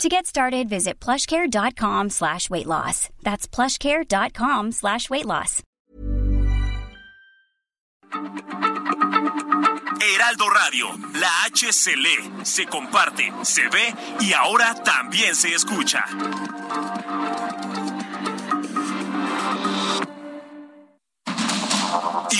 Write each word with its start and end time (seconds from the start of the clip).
To 0.00 0.08
get 0.08 0.26
started, 0.26 0.68
visit 0.68 0.98
plushcare.com 0.98 2.10
slash 2.10 2.50
weight 2.50 2.66
loss. 2.66 3.08
That's 3.22 3.46
plushcare.com 3.46 4.72
slash 4.72 5.08
weight 5.10 5.26
loss. 5.26 5.62
Heraldo 10.02 10.48
Radio, 10.50 10.88
la 11.14 11.44
H 11.44 11.72
se 11.72 11.94
se 12.44 12.66
comparte, 12.66 13.32
se 13.42 13.68
ve 13.68 13.94
y 14.20 14.32
ahora 14.32 14.74
también 14.74 15.34
se 15.34 15.54
escucha. 15.54 16.04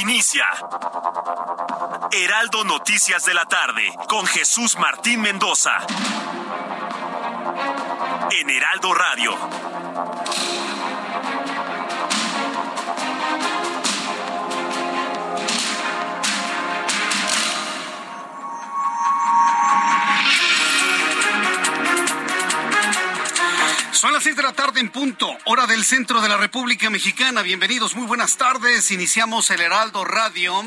Inicia. 0.00 0.46
Heraldo 2.10 2.64
Noticias 2.64 3.24
de 3.24 3.34
la 3.34 3.44
tarde 3.44 3.82
con 4.08 4.26
Jesús 4.26 4.76
Martín 4.78 5.20
Mendoza. 5.20 5.78
En 7.42 8.50
Heraldo 8.50 8.94
Radio. 8.94 10.71
Son 24.02 24.12
las 24.12 24.24
seis 24.24 24.34
de 24.34 24.42
la 24.42 24.52
tarde 24.52 24.80
en 24.80 24.90
punto, 24.90 25.30
hora 25.44 25.68
del 25.68 25.84
centro 25.84 26.20
de 26.20 26.28
la 26.28 26.36
República 26.36 26.90
Mexicana. 26.90 27.40
Bienvenidos, 27.42 27.94
muy 27.94 28.04
buenas 28.04 28.36
tardes. 28.36 28.90
Iniciamos 28.90 29.48
el 29.52 29.60
Heraldo 29.60 30.04
Radio 30.04 30.60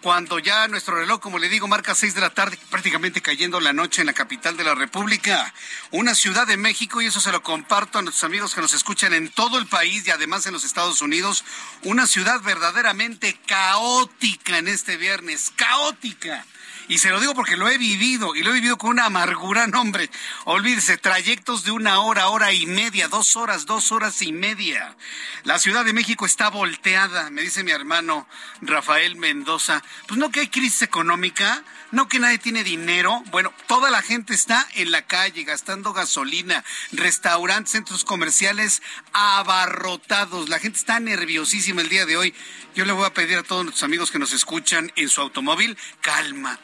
cuando 0.00 0.38
ya 0.38 0.68
nuestro 0.68 0.94
reloj, 0.94 1.18
como 1.18 1.40
le 1.40 1.48
digo, 1.48 1.66
marca 1.66 1.96
seis 1.96 2.14
de 2.14 2.20
la 2.20 2.30
tarde, 2.30 2.56
prácticamente 2.70 3.20
cayendo 3.20 3.58
la 3.58 3.72
noche 3.72 4.02
en 4.02 4.06
la 4.06 4.12
capital 4.12 4.56
de 4.56 4.62
la 4.62 4.76
República, 4.76 5.52
una 5.90 6.14
ciudad 6.14 6.46
de 6.46 6.56
México, 6.56 7.02
y 7.02 7.06
eso 7.06 7.18
se 7.18 7.32
lo 7.32 7.42
comparto 7.42 7.98
a 7.98 8.02
nuestros 8.02 8.22
amigos 8.22 8.54
que 8.54 8.60
nos 8.60 8.72
escuchan 8.72 9.12
en 9.12 9.28
todo 9.28 9.58
el 9.58 9.66
país 9.66 10.06
y 10.06 10.12
además 10.12 10.46
en 10.46 10.52
los 10.52 10.62
Estados 10.62 11.02
Unidos, 11.02 11.44
una 11.82 12.06
ciudad 12.06 12.40
verdaderamente 12.42 13.40
caótica 13.44 14.56
en 14.56 14.68
este 14.68 14.96
viernes, 14.96 15.50
caótica 15.56 16.46
y 16.88 16.98
se 16.98 17.10
lo 17.10 17.20
digo 17.20 17.34
porque 17.34 17.58
lo 17.58 17.68
he 17.68 17.76
vivido 17.76 18.34
y 18.34 18.42
lo 18.42 18.50
he 18.50 18.54
vivido 18.54 18.78
con 18.78 18.90
una 18.90 19.04
amargura, 19.04 19.66
no 19.66 19.82
hombre. 19.82 20.10
Olvídese, 20.44 20.96
trayectos 20.96 21.62
de 21.62 21.70
una 21.70 22.00
hora, 22.00 22.28
hora 22.28 22.52
y 22.54 22.64
media, 22.64 23.08
dos 23.08 23.36
horas, 23.36 23.66
dos 23.66 23.92
horas 23.92 24.22
y 24.22 24.32
media. 24.32 24.96
La 25.44 25.58
Ciudad 25.58 25.84
de 25.84 25.92
México 25.92 26.24
está 26.24 26.48
volteada, 26.48 27.28
me 27.28 27.42
dice 27.42 27.62
mi 27.62 27.72
hermano 27.72 28.26
Rafael 28.62 29.16
Mendoza. 29.16 29.82
Pues 30.06 30.18
no 30.18 30.30
que 30.30 30.40
hay 30.40 30.48
crisis 30.48 30.80
económica, 30.80 31.62
no 31.90 32.08
que 32.08 32.20
nadie 32.20 32.38
tiene 32.38 32.64
dinero. 32.64 33.22
Bueno, 33.30 33.52
toda 33.66 33.90
la 33.90 34.00
gente 34.00 34.32
está 34.32 34.66
en 34.74 34.90
la 34.90 35.02
calle 35.02 35.44
gastando 35.44 35.92
gasolina, 35.92 36.64
restaurantes, 36.92 37.72
centros 37.72 38.04
comerciales 38.04 38.80
abarrotados. 39.12 40.48
La 40.48 40.58
gente 40.58 40.78
está 40.78 41.00
nerviosísima 41.00 41.82
el 41.82 41.90
día 41.90 42.06
de 42.06 42.16
hoy. 42.16 42.34
Yo 42.74 42.86
le 42.86 42.92
voy 42.92 43.04
a 43.04 43.12
pedir 43.12 43.36
a 43.36 43.42
todos 43.42 43.64
nuestros 43.64 43.84
amigos 43.84 44.10
que 44.10 44.18
nos 44.18 44.32
escuchan 44.32 44.90
en 44.96 45.10
su 45.10 45.20
automóvil, 45.20 45.76
calma 46.00 46.58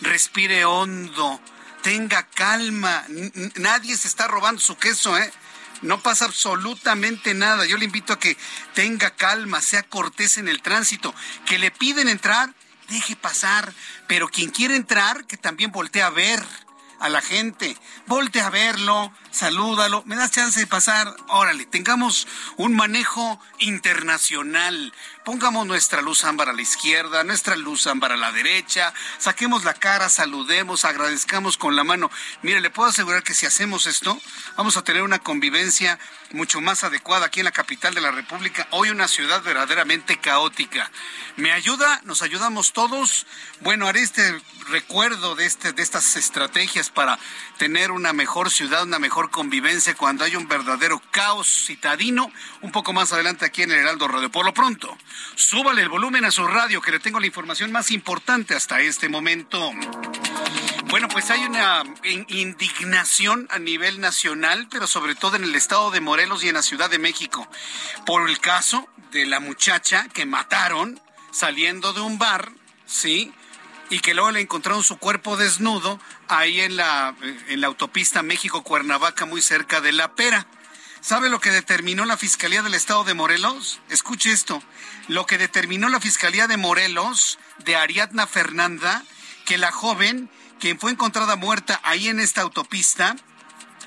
respire 0.00 0.64
hondo, 0.64 1.40
tenga 1.82 2.22
calma, 2.24 3.04
nadie 3.56 3.96
se 3.96 4.08
está 4.08 4.26
robando 4.26 4.60
su 4.60 4.76
queso, 4.76 5.16
¿eh? 5.18 5.32
No 5.82 6.00
pasa 6.00 6.24
absolutamente 6.24 7.34
nada. 7.34 7.66
Yo 7.66 7.76
le 7.76 7.84
invito 7.84 8.14
a 8.14 8.18
que 8.18 8.38
tenga 8.72 9.10
calma, 9.10 9.60
sea 9.60 9.82
cortés 9.82 10.38
en 10.38 10.48
el 10.48 10.62
tránsito. 10.62 11.14
Que 11.44 11.58
le 11.58 11.70
piden 11.70 12.08
entrar, 12.08 12.54
deje 12.88 13.16
pasar. 13.16 13.72
Pero 14.06 14.28
quien 14.28 14.50
quiere 14.50 14.76
entrar, 14.76 15.26
que 15.26 15.36
también 15.36 15.72
voltee 15.72 16.02
a 16.02 16.08
ver 16.08 16.42
a 17.00 17.10
la 17.10 17.20
gente. 17.20 17.76
Volte 18.06 18.40
a 18.40 18.48
verlo, 18.48 19.12
salúdalo, 19.34 20.02
me 20.06 20.14
das 20.14 20.30
chance 20.30 20.60
de 20.60 20.66
pasar. 20.66 21.14
Órale, 21.28 21.66
tengamos 21.66 22.28
un 22.56 22.74
manejo 22.74 23.40
internacional. 23.58 24.92
Pongamos 25.24 25.66
nuestra 25.66 26.02
luz 26.02 26.24
ámbar 26.24 26.50
a 26.50 26.52
la 26.52 26.62
izquierda, 26.62 27.24
nuestra 27.24 27.56
luz 27.56 27.86
ámbar 27.86 28.12
a 28.12 28.16
la 28.16 28.30
derecha, 28.30 28.92
saquemos 29.18 29.64
la 29.64 29.72
cara, 29.72 30.10
saludemos, 30.10 30.84
agradezcamos 30.84 31.56
con 31.56 31.76
la 31.76 31.82
mano. 31.82 32.10
Mire, 32.42 32.60
le 32.60 32.68
puedo 32.68 32.90
asegurar 32.90 33.22
que 33.22 33.32
si 33.32 33.46
hacemos 33.46 33.86
esto, 33.86 34.20
vamos 34.56 34.76
a 34.76 34.84
tener 34.84 35.02
una 35.02 35.18
convivencia 35.18 35.98
mucho 36.32 36.60
más 36.60 36.84
adecuada 36.84 37.26
aquí 37.26 37.40
en 37.40 37.44
la 37.44 37.52
capital 37.52 37.94
de 37.94 38.02
la 38.02 38.10
República. 38.10 38.68
Hoy 38.70 38.90
una 38.90 39.08
ciudad 39.08 39.42
verdaderamente 39.42 40.18
caótica. 40.18 40.90
¿Me 41.36 41.52
ayuda? 41.52 42.02
¿Nos 42.04 42.20
ayudamos 42.20 42.74
todos? 42.74 43.26
Bueno, 43.60 43.86
haré 43.86 44.02
este 44.02 44.38
recuerdo 44.68 45.34
de, 45.36 45.46
este, 45.46 45.72
de 45.72 45.82
estas 45.82 46.16
estrategias 46.16 46.90
para 46.90 47.18
tener 47.56 47.92
una 47.92 48.12
mejor 48.12 48.50
ciudad, 48.50 48.82
una 48.82 48.98
mejor 48.98 49.23
convivencia 49.30 49.94
cuando 49.94 50.24
hay 50.24 50.36
un 50.36 50.48
verdadero 50.48 51.00
caos 51.10 51.66
citadino. 51.66 52.30
Un 52.62 52.72
poco 52.72 52.92
más 52.92 53.12
adelante 53.12 53.44
aquí 53.44 53.62
en 53.62 53.72
el 53.72 53.78
Heraldo 53.78 54.08
Radio. 54.08 54.30
Por 54.30 54.44
lo 54.44 54.54
pronto, 54.54 54.96
súbale 55.34 55.82
el 55.82 55.88
volumen 55.88 56.24
a 56.24 56.30
su 56.30 56.46
radio 56.46 56.80
que 56.80 56.90
le 56.90 57.00
tengo 57.00 57.20
la 57.20 57.26
información 57.26 57.72
más 57.72 57.90
importante 57.90 58.54
hasta 58.54 58.80
este 58.80 59.08
momento. 59.08 59.72
Bueno, 60.90 61.08
pues 61.08 61.30
hay 61.30 61.44
una 61.44 61.82
indignación 62.28 63.48
a 63.50 63.58
nivel 63.58 64.00
nacional, 64.00 64.68
pero 64.70 64.86
sobre 64.86 65.14
todo 65.14 65.36
en 65.36 65.44
el 65.44 65.54
estado 65.54 65.90
de 65.90 66.00
Morelos 66.00 66.44
y 66.44 66.48
en 66.48 66.54
la 66.54 66.62
Ciudad 66.62 66.88
de 66.88 66.98
México, 66.98 67.48
por 68.06 68.28
el 68.28 68.38
caso 68.38 68.88
de 69.10 69.26
la 69.26 69.40
muchacha 69.40 70.08
que 70.12 70.26
mataron 70.26 71.00
saliendo 71.32 71.92
de 71.92 72.00
un 72.00 72.18
bar, 72.18 72.52
¿sí? 72.86 73.32
Y 73.90 74.00
que 74.00 74.14
luego 74.14 74.30
le 74.30 74.40
encontraron 74.40 74.82
su 74.82 74.96
cuerpo 74.96 75.36
desnudo 75.36 76.00
ahí 76.28 76.60
en 76.60 76.76
la, 76.76 77.14
en 77.48 77.60
la 77.60 77.66
autopista 77.66 78.22
México-Cuernavaca, 78.22 79.26
muy 79.26 79.42
cerca 79.42 79.80
de 79.80 79.92
La 79.92 80.14
Pera. 80.14 80.46
¿Sabe 81.00 81.28
lo 81.28 81.38
que 81.38 81.50
determinó 81.50 82.06
la 82.06 82.16
Fiscalía 82.16 82.62
del 82.62 82.74
Estado 82.74 83.04
de 83.04 83.12
Morelos? 83.12 83.80
Escuche 83.90 84.32
esto. 84.32 84.62
Lo 85.06 85.26
que 85.26 85.36
determinó 85.36 85.90
la 85.90 86.00
Fiscalía 86.00 86.46
de 86.46 86.56
Morelos 86.56 87.38
de 87.58 87.76
Ariadna 87.76 88.26
Fernanda, 88.26 89.02
que 89.44 89.58
la 89.58 89.70
joven, 89.70 90.30
quien 90.60 90.80
fue 90.80 90.90
encontrada 90.90 91.36
muerta 91.36 91.78
ahí 91.84 92.08
en 92.08 92.20
esta 92.20 92.40
autopista, 92.40 93.16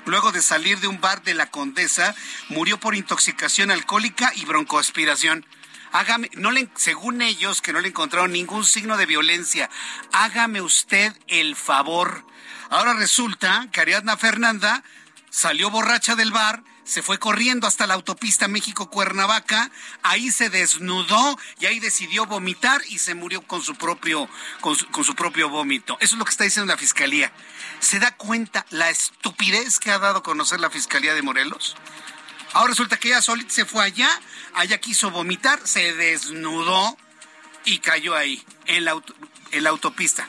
luego 0.04 0.30
de 0.30 0.42
salir 0.42 0.78
de 0.78 0.86
un 0.86 1.00
bar 1.00 1.22
de 1.24 1.34
la 1.34 1.50
Condesa, 1.50 2.14
murió 2.48 2.78
por 2.78 2.94
intoxicación 2.94 3.72
alcohólica 3.72 4.32
y 4.36 4.44
broncoaspiración 4.44 5.44
hágame, 5.92 6.30
según 6.74 7.22
ellos 7.22 7.62
que 7.62 7.72
no 7.72 7.80
le 7.80 7.88
encontraron 7.88 8.32
ningún 8.32 8.64
signo 8.64 8.96
de 8.96 9.06
violencia, 9.06 9.70
hágame 10.12 10.60
usted 10.60 11.12
el 11.26 11.56
favor. 11.56 12.24
Ahora 12.70 12.94
resulta 12.94 13.68
que 13.72 13.80
Ariadna 13.80 14.16
Fernanda 14.16 14.82
salió 15.30 15.70
borracha 15.70 16.16
del 16.16 16.32
bar, 16.32 16.62
se 16.84 17.02
fue 17.02 17.18
corriendo 17.18 17.66
hasta 17.66 17.86
la 17.86 17.94
autopista 17.94 18.48
México-Cuernavaca, 18.48 19.70
ahí 20.02 20.30
se 20.30 20.48
desnudó 20.48 21.38
y 21.60 21.66
ahí 21.66 21.80
decidió 21.80 22.24
vomitar 22.24 22.80
y 22.88 22.98
se 22.98 23.14
murió 23.14 23.42
con 23.42 23.62
su 23.62 23.74
propio, 23.74 24.26
con 24.60 25.04
su 25.04 25.14
propio 25.14 25.50
vómito. 25.50 25.98
Eso 26.00 26.14
es 26.14 26.18
lo 26.18 26.24
que 26.24 26.30
está 26.30 26.44
diciendo 26.44 26.72
la 26.72 26.78
fiscalía. 26.78 27.30
¿Se 27.80 27.98
da 27.98 28.16
cuenta 28.16 28.64
la 28.70 28.88
estupidez 28.88 29.78
que 29.78 29.90
ha 29.90 29.98
dado 29.98 30.18
a 30.18 30.22
conocer 30.22 30.60
la 30.60 30.70
fiscalía 30.70 31.12
de 31.12 31.20
Morelos? 31.20 31.76
Ahora 32.52 32.70
resulta 32.70 32.96
que 32.96 33.08
ella 33.08 33.22
solita 33.22 33.50
se 33.50 33.64
fue 33.64 33.84
allá, 33.84 34.08
allá 34.54 34.78
quiso 34.78 35.10
vomitar, 35.10 35.60
se 35.66 35.92
desnudó 35.94 36.96
y 37.64 37.78
cayó 37.78 38.16
ahí, 38.16 38.42
en 38.66 38.84
la, 38.84 39.00
en 39.50 39.64
la 39.64 39.70
autopista. 39.70 40.28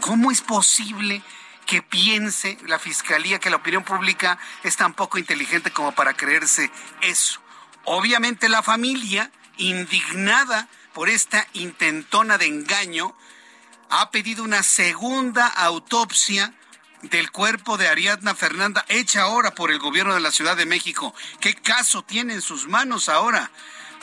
¿Cómo 0.00 0.30
es 0.30 0.40
posible 0.40 1.22
que 1.66 1.82
piense 1.82 2.58
la 2.66 2.78
fiscalía 2.78 3.38
que 3.38 3.50
la 3.50 3.56
opinión 3.56 3.84
pública 3.84 4.38
es 4.62 4.76
tan 4.76 4.94
poco 4.94 5.18
inteligente 5.18 5.72
como 5.72 5.92
para 5.92 6.14
creerse 6.14 6.70
eso? 7.00 7.40
Obviamente 7.84 8.48
la 8.48 8.62
familia, 8.62 9.30
indignada 9.56 10.68
por 10.92 11.08
esta 11.08 11.46
intentona 11.54 12.38
de 12.38 12.46
engaño, 12.46 13.16
ha 13.90 14.10
pedido 14.10 14.44
una 14.44 14.62
segunda 14.62 15.46
autopsia 15.46 16.54
del 17.02 17.30
cuerpo 17.30 17.76
de 17.76 17.88
Ariadna 17.88 18.34
Fernanda, 18.34 18.84
hecha 18.88 19.22
ahora 19.22 19.54
por 19.54 19.70
el 19.70 19.78
gobierno 19.78 20.14
de 20.14 20.20
la 20.20 20.30
Ciudad 20.30 20.56
de 20.56 20.66
México. 20.66 21.14
¿Qué 21.40 21.54
caso 21.54 22.02
tiene 22.02 22.34
en 22.34 22.42
sus 22.42 22.68
manos 22.68 23.08
ahora 23.08 23.50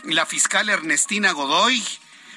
la 0.03 0.25
fiscal 0.25 0.69
Ernestina 0.69 1.31
Godoy? 1.31 1.83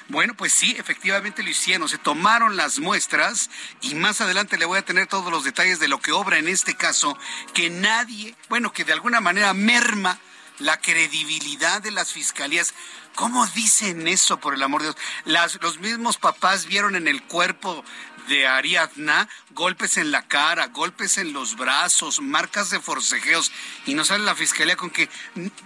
Bueno, 0.09 0.33
pues 0.35 0.53
sí, 0.53 0.75
efectivamente 0.77 1.43
lo 1.43 1.49
hicieron, 1.49 1.87
se 1.87 1.97
tomaron 1.97 2.57
las 2.57 2.79
muestras 2.79 3.49
y 3.81 3.95
más 3.95 4.21
adelante 4.21 4.57
le 4.57 4.65
voy 4.65 4.77
a 4.77 4.85
tener 4.85 5.07
todos 5.07 5.31
los 5.31 5.43
detalles 5.43 5.79
de 5.79 5.87
lo 5.87 5.99
que 5.99 6.11
obra 6.11 6.37
en 6.37 6.47
este 6.47 6.75
caso, 6.75 7.17
que 7.53 7.69
nadie, 7.69 8.35
bueno, 8.49 8.73
que 8.73 8.83
de 8.83 8.93
alguna 8.93 9.21
manera 9.21 9.53
merma 9.53 10.19
la 10.59 10.79
credibilidad 10.79 11.81
de 11.81 11.91
las 11.91 12.11
fiscalías. 12.11 12.73
¿Cómo 13.15 13.45
dicen 13.47 14.07
eso, 14.07 14.39
por 14.39 14.55
el 14.55 14.63
amor 14.63 14.81
de 14.81 14.93
Dios? 15.25 15.59
los 15.61 15.79
mismos 15.79 16.17
papás 16.17 16.65
vieron 16.65 16.95
en 16.95 17.07
el 17.07 17.21
cuerpo 17.23 17.83
de 18.27 18.47
Ariadna 18.47 19.27
golpes 19.51 19.97
en 19.97 20.11
la 20.11 20.27
cara, 20.27 20.67
golpes 20.67 21.17
en 21.17 21.33
los 21.33 21.55
brazos, 21.55 22.21
marcas 22.21 22.69
de 22.69 22.79
forcejeos, 22.79 23.51
y 23.85 23.93
no 23.93 24.03
sale 24.05 24.23
la 24.23 24.35
fiscalía 24.35 24.75
con 24.75 24.89
que, 24.89 25.09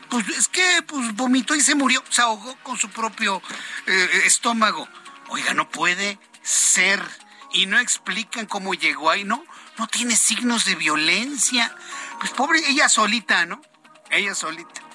pues 0.10 0.28
es 0.30 0.48
que 0.48 0.82
pues, 0.86 1.16
vomitó 1.16 1.56
y 1.56 1.62
se 1.62 1.76
murió, 1.76 2.04
se 2.10 2.22
ahogó 2.22 2.56
con 2.64 2.78
su 2.78 2.90
propio 2.90 3.42
eh, 3.86 4.22
estómago. 4.26 4.88
Oiga, 5.30 5.54
no 5.54 5.70
puede 5.70 6.20
ser. 6.42 7.02
Y 7.54 7.66
no 7.66 7.80
explican 7.80 8.46
cómo 8.46 8.74
llegó 8.74 9.10
ahí, 9.10 9.24
¿no? 9.24 9.44
No 9.78 9.88
tiene 9.88 10.16
signos 10.18 10.66
de 10.66 10.76
violencia. 10.76 11.74
Pues 12.20 12.32
pobre, 12.32 12.60
ella 12.68 12.90
solita, 12.90 13.46
¿no? 13.46 13.62
Ella 14.10 14.36
solita. 14.36 14.87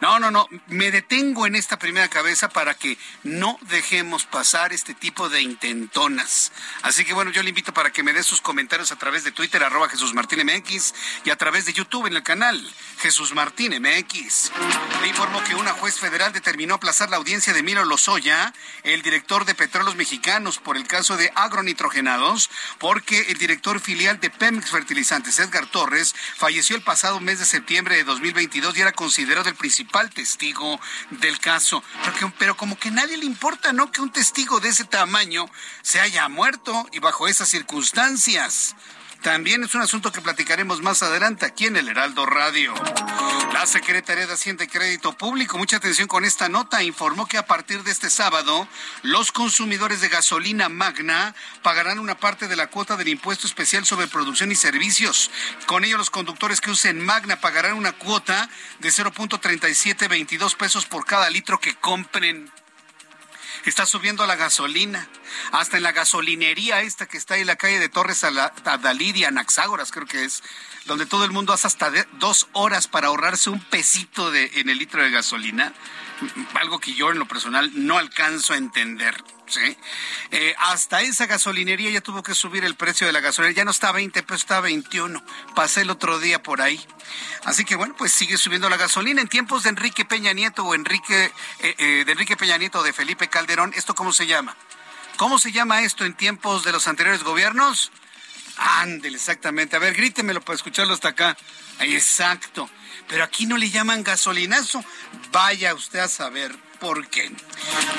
No, 0.00 0.18
no, 0.18 0.30
no, 0.30 0.48
me 0.66 0.90
detengo 0.90 1.46
en 1.46 1.56
esta 1.56 1.78
primera 1.78 2.08
cabeza 2.08 2.48
para 2.48 2.74
que 2.74 2.98
no 3.22 3.58
dejemos 3.62 4.26
pasar 4.26 4.72
este 4.72 4.94
tipo 4.94 5.28
de 5.28 5.40
intentonas. 5.40 6.52
Así 6.82 7.04
que 7.04 7.14
bueno, 7.14 7.30
yo 7.30 7.42
le 7.42 7.48
invito 7.48 7.72
para 7.72 7.90
que 7.90 8.02
me 8.02 8.12
dé 8.12 8.22
sus 8.22 8.40
comentarios 8.40 8.92
a 8.92 8.96
través 8.96 9.24
de 9.24 9.32
Twitter, 9.32 9.62
arroba 9.64 9.88
Jesús 9.88 10.12
Martín 10.12 10.44
MX, 10.44 10.94
y 11.24 11.30
a 11.30 11.36
través 11.36 11.64
de 11.64 11.72
YouTube 11.72 12.06
en 12.06 12.16
el 12.16 12.22
canal 12.22 12.62
Jesús 12.98 13.34
Martín 13.34 13.72
MX. 13.80 14.52
Le 15.00 15.08
informo 15.08 15.42
que 15.44 15.54
una 15.54 15.72
juez 15.72 15.98
federal 15.98 16.32
determinó 16.32 16.74
aplazar 16.74 17.08
la 17.08 17.16
audiencia 17.16 17.52
de 17.52 17.62
Miro 17.62 17.84
Lozoya, 17.84 18.52
el 18.82 19.02
director 19.02 19.44
de 19.44 19.54
Petróleos 19.54 19.96
Mexicanos, 19.96 20.58
por 20.58 20.76
el 20.76 20.86
caso 20.86 21.16
de 21.16 21.32
agronitrogenados, 21.34 22.50
porque 22.78 23.26
el 23.28 23.38
director 23.38 23.80
filial 23.80 24.20
de 24.20 24.30
Pemex 24.30 24.70
Fertilizantes, 24.70 25.38
Edgar 25.38 25.66
Torres, 25.66 26.14
falleció 26.36 26.76
el 26.76 26.82
pasado 26.82 27.20
mes 27.20 27.38
de 27.38 27.46
septiembre 27.46 27.96
de 27.96 28.04
2022 28.04 28.76
y 28.76 28.80
era 28.82 28.92
considerado 28.92 29.48
el 29.48 29.54
principal 29.54 29.85
testigo 30.12 30.80
del 31.10 31.38
caso. 31.38 31.82
Pero, 32.04 32.32
pero 32.38 32.56
como 32.56 32.78
que 32.78 32.90
nadie 32.90 33.16
le 33.16 33.26
importa, 33.26 33.72
¿no? 33.72 33.90
Que 33.90 34.00
un 34.00 34.10
testigo 34.10 34.60
de 34.60 34.68
ese 34.68 34.84
tamaño 34.84 35.46
se 35.82 36.00
haya 36.00 36.28
muerto 36.28 36.86
y 36.92 36.98
bajo 36.98 37.28
esas 37.28 37.48
circunstancias. 37.48 38.76
También 39.26 39.64
es 39.64 39.74
un 39.74 39.82
asunto 39.82 40.12
que 40.12 40.20
platicaremos 40.20 40.82
más 40.82 41.02
adelante 41.02 41.46
aquí 41.46 41.66
en 41.66 41.74
el 41.74 41.88
Heraldo 41.88 42.26
Radio. 42.26 42.72
La 43.52 43.66
Secretaría 43.66 44.24
de 44.24 44.32
Hacienda 44.32 44.62
y 44.62 44.68
Crédito 44.68 45.14
Público, 45.14 45.58
mucha 45.58 45.78
atención 45.78 46.06
con 46.06 46.24
esta 46.24 46.48
nota, 46.48 46.84
informó 46.84 47.26
que 47.26 47.36
a 47.36 47.44
partir 47.44 47.82
de 47.82 47.90
este 47.90 48.08
sábado, 48.08 48.68
los 49.02 49.32
consumidores 49.32 50.00
de 50.00 50.10
gasolina 50.10 50.68
magna 50.68 51.34
pagarán 51.62 51.98
una 51.98 52.16
parte 52.16 52.46
de 52.46 52.54
la 52.54 52.68
cuota 52.68 52.96
del 52.96 53.08
impuesto 53.08 53.48
especial 53.48 53.84
sobre 53.84 54.06
producción 54.06 54.52
y 54.52 54.54
servicios. 54.54 55.32
Con 55.66 55.82
ello, 55.82 55.98
los 55.98 56.10
conductores 56.10 56.60
que 56.60 56.70
usen 56.70 57.04
magna 57.04 57.40
pagarán 57.40 57.72
una 57.72 57.90
cuota 57.90 58.48
de 58.78 58.90
0.3722 58.90 60.54
pesos 60.56 60.86
por 60.86 61.04
cada 61.04 61.28
litro 61.30 61.58
que 61.58 61.74
compren 61.74 62.48
está 63.70 63.86
subiendo 63.86 64.26
la 64.26 64.36
gasolina. 64.36 65.08
Hasta 65.52 65.76
en 65.76 65.82
la 65.82 65.92
gasolinería 65.92 66.82
esta 66.82 67.06
que 67.06 67.16
está 67.16 67.36
en 67.36 67.46
la 67.46 67.56
calle 67.56 67.78
de 67.78 67.88
Torres 67.88 68.24
Adalidia, 68.24 69.30
Naxágoras 69.30 69.90
creo 69.90 70.06
que 70.06 70.24
es, 70.24 70.42
donde 70.84 71.06
todo 71.06 71.24
el 71.24 71.32
mundo 71.32 71.52
hace 71.52 71.66
hasta 71.66 71.90
dos 72.18 72.48
horas 72.52 72.88
para 72.88 73.08
ahorrarse 73.08 73.50
un 73.50 73.60
pesito 73.60 74.30
de, 74.30 74.50
en 74.54 74.68
el 74.68 74.78
litro 74.78 75.02
de 75.02 75.10
gasolina. 75.10 75.72
Algo 76.54 76.78
que 76.78 76.94
yo 76.94 77.10
en 77.10 77.18
lo 77.18 77.26
personal 77.26 77.70
no 77.74 77.98
alcanzo 77.98 78.54
a 78.54 78.56
entender. 78.56 79.16
Eh, 80.30 80.54
hasta 80.58 81.00
esa 81.02 81.26
gasolinería 81.26 81.90
ya 81.90 82.00
tuvo 82.00 82.22
que 82.22 82.34
subir 82.34 82.64
el 82.64 82.74
precio 82.74 83.06
de 83.06 83.12
la 83.12 83.20
gasolina. 83.20 83.54
Ya 83.54 83.64
no 83.64 83.70
está 83.70 83.90
a 83.90 83.92
20 83.92 84.22
pesos, 84.22 84.42
está 84.42 84.58
a 84.58 84.60
21. 84.60 85.22
Pasé 85.54 85.82
el 85.82 85.90
otro 85.90 86.18
día 86.18 86.42
por 86.42 86.60
ahí. 86.60 86.84
Así 87.44 87.64
que 87.64 87.76
bueno, 87.76 87.94
pues 87.96 88.12
sigue 88.12 88.36
subiendo 88.36 88.68
la 88.68 88.76
gasolina. 88.76 89.20
En 89.20 89.28
tiempos 89.28 89.62
de 89.62 89.70
Enrique 89.70 90.04
Peña 90.04 90.32
Nieto 90.32 90.64
o 90.64 90.74
Enrique, 90.74 91.32
eh, 91.60 91.74
eh, 91.78 92.04
de 92.04 92.12
Enrique 92.12 92.36
Peña 92.36 92.58
Nieto 92.58 92.82
de 92.82 92.92
Felipe 92.92 93.28
Calderón, 93.28 93.72
¿esto 93.76 93.94
cómo 93.94 94.12
se 94.12 94.26
llama? 94.26 94.56
¿Cómo 95.16 95.38
se 95.38 95.52
llama 95.52 95.82
esto 95.82 96.04
en 96.04 96.14
tiempos 96.14 96.64
de 96.64 96.72
los 96.72 96.88
anteriores 96.88 97.22
gobiernos? 97.22 97.92
Ándele, 98.56 99.16
exactamente. 99.16 99.76
A 99.76 99.78
ver, 99.78 99.94
grítemelo 99.94 100.40
para 100.40 100.56
escucharlo 100.56 100.94
hasta 100.94 101.08
acá. 101.08 101.36
Exacto. 101.80 102.68
Pero 103.08 103.22
aquí 103.22 103.46
no 103.46 103.56
le 103.56 103.70
llaman 103.70 104.02
gasolinazo. 104.02 104.84
Vaya 105.30 105.74
usted 105.74 106.00
a 106.00 106.08
saber 106.08 106.65
por 106.80 107.08
qué. 107.08 107.30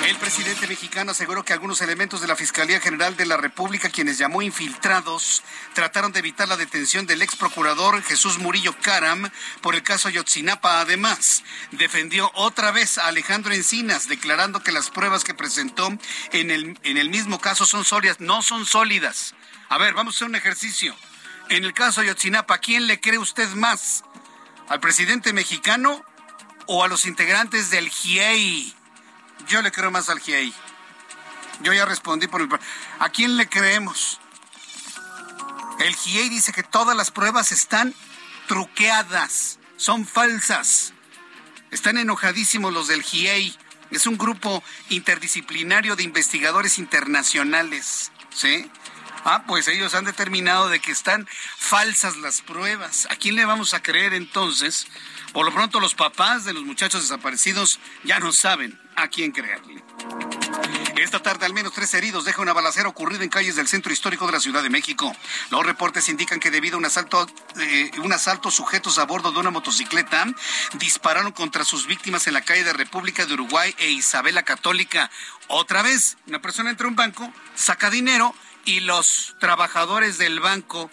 El 0.05 0.15
presidente 0.17 0.67
mexicano 0.67 1.11
aseguró 1.11 1.43
que 1.43 1.53
algunos 1.53 1.81
elementos 1.81 2.21
de 2.21 2.27
la 2.27 2.35
Fiscalía 2.35 2.79
General 2.79 3.15
de 3.17 3.25
la 3.25 3.37
República, 3.37 3.89
quienes 3.89 4.17
llamó 4.17 4.41
infiltrados, 4.41 5.43
trataron 5.73 6.11
de 6.11 6.19
evitar 6.19 6.47
la 6.47 6.57
detención 6.57 7.05
del 7.05 7.21
ex 7.21 7.35
procurador 7.35 8.01
Jesús 8.03 8.37
Murillo 8.39 8.75
Caram 8.81 9.29
por 9.61 9.75
el 9.75 9.83
caso 9.83 10.07
Ayotzinapa. 10.07 10.79
Además, 10.81 11.43
defendió 11.71 12.31
otra 12.35 12.71
vez 12.71 12.97
a 12.97 13.07
Alejandro 13.07 13.53
Encinas, 13.53 14.07
declarando 14.07 14.63
que 14.63 14.71
las 14.71 14.89
pruebas 14.89 15.23
que 15.23 15.33
presentó 15.33 15.87
en 16.31 16.51
el, 16.51 16.79
en 16.83 16.97
el 16.97 17.09
mismo 17.09 17.39
caso 17.39 17.65
son 17.65 17.83
sólidas. 17.83 18.19
No 18.19 18.41
son 18.41 18.65
sólidas. 18.65 19.35
A 19.69 19.77
ver, 19.77 19.93
vamos 19.93 20.15
a 20.15 20.17
hacer 20.17 20.27
un 20.29 20.35
ejercicio. 20.35 20.95
En 21.49 21.63
el 21.63 21.73
caso 21.73 22.01
Ayotzinapa, 22.01 22.55
¿a 22.55 22.59
quién 22.59 22.87
le 22.87 22.99
cree 22.99 23.17
usted 23.17 23.49
más? 23.51 24.03
¿Al 24.67 24.79
presidente 24.79 25.31
mexicano 25.31 26.03
o 26.67 26.83
a 26.83 26.87
los 26.87 27.05
integrantes 27.05 27.69
del 27.69 27.89
GIEI? 27.89 28.73
Yo 29.47 29.61
le 29.61 29.71
creo 29.71 29.91
más 29.91 30.09
al 30.09 30.19
GIEI. 30.19 30.53
Yo 31.61 31.73
ya 31.73 31.85
respondí 31.85 32.27
por 32.27 32.41
el... 32.41 32.49
¿A 32.99 33.09
quién 33.09 33.37
le 33.37 33.49
creemos? 33.49 34.19
El 35.79 35.95
GIEI 35.95 36.29
dice 36.29 36.53
que 36.53 36.63
todas 36.63 36.95
las 36.95 37.11
pruebas 37.11 37.51
están 37.51 37.93
truqueadas, 38.47 39.59
son 39.77 40.05
falsas. 40.05 40.93
Están 41.71 41.97
enojadísimos 41.97 42.73
los 42.73 42.87
del 42.87 43.03
GIEI. 43.03 43.55
Es 43.91 44.05
un 44.07 44.17
grupo 44.17 44.63
interdisciplinario 44.89 45.95
de 45.95 46.03
investigadores 46.03 46.77
internacionales. 46.77 48.11
¿Sí? 48.33 48.69
Ah, 49.23 49.43
pues 49.47 49.67
ellos 49.67 49.93
han 49.93 50.05
determinado 50.05 50.69
de 50.69 50.79
que 50.79 50.91
están 50.91 51.27
falsas 51.57 52.17
las 52.17 52.41
pruebas. 52.41 53.07
¿A 53.09 53.15
quién 53.15 53.35
le 53.35 53.45
vamos 53.45 53.73
a 53.73 53.81
creer 53.81 54.13
entonces? 54.13 54.87
Por 55.37 55.45
lo 55.45 55.53
pronto 55.53 55.79
los 55.79 55.93
papás 55.93 56.45
de 56.45 56.53
los 56.53 56.63
muchachos 56.63 57.03
desaparecidos 57.03 57.79
ya 58.03 58.19
no 58.19 58.31
saben 58.31 58.75
a 58.95 59.07
quién 59.07 59.31
creerle. 59.31 59.83
Esta 60.95 61.21
tarde 61.21 61.45
al 61.45 61.53
menos 61.53 61.73
tres 61.73 61.93
heridos 61.93 62.25
deja 62.25 62.41
una 62.41 62.53
balacera 62.53 62.89
ocurrida 62.89 63.23
en 63.23 63.29
calles 63.29 63.55
del 63.55 63.67
centro 63.67 63.93
histórico 63.93 64.25
de 64.25 64.31
la 64.31 64.39
Ciudad 64.39 64.63
de 64.63 64.71
México. 64.71 65.15
Los 65.51 65.63
reportes 65.63 66.09
indican 66.09 66.39
que 66.39 66.49
debido 66.49 66.77
a 66.77 66.79
un 66.79 66.85
asalto, 66.85 67.27
eh, 67.59 67.91
un 68.03 68.11
asalto 68.13 68.49
sujetos 68.49 68.97
a 68.97 69.05
bordo 69.05 69.31
de 69.31 69.37
una 69.37 69.51
motocicleta 69.51 70.25
dispararon 70.79 71.31
contra 71.33 71.63
sus 71.63 71.85
víctimas 71.85 72.25
en 72.25 72.33
la 72.33 72.41
calle 72.41 72.63
de 72.63 72.73
República 72.73 73.27
de 73.27 73.35
Uruguay 73.35 73.75
e 73.77 73.91
Isabela 73.91 74.41
Católica. 74.41 75.11
Otra 75.49 75.83
vez, 75.83 76.17
una 76.25 76.41
persona 76.41 76.71
entra 76.71 76.87
a 76.87 76.89
un 76.89 76.95
banco, 76.95 77.31
saca 77.53 77.91
dinero 77.91 78.33
y 78.65 78.79
los 78.79 79.35
trabajadores 79.39 80.17
del 80.17 80.39
banco 80.39 80.89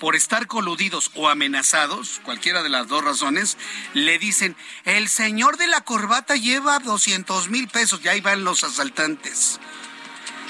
por 0.00 0.16
estar 0.16 0.46
coludidos 0.46 1.12
o 1.14 1.28
amenazados, 1.28 2.20
cualquiera 2.24 2.62
de 2.62 2.70
las 2.70 2.88
dos 2.88 3.04
razones, 3.04 3.58
le 3.92 4.18
dicen, 4.18 4.56
el 4.84 5.10
señor 5.10 5.58
de 5.58 5.66
la 5.66 5.82
corbata 5.82 6.36
lleva 6.36 6.78
200 6.78 7.50
mil 7.50 7.68
pesos 7.68 8.00
y 8.02 8.08
ahí 8.08 8.22
van 8.22 8.42
los 8.42 8.64
asaltantes. 8.64 9.60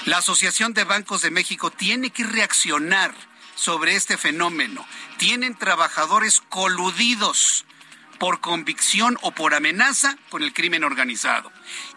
La 0.05 0.17
Asociación 0.19 0.73
de 0.73 0.85
Bancos 0.85 1.21
de 1.21 1.31
México 1.31 1.69
tiene 1.69 2.11
que 2.11 2.23
reaccionar 2.23 3.13
sobre 3.53 3.95
este 3.95 4.17
fenómeno. 4.17 4.87
Tienen 5.17 5.55
trabajadores 5.55 6.41
coludidos 6.49 7.65
por 8.19 8.39
convicción 8.39 9.17
o 9.21 9.31
por 9.31 9.53
amenaza 9.53 10.17
con 10.29 10.43
el 10.43 10.53
crimen 10.53 10.85
organizado. 10.85 11.51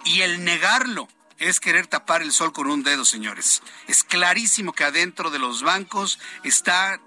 Y 0.04 0.22
el 0.22 0.44
negarlo 0.44 1.08
es 1.38 1.60
querer 1.60 1.86
tapar 1.86 2.20
el 2.20 2.32
sol 2.32 2.52
con 2.52 2.66
un 2.66 2.82
dedo, 2.82 3.04
señores. 3.04 3.62
Es 3.86 4.02
clarísimo 4.02 4.72
que 4.72 4.84
adentro 4.84 5.30
de 5.30 5.38
los 5.38 5.62
bancos 5.62 6.18
está 6.42 7.00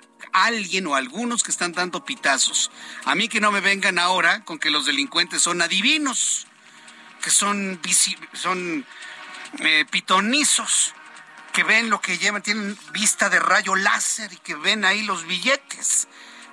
alguien 0.46 0.88
o 0.88 0.96
algunos 0.96 1.44
que 1.44 1.52
están 1.52 1.74
dando 1.74 2.06
pitazos. 2.06 2.72
A 3.06 3.16
mí 3.16 3.28
que 3.28 3.40
no 3.40 3.52
me 3.52 3.62
vengan 3.62 4.00
ahora 4.00 4.44
con 4.44 4.60
que 4.60 4.70
los 4.70 4.86
delincuentes 4.86 5.42
son 5.42 5.62
adivinos, 5.62 6.48
que 7.22 7.30
son, 7.30 7.80
son 8.34 8.86
eh, 9.60 9.86
pitonizos, 9.90 10.94
que 11.54 11.64
ven 11.64 11.90
lo 11.90 12.02
que 12.02 12.18
llevan, 12.18 12.44
tienen 12.44 12.78
vista 12.92 13.30
de 13.30 13.40
rayo 13.40 13.76
láser 13.76 14.32
y 14.32 14.38
que 14.38 14.56
ven 14.56 14.86
ahí 14.86 15.02
los 15.04 15.26
billetes 15.26 16.08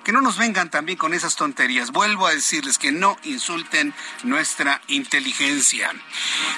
que 0.05 0.11
no 0.11 0.21
nos 0.21 0.37
vengan 0.37 0.69
también 0.69 0.99
con 0.99 1.15
esas 1.15 1.35
tonterías. 1.35 1.89
Vuelvo 1.89 2.27
a 2.27 2.31
decirles 2.31 2.77
que 2.77 2.91
no 2.91 3.17
insulten 3.23 3.91
nuestra 4.21 4.79
inteligencia. 4.87 5.91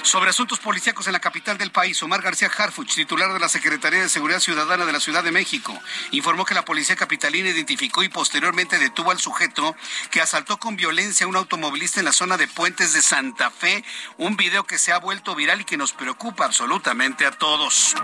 Sobre 0.04 0.32
asuntos 0.32 0.60
policíacos 0.60 1.08
en 1.08 1.14
la 1.14 1.22
capital 1.22 1.58
del 1.58 1.72
país, 1.72 2.04
Omar 2.04 2.22
García 2.22 2.52
Harfuch, 2.56 2.94
titular 2.94 3.32
de 3.32 3.40
la 3.40 3.48
Secretaría 3.48 4.02
de 4.02 4.10
Seguridad 4.10 4.42
Ciudadana 4.42 4.86
de 4.86 4.92
la 4.92 5.00
Ciudad 5.00 5.24
de 5.24 5.32
México, 5.32 5.74
informó 6.12 6.44
que 6.44 6.56
la 6.56 6.66
policía 6.66 6.98
capitalina 6.98 7.50
identificó 7.50 8.04
y 8.04 8.10
posteriormente 8.10 8.80
detuvo 8.80 9.12
al 9.12 9.20
sujeto 9.20 9.78
que 10.12 10.20
asaltó 10.20 10.58
con 10.58 10.76
violencia 10.76 11.26
a 11.26 11.30
un 11.30 11.38
automovilista 11.38 12.02
en 12.02 12.06
la 12.06 12.12
zona 12.12 12.36
de 12.36 12.50
Puentes 12.50 12.92
de 12.92 13.02
Santa 13.02 13.50
Fe, 13.50 13.86
un 14.18 14.36
video 14.36 14.66
que 14.66 14.78
se 14.78 14.92
ha 14.92 15.00
vuelto 15.00 15.36
viral 15.36 15.62
y 15.62 15.66
que 15.66 15.78
nos 15.78 15.94
preocupa 15.94 16.44
absolutamente 16.44 17.26
a 17.26 17.32
todos. 17.32 17.96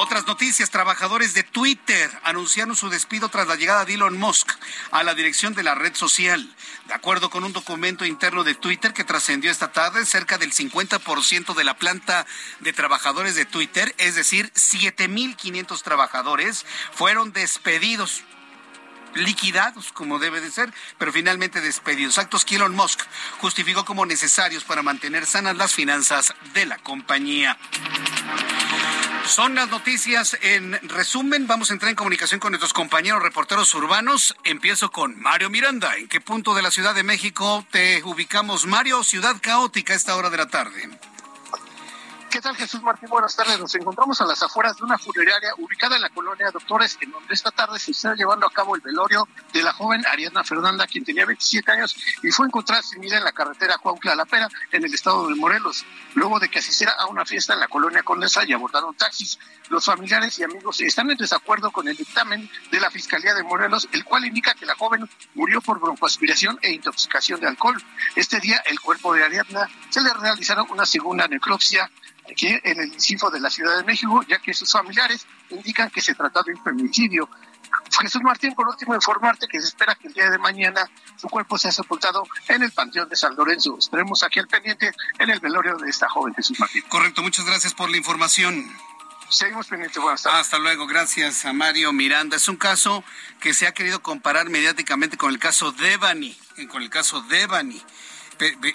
Otras 0.00 0.26
noticias, 0.26 0.70
trabajadores 0.70 1.34
de 1.34 1.44
Twitter 1.44 2.10
anunciaron 2.24 2.74
su 2.74 2.88
despido 2.88 3.28
tras 3.28 3.46
la 3.46 3.54
llegada 3.54 3.84
de 3.84 3.94
Elon 3.94 4.18
Musk 4.18 4.50
a 4.90 5.02
la 5.02 5.14
dirección 5.14 5.54
de 5.54 5.62
la 5.62 5.74
red 5.74 5.94
social. 5.94 6.54
De 6.86 6.94
acuerdo 6.94 7.30
con 7.30 7.44
un 7.44 7.52
documento 7.52 8.04
interno 8.04 8.44
de 8.44 8.54
Twitter 8.54 8.92
que 8.92 9.04
trascendió 9.04 9.50
esta 9.50 9.72
tarde, 9.72 10.04
cerca 10.04 10.38
del 10.38 10.52
50% 10.52 11.54
de 11.54 11.64
la 11.64 11.76
planta 11.76 12.26
de 12.60 12.72
trabajadores 12.72 13.34
de 13.34 13.44
Twitter, 13.44 13.94
es 13.98 14.14
decir, 14.14 14.52
7.500 14.54 15.82
trabajadores, 15.82 16.66
fueron 16.92 17.32
despedidos 17.32 18.22
liquidados 19.14 19.92
como 19.92 20.18
debe 20.18 20.40
de 20.40 20.50
ser, 20.50 20.72
pero 20.98 21.12
finalmente 21.12 21.60
despedidos. 21.60 22.18
Actos 22.18 22.44
que 22.44 22.56
Elon 22.56 22.74
Musk 22.74 23.00
justificó 23.40 23.84
como 23.84 24.06
necesarios 24.06 24.64
para 24.64 24.82
mantener 24.82 25.26
sanas 25.26 25.56
las 25.56 25.74
finanzas 25.74 26.34
de 26.54 26.66
la 26.66 26.78
compañía. 26.78 27.58
Son 29.26 29.54
las 29.54 29.70
noticias 29.70 30.36
en 30.42 30.72
resumen. 30.88 31.46
Vamos 31.46 31.70
a 31.70 31.74
entrar 31.74 31.90
en 31.90 31.96
comunicación 31.96 32.40
con 32.40 32.50
nuestros 32.50 32.72
compañeros 32.72 33.22
reporteros 33.22 33.72
urbanos. 33.74 34.34
Empiezo 34.44 34.90
con 34.90 35.18
Mario 35.20 35.48
Miranda. 35.48 35.96
¿En 35.96 36.08
qué 36.08 36.20
punto 36.20 36.54
de 36.54 36.62
la 36.62 36.70
Ciudad 36.70 36.94
de 36.94 37.04
México 37.04 37.64
te 37.70 38.02
ubicamos, 38.02 38.66
Mario? 38.66 39.04
Ciudad 39.04 39.36
caótica 39.40 39.92
a 39.92 39.96
esta 39.96 40.16
hora 40.16 40.28
de 40.28 40.36
la 40.36 40.48
tarde. 40.48 40.90
¿Qué 42.32 42.40
tal, 42.40 42.56
Jesús 42.56 42.80
Martín? 42.80 43.10
Buenas 43.10 43.36
tardes. 43.36 43.60
Nos 43.60 43.74
encontramos 43.74 44.18
a 44.22 44.24
las 44.24 44.42
afueras 44.42 44.74
de 44.78 44.84
una 44.84 44.96
funeraria 44.96 45.52
ubicada 45.58 45.96
en 45.96 46.00
la 46.00 46.08
colonia 46.08 46.50
Doctores, 46.50 46.96
en 47.02 47.10
donde 47.10 47.34
esta 47.34 47.50
tarde 47.50 47.78
se 47.78 47.90
está 47.90 48.14
llevando 48.14 48.46
a 48.46 48.50
cabo 48.50 48.74
el 48.74 48.80
velorio 48.80 49.28
de 49.52 49.62
la 49.62 49.74
joven 49.74 50.02
Ariadna 50.06 50.42
Fernanda, 50.42 50.86
quien 50.86 51.04
tenía 51.04 51.26
27 51.26 51.70
años 51.70 51.94
y 52.22 52.30
fue 52.30 52.46
encontrada 52.46 52.82
sin 52.82 53.02
vida 53.02 53.18
en 53.18 53.24
la 53.24 53.32
carretera 53.32 53.76
Cuauhtla 53.76 54.14
La 54.14 54.24
Pera, 54.24 54.48
en 54.70 54.82
el 54.82 54.94
estado 54.94 55.28
de 55.28 55.34
Morelos, 55.34 55.84
luego 56.14 56.40
de 56.40 56.48
que 56.48 56.60
asistiera 56.60 56.94
a 56.98 57.04
una 57.04 57.26
fiesta 57.26 57.52
en 57.52 57.60
la 57.60 57.68
colonia 57.68 58.02
Condesa 58.02 58.44
y 58.46 58.54
abordaron 58.54 58.94
taxis. 58.94 59.38
Los 59.68 59.84
familiares 59.84 60.38
y 60.38 60.44
amigos 60.44 60.80
están 60.80 61.10
en 61.10 61.18
desacuerdo 61.18 61.70
con 61.70 61.86
el 61.86 61.98
dictamen 61.98 62.50
de 62.70 62.80
la 62.80 62.90
Fiscalía 62.90 63.34
de 63.34 63.42
Morelos, 63.42 63.90
el 63.92 64.04
cual 64.04 64.24
indica 64.24 64.54
que 64.54 64.64
la 64.64 64.74
joven 64.74 65.06
murió 65.34 65.60
por 65.60 65.80
broncoaspiración 65.80 66.58
e 66.62 66.72
intoxicación 66.72 67.40
de 67.40 67.48
alcohol. 67.48 67.76
Este 68.16 68.40
día, 68.40 68.56
el 68.64 68.80
cuerpo 68.80 69.12
de 69.12 69.22
Ariadna 69.22 69.68
se 69.90 70.00
le 70.00 70.14
realizaron 70.14 70.66
una 70.70 70.86
segunda 70.86 71.28
necropsia 71.28 71.90
aquí 72.32 72.58
en 72.62 72.80
el 72.80 73.00
CIFO 73.00 73.30
de 73.30 73.40
la 73.40 73.50
Ciudad 73.50 73.76
de 73.76 73.84
México, 73.84 74.22
ya 74.28 74.38
que 74.38 74.52
sus 74.52 74.70
familiares 74.70 75.26
indican 75.50 75.90
que 75.90 76.00
se 76.00 76.14
trata 76.14 76.42
de 76.42 76.52
un 76.52 76.62
femicidio. 76.62 77.28
Jesús 78.00 78.22
Martín, 78.22 78.54
por 78.54 78.68
último, 78.68 78.94
informarte 78.94 79.46
que 79.46 79.60
se 79.60 79.68
espera 79.68 79.94
que 79.94 80.08
el 80.08 80.14
día 80.14 80.30
de 80.30 80.38
mañana 80.38 80.90
su 81.16 81.28
cuerpo 81.28 81.56
sea 81.56 81.72
sepultado 81.72 82.24
en 82.48 82.62
el 82.62 82.72
Panteón 82.72 83.08
de 83.08 83.16
San 83.16 83.34
Lorenzo. 83.36 83.78
Estaremos 83.78 84.22
aquí 84.22 84.40
al 84.40 84.48
pendiente 84.48 84.92
en 85.18 85.30
el 85.30 85.40
velorio 85.40 85.76
de 85.76 85.88
esta 85.88 86.08
joven 86.08 86.34
Jesús 86.34 86.58
Martín. 86.58 86.82
Correcto, 86.88 87.22
muchas 87.22 87.44
gracias 87.46 87.74
por 87.74 87.90
la 87.90 87.96
información. 87.96 88.70
Seguimos 89.30 89.66
pendientes, 89.66 90.02
buenas 90.02 90.22
tardes. 90.22 90.40
Hasta 90.40 90.58
luego, 90.58 90.86
gracias 90.86 91.46
a 91.46 91.54
Mario 91.54 91.92
Miranda. 91.92 92.36
Es 92.36 92.48
un 92.48 92.56
caso 92.56 93.02
que 93.40 93.54
se 93.54 93.66
ha 93.66 93.72
querido 93.72 94.02
comparar 94.02 94.50
mediáticamente 94.50 95.16
con 95.16 95.30
el 95.30 95.38
caso 95.38 95.72
Devani, 95.72 96.36
con 96.68 96.82
el 96.82 96.90
caso 96.90 97.22
Devani. 97.22 97.82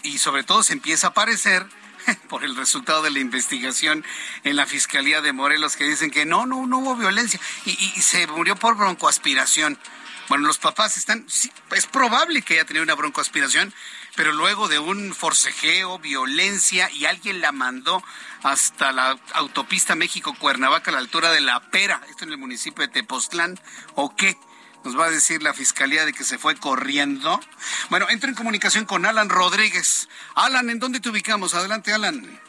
Y 0.04 0.18
sobre 0.18 0.44
todo 0.44 0.64
se 0.64 0.74
empieza 0.74 1.08
a 1.08 1.14
parecer 1.14 1.68
por 2.30 2.44
el 2.44 2.56
resultado 2.56 3.02
de 3.02 3.12
la 3.12 3.20
investigación 3.20 4.06
en 4.44 4.56
la 4.56 4.66
Fiscalía 4.66 5.22
de 5.22 5.34
Morelos 5.34 5.76
que 5.76 5.86
dicen 5.86 6.12
que 6.12 6.26
no, 6.26 6.46
no, 6.46 6.66
no 6.68 6.80
hubo 6.80 6.96
violencia 6.96 7.40
y, 7.66 7.76
se 8.02 8.28
murió 8.28 8.56
por 8.56 8.78
broncoaspiración. 8.78 9.78
Bueno, 10.30 10.48
los 10.48 10.58
papás 10.58 10.98
están, 10.98 11.26
es 11.26 11.86
probable 11.88 12.42
que 12.42 12.56
haya 12.56 12.66
tenido 12.66 12.84
una 12.84 12.96
broncoaspiración, 12.96 13.74
pero 14.16 14.34
luego 14.34 14.68
de 14.68 14.78
un 14.78 15.14
forcejeo, 15.16 16.00
violencia 16.00 16.90
y 16.92 17.06
alguien 17.06 17.40
la 17.40 17.54
mandó 17.54 18.04
hasta 18.44 18.92
la 18.92 19.18
autopista 19.34 19.96
México-Cuernavaca 19.96 20.92
a 20.92 20.96
la 20.96 21.00
altura 21.00 21.32
de 21.32 21.40
La 21.42 21.62
Pera, 21.72 22.02
esto 22.10 22.26
en 22.26 22.32
el 22.32 22.38
municipio 22.38 22.86
de 22.86 22.92
Tepoztlán, 22.92 23.58
¿o 23.96 24.16
qué? 24.16 24.38
Nos 24.84 24.98
va 24.98 25.06
a 25.06 25.10
decir 25.10 25.44
la 25.44 25.54
fiscalía 25.54 26.06
de 26.06 26.14
que 26.14 26.24
se 26.24 26.38
fue 26.38 26.56
corriendo. 26.56 27.40
Bueno, 27.90 28.08
entro 28.10 28.30
en 28.30 28.36
comunicación 28.36 28.86
con 28.86 29.06
Alan 29.06 29.30
Rodríguez. 29.30 30.08
Alan, 30.36 30.70
¿en 30.70 30.80
dónde 30.80 31.00
te 31.00 31.10
ubicamos? 31.10 31.54
Adelante, 31.54 31.94
Alan. 31.94 32.40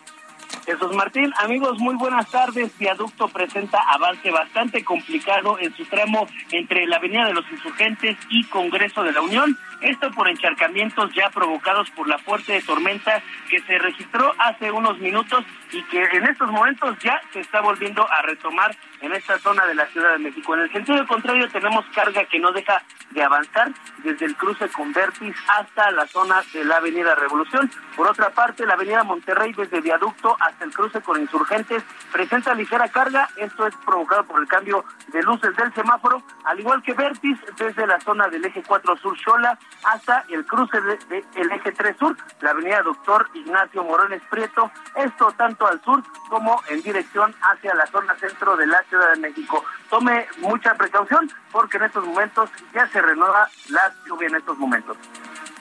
Jesús 0.64 0.94
Martín, 0.94 1.32
amigos, 1.38 1.78
muy 1.78 1.94
buenas 1.94 2.30
tardes. 2.30 2.70
Viaducto 2.78 3.28
presenta 3.28 3.78
avance 3.90 4.30
bastante 4.30 4.84
complicado 4.84 5.58
en 5.58 5.74
su 5.76 5.84
tramo 5.86 6.26
entre 6.50 6.86
la 6.86 6.96
Avenida 6.96 7.26
de 7.26 7.34
los 7.34 7.44
Insurgentes 7.50 8.16
y 8.28 8.44
Congreso 8.44 9.02
de 9.02 9.12
la 9.12 9.20
Unión. 9.20 9.58
Esto 9.80 10.10
por 10.10 10.28
encharcamientos 10.28 11.12
ya 11.14 11.30
provocados 11.30 11.88
por 11.90 12.08
la 12.08 12.18
fuerte 12.18 12.60
tormenta 12.62 13.22
que 13.48 13.60
se 13.60 13.78
registró 13.78 14.34
hace 14.38 14.72
unos 14.72 14.98
minutos 14.98 15.44
y 15.70 15.82
que 15.84 16.02
en 16.02 16.24
estos 16.24 16.50
momentos 16.50 16.98
ya 16.98 17.20
se 17.32 17.40
está 17.40 17.60
volviendo 17.60 18.06
a 18.10 18.22
retomar 18.22 18.76
en 19.00 19.12
esta 19.12 19.38
zona 19.38 19.66
de 19.66 19.74
la 19.74 19.86
Ciudad 19.86 20.12
de 20.12 20.18
México. 20.18 20.54
En 20.54 20.62
el 20.62 20.72
sentido 20.72 21.06
contrario 21.06 21.48
tenemos 21.48 21.84
carga 21.94 22.24
que 22.24 22.40
no 22.40 22.50
deja 22.50 22.82
de 23.10 23.22
avanzar 23.22 23.72
desde 24.02 24.26
el 24.26 24.36
cruce 24.36 24.68
con 24.68 24.92
Vertis 24.92 25.36
hasta 25.48 25.90
la 25.92 26.06
zona 26.06 26.42
de 26.52 26.64
la 26.64 26.76
Avenida 26.76 27.14
Revolución. 27.14 27.70
Por 27.96 28.08
otra 28.08 28.30
parte, 28.30 28.66
la 28.66 28.74
Avenida 28.74 29.04
Monterrey 29.04 29.52
desde 29.52 29.80
Viaducto 29.80 30.36
hasta 30.40 30.64
el 30.64 30.72
cruce 30.72 31.00
con 31.00 31.20
Insurgentes 31.20 31.82
presenta 32.12 32.54
ligera 32.54 32.88
carga. 32.88 33.28
Esto 33.36 33.66
es 33.66 33.74
provocado 33.84 34.24
por 34.24 34.40
el 34.40 34.48
cambio 34.48 34.84
de 35.08 35.22
luces 35.22 35.54
del 35.56 35.72
semáforo, 35.74 36.22
al 36.44 36.60
igual 36.60 36.82
que 36.82 36.92
Vertis 36.92 37.38
desde 37.56 37.86
la 37.86 38.00
zona 38.00 38.28
del 38.28 38.44
eje 38.44 38.62
4 38.66 38.96
Sur 38.96 39.18
Xola 39.18 39.58
hasta 39.84 40.24
el 40.28 40.44
cruce 40.44 40.80
del 40.80 40.98
de, 41.08 41.24
eje 41.54 41.72
3 41.72 41.96
Sur, 41.98 42.16
la 42.40 42.50
Avenida 42.50 42.82
Doctor 42.82 43.28
Ignacio 43.34 43.84
Morones 43.84 44.22
Prieto. 44.30 44.70
Esto 44.96 45.32
tanto 45.36 45.66
al 45.66 45.82
sur 45.82 46.02
como 46.28 46.62
en 46.68 46.82
dirección 46.82 47.34
hacia 47.40 47.74
la 47.74 47.86
zona 47.86 48.16
centro 48.18 48.56
de 48.56 48.66
la 48.66 48.82
Ciudad 48.88 49.12
de 49.14 49.20
México. 49.20 49.64
Tome 49.90 50.26
mucha 50.38 50.74
precaución 50.74 51.30
porque 51.52 51.76
en 51.76 51.84
estos 51.84 52.04
momentos 52.04 52.50
ya 52.74 52.88
se 52.88 53.00
renueva 53.00 53.48
la 53.68 53.92
lluvia 54.06 54.28
en 54.28 54.36
estos 54.36 54.58
momentos. 54.58 54.96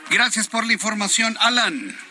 Gracias 0.10 0.48
por 0.48 0.66
la 0.66 0.74
información, 0.74 1.36
Alan. 1.40 2.07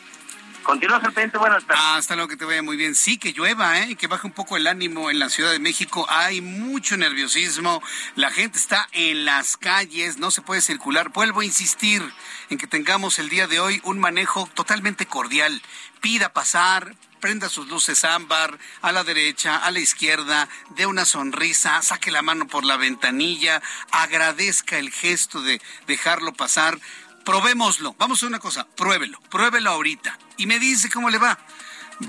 Continúa 0.67 0.97
al 0.97 1.31
buenas 1.39 1.65
tardes. 1.65 1.85
hasta 1.85 2.17
luego, 2.17 2.29
que 2.29 2.37
te 2.37 2.45
vaya 2.45 2.61
muy 2.61 2.77
bien. 2.77 2.97
Sí, 2.97 3.19
que 3.19 3.33
llueva, 3.33 3.79
¿eh? 3.79 3.95
que 3.95 4.09
baje 4.09 4.27
un 4.27 4.33
poco 4.33 4.57
el 4.57 4.67
ánimo 4.67 5.11
en 5.13 5.21
la 5.21 5.29
Ciudad 5.29 5.53
de 5.53 5.61
México. 5.61 6.05
Hay 6.09 6.41
mucho 6.41 6.97
nerviosismo. 6.97 7.81
La 8.17 8.33
gente 8.33 8.59
está 8.59 8.89
en 8.91 9.25
las 9.25 9.57
calles, 9.57 10.19
no 10.19 10.33
se 10.33 10.43
puede 10.43 10.61
circular. 10.61 11.11
Vuelvo 11.11 11.43
a 11.43 11.45
insistir 11.45 12.03
en 12.51 12.59
que 12.59 12.67
tengamos 12.67 13.21
el 13.21 13.29
día 13.29 13.47
de 13.47 13.61
hoy 13.61 13.81
un 13.85 14.01
manejo 14.01 14.51
totalmente 14.55 15.07
cordial. 15.07 15.63
Pida 16.01 16.33
pasar, 16.33 16.97
prenda 17.21 17.49
sus 17.49 17.69
luces 17.69 18.05
ámbar 18.05 18.59
a 18.83 18.91
la 18.91 19.05
derecha, 19.05 19.59
a 19.59 19.71
la 19.71 19.79
izquierda, 19.79 20.49
dé 20.71 20.87
una 20.87 21.05
sonrisa, 21.05 21.81
saque 21.83 22.11
la 22.11 22.23
mano 22.23 22.49
por 22.49 22.65
la 22.65 22.77
ventanilla, 22.77 23.63
agradezca 23.93 24.79
el 24.79 24.91
gesto 24.91 25.43
de 25.43 25.63
dejarlo 25.87 26.33
pasar. 26.33 26.81
Probémoslo. 27.25 27.95
Vamos 28.01 28.25
a 28.25 28.27
una 28.27 28.41
cosa, 28.41 28.67
pruébelo, 28.67 29.21
pruébelo 29.31 29.71
ahorita 29.71 30.19
y 30.37 30.47
me 30.47 30.59
dice 30.59 30.91
cómo 30.91 31.11
le 31.11 31.19
va 31.19 31.39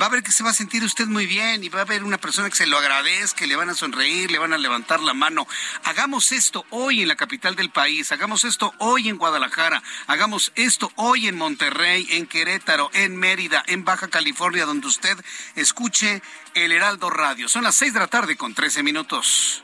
va 0.02 0.08
a 0.08 0.10
ver 0.10 0.24
que 0.24 0.32
se 0.32 0.44
va 0.44 0.50
a 0.50 0.54
sentir 0.54 0.84
usted 0.84 1.06
muy 1.08 1.26
bien 1.26 1.64
y 1.64 1.70
va 1.70 1.80
a 1.80 1.84
haber 1.84 2.04
una 2.04 2.18
persona 2.18 2.50
que 2.50 2.56
se 2.56 2.68
lo 2.68 2.78
agradezca, 2.78 3.46
le 3.46 3.56
van 3.56 3.70
a 3.70 3.74
sonreír, 3.74 4.32
le 4.32 4.40
van 4.40 4.54
a 4.54 4.58
levantar 4.58 5.00
la 5.00 5.14
mano. 5.14 5.48
Hagamos 5.86 6.32
esto 6.32 6.66
hoy 6.70 7.02
en 7.02 7.08
la 7.08 7.16
capital 7.16 7.56
del 7.56 7.70
país, 7.70 8.12
hagamos 8.12 8.44
esto 8.44 8.74
hoy 8.80 9.08
en 9.08 9.18
Guadalajara, 9.18 9.82
hagamos 10.08 10.52
esto 10.56 10.92
hoy 10.96 11.28
en 11.28 11.38
Monterrey, 11.38 12.08
en 12.12 12.28
Querétaro, 12.28 12.90
en 12.94 13.16
Mérida, 13.16 13.64
en 13.68 13.86
Baja 13.86 14.10
California, 14.10 14.66
donde 14.66 14.88
usted 14.88 15.18
escuche 15.56 16.22
el 16.54 16.72
Heraldo 16.72 17.10
Radio. 17.10 17.48
Son 17.48 17.64
las 17.64 17.76
seis 17.76 17.94
de 17.94 18.00
la 18.00 18.08
tarde 18.08 18.36
con 18.36 18.54
trece 18.54 18.84
minutos. 18.84 19.64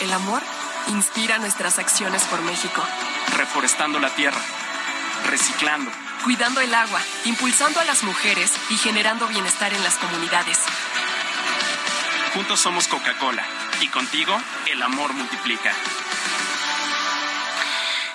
El 0.00 0.12
amor 0.12 0.42
inspira 0.88 1.38
nuestras 1.38 1.78
acciones 1.78 2.22
por 2.24 2.40
México. 2.42 2.84
Reforestando 3.36 3.98
la 3.98 4.14
tierra, 4.14 4.40
reciclando 5.28 5.90
cuidando 6.26 6.60
el 6.60 6.74
agua, 6.74 7.00
impulsando 7.24 7.78
a 7.78 7.84
las 7.84 8.02
mujeres 8.02 8.50
y 8.68 8.76
generando 8.76 9.28
bienestar 9.28 9.72
en 9.72 9.80
las 9.84 9.94
comunidades. 9.94 10.58
Juntos 12.34 12.58
somos 12.58 12.88
Coca-Cola 12.88 13.46
y 13.80 13.86
contigo 13.86 14.36
el 14.68 14.82
amor 14.82 15.12
multiplica. 15.12 15.72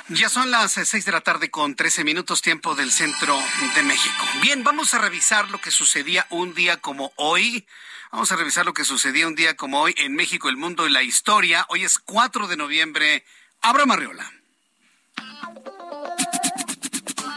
Ya 0.09 0.27
son 0.27 0.51
las 0.51 0.73
seis 0.73 1.05
de 1.05 1.13
la 1.13 1.21
tarde 1.21 1.49
con 1.49 1.73
13 1.73 2.03
minutos 2.03 2.41
tiempo 2.41 2.75
del 2.75 2.91
centro 2.91 3.39
de 3.75 3.83
México. 3.83 4.25
Bien, 4.41 4.61
vamos 4.65 4.93
a 4.93 4.99
revisar 4.99 5.49
lo 5.49 5.61
que 5.61 5.71
sucedía 5.71 6.27
un 6.31 6.53
día 6.53 6.81
como 6.81 7.13
hoy. 7.15 7.65
Vamos 8.11 8.29
a 8.33 8.35
revisar 8.35 8.65
lo 8.65 8.73
que 8.73 8.83
sucedía 8.83 9.25
un 9.25 9.35
día 9.35 9.55
como 9.55 9.79
hoy 9.79 9.95
en 9.97 10.15
México, 10.15 10.49
el 10.49 10.57
mundo 10.57 10.85
y 10.85 10.91
la 10.91 11.01
historia. 11.01 11.65
Hoy 11.69 11.85
es 11.85 11.97
4 11.97 12.47
de 12.47 12.57
noviembre. 12.57 13.23
Abra 13.61 13.85
Marriola. 13.85 14.29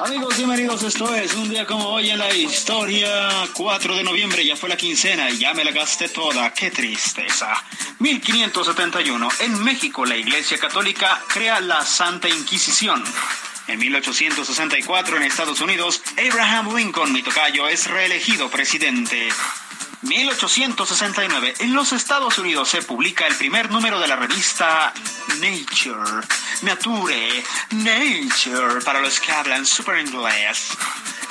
Amigos, 0.04 0.37
bienvenidos. 0.37 0.82
Esto 0.82 1.14
es 1.14 1.32
un 1.32 1.49
día 1.49 1.64
como 1.64 1.88
hoy 1.88 2.11
en 2.11 2.18
la 2.18 2.30
historia. 2.34 3.30
4 3.54 3.96
de 3.96 4.04
noviembre, 4.04 4.44
ya 4.44 4.54
fue 4.54 4.68
la 4.68 4.76
quincena 4.76 5.30
y 5.30 5.38
ya 5.38 5.54
me 5.54 5.64
la 5.64 5.70
gasté 5.70 6.11
toda. 6.11 6.52
Qué 6.52 6.70
tristeza. 6.70 7.54
1571. 8.00 9.28
En 9.40 9.64
México, 9.64 10.04
la 10.04 10.14
Iglesia 10.14 10.58
Católica 10.58 11.23
crea 11.28 11.58
la 11.61 11.87
Santa 11.87 12.28
Inquisición. 12.28 13.02
En 13.66 13.78
1864, 13.78 15.16
en 15.16 15.23
Estados 15.23 15.62
Unidos, 15.62 16.02
Abraham 16.18 16.76
Lincoln, 16.76 17.11
mi 17.11 17.23
tocayo, 17.23 17.66
es 17.66 17.87
reelegido 17.87 18.50
presidente. 18.50 19.30
1869, 20.04 21.54
en 21.61 21.75
los 21.75 21.92
Estados 21.92 22.38
Unidos 22.38 22.68
se 22.68 22.82
publica 22.82 23.26
el 23.26 23.34
primer 23.37 23.70
número 23.70 23.99
de 23.99 24.06
la 24.06 24.16
revista 24.16 24.92
Nature, 25.40 26.26
Nature, 26.62 27.44
Nature, 27.70 28.80
para 28.84 29.00
los 29.00 29.18
que 29.18 29.32
hablan 29.32 29.64
super 29.64 29.99
inglés. 29.99 30.68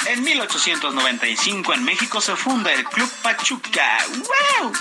En 0.08 0.24
1895 0.24 1.74
en 1.74 1.84
México 1.84 2.20
se 2.20 2.36
funda 2.36 2.74
el 2.74 2.84
Club 2.86 3.10
Pachuca. 3.22 3.98
¡Wow! 4.62 4.74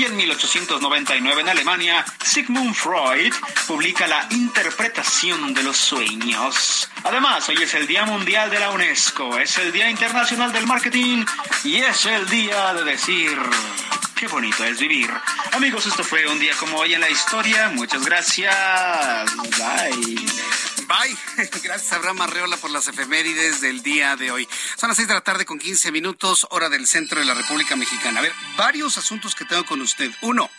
Y 0.00 0.04
en 0.04 0.16
1899 0.16 1.42
en 1.42 1.48
Alemania, 1.50 2.06
Sigmund 2.24 2.74
Freud 2.74 3.34
publica 3.66 4.06
la 4.06 4.26
interpretación 4.30 5.52
de 5.52 5.62
los 5.62 5.76
sueños. 5.76 6.88
Además, 7.04 7.46
hoy 7.50 7.56
es 7.62 7.74
el 7.74 7.86
Día 7.86 8.06
Mundial 8.06 8.48
de 8.48 8.60
la 8.60 8.70
UNESCO, 8.70 9.38
es 9.38 9.58
el 9.58 9.72
Día 9.72 9.90
Internacional 9.90 10.54
del 10.54 10.66
Marketing 10.66 11.26
y 11.64 11.82
es 11.82 12.06
el 12.06 12.26
día 12.30 12.72
de 12.72 12.84
decir... 12.84 13.38
Qué 14.20 14.28
bonito 14.28 14.62
es 14.66 14.78
vivir. 14.78 15.10
Amigos, 15.52 15.86
esto 15.86 16.04
fue 16.04 16.26
un 16.26 16.38
día 16.38 16.54
como 16.58 16.76
hoy 16.76 16.92
en 16.92 17.00
la 17.00 17.08
historia. 17.08 17.70
Muchas 17.70 18.04
gracias. 18.04 18.54
Bye. 19.34 20.14
Bye. 20.86 21.48
Gracias, 21.62 21.90
Abraham 21.94 22.20
Arreola, 22.20 22.58
por 22.58 22.70
las 22.70 22.86
efemérides 22.86 23.62
del 23.62 23.82
día 23.82 24.16
de 24.16 24.30
hoy. 24.30 24.46
Son 24.76 24.88
las 24.88 24.98
seis 24.98 25.08
de 25.08 25.14
la 25.14 25.22
tarde 25.22 25.46
con 25.46 25.58
15 25.58 25.90
minutos, 25.90 26.46
hora 26.50 26.68
del 26.68 26.86
centro 26.86 27.18
de 27.18 27.24
la 27.24 27.32
República 27.32 27.76
Mexicana. 27.76 28.18
A 28.18 28.22
ver, 28.22 28.34
varios 28.58 28.98
asuntos 28.98 29.34
que 29.34 29.46
tengo 29.46 29.64
con 29.64 29.80
usted. 29.80 30.10
Uno, 30.20 30.50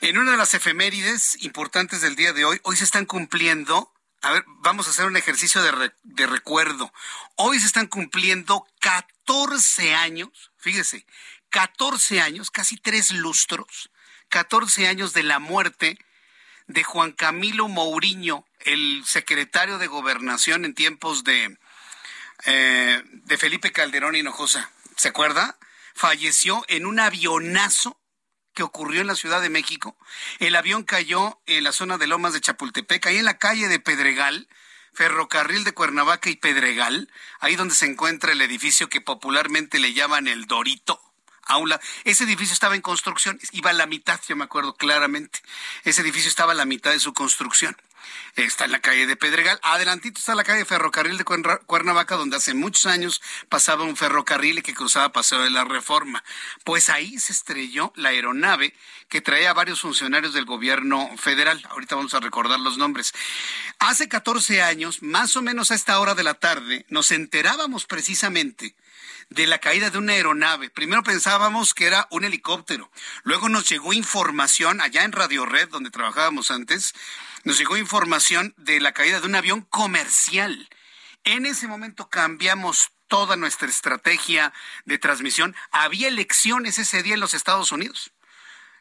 en 0.00 0.18
una 0.18 0.30
de 0.30 0.36
las 0.36 0.54
efemérides 0.54 1.42
importantes 1.42 2.02
del 2.02 2.14
día 2.14 2.32
de 2.32 2.44
hoy, 2.44 2.60
hoy 2.62 2.76
se 2.76 2.84
están 2.84 3.04
cumpliendo. 3.04 3.92
A 4.22 4.30
ver, 4.30 4.44
vamos 4.60 4.86
a 4.86 4.90
hacer 4.90 5.06
un 5.06 5.16
ejercicio 5.16 5.60
de, 5.60 5.92
de 6.04 6.26
recuerdo. 6.28 6.92
Hoy 7.34 7.58
se 7.58 7.66
están 7.66 7.88
cumpliendo 7.88 8.64
14 8.78 9.92
años, 9.92 10.52
fíjese, 10.56 11.04
14 11.56 12.20
años, 12.20 12.50
casi 12.50 12.76
tres 12.76 13.12
lustros, 13.12 13.90
14 14.28 14.88
años 14.88 15.14
de 15.14 15.22
la 15.22 15.38
muerte 15.38 15.98
de 16.66 16.84
Juan 16.84 17.12
Camilo 17.12 17.66
Mourinho, 17.66 18.44
el 18.66 19.02
secretario 19.06 19.78
de 19.78 19.86
Gobernación 19.86 20.66
en 20.66 20.74
tiempos 20.74 21.24
de, 21.24 21.56
eh, 22.44 23.02
de 23.06 23.38
Felipe 23.38 23.72
Calderón 23.72 24.16
Hinojosa. 24.16 24.70
¿Se 24.98 25.08
acuerda? 25.08 25.56
Falleció 25.94 26.62
en 26.68 26.84
un 26.84 27.00
avionazo 27.00 27.98
que 28.52 28.62
ocurrió 28.62 29.00
en 29.00 29.06
la 29.06 29.14
Ciudad 29.14 29.40
de 29.40 29.48
México. 29.48 29.96
El 30.40 30.56
avión 30.56 30.84
cayó 30.84 31.40
en 31.46 31.64
la 31.64 31.72
zona 31.72 31.96
de 31.96 32.06
Lomas 32.06 32.34
de 32.34 32.42
Chapultepec, 32.42 33.06
ahí 33.06 33.16
en 33.16 33.24
la 33.24 33.38
calle 33.38 33.68
de 33.68 33.80
Pedregal, 33.80 34.46
ferrocarril 34.92 35.64
de 35.64 35.72
Cuernavaca 35.72 36.28
y 36.28 36.36
Pedregal, 36.36 37.10
ahí 37.40 37.56
donde 37.56 37.74
se 37.74 37.86
encuentra 37.86 38.32
el 38.32 38.42
edificio 38.42 38.90
que 38.90 39.00
popularmente 39.00 39.78
le 39.78 39.94
llaman 39.94 40.28
el 40.28 40.44
Dorito 40.44 41.05
aula. 41.46 41.80
Ese 42.04 42.24
edificio 42.24 42.52
estaba 42.52 42.74
en 42.74 42.82
construcción, 42.82 43.38
iba 43.52 43.70
a 43.70 43.74
la 43.74 43.86
mitad, 43.86 44.20
yo 44.28 44.36
me 44.36 44.44
acuerdo 44.44 44.74
claramente. 44.74 45.40
Ese 45.84 46.02
edificio 46.02 46.28
estaba 46.28 46.52
a 46.52 46.56
la 46.56 46.64
mitad 46.64 46.92
de 46.92 47.00
su 47.00 47.12
construcción. 47.12 47.76
Está 48.36 48.66
en 48.66 48.72
la 48.72 48.80
calle 48.80 49.06
de 49.06 49.16
Pedregal. 49.16 49.58
Adelantito 49.62 50.18
está 50.18 50.34
la 50.34 50.44
calle 50.44 50.64
Ferrocarril 50.64 51.16
de 51.16 51.24
Cuernavaca, 51.24 52.16
donde 52.16 52.36
hace 52.36 52.54
muchos 52.54 52.86
años 52.86 53.22
pasaba 53.48 53.84
un 53.84 53.96
ferrocarril 53.96 54.62
que 54.62 54.74
cruzaba 54.74 55.12
Paseo 55.12 55.42
de 55.42 55.50
la 55.50 55.64
Reforma. 55.64 56.22
Pues 56.62 56.90
ahí 56.90 57.18
se 57.18 57.32
estrelló 57.32 57.92
la 57.96 58.10
aeronave 58.10 58.74
que 59.08 59.22
traía 59.22 59.50
a 59.50 59.54
varios 59.54 59.80
funcionarios 59.80 60.34
del 60.34 60.44
gobierno 60.44 61.10
federal. 61.16 61.64
Ahorita 61.70 61.96
vamos 61.96 62.14
a 62.14 62.20
recordar 62.20 62.60
los 62.60 62.76
nombres. 62.76 63.14
Hace 63.78 64.08
14 64.08 64.62
años, 64.62 65.02
más 65.02 65.36
o 65.36 65.42
menos 65.42 65.70
a 65.70 65.74
esta 65.74 65.98
hora 65.98 66.14
de 66.14 66.24
la 66.24 66.34
tarde, 66.34 66.84
nos 66.90 67.10
enterábamos 67.12 67.86
precisamente 67.86 68.74
de 69.30 69.46
la 69.46 69.58
caída 69.58 69.90
de 69.90 69.98
una 69.98 70.12
aeronave. 70.12 70.70
Primero 70.70 71.02
pensábamos 71.02 71.74
que 71.74 71.86
era 71.86 72.06
un 72.10 72.24
helicóptero. 72.24 72.90
Luego 73.24 73.48
nos 73.48 73.68
llegó 73.68 73.92
información 73.92 74.80
allá 74.80 75.04
en 75.04 75.12
Radio 75.12 75.46
Red, 75.46 75.68
donde 75.68 75.90
trabajábamos 75.90 76.50
antes, 76.50 76.94
nos 77.44 77.58
llegó 77.58 77.76
información 77.76 78.54
de 78.56 78.80
la 78.80 78.92
caída 78.92 79.20
de 79.20 79.26
un 79.26 79.34
avión 79.34 79.62
comercial. 79.62 80.68
En 81.24 81.46
ese 81.46 81.68
momento 81.68 82.08
cambiamos 82.08 82.92
toda 83.08 83.36
nuestra 83.36 83.68
estrategia 83.68 84.52
de 84.84 84.98
transmisión. 84.98 85.54
Había 85.70 86.08
elecciones 86.08 86.78
ese 86.78 87.02
día 87.02 87.14
en 87.14 87.20
los 87.20 87.34
Estados 87.34 87.72
Unidos. 87.72 88.12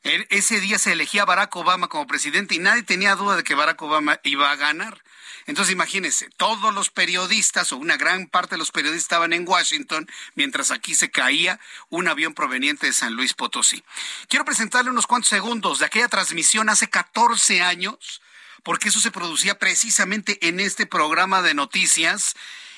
Ese 0.03 0.59
día 0.59 0.77
se 0.77 0.91
elegía 0.91 1.25
Barack 1.25 1.55
Obama 1.55 1.87
como 1.87 2.05
presidente 2.05 2.53
y 2.53 2.59
nadie 2.59 2.83
tenía 2.83 3.15
duda 3.15 3.35
de 3.35 3.43
que 3.43 3.55
Barack 3.55 3.81
Obama 3.81 4.19
iba 4.23 4.51
a 4.51 4.55
ganar. 4.55 5.03
Entonces 5.45 5.73
imagínense, 5.73 6.29
todos 6.37 6.73
los 6.73 6.89
periodistas 6.89 7.71
o 7.71 7.77
una 7.77 7.97
gran 7.97 8.27
parte 8.27 8.55
de 8.55 8.59
los 8.59 8.71
periodistas 8.71 9.03
estaban 9.03 9.33
en 9.33 9.47
Washington, 9.47 10.09
mientras 10.33 10.71
aquí 10.71 10.95
se 10.95 11.11
caía 11.11 11.59
un 11.89 12.07
avión 12.07 12.33
proveniente 12.33 12.87
de 12.87 12.93
San 12.93 13.13
Luis 13.13 13.33
Potosí. 13.33 13.83
Quiero 14.27 14.45
presentarle 14.45 14.89
unos 14.89 15.07
cuantos 15.07 15.29
segundos 15.29 15.79
de 15.79 15.85
aquella 15.85 16.07
transmisión 16.07 16.69
hace 16.69 16.89
14 16.89 17.61
años, 17.61 18.21
porque 18.63 18.89
eso 18.89 18.99
se 18.99 19.11
producía 19.11 19.59
precisamente 19.59 20.47
en 20.47 20.59
este 20.59 20.87
programa 20.87 21.43
de 21.43 21.53
noticias. 21.53 22.35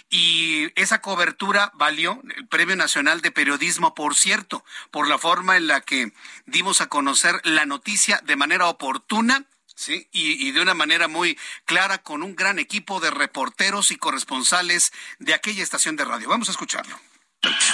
Y 0.10 0.72
esa 0.76 1.02
cobertura 1.02 1.72
valió 1.76 2.22
el 2.36 2.48
Premio 2.48 2.76
Nacional 2.76 3.22
de 3.22 3.32
Periodismo, 3.32 3.94
por 3.94 4.16
cierto, 4.16 4.64
por 4.92 5.08
la 5.08 5.18
forma 5.18 5.58
en 5.58 5.68
la 5.68 5.82
que 5.82 6.14
dimos 6.46 6.80
a 6.80 6.88
conocer 6.88 7.42
la 7.44 7.66
noticia 7.66 8.22
de 8.24 8.38
manera 8.38 8.68
oportuna 8.68 9.46
Sí, 9.78 10.08
y, 10.12 10.48
y, 10.48 10.52
de 10.54 10.62
una 10.62 10.74
manera 10.74 11.08
muy 11.08 11.38
clara 11.66 12.00
con 12.00 12.24
un 12.24 12.36
gran 12.36 12.58
equipo 12.58 13.00
de 13.00 13.12
reporteros 13.12 13.92
y 13.92 13.96
corresponsales 13.96 14.92
de 15.20 15.36
aquella 15.36 15.62
estación 15.62 15.96
de 15.96 16.04
radio. 16.04 16.30
Vamos 16.30 16.48
a 16.48 16.52
escucharlo. 16.52 17.00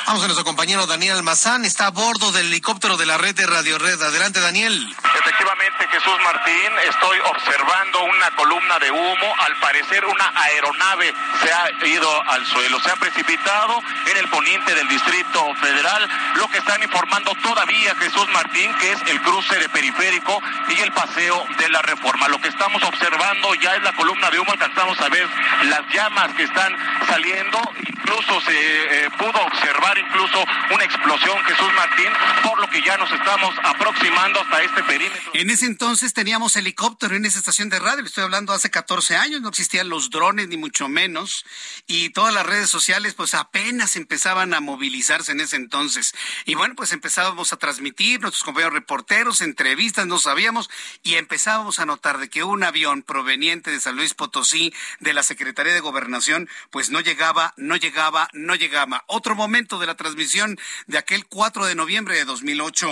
Vamos 0.06 0.22
a 0.24 0.28
nuestro 0.28 0.44
compañero 0.44 0.86
Daniel 0.86 1.16
Almazán, 1.16 1.64
está 1.64 1.88
a 1.88 1.92
bordo 1.92 2.34
del 2.34 2.48
helicóptero 2.48 2.98
de 2.98 3.06
la 3.06 3.18
red 3.18 3.34
de 3.34 3.48
Radio 3.48 3.80
Red. 3.80 4.02
Adelante, 4.02 4.42
Daniel. 4.42 4.94
Efectivamente, 5.16 5.88
Jesús 5.90 6.18
Martín, 6.22 6.72
estoy 6.90 7.18
observando 7.32 8.04
una 8.04 8.30
columna 8.36 8.78
de 8.80 8.92
humo. 8.92 9.34
Al 9.40 9.56
parecer, 9.62 10.04
una 10.06 10.34
aeronave 10.36 11.14
se 11.42 11.54
ha 11.54 11.88
ido 11.88 12.24
al 12.30 12.46
suelo, 12.46 12.78
se 12.82 12.92
ha 12.92 12.98
precipitado 12.98 13.80
en 14.12 14.18
el 14.18 14.28
poniente 14.28 14.76
del 14.76 14.88
Distrito 14.90 15.56
Federal. 15.56 16.10
Lo 16.36 16.50
que 16.50 16.58
están 16.58 16.84
informando 16.84 17.32
todavía, 17.42 17.96
Jesús 17.96 18.28
Martín, 18.34 18.74
que 18.82 18.92
es 18.92 19.00
el 19.08 19.22
cruce 19.22 19.58
de 19.58 19.70
periférico 19.70 20.42
y 20.68 20.82
el 20.82 20.92
paseo 20.92 21.46
de 21.58 21.70
la 21.70 21.82
reforma. 21.82 22.28
Lo 22.28 22.42
que 22.42 22.50
estamos 22.50 22.84
observando 22.84 23.56
ya 23.56 23.76
es 23.76 23.84
la 23.84 23.94
columna 23.94 24.30
de 24.30 24.40
humo. 24.40 24.52
Alcanzamos 24.52 25.00
a 25.00 25.08
ver 25.08 25.30
las 25.70 25.82
llamas 25.94 26.34
que 26.34 26.44
están 26.44 26.76
saliendo. 27.08 27.62
Incluso 27.88 28.42
se 28.42 29.06
eh, 29.06 29.10
pudo 29.18 29.40
observar 29.54 29.98
incluso 29.98 30.44
una 30.74 30.84
explosión, 30.84 31.38
Jesús 31.46 31.74
Martín, 31.76 32.10
por 32.44 32.60
lo 32.60 32.68
que 32.70 32.82
ya 32.82 32.98
nos 32.98 33.12
estamos 33.12 33.54
aproximando 33.64 34.42
hasta 34.42 34.64
este 34.64 34.84
perímetro. 34.84 35.22
En 35.34 35.50
ese 35.50 35.66
entonces 35.66 36.14
teníamos 36.14 36.56
helicóptero 36.56 37.16
en 37.16 37.26
esa 37.26 37.40
estación 37.40 37.70
de 37.70 37.80
radio, 37.80 38.04
estoy 38.04 38.24
hablando 38.24 38.54
hace 38.54 38.72
14 38.72 39.16
años, 39.16 39.42
no 39.42 39.50
existían 39.50 39.90
los 39.90 40.10
drones 40.10 40.48
ni 40.48 40.58
mucho 40.58 40.90
menos, 40.90 41.46
y 41.88 42.10
todas 42.10 42.34
las 42.34 42.46
redes 42.46 42.70
sociales 42.70 43.14
pues 43.14 43.34
apenas 43.36 43.96
empezaban 43.96 44.54
a 44.54 44.60
movilizarse 44.60 45.32
en 45.32 45.42
ese 45.42 45.56
entonces. 45.56 46.14
Y 46.46 46.56
bueno, 46.56 46.76
pues 46.76 46.92
empezábamos 46.92 47.54
a 47.54 47.58
transmitir, 47.58 48.22
nuestros 48.22 48.44
compañeros 48.44 48.74
reporteros, 48.74 49.42
entrevistas, 49.42 50.08
no 50.08 50.18
sabíamos, 50.18 50.70
y 51.04 51.16
empezábamos 51.16 51.80
a 51.80 51.86
notar 51.86 52.18
de 52.18 52.30
que 52.30 52.44
un 52.44 52.64
avión 52.64 53.04
proveniente 53.04 53.72
de 53.72 53.80
San 53.80 53.96
Luis 53.96 54.14
Potosí, 54.14 54.74
de 55.00 55.14
la 55.14 55.24
Secretaría 55.24 55.74
de 55.74 55.80
Gobernación, 55.80 56.50
pues 56.72 56.90
no 56.90 57.02
llegaba, 57.02 57.54
no 57.58 57.76
llegaba, 57.76 58.30
no 58.34 58.56
llegaba. 58.56 59.04
Otro 59.08 59.36
momento 59.44 59.78
de 59.78 59.88
la 59.88 59.96
transmisión 59.96 60.58
de 60.88 60.98
aquel 60.98 61.26
4 61.28 61.66
de 61.66 61.76
noviembre 61.76 62.16
de 62.16 62.24
2008. 62.24 62.88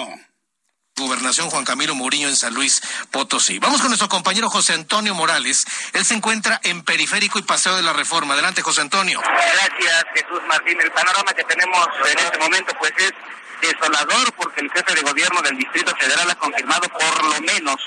Gobernación 0.98 1.50
Juan 1.50 1.64
Camilo 1.64 1.96
Mourinho 1.96 2.28
en 2.28 2.36
San 2.36 2.54
Luis 2.54 2.82
Potosí. 3.10 3.58
Vamos 3.60 3.80
con 3.80 3.90
nuestro 3.90 4.10
compañero 4.10 4.50
José 4.50 4.74
Antonio 4.74 5.16
Morales. 5.16 5.66
Él 5.94 6.04
se 6.04 6.14
encuentra 6.14 6.60
en 6.64 6.84
Periférico 6.84 7.40
y 7.40 7.44
Paseo 7.44 7.78
de 7.78 7.84
la 7.84 7.94
Reforma. 7.94 8.34
Adelante, 8.34 8.62
José 8.62 8.82
Antonio. 8.82 9.22
Gracias, 9.22 10.06
Jesús 10.14 10.42
Martín. 10.50 10.78
El 10.82 10.92
panorama 10.92 11.34
que 11.34 11.46
tenemos 11.46 11.88
en 12.12 12.20
este 12.20 12.38
momento 12.38 12.74
pues 12.78 12.92
es 12.98 13.14
desolador 13.62 14.34
porque 14.34 14.60
el 14.60 14.72
jefe 14.72 14.94
de 14.94 15.02
gobierno 15.04 15.42
del 15.42 15.58
Distrito 15.58 15.96
Federal 15.96 16.30
ha 16.30 16.36
confirmado 16.36 16.90
por 16.90 17.24
lo 17.24 17.40
menos 17.40 17.78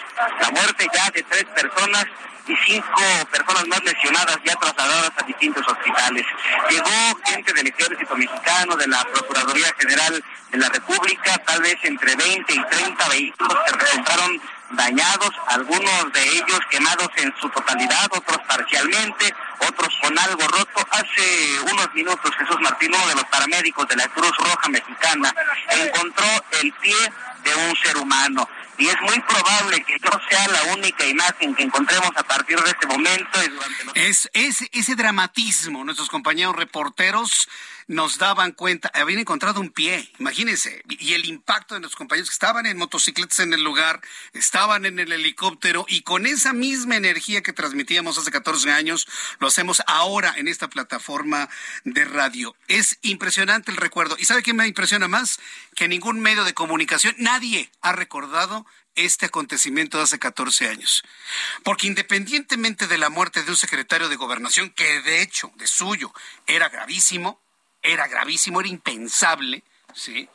la 0.40 0.50
muerte 0.50 0.86
ya 0.90 1.10
de 1.10 1.22
tres 1.24 1.44
personas 1.54 2.06
y 2.46 2.56
cinco 2.66 3.02
personas 3.30 3.66
más 3.68 3.82
lesionadas 3.84 4.38
ya 4.44 4.54
trasladadas 4.56 5.12
a 5.16 5.22
distintos 5.24 5.66
hospitales. 5.66 6.26
Llegó 6.70 7.20
gente 7.24 7.52
del 7.52 7.66
ejército 7.68 8.16
mexicano, 8.16 8.76
de 8.76 8.86
la 8.86 9.02
Procuraduría 9.04 9.72
General 9.78 10.24
de 10.50 10.58
la 10.58 10.68
República, 10.68 11.38
tal 11.38 11.62
vez 11.62 11.76
entre 11.82 12.14
20 12.14 12.54
y 12.54 12.64
30 12.64 13.08
vehículos 13.08 13.58
que 13.66 13.76
resultaron 13.76 14.40
dañados, 14.70 15.30
algunos 15.48 16.12
de 16.12 16.28
ellos 16.28 16.60
quemados 16.70 17.08
en 17.16 17.32
su 17.40 17.48
totalidad, 17.48 18.06
otros 18.10 18.38
parcialmente, 18.46 19.34
otros 19.68 19.88
con 20.02 20.18
algo 20.18 20.46
roto. 20.48 20.86
Hace 20.90 21.60
unos 21.72 21.94
minutos 21.94 22.30
Jesús 22.36 22.60
Martín, 22.60 22.92
uno 22.94 23.06
de 23.08 23.14
los 23.14 23.24
paramédicos 23.24 23.88
de 23.88 23.96
la 23.96 24.08
Cruz 24.08 24.32
Roja 24.38 24.68
Mexicana, 24.68 25.34
encontró 25.70 26.26
el 26.62 26.72
pie 26.74 27.12
de 27.42 27.54
un 27.54 27.76
ser 27.76 27.96
humano 27.98 28.48
y 28.78 28.86
es 28.86 29.00
muy 29.02 29.20
probable 29.20 29.84
que 29.84 29.96
no 29.98 30.20
sea 30.28 30.48
la 30.48 30.74
única 30.74 31.06
imagen 31.06 31.54
que 31.54 31.62
encontremos 31.62 32.10
a 32.16 32.22
partir 32.22 32.58
de 32.60 32.70
este 32.70 32.86
momento. 32.86 33.40
es, 33.94 34.28
es 34.32 34.68
ese 34.72 34.94
dramatismo, 34.96 35.84
nuestros 35.84 36.08
compañeros 36.08 36.56
reporteros 36.56 37.48
nos 37.86 38.18
daban 38.18 38.52
cuenta, 38.52 38.90
habían 38.94 39.20
encontrado 39.20 39.60
un 39.60 39.70
pie, 39.70 40.10
imagínense, 40.18 40.82
y 40.88 41.14
el 41.14 41.26
impacto 41.26 41.74
de 41.74 41.80
los 41.80 41.96
compañeros 41.96 42.30
que 42.30 42.34
estaban 42.34 42.66
en 42.66 42.78
motocicletas 42.78 43.40
en 43.40 43.52
el 43.52 43.62
lugar, 43.62 44.00
estaban 44.32 44.86
en 44.86 44.98
el 44.98 45.12
helicóptero 45.12 45.84
y 45.88 46.02
con 46.02 46.26
esa 46.26 46.52
misma 46.52 46.96
energía 46.96 47.42
que 47.42 47.52
transmitíamos 47.52 48.18
hace 48.18 48.30
14 48.30 48.70
años, 48.72 49.06
lo 49.38 49.48
hacemos 49.48 49.82
ahora 49.86 50.34
en 50.36 50.48
esta 50.48 50.68
plataforma 50.68 51.48
de 51.84 52.04
radio. 52.04 52.56
Es 52.68 52.98
impresionante 53.02 53.70
el 53.70 53.76
recuerdo. 53.76 54.16
¿Y 54.18 54.24
sabe 54.24 54.42
qué 54.42 54.54
me 54.54 54.66
impresiona 54.66 55.08
más? 55.08 55.38
Que 55.74 55.88
ningún 55.88 56.20
medio 56.20 56.44
de 56.44 56.54
comunicación, 56.54 57.14
nadie 57.18 57.70
ha 57.80 57.92
recordado 57.92 58.66
este 58.94 59.26
acontecimiento 59.26 59.98
de 59.98 60.04
hace 60.04 60.18
14 60.18 60.68
años. 60.68 61.02
Porque 61.62 61.86
independientemente 61.86 62.86
de 62.86 62.98
la 62.98 63.10
muerte 63.10 63.42
de 63.42 63.50
un 63.50 63.56
secretario 63.56 64.08
de 64.08 64.16
gobernación, 64.16 64.70
que 64.70 65.00
de 65.02 65.22
hecho, 65.22 65.52
de 65.56 65.66
suyo, 65.66 66.12
era 66.46 66.68
gravísimo, 66.68 67.43
era 67.84 68.08
gravísimo, 68.08 68.60
era 68.60 68.68
impensable, 68.68 69.62
¿sí? 69.94 70.28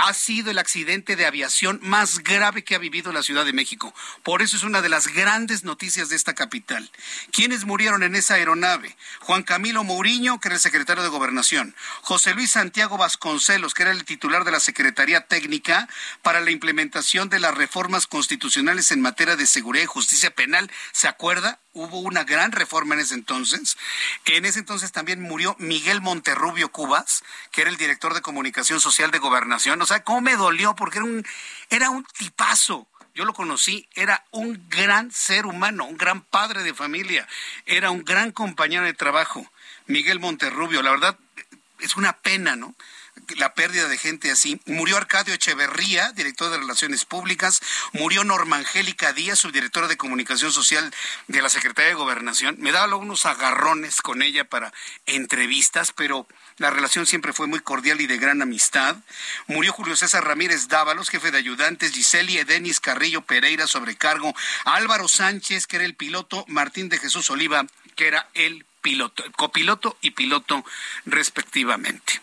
ha 0.00 0.14
sido 0.14 0.50
el 0.50 0.58
accidente 0.58 1.14
de 1.14 1.26
aviación 1.26 1.78
más 1.82 2.20
grave 2.20 2.64
que 2.64 2.74
ha 2.74 2.78
vivido 2.78 3.12
la 3.12 3.22
Ciudad 3.22 3.44
de 3.44 3.52
México. 3.52 3.94
Por 4.22 4.40
eso 4.40 4.56
es 4.56 4.62
una 4.62 4.80
de 4.80 4.88
las 4.88 5.08
grandes 5.08 5.62
noticias 5.62 6.08
de 6.08 6.16
esta 6.16 6.34
capital. 6.34 6.90
¿Quiénes 7.32 7.66
murieron 7.66 8.02
en 8.02 8.16
esa 8.16 8.34
aeronave? 8.34 8.96
Juan 9.20 9.42
Camilo 9.42 9.84
Mourinho, 9.84 10.40
que 10.40 10.48
era 10.48 10.54
el 10.54 10.60
secretario 10.60 11.02
de 11.02 11.10
Gobernación. 11.10 11.76
José 12.00 12.32
Luis 12.32 12.52
Santiago 12.52 12.96
Vasconcelos, 12.96 13.74
que 13.74 13.82
era 13.82 13.92
el 13.92 14.06
titular 14.06 14.44
de 14.44 14.52
la 14.52 14.60
Secretaría 14.60 15.26
Técnica 15.26 15.86
para 16.22 16.40
la 16.40 16.50
implementación 16.50 17.28
de 17.28 17.40
las 17.40 17.54
reformas 17.54 18.06
constitucionales 18.06 18.92
en 18.92 19.02
materia 19.02 19.36
de 19.36 19.46
seguridad 19.46 19.84
y 19.84 19.86
justicia 19.86 20.30
penal. 20.30 20.70
¿Se 20.92 21.08
acuerda? 21.08 21.60
Hubo 21.72 22.00
una 22.00 22.24
gran 22.24 22.52
reforma 22.52 22.94
en 22.94 23.00
ese 23.00 23.14
entonces. 23.14 23.76
En 24.24 24.44
ese 24.44 24.58
entonces 24.58 24.92
también 24.92 25.20
murió 25.20 25.56
Miguel 25.58 26.00
Monterrubio 26.00 26.70
Cubas, 26.70 27.22
que 27.50 27.62
era 27.62 27.70
el 27.70 27.76
director 27.76 28.14
de 28.14 28.22
comunicación 28.22 28.80
social 28.80 29.10
de 29.10 29.18
gobernación. 29.18 29.80
O 29.82 29.86
sea, 29.86 30.04
cómo 30.04 30.20
me 30.20 30.36
dolió, 30.36 30.74
porque 30.74 30.98
era 30.98 31.04
un, 31.04 31.26
era 31.68 31.90
un 31.90 32.04
tipazo. 32.04 32.86
Yo 33.14 33.24
lo 33.24 33.34
conocí, 33.34 33.88
era 33.94 34.24
un 34.30 34.68
gran 34.68 35.10
ser 35.10 35.46
humano, 35.46 35.84
un 35.84 35.96
gran 35.96 36.22
padre 36.22 36.62
de 36.62 36.74
familia, 36.74 37.26
era 37.66 37.90
un 37.90 38.04
gran 38.04 38.30
compañero 38.30 38.84
de 38.84 38.94
trabajo. 38.94 39.50
Miguel 39.86 40.20
Monterrubio, 40.20 40.80
la 40.82 40.90
verdad, 40.90 41.18
es 41.80 41.96
una 41.96 42.12
pena, 42.18 42.54
¿no? 42.54 42.74
La 43.36 43.54
pérdida 43.54 43.88
de 43.88 43.98
gente 43.98 44.30
así. 44.30 44.60
Murió 44.66 44.96
Arcadio 44.96 45.34
Echeverría, 45.34 46.12
director 46.12 46.50
de 46.50 46.58
Relaciones 46.58 47.04
Públicas. 47.04 47.60
Murió 47.92 48.24
Norma 48.24 48.56
Angélica 48.56 49.12
Díaz, 49.12 49.38
subdirectora 49.38 49.88
de 49.88 49.96
Comunicación 49.96 50.52
Social 50.52 50.92
de 51.28 51.42
la 51.42 51.48
Secretaría 51.48 51.90
de 51.90 51.94
Gobernación. 51.94 52.56
Me 52.58 52.72
daba 52.72 52.96
unos 52.96 53.26
agarrones 53.26 54.02
con 54.02 54.22
ella 54.22 54.44
para 54.44 54.72
entrevistas, 55.06 55.92
pero 55.92 56.26
la 56.56 56.70
relación 56.70 57.06
siempre 57.06 57.32
fue 57.32 57.46
muy 57.46 57.60
cordial 57.60 58.00
y 58.00 58.06
de 58.06 58.18
gran 58.18 58.42
amistad. 58.42 58.96
Murió 59.46 59.72
Julio 59.72 59.96
César 59.96 60.24
Ramírez 60.24 60.68
Dávalos, 60.68 61.10
jefe 61.10 61.30
de 61.30 61.38
ayudantes, 61.38 61.92
Giseli 61.92 62.42
Denis 62.44 62.80
Carrillo 62.80 63.22
Pereira, 63.22 63.66
sobrecargo, 63.66 64.34
Álvaro 64.64 65.08
Sánchez, 65.08 65.66
que 65.66 65.76
era 65.76 65.84
el 65.84 65.94
piloto, 65.94 66.44
Martín 66.48 66.88
de 66.88 66.98
Jesús 66.98 67.30
Oliva, 67.30 67.66
que 67.96 68.08
era 68.08 68.28
el 68.34 68.64
piloto, 68.80 69.24
copiloto 69.36 69.96
y 70.00 70.12
piloto 70.12 70.64
respectivamente. 71.04 72.20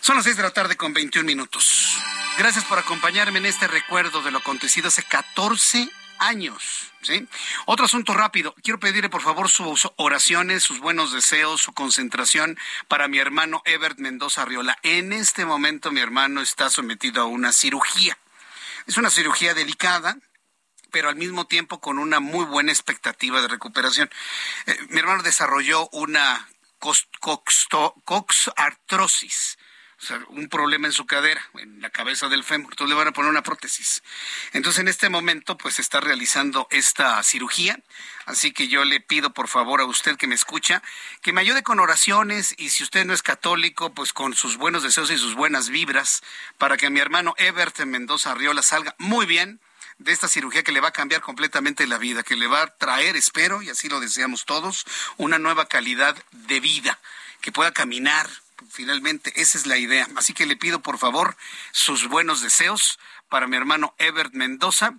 Son 0.00 0.16
las 0.16 0.24
seis 0.24 0.36
de 0.36 0.42
la 0.42 0.50
tarde 0.50 0.76
con 0.76 0.92
21 0.92 1.26
minutos. 1.26 1.98
Gracias 2.38 2.64
por 2.64 2.78
acompañarme 2.78 3.38
en 3.38 3.46
este 3.46 3.68
recuerdo 3.68 4.22
de 4.22 4.30
lo 4.30 4.38
acontecido 4.38 4.88
hace 4.88 5.02
14 5.02 5.88
años. 6.18 6.92
¿sí? 7.02 7.26
Otro 7.66 7.84
asunto 7.84 8.14
rápido. 8.14 8.54
Quiero 8.62 8.80
pedirle 8.80 9.08
por 9.08 9.22
favor 9.22 9.48
sus 9.48 9.88
oraciones, 9.96 10.62
sus 10.62 10.80
buenos 10.80 11.12
deseos, 11.12 11.60
su 11.62 11.72
concentración 11.72 12.58
para 12.88 13.08
mi 13.08 13.18
hermano 13.18 13.62
Ebert 13.64 13.98
Mendoza 13.98 14.42
Arriola. 14.42 14.76
En 14.82 15.12
este 15.12 15.44
momento 15.44 15.92
mi 15.92 16.00
hermano 16.00 16.40
está 16.40 16.70
sometido 16.70 17.22
a 17.22 17.26
una 17.26 17.52
cirugía. 17.52 18.18
Es 18.86 18.96
una 18.96 19.10
cirugía 19.10 19.54
delicada, 19.54 20.18
pero 20.90 21.08
al 21.08 21.16
mismo 21.16 21.46
tiempo 21.46 21.80
con 21.80 21.98
una 21.98 22.20
muy 22.20 22.44
buena 22.44 22.72
expectativa 22.72 23.40
de 23.40 23.48
recuperación. 23.48 24.10
Eh, 24.66 24.76
mi 24.90 25.00
hermano 25.00 25.22
desarrolló 25.22 25.88
una 25.90 26.48
coxartrosis 28.04 29.56
un 30.28 30.48
problema 30.48 30.86
en 30.86 30.92
su 30.92 31.06
cadera, 31.06 31.40
en 31.54 31.80
la 31.80 31.90
cabeza 31.90 32.28
del 32.28 32.44
fémur, 32.44 32.72
entonces 32.72 32.90
le 32.90 32.98
van 32.98 33.08
a 33.08 33.12
poner 33.12 33.30
una 33.30 33.42
prótesis. 33.42 34.02
Entonces 34.52 34.80
en 34.80 34.88
este 34.88 35.08
momento 35.08 35.56
pues 35.56 35.78
está 35.78 36.00
realizando 36.00 36.66
esta 36.70 37.22
cirugía, 37.22 37.78
así 38.26 38.52
que 38.52 38.68
yo 38.68 38.84
le 38.84 39.00
pido 39.00 39.32
por 39.32 39.48
favor 39.48 39.80
a 39.80 39.84
usted 39.84 40.16
que 40.16 40.26
me 40.26 40.34
escucha, 40.34 40.82
que 41.22 41.32
me 41.32 41.40
ayude 41.40 41.62
con 41.62 41.80
oraciones 41.80 42.54
y 42.58 42.70
si 42.70 42.82
usted 42.82 43.04
no 43.04 43.14
es 43.14 43.22
católico, 43.22 43.94
pues 43.94 44.12
con 44.12 44.34
sus 44.34 44.56
buenos 44.56 44.82
deseos 44.82 45.10
y 45.10 45.18
sus 45.18 45.34
buenas 45.34 45.68
vibras 45.68 46.22
para 46.58 46.76
que 46.76 46.90
mi 46.90 47.00
hermano 47.00 47.34
Ebert 47.38 47.78
Mendoza 47.84 48.32
Arriola 48.32 48.62
salga 48.62 48.94
muy 48.98 49.26
bien 49.26 49.60
de 49.98 50.12
esta 50.12 50.28
cirugía 50.28 50.62
que 50.62 50.72
le 50.72 50.80
va 50.80 50.88
a 50.88 50.92
cambiar 50.92 51.20
completamente 51.20 51.86
la 51.86 51.98
vida, 51.98 52.22
que 52.22 52.36
le 52.36 52.46
va 52.46 52.62
a 52.62 52.76
traer, 52.76 53.16
espero, 53.16 53.62
y 53.62 53.70
así 53.70 53.88
lo 53.88 54.00
deseamos 54.00 54.44
todos, 54.44 54.84
una 55.16 55.38
nueva 55.38 55.66
calidad 55.66 56.16
de 56.32 56.60
vida, 56.60 56.98
que 57.40 57.52
pueda 57.52 57.72
caminar, 57.72 58.28
finalmente 58.70 59.32
esa 59.40 59.58
es 59.58 59.66
la 59.66 59.76
idea. 59.76 60.08
Así 60.16 60.32
que 60.34 60.46
le 60.46 60.56
pido 60.56 60.80
por 60.80 60.98
favor 60.98 61.36
sus 61.72 62.08
buenos 62.08 62.40
deseos 62.40 62.98
para 63.28 63.46
mi 63.46 63.56
hermano 63.56 63.94
Ebert 63.98 64.34
Mendoza 64.34 64.94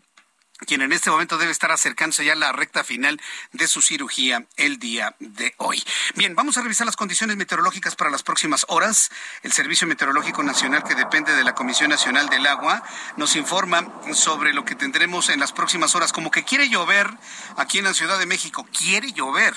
quien 0.60 0.82
en 0.82 0.94
este 0.94 1.10
momento 1.10 1.38
debe 1.38 1.52
estar 1.52 1.72
acercándose 1.72 2.24
ya 2.24 2.34
a 2.34 2.36
la 2.36 2.54
recta 2.54 2.84
final 2.84 3.20
de 3.52 3.68
su 3.68 3.82
cirugía 3.82 4.46
el 4.56 4.80
día 4.80 5.16
de 5.20 5.54
hoy. 5.58 5.84
Bien, 6.16 6.34
vamos 6.34 6.58
a 6.58 6.62
revisar 6.62 6.86
las 6.86 6.96
condiciones 6.96 7.36
meteorológicas 7.36 7.96
para 7.96 8.10
las 8.10 8.24
próximas 8.24 8.66
horas. 8.70 9.12
El 9.44 9.52
Servicio 9.52 9.86
Meteorológico 9.86 10.44
Nacional, 10.44 10.84
que 10.84 10.96
depende 10.96 11.36
de 11.36 11.44
la 11.44 11.56
Comisión 11.56 11.90
Nacional 11.90 12.30
del 12.30 12.48
Agua, 12.48 12.84
nos 13.18 13.36
informa 13.36 13.86
sobre 14.14 14.54
lo 14.54 14.64
que 14.64 14.76
tendremos 14.76 15.30
en 15.30 15.40
las 15.40 15.52
próximas 15.52 15.94
horas. 15.94 16.14
Como 16.14 16.32
que 16.32 16.46
quiere 16.46 16.70
llover 16.70 17.10
aquí 17.58 17.80
en 17.80 17.84
la 17.84 17.94
Ciudad 17.94 18.18
de 18.18 18.26
México, 18.26 18.66
quiere 18.72 19.12
llover 19.12 19.54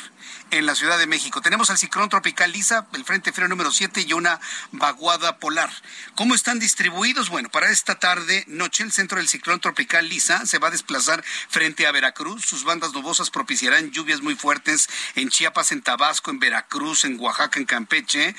en 0.50 0.66
la 0.66 0.74
Ciudad 0.74 0.98
de 0.98 1.06
México. 1.06 1.40
Tenemos 1.40 1.70
al 1.70 1.78
ciclón 1.78 2.08
tropical 2.08 2.50
Lisa, 2.52 2.86
el 2.92 3.04
Frente 3.04 3.32
Frío 3.32 3.48
número 3.48 3.70
7 3.70 4.04
y 4.06 4.12
una 4.12 4.40
vaguada 4.72 5.38
polar. 5.38 5.70
¿Cómo 6.14 6.34
están 6.34 6.58
distribuidos? 6.58 7.28
Bueno, 7.28 7.48
para 7.50 7.70
esta 7.70 7.96
tarde, 7.96 8.44
noche, 8.48 8.82
el 8.82 8.92
centro 8.92 9.18
del 9.18 9.28
ciclón 9.28 9.60
tropical 9.60 10.08
Lisa 10.08 10.44
se 10.46 10.58
va 10.58 10.68
a 10.68 10.70
desplazar 10.88 11.22
frente 11.48 11.86
a 11.86 11.92
Veracruz. 11.92 12.46
Sus 12.46 12.64
bandas 12.64 12.94
nubosas 12.94 13.28
propiciarán 13.28 13.90
lluvias 13.90 14.22
muy 14.22 14.34
fuertes 14.34 14.88
en 15.16 15.28
Chiapas, 15.28 15.70
en 15.72 15.82
Tabasco, 15.82 16.30
en 16.30 16.38
Veracruz, 16.38 17.04
en 17.04 17.20
Oaxaca, 17.20 17.60
en 17.60 17.66
Campeche. 17.66 18.34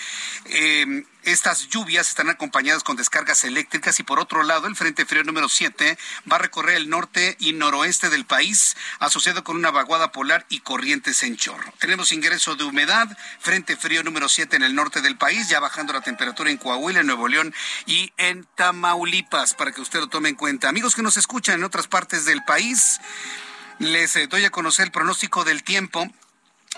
Eh, 0.46 1.04
estas 1.24 1.68
lluvias 1.68 2.10
están 2.10 2.30
acompañadas 2.30 2.84
con 2.84 2.96
descargas 2.96 3.44
eléctricas 3.44 4.00
y 4.00 4.04
por 4.04 4.20
otro 4.20 4.44
lado 4.44 4.68
el 4.68 4.76
Frente 4.76 5.06
Frío 5.06 5.24
número 5.24 5.50
7 5.50 5.98
va 6.32 6.38
a 6.38 6.40
recorrer 6.40 6.76
el 6.76 6.90
norte 6.90 7.36
y 7.40 7.54
noroeste 7.54 8.10
del 8.10 8.26
país 8.26 8.76
asociado 9.00 9.44
con 9.44 9.56
una 9.56 9.72
vaguada 9.72 10.12
polar 10.12 10.46
y 10.50 10.62
corrientes 10.62 11.24
en 11.24 11.38
chorro. 11.38 11.74
Tenemos 11.80 12.12
ingreso 12.12 12.56
de 12.56 12.64
humedad, 12.64 13.18
Frente 13.40 13.76
Frío 13.76 14.04
número 14.04 14.30
7 14.30 14.56
en 14.56 14.64
el 14.64 14.76
norte 14.76 15.02
del 15.02 15.18
país, 15.18 15.50
ya 15.50 15.60
bajando 15.60 15.94
la 15.94 16.02
temperatura 16.02 16.52
en 16.52 16.58
Coahuila, 16.58 17.02
en 17.02 17.08
Nuevo 17.08 17.28
León 17.28 17.54
y 17.86 18.14
en 18.18 18.46
Tamaulipas 18.56 19.54
para 19.54 19.72
que 19.72 19.82
usted 19.82 20.00
lo 20.00 20.08
tome 20.08 20.30
en 20.30 20.36
cuenta. 20.36 20.70
Amigos 20.70 20.96
que 20.96 21.02
nos 21.02 21.18
escuchan 21.18 21.56
en 21.56 21.64
otras 21.64 21.88
partes 21.88 22.26
del 22.26 22.44
país, 22.44 23.00
les 23.80 24.16
eh, 24.16 24.28
doy 24.28 24.46
a 24.46 24.50
conocer 24.50 24.86
el 24.86 24.92
pronóstico 24.92 25.44
del 25.44 25.64
tiempo 25.64 26.08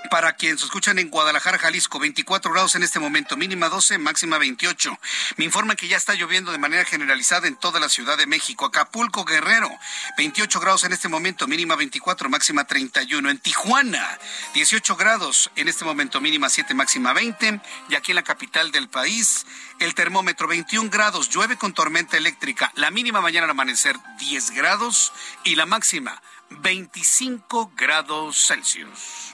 para 0.09 0.33
quienes 0.33 0.63
escuchan 0.63 0.99
en 0.99 1.09
Guadalajara, 1.09 1.57
Jalisco, 1.57 1.99
24 1.99 2.51
grados 2.51 2.75
en 2.75 2.83
este 2.83 2.99
momento, 2.99 3.37
mínima 3.37 3.69
12, 3.69 3.97
máxima 3.97 4.37
28. 4.37 4.97
Me 5.37 5.45
informan 5.45 5.77
que 5.77 5.87
ya 5.87 5.97
está 5.97 6.13
lloviendo 6.13 6.51
de 6.51 6.57
manera 6.57 6.85
generalizada 6.85 7.47
en 7.47 7.55
toda 7.55 7.79
la 7.79 7.89
Ciudad 7.89 8.17
de 8.17 8.25
México. 8.25 8.65
Acapulco, 8.65 9.25
Guerrero, 9.25 9.69
28 10.17 10.59
grados 10.59 10.83
en 10.85 10.93
este 10.93 11.07
momento, 11.07 11.47
mínima 11.47 11.75
24, 11.75 12.29
máxima 12.29 12.65
31. 12.65 13.29
En 13.29 13.39
Tijuana, 13.39 14.19
18 14.53 14.95
grados 14.95 15.51
en 15.55 15.67
este 15.67 15.85
momento, 15.85 16.21
mínima 16.21 16.49
7, 16.49 16.73
máxima 16.73 17.13
20. 17.13 17.61
Y 17.89 17.95
aquí 17.95 18.11
en 18.11 18.15
la 18.15 18.23
capital 18.23 18.71
del 18.71 18.89
país, 18.89 19.45
el 19.79 19.93
termómetro 19.93 20.47
21 20.47 20.89
grados, 20.89 21.29
llueve 21.29 21.57
con 21.57 21.73
tormenta 21.73 22.17
eléctrica. 22.17 22.71
La 22.75 22.91
mínima 22.91 23.21
mañana 23.21 23.45
al 23.45 23.51
amanecer 23.51 23.97
10 24.19 24.51
grados 24.51 25.13
y 25.43 25.55
la 25.55 25.65
máxima 25.65 26.21
25 26.59 27.71
grados 27.75 28.47
Celsius. 28.47 29.30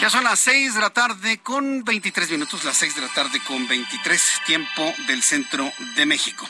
Ya 0.00 0.08
son 0.08 0.24
las 0.24 0.40
6 0.40 0.74
de 0.74 0.80
la 0.80 0.90
tarde 0.90 1.38
con 1.38 1.84
23 1.84 2.30
minutos, 2.30 2.64
las 2.64 2.76
6 2.78 2.94
de 2.94 3.02
la 3.02 3.08
tarde 3.08 3.38
con 3.46 3.68
23, 3.68 4.40
tiempo 4.46 4.94
del 5.06 5.22
centro 5.22 5.70
de 5.96 6.06
México. 6.06 6.48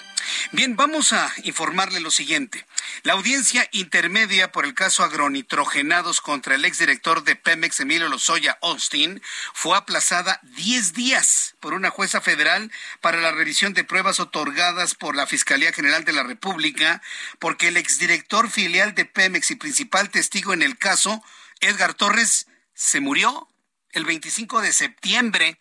Bien, 0.52 0.76
vamos 0.76 1.12
a 1.12 1.32
informarle 1.44 2.00
lo 2.00 2.10
siguiente. 2.10 2.66
La 3.02 3.12
audiencia 3.12 3.68
intermedia 3.72 4.52
por 4.52 4.64
el 4.64 4.74
caso 4.74 5.04
agronitrogenados 5.04 6.20
contra 6.20 6.54
el 6.54 6.64
exdirector 6.64 7.24
de 7.24 7.36
Pemex, 7.36 7.80
Emilio 7.80 8.08
Lozoya 8.08 8.58
Austin, 8.62 9.22
fue 9.54 9.76
aplazada 9.76 10.40
10 10.42 10.92
días 10.92 11.54
por 11.60 11.74
una 11.74 11.90
jueza 11.90 12.20
federal 12.20 12.70
para 13.00 13.20
la 13.20 13.30
revisión 13.30 13.74
de 13.74 13.84
pruebas 13.84 14.20
otorgadas 14.20 14.94
por 14.94 15.14
la 15.14 15.26
Fiscalía 15.26 15.72
General 15.72 16.04
de 16.04 16.12
la 16.12 16.22
República, 16.22 17.00
porque 17.38 17.68
el 17.68 17.76
exdirector 17.76 18.50
filial 18.50 18.94
de 18.94 19.04
Pemex 19.04 19.50
y 19.50 19.56
principal 19.56 20.10
testigo 20.10 20.52
en 20.52 20.62
el 20.62 20.78
caso, 20.78 21.22
Edgar 21.60 21.94
Torres, 21.94 22.46
se 22.74 23.00
murió 23.00 23.48
el 23.92 24.04
25 24.04 24.60
de 24.62 24.72
septiembre. 24.72 25.60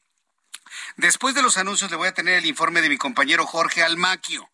Después 0.98 1.36
de 1.36 1.42
los 1.42 1.58
anuncios 1.58 1.92
le 1.92 1.98
voy 1.98 2.08
a 2.08 2.14
tener 2.14 2.36
el 2.36 2.46
informe 2.46 2.82
de 2.82 2.90
mi 2.90 2.98
compañero 2.98 3.46
Jorge 3.46 3.84
Almaquio 3.84 4.50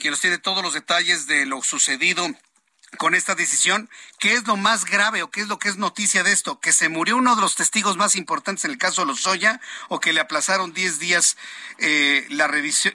que 0.00 0.10
nos 0.10 0.20
tiene 0.20 0.38
todos 0.38 0.64
los 0.64 0.74
detalles 0.74 1.28
de 1.28 1.46
lo 1.46 1.62
sucedido 1.62 2.26
con 2.96 3.14
esta 3.14 3.36
decisión. 3.36 3.88
¿Qué 4.18 4.32
es 4.32 4.46
lo 4.46 4.56
más 4.56 4.84
grave 4.84 5.22
o 5.22 5.30
qué 5.30 5.42
es 5.42 5.48
lo 5.48 5.58
que 5.60 5.68
es 5.68 5.76
noticia 5.76 6.24
de 6.24 6.32
esto? 6.32 6.58
¿Que 6.58 6.72
se 6.72 6.88
murió 6.88 7.16
uno 7.16 7.36
de 7.36 7.42
los 7.42 7.54
testigos 7.54 7.96
más 7.96 8.16
importantes 8.16 8.64
en 8.64 8.72
el 8.72 8.78
caso 8.78 9.02
de 9.02 9.08
Lozoya 9.08 9.60
o 9.88 10.00
que 10.00 10.12
le 10.12 10.20
aplazaron 10.20 10.72
10 10.72 10.98
días 10.98 11.36
eh, 11.78 12.26
la 12.30 12.50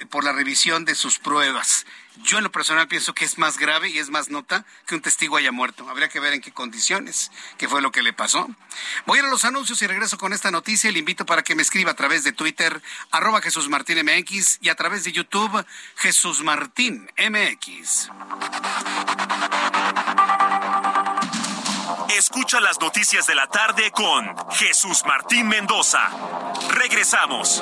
por 0.10 0.26
la 0.26 0.34
revisión 0.34 0.84
de 0.84 0.96
sus 0.96 1.20
pruebas? 1.20 1.86
Yo 2.23 2.38
en 2.38 2.43
lo 2.43 2.51
personal 2.51 2.88
pienso 2.88 3.13
que 3.13 3.25
es 3.25 3.38
más 3.38 3.58
grave 3.58 3.89
y 3.89 3.99
es 3.99 4.10
más 4.10 4.30
nota 4.30 4.65
que 4.86 4.95
un 4.95 5.01
testigo 5.01 5.38
haya 5.38 5.51
muerto. 5.51 5.89
Habría 5.89 6.10
que 6.10 6.19
ver 6.19 6.34
en 6.34 6.41
qué 6.41 6.51
condiciones, 6.51 7.32
qué 7.58 7.67
fue 7.67 7.82
lo 7.82 7.91
que 7.91 8.01
le 8.01 8.13
pasó. 8.13 8.47
Voy 9.06 9.17
a 9.17 9.21
ir 9.21 9.28
a 9.28 9.30
los 9.30 9.45
anuncios 9.45 9.82
y 9.82 9.88
regreso 9.88 10.17
con 10.17 10.34
esta 10.34 10.51
noticia. 10.51 10.91
Le 10.91 10.99
invito 10.99 11.25
para 11.25 11.43
que 11.43 11.56
me 11.56 11.62
escriba 11.62 11.91
a 11.91 11.95
través 11.95 12.23
de 12.23 12.32
Twitter, 12.32 12.82
arroba 13.12 13.41
Jesús 13.41 13.69
Martín 13.69 13.95
y 14.62 14.69
a 14.69 14.75
través 14.75 15.04
de 15.04 15.12
YouTube, 15.12 15.65
Jesús 15.97 16.41
Martín 16.43 17.10
MX. 17.17 18.10
Escucha 22.17 22.60
las 22.60 22.80
noticias 22.80 23.28
de 23.28 23.36
la 23.36 23.47
tarde 23.47 23.91
con 23.91 24.36
Jesús 24.51 25.04
Martín 25.06 25.47
Mendoza. 25.47 26.10
Regresamos. 26.69 27.62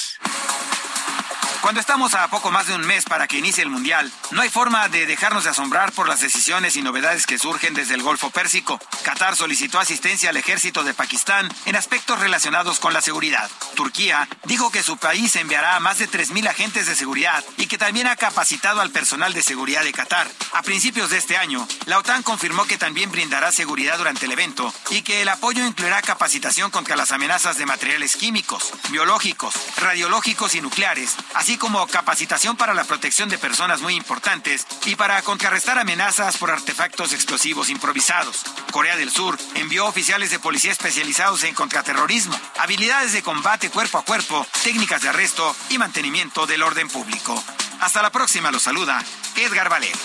Cuando 1.61 1.79
estamos 1.79 2.15
a 2.15 2.27
poco 2.27 2.49
más 2.49 2.65
de 2.65 2.73
un 2.73 2.81
mes 2.81 3.05
para 3.05 3.27
que 3.27 3.37
inicie 3.37 3.63
el 3.63 3.69
Mundial, 3.69 4.11
no 4.31 4.41
hay 4.41 4.49
forma 4.49 4.89
de 4.89 5.05
dejarnos 5.05 5.43
de 5.43 5.51
asombrar 5.51 5.91
por 5.91 6.09
las 6.09 6.19
decisiones 6.19 6.75
y 6.75 6.81
novedades 6.81 7.27
que 7.27 7.37
surgen 7.37 7.75
desde 7.75 7.93
el 7.93 8.01
Golfo 8.01 8.31
Pérsico. 8.31 8.79
Qatar 9.03 9.35
solicitó 9.35 9.79
asistencia 9.79 10.31
al 10.31 10.37
ejército 10.37 10.83
de 10.83 10.95
Pakistán 10.95 11.47
en 11.65 11.75
aspectos 11.75 12.19
relacionados 12.19 12.79
con 12.79 12.93
la 12.93 13.01
seguridad. 13.01 13.47
Turquía 13.75 14.27
dijo 14.45 14.71
que 14.71 14.81
su 14.81 14.97
país 14.97 15.35
enviará 15.35 15.75
a 15.75 15.79
más 15.79 15.99
de 15.99 16.09
3.000 16.09 16.49
agentes 16.49 16.87
de 16.87 16.95
seguridad 16.95 17.43
y 17.57 17.67
que 17.67 17.77
también 17.77 18.07
ha 18.07 18.15
capacitado 18.15 18.81
al 18.81 18.89
personal 18.89 19.33
de 19.33 19.43
seguridad 19.43 19.83
de 19.83 19.93
Qatar. 19.93 20.27
A 20.53 20.63
principios 20.63 21.11
de 21.11 21.19
este 21.19 21.37
año, 21.37 21.67
la 21.85 21.99
OTAN 21.99 22.23
confirmó 22.23 22.65
que 22.65 22.79
también 22.79 23.11
brindará 23.11 23.51
seguridad 23.51 23.99
durante 23.99 24.25
el 24.25 24.31
evento 24.31 24.73
y 24.89 25.03
que 25.03 25.21
el 25.21 25.29
apoyo 25.29 25.63
incluirá 25.63 26.01
capacitación 26.01 26.71
contra 26.71 26.95
las 26.95 27.11
amenazas 27.11 27.57
de 27.59 27.67
materiales 27.67 28.15
químicos, 28.15 28.73
biológicos, 28.89 29.53
radiológicos 29.77 30.55
y 30.55 30.61
nucleares, 30.61 31.15
así 31.35 31.50
como 31.57 31.85
capacitación 31.87 32.55
para 32.55 32.73
la 32.73 32.83
protección 32.83 33.29
de 33.29 33.37
personas 33.37 33.81
muy 33.81 33.95
importantes 33.95 34.65
y 34.85 34.95
para 34.95 35.21
contrarrestar 35.21 35.79
amenazas 35.79 36.37
por 36.37 36.51
artefactos 36.51 37.13
explosivos 37.13 37.69
improvisados. 37.69 38.43
Corea 38.71 38.95
del 38.95 39.11
Sur 39.11 39.37
envió 39.55 39.85
oficiales 39.85 40.31
de 40.31 40.39
policía 40.39 40.71
especializados 40.71 41.43
en 41.43 41.55
contraterrorismo, 41.55 42.39
habilidades 42.59 43.13
de 43.13 43.23
combate 43.23 43.69
cuerpo 43.69 43.97
a 43.97 44.05
cuerpo, 44.05 44.45
técnicas 44.63 45.01
de 45.01 45.09
arresto 45.09 45.55
y 45.69 45.77
mantenimiento 45.77 46.45
del 46.45 46.63
orden 46.63 46.87
público. 46.87 47.43
Hasta 47.79 48.01
la 48.01 48.11
próxima, 48.11 48.51
los 48.51 48.63
saluda 48.63 49.03
Edgar 49.35 49.69
Valer. 49.69 49.95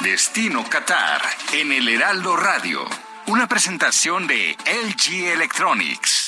Destino 0.00 0.64
Qatar 0.68 1.22
en 1.52 1.72
el 1.72 1.88
Heraldo 1.88 2.36
Radio. 2.36 2.88
Una 3.26 3.46
presentación 3.46 4.26
de 4.26 4.56
LG 4.64 5.32
Electronics. 5.32 6.19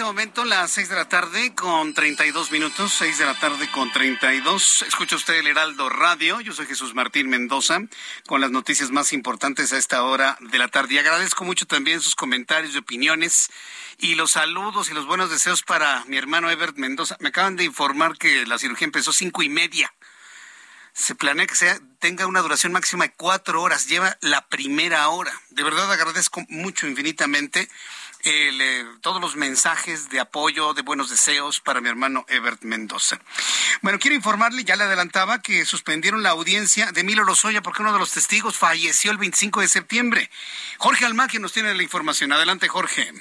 Este 0.00 0.06
momento 0.06 0.46
las 0.46 0.70
seis 0.70 0.88
de 0.88 0.96
la 0.96 1.10
tarde 1.10 1.54
con 1.54 1.92
32 1.92 2.50
minutos, 2.52 2.90
seis 2.90 3.18
de 3.18 3.26
la 3.26 3.38
tarde 3.38 3.70
con 3.70 3.92
32. 3.92 4.86
Escucha 4.88 5.14
usted 5.14 5.34
el 5.34 5.46
Heraldo 5.46 5.90
Radio. 5.90 6.40
Yo 6.40 6.54
soy 6.54 6.64
Jesús 6.64 6.94
Martín 6.94 7.28
Mendoza 7.28 7.80
con 8.26 8.40
las 8.40 8.50
noticias 8.50 8.90
más 8.92 9.12
importantes 9.12 9.74
a 9.74 9.76
esta 9.76 10.02
hora 10.02 10.38
de 10.40 10.56
la 10.56 10.68
tarde. 10.68 10.94
Y 10.94 10.98
agradezco 10.98 11.44
mucho 11.44 11.66
también 11.66 12.00
sus 12.00 12.14
comentarios 12.14 12.74
y 12.74 12.78
opiniones 12.78 13.50
y 13.98 14.14
los 14.14 14.30
saludos 14.30 14.88
y 14.88 14.94
los 14.94 15.04
buenos 15.04 15.28
deseos 15.28 15.62
para 15.64 16.02
mi 16.06 16.16
hermano 16.16 16.50
Ebert 16.50 16.78
Mendoza. 16.78 17.18
Me 17.20 17.28
acaban 17.28 17.56
de 17.56 17.64
informar 17.64 18.16
que 18.16 18.46
la 18.46 18.56
cirugía 18.56 18.86
empezó 18.86 19.12
cinco 19.12 19.42
y 19.42 19.50
media. 19.50 19.92
Se 20.94 21.14
planea 21.14 21.46
que 21.46 21.56
sea, 21.56 21.78
tenga 21.98 22.26
una 22.26 22.40
duración 22.40 22.72
máxima 22.72 23.04
de 23.04 23.12
cuatro 23.12 23.60
horas. 23.60 23.86
Lleva 23.86 24.16
la 24.22 24.48
primera 24.48 25.06
hora. 25.10 25.32
De 25.50 25.62
verdad 25.62 25.92
agradezco 25.92 26.42
mucho, 26.48 26.86
infinitamente 26.86 27.68
eh, 28.24 28.84
todos 29.00 29.20
los 29.20 29.36
mensajes 29.36 30.08
de 30.10 30.20
apoyo, 30.20 30.74
de 30.74 30.82
buenos 30.82 31.10
deseos 31.10 31.60
para 31.60 31.80
mi 31.80 31.88
hermano 31.88 32.24
Ebert 32.28 32.62
Mendoza. 32.62 33.18
Bueno, 33.82 33.98
quiero 33.98 34.14
informarle, 34.14 34.64
ya 34.64 34.76
le 34.76 34.84
adelantaba, 34.84 35.40
que 35.40 35.64
suspendieron 35.64 36.22
la 36.22 36.30
audiencia 36.30 36.92
de 36.92 37.04
Milo 37.04 37.24
Lozoya 37.24 37.62
porque 37.62 37.82
uno 37.82 37.92
de 37.92 37.98
los 37.98 38.12
testigos 38.12 38.56
falleció 38.56 39.10
el 39.10 39.18
25 39.18 39.60
de 39.60 39.68
septiembre. 39.68 40.30
Jorge 40.78 41.04
Almaquio 41.04 41.40
nos 41.40 41.52
tiene 41.52 41.74
la 41.74 41.82
información. 41.82 42.32
Adelante, 42.32 42.68
Jorge. 42.68 43.12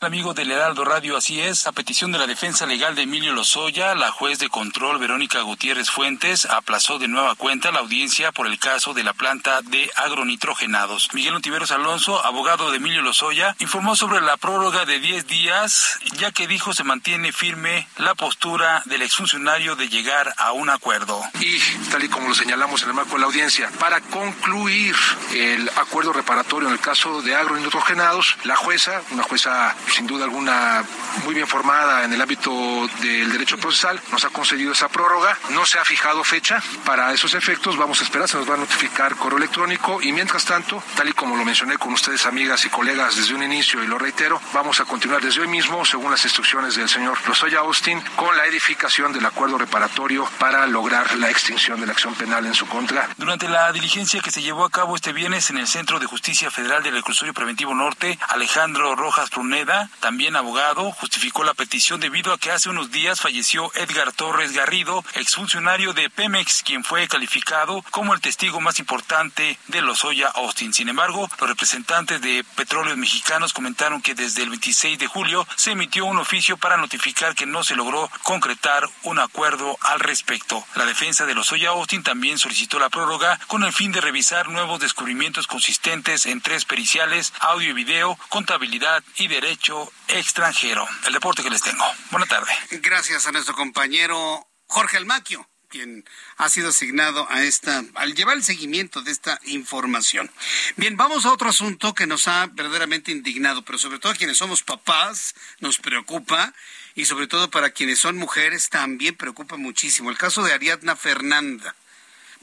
Amigo 0.00 0.34
del 0.34 0.50
Heraldo 0.50 0.84
Radio, 0.84 1.16
así 1.16 1.40
es. 1.40 1.66
A 1.66 1.72
petición 1.72 2.12
de 2.12 2.18
la 2.18 2.26
defensa 2.26 2.66
legal 2.66 2.94
de 2.94 3.02
Emilio 3.02 3.32
Lozoya, 3.32 3.94
la 3.94 4.10
juez 4.10 4.38
de 4.38 4.50
control 4.50 4.98
Verónica 4.98 5.40
Gutiérrez 5.40 5.88
Fuentes 5.88 6.44
aplazó 6.44 6.98
de 6.98 7.08
nueva 7.08 7.34
cuenta 7.34 7.72
la 7.72 7.78
audiencia 7.78 8.30
por 8.30 8.46
el 8.46 8.58
caso 8.58 8.92
de 8.92 9.02
la 9.02 9.14
planta 9.14 9.62
de 9.62 9.90
agronitrogenados. 9.96 11.08
Miguel 11.14 11.34
Ontiveros 11.34 11.70
Alonso, 11.70 12.22
abogado 12.22 12.70
de 12.70 12.76
Emilio 12.76 13.00
Lozoya, 13.00 13.56
informó 13.58 13.96
sobre 13.96 14.20
la 14.20 14.36
prórroga 14.36 14.84
de 14.84 15.00
10 15.00 15.28
días, 15.28 15.98
ya 16.18 16.30
que 16.30 16.46
dijo 16.46 16.74
se 16.74 16.84
mantiene 16.84 17.32
firme 17.32 17.88
la 17.96 18.14
postura 18.14 18.82
del 18.84 19.00
exfuncionario 19.00 19.76
de 19.76 19.88
llegar 19.88 20.34
a 20.36 20.52
un 20.52 20.68
acuerdo. 20.68 21.22
Y 21.40 21.58
tal 21.90 22.04
y 22.04 22.10
como 22.10 22.28
lo 22.28 22.34
señalamos 22.34 22.82
en 22.82 22.90
el 22.90 22.94
marco 22.94 23.14
de 23.14 23.20
la 23.20 23.26
audiencia, 23.26 23.70
para 23.80 24.02
concluir 24.02 24.94
el 25.32 25.70
acuerdo 25.70 26.12
reparatorio 26.12 26.68
en 26.68 26.74
el 26.74 26.80
caso 26.80 27.22
de 27.22 27.34
agronitrogenados, 27.34 28.36
la 28.44 28.56
jueza, 28.56 29.00
una 29.10 29.22
jueza 29.22 29.74
sin 29.92 30.06
duda 30.06 30.24
alguna 30.24 30.84
muy 31.24 31.34
bien 31.34 31.46
formada 31.46 32.04
en 32.04 32.12
el 32.12 32.20
ámbito 32.20 32.88
del 33.00 33.32
derecho 33.32 33.58
procesal, 33.58 34.00
nos 34.12 34.24
ha 34.24 34.30
concedido 34.30 34.72
esa 34.72 34.88
prórroga. 34.88 35.36
No 35.50 35.64
se 35.66 35.78
ha 35.78 35.84
fijado 35.84 36.22
fecha 36.24 36.62
para 36.84 37.12
esos 37.12 37.34
efectos. 37.34 37.76
Vamos 37.76 38.00
a 38.00 38.04
esperar, 38.04 38.28
se 38.28 38.36
nos 38.36 38.48
va 38.48 38.54
a 38.54 38.58
notificar 38.58 39.16
correo 39.16 39.38
electrónico 39.38 40.00
y 40.02 40.12
mientras 40.12 40.44
tanto, 40.44 40.82
tal 40.96 41.08
y 41.08 41.12
como 41.12 41.36
lo 41.36 41.44
mencioné 41.44 41.78
con 41.78 41.92
ustedes, 41.92 42.26
amigas 42.26 42.64
y 42.64 42.68
colegas, 42.68 43.16
desde 43.16 43.34
un 43.34 43.42
inicio 43.42 43.82
y 43.82 43.86
lo 43.86 43.98
reitero, 43.98 44.40
vamos 44.52 44.80
a 44.80 44.84
continuar 44.84 45.22
desde 45.22 45.40
hoy 45.40 45.48
mismo, 45.48 45.84
según 45.84 46.10
las 46.10 46.24
instrucciones 46.24 46.76
del 46.76 46.88
señor 46.88 47.18
Lozoya 47.26 47.60
Austin, 47.60 48.00
con 48.16 48.36
la 48.36 48.46
edificación 48.46 49.12
del 49.12 49.26
acuerdo 49.26 49.58
reparatorio 49.58 50.28
para 50.38 50.66
lograr 50.66 51.14
la 51.16 51.30
extinción 51.30 51.80
de 51.80 51.86
la 51.86 51.92
acción 51.92 52.14
penal 52.14 52.46
en 52.46 52.54
su 52.54 52.66
contra. 52.66 53.08
Durante 53.16 53.48
la 53.48 53.72
diligencia 53.72 54.20
que 54.20 54.30
se 54.30 54.42
llevó 54.42 54.64
a 54.64 54.70
cabo 54.70 54.96
este 54.96 55.12
viernes 55.12 55.50
en 55.50 55.58
el 55.58 55.66
Centro 55.66 55.98
de 55.98 56.06
Justicia 56.06 56.50
Federal 56.50 56.82
del 56.82 56.94
Reclusorio 56.94 57.34
Preventivo 57.34 57.74
Norte, 57.74 58.18
Alejandro 58.28 58.94
Rojas 58.94 59.30
Pruneda 59.30 59.75
también 60.00 60.36
abogado, 60.36 60.92
justificó 60.92 61.44
la 61.44 61.54
petición 61.54 62.00
debido 62.00 62.32
a 62.32 62.38
que 62.38 62.50
hace 62.50 62.68
unos 62.68 62.90
días 62.90 63.20
falleció 63.20 63.70
Edgar 63.74 64.12
Torres 64.12 64.52
Garrido, 64.52 65.04
exfuncionario 65.14 65.92
de 65.92 66.10
Pemex, 66.10 66.62
quien 66.62 66.84
fue 66.84 67.08
calificado 67.08 67.82
como 67.90 68.14
el 68.14 68.20
testigo 68.20 68.60
más 68.60 68.78
importante 68.78 69.58
de 69.68 69.82
Lozoya 69.82 70.28
Austin. 70.28 70.72
Sin 70.72 70.88
embargo, 70.88 71.28
los 71.40 71.48
representantes 71.48 72.20
de 72.20 72.44
Petróleos 72.56 72.96
Mexicanos 72.96 73.52
comentaron 73.52 74.02
que 74.02 74.14
desde 74.14 74.42
el 74.42 74.50
26 74.50 74.98
de 74.98 75.06
julio 75.06 75.46
se 75.56 75.72
emitió 75.72 76.06
un 76.06 76.18
oficio 76.18 76.56
para 76.56 76.76
notificar 76.76 77.34
que 77.34 77.46
no 77.46 77.64
se 77.64 77.76
logró 77.76 78.10
concretar 78.22 78.88
un 79.02 79.18
acuerdo 79.18 79.76
al 79.82 80.00
respecto. 80.00 80.64
La 80.74 80.86
defensa 80.86 81.26
de 81.26 81.34
Lozoya 81.34 81.70
Austin 81.70 82.02
también 82.02 82.38
solicitó 82.38 82.78
la 82.78 82.90
prórroga 82.90 83.38
con 83.46 83.64
el 83.64 83.72
fin 83.72 83.92
de 83.92 84.00
revisar 84.00 84.48
nuevos 84.48 84.80
descubrimientos 84.80 85.46
consistentes 85.46 86.26
en 86.26 86.40
tres 86.40 86.64
periciales, 86.64 87.32
audio 87.40 87.70
y 87.70 87.74
video, 87.74 88.18
contabilidad 88.28 89.02
y 89.16 89.28
derecho 89.28 89.65
extranjero. 90.08 90.86
El 91.06 91.12
deporte 91.12 91.42
que 91.42 91.50
les 91.50 91.62
tengo. 91.62 91.84
Buena 92.10 92.26
tarde. 92.26 92.52
Gracias 92.82 93.26
a 93.26 93.32
nuestro 93.32 93.54
compañero 93.54 94.46
Jorge 94.66 94.96
Almaquio 94.96 95.48
quien 95.68 96.04
ha 96.36 96.48
sido 96.48 96.68
asignado 96.68 97.26
a 97.28 97.42
esta, 97.42 97.84
al 97.94 98.14
llevar 98.14 98.36
el 98.36 98.44
seguimiento 98.44 99.02
de 99.02 99.10
esta 99.10 99.40
información. 99.46 100.30
Bien, 100.76 100.96
vamos 100.96 101.26
a 101.26 101.32
otro 101.32 101.48
asunto 101.48 101.92
que 101.92 102.06
nos 102.06 102.28
ha 102.28 102.46
verdaderamente 102.46 103.10
indignado, 103.10 103.64
pero 103.64 103.76
sobre 103.76 103.98
todo 103.98 104.12
a 104.12 104.14
quienes 104.14 104.38
somos 104.38 104.62
papás 104.62 105.34
nos 105.58 105.78
preocupa 105.78 106.54
y 106.94 107.06
sobre 107.06 107.26
todo 107.26 107.50
para 107.50 107.70
quienes 107.70 107.98
son 107.98 108.16
mujeres 108.16 108.68
también 108.70 109.16
preocupa 109.16 109.56
muchísimo. 109.56 110.08
El 110.08 110.18
caso 110.18 110.44
de 110.44 110.52
Ariadna 110.52 110.94
Fernanda. 110.94 111.74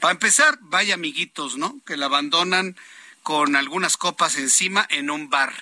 Para 0.00 0.12
empezar, 0.12 0.58
vaya 0.60 0.94
amiguitos, 0.94 1.56
¿no? 1.56 1.80
Que 1.86 1.96
la 1.96 2.06
abandonan 2.06 2.76
con 3.22 3.56
algunas 3.56 3.96
copas 3.96 4.36
encima 4.36 4.86
en 4.90 5.10
un 5.10 5.30
bar 5.30 5.54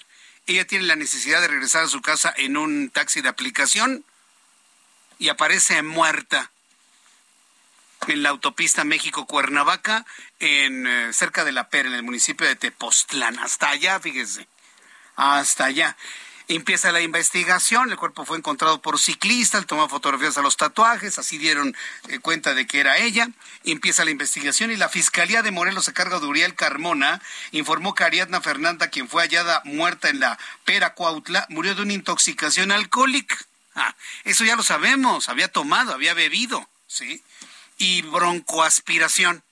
ella 0.46 0.66
tiene 0.66 0.86
la 0.86 0.96
necesidad 0.96 1.40
de 1.40 1.48
regresar 1.48 1.84
a 1.84 1.88
su 1.88 2.00
casa 2.00 2.32
en 2.36 2.56
un 2.56 2.90
taxi 2.90 3.20
de 3.20 3.28
aplicación 3.28 4.04
y 5.18 5.28
aparece 5.28 5.82
muerta 5.82 6.50
en 8.08 8.22
la 8.22 8.30
autopista 8.30 8.84
México-Cuernavaca, 8.84 10.04
en 10.40 10.86
eh, 10.86 11.12
cerca 11.12 11.44
de 11.44 11.52
La 11.52 11.68
Pera, 11.68 11.88
en 11.88 11.94
el 11.94 12.02
municipio 12.02 12.46
de 12.46 12.56
Tepoztlán. 12.56 13.38
Hasta 13.38 13.70
allá, 13.70 14.00
fíjese. 14.00 14.48
Hasta 15.14 15.66
allá. 15.66 15.96
Empieza 16.48 16.92
la 16.92 17.00
investigación, 17.00 17.90
el 17.90 17.96
cuerpo 17.96 18.24
fue 18.24 18.36
encontrado 18.36 18.82
por 18.82 18.98
ciclistas, 18.98 19.66
tomó 19.66 19.88
fotografías 19.88 20.36
a 20.38 20.42
los 20.42 20.56
tatuajes, 20.56 21.18
así 21.18 21.38
dieron 21.38 21.74
eh, 22.08 22.18
cuenta 22.18 22.54
de 22.54 22.66
que 22.66 22.80
era 22.80 22.98
ella. 22.98 23.28
Empieza 23.64 24.04
la 24.04 24.10
investigación 24.10 24.70
y 24.70 24.76
la 24.76 24.88
Fiscalía 24.88 25.42
de 25.42 25.50
Morelos 25.52 25.88
a 25.88 25.92
cargo 25.92 26.20
de 26.20 26.26
Uriel 26.26 26.54
Carmona 26.54 27.22
informó 27.52 27.94
que 27.94 28.04
Ariadna 28.04 28.40
Fernanda, 28.40 28.88
quien 28.88 29.08
fue 29.08 29.22
hallada 29.22 29.62
muerta 29.64 30.08
en 30.08 30.20
la 30.20 30.38
Pera 30.64 30.94
Cuautla, 30.94 31.46
murió 31.48 31.74
de 31.74 31.82
una 31.82 31.92
intoxicación 31.92 32.72
alcohólica. 32.72 33.36
Ah, 33.74 33.94
eso 34.24 34.44
ya 34.44 34.56
lo 34.56 34.62
sabemos, 34.62 35.28
había 35.28 35.48
tomado, 35.48 35.92
había 35.94 36.12
bebido, 36.12 36.68
¿sí? 36.86 37.22
Y 37.78 38.02
broncoaspiración. 38.02 39.42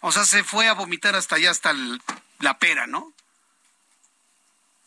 O 0.00 0.12
sea, 0.12 0.24
se 0.24 0.44
fue 0.44 0.68
a 0.68 0.72
vomitar 0.72 1.14
hasta 1.14 1.36
allá, 1.36 1.50
hasta 1.50 1.74
la 2.38 2.58
pera, 2.58 2.86
¿no? 2.86 3.12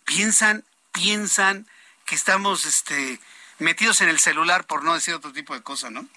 Piensan 0.06 0.66
piensan 0.94 1.68
que 2.06 2.16
estamos 2.16 2.66
este, 2.66 3.20
metidos 3.60 4.00
en 4.02 4.10
el 4.10 4.20
celular, 4.20 4.66
por 4.66 4.84
no 4.84 4.94
decir 4.94 5.14
otro 5.14 5.34
tipo 5.34 5.54
de 5.54 5.62
cosas, 5.62 5.92
¿no? 5.92 6.08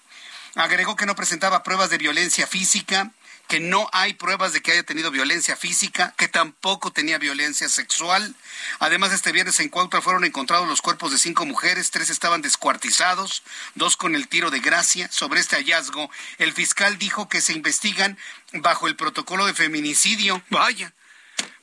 Agregó 0.55 0.95
que 0.95 1.05
no 1.05 1.15
presentaba 1.15 1.63
pruebas 1.63 1.89
de 1.89 1.97
violencia 1.97 2.47
física, 2.47 3.11
que 3.47 3.59
no 3.59 3.89
hay 3.93 4.13
pruebas 4.13 4.53
de 4.53 4.61
que 4.61 4.73
haya 4.73 4.83
tenido 4.83 5.09
violencia 5.09 5.55
física, 5.55 6.13
que 6.17 6.27
tampoco 6.27 6.91
tenía 6.91 7.17
violencia 7.17 7.69
sexual. 7.69 8.35
Además, 8.79 9.13
este 9.13 9.31
viernes 9.31 9.59
en 9.59 9.69
Cuautla 9.69 10.01
fueron 10.01 10.25
encontrados 10.25 10.67
los 10.67 10.81
cuerpos 10.81 11.11
de 11.11 11.17
cinco 11.17 11.45
mujeres, 11.45 11.91
tres 11.91 12.09
estaban 12.09 12.41
descuartizados, 12.41 13.43
dos 13.75 13.95
con 13.95 14.15
el 14.15 14.27
tiro 14.27 14.51
de 14.51 14.59
gracia. 14.59 15.09
Sobre 15.11 15.39
este 15.39 15.55
hallazgo, 15.55 16.09
el 16.39 16.53
fiscal 16.53 16.97
dijo 16.97 17.29
que 17.29 17.41
se 17.41 17.53
investigan 17.53 18.17
bajo 18.51 18.87
el 18.87 18.95
protocolo 18.95 19.45
de 19.45 19.53
feminicidio. 19.53 20.43
Vaya, 20.49 20.93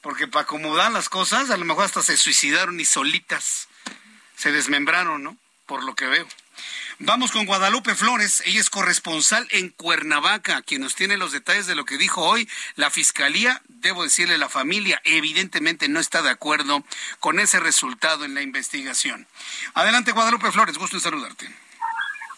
porque 0.04 0.28
para 0.28 0.42
acomodar 0.42 0.92
las 0.92 1.08
cosas, 1.08 1.48
a 1.48 1.56
lo 1.56 1.64
mejor 1.64 1.86
hasta 1.86 2.02
se 2.02 2.18
suicidaron 2.18 2.78
y 2.78 2.84
solitas. 2.84 3.68
Se 4.36 4.52
desmembraron, 4.52 5.22
¿no? 5.22 5.38
Por 5.64 5.82
lo 5.82 5.94
que 5.94 6.06
veo. 6.06 6.28
Vamos 6.98 7.32
con 7.32 7.46
Guadalupe 7.46 7.94
Flores, 7.94 8.42
ella 8.44 8.60
es 8.60 8.68
corresponsal 8.68 9.48
en 9.50 9.70
Cuernavaca, 9.70 10.60
quien 10.60 10.82
nos 10.82 10.94
tiene 10.94 11.16
los 11.16 11.32
detalles 11.32 11.66
de 11.66 11.74
lo 11.74 11.86
que 11.86 11.96
dijo 11.96 12.20
hoy 12.20 12.46
la 12.76 12.90
Fiscalía. 12.90 13.62
Debo 13.66 14.04
decirle, 14.04 14.36
la 14.36 14.50
familia 14.50 15.00
evidentemente 15.04 15.88
no 15.88 16.00
está 16.00 16.20
de 16.20 16.30
acuerdo 16.30 16.84
con 17.18 17.40
ese 17.40 17.58
resultado 17.58 18.26
en 18.26 18.34
la 18.34 18.42
investigación. 18.42 19.26
Adelante, 19.72 20.12
Guadalupe 20.12 20.52
Flores, 20.52 20.76
gusto 20.76 20.96
en 20.96 21.02
saludarte. 21.02 21.48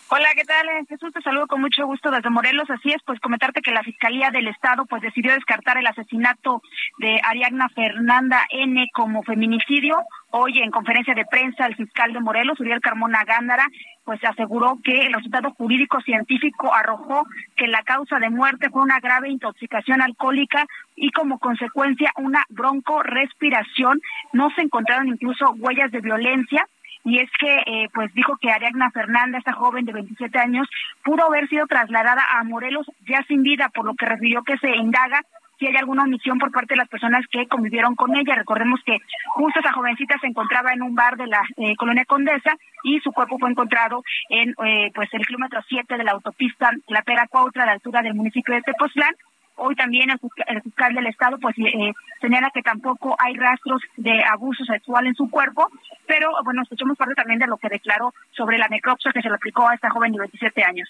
Hola, 0.08 0.28
¿qué 0.36 0.44
tal? 0.44 0.68
Eh, 0.68 0.84
Jesús, 0.88 1.12
te 1.12 1.20
saludo 1.20 1.48
con 1.48 1.60
mucho 1.60 1.84
gusto 1.84 2.12
desde 2.12 2.30
Morelos. 2.30 2.70
Así 2.70 2.92
es, 2.92 3.02
pues 3.04 3.18
comentarte 3.18 3.60
que 3.60 3.72
la 3.72 3.82
Fiscalía 3.82 4.30
del 4.30 4.46
Estado 4.46 4.86
pues 4.86 5.02
decidió 5.02 5.32
descartar 5.32 5.78
el 5.78 5.86
asesinato 5.88 6.62
de 6.98 7.20
Ariadna 7.24 7.68
Fernanda 7.70 8.46
N 8.50 8.86
como 8.94 9.24
feminicidio. 9.24 9.98
Hoy 10.30 10.60
en 10.60 10.70
conferencia 10.70 11.12
de 11.12 11.24
prensa 11.24 11.66
el 11.66 11.74
fiscal 11.74 12.12
de 12.12 12.20
Morelos, 12.20 12.60
Uriel 12.60 12.80
Carmona 12.80 13.24
Gándara, 13.24 13.66
pues 14.04 14.22
aseguró 14.22 14.78
que 14.84 15.06
el 15.06 15.12
resultado 15.12 15.50
jurídico 15.50 16.00
científico 16.02 16.72
arrojó 16.72 17.26
que 17.56 17.66
la 17.66 17.82
causa 17.82 18.20
de 18.20 18.30
muerte 18.30 18.70
fue 18.70 18.82
una 18.82 19.00
grave 19.00 19.28
intoxicación 19.28 20.02
alcohólica 20.02 20.66
y 20.94 21.10
como 21.10 21.40
consecuencia 21.40 22.12
una 22.16 22.44
broncorespiración. 22.50 24.00
No 24.32 24.50
se 24.50 24.62
encontraron 24.62 25.08
incluso 25.08 25.50
huellas 25.58 25.90
de 25.90 26.00
violencia 26.00 26.68
y 27.06 27.20
es 27.20 27.30
que 27.38 27.56
eh, 27.66 27.88
pues 27.94 28.12
dijo 28.14 28.36
que 28.36 28.50
Ariadna 28.50 28.90
Fernanda, 28.90 29.38
esta 29.38 29.52
joven 29.52 29.84
de 29.84 29.92
27 29.92 30.36
años, 30.40 30.68
pudo 31.04 31.24
haber 31.24 31.48
sido 31.48 31.64
trasladada 31.68 32.20
a 32.32 32.42
Morelos 32.42 32.84
ya 33.08 33.22
sin 33.28 33.44
vida, 33.44 33.70
por 33.72 33.84
lo 33.84 33.94
que 33.94 34.06
refirió 34.06 34.42
que 34.42 34.58
se 34.58 34.74
indaga 34.74 35.20
si 35.56 35.66
hay 35.68 35.76
alguna 35.76 36.02
omisión 36.02 36.40
por 36.40 36.50
parte 36.50 36.74
de 36.74 36.78
las 36.78 36.88
personas 36.88 37.24
que 37.30 37.46
convivieron 37.46 37.94
con 37.94 38.16
ella. 38.16 38.34
Recordemos 38.34 38.80
que 38.84 38.98
justo 39.28 39.60
esa 39.60 39.72
jovencita 39.72 40.16
se 40.20 40.26
encontraba 40.26 40.72
en 40.72 40.82
un 40.82 40.96
bar 40.96 41.16
de 41.16 41.28
la 41.28 41.42
eh, 41.56 41.76
colonia 41.76 42.04
Condesa 42.06 42.56
y 42.82 42.98
su 42.98 43.12
cuerpo 43.12 43.38
fue 43.38 43.50
encontrado 43.50 44.02
en 44.28 44.50
eh, 44.66 44.90
pues 44.92 45.08
el 45.12 45.24
kilómetro 45.24 45.60
7 45.68 45.96
de 45.96 46.04
la 46.04 46.10
autopista 46.10 46.72
La 46.88 47.02
Pera 47.02 47.28
Cuautla, 47.28 47.62
a 47.62 47.66
la 47.66 47.72
altura 47.72 48.02
del 48.02 48.14
municipio 48.14 48.52
de 48.52 48.62
Tepoztlán. 48.62 49.14
Hoy 49.56 49.74
también 49.74 50.10
el, 50.10 50.62
fiscal 50.62 50.94
del 50.94 51.06
Estado 51.06 51.38
pues 51.38 51.56
eh, 51.58 51.92
señala 52.20 52.50
que 52.52 52.62
tampoco 52.62 53.16
hay 53.18 53.34
rastros 53.34 53.82
de 53.96 54.22
abuso 54.24 54.64
sexual 54.64 55.06
en 55.06 55.14
su 55.14 55.30
cuerpo, 55.30 55.70
pero 56.06 56.30
bueno, 56.44 56.62
escuchamos 56.62 56.96
parte 56.98 57.14
también 57.14 57.38
de 57.38 57.46
lo 57.46 57.56
que 57.56 57.68
declaró 57.68 58.12
sobre 58.32 58.58
la 58.58 58.68
necropsia 58.68 59.12
que 59.12 59.22
se 59.22 59.28
le 59.28 59.34
aplicó 59.34 59.66
a 59.66 59.74
esta 59.74 59.90
joven 59.90 60.12
de 60.12 60.18
27 60.18 60.62
años. 60.62 60.88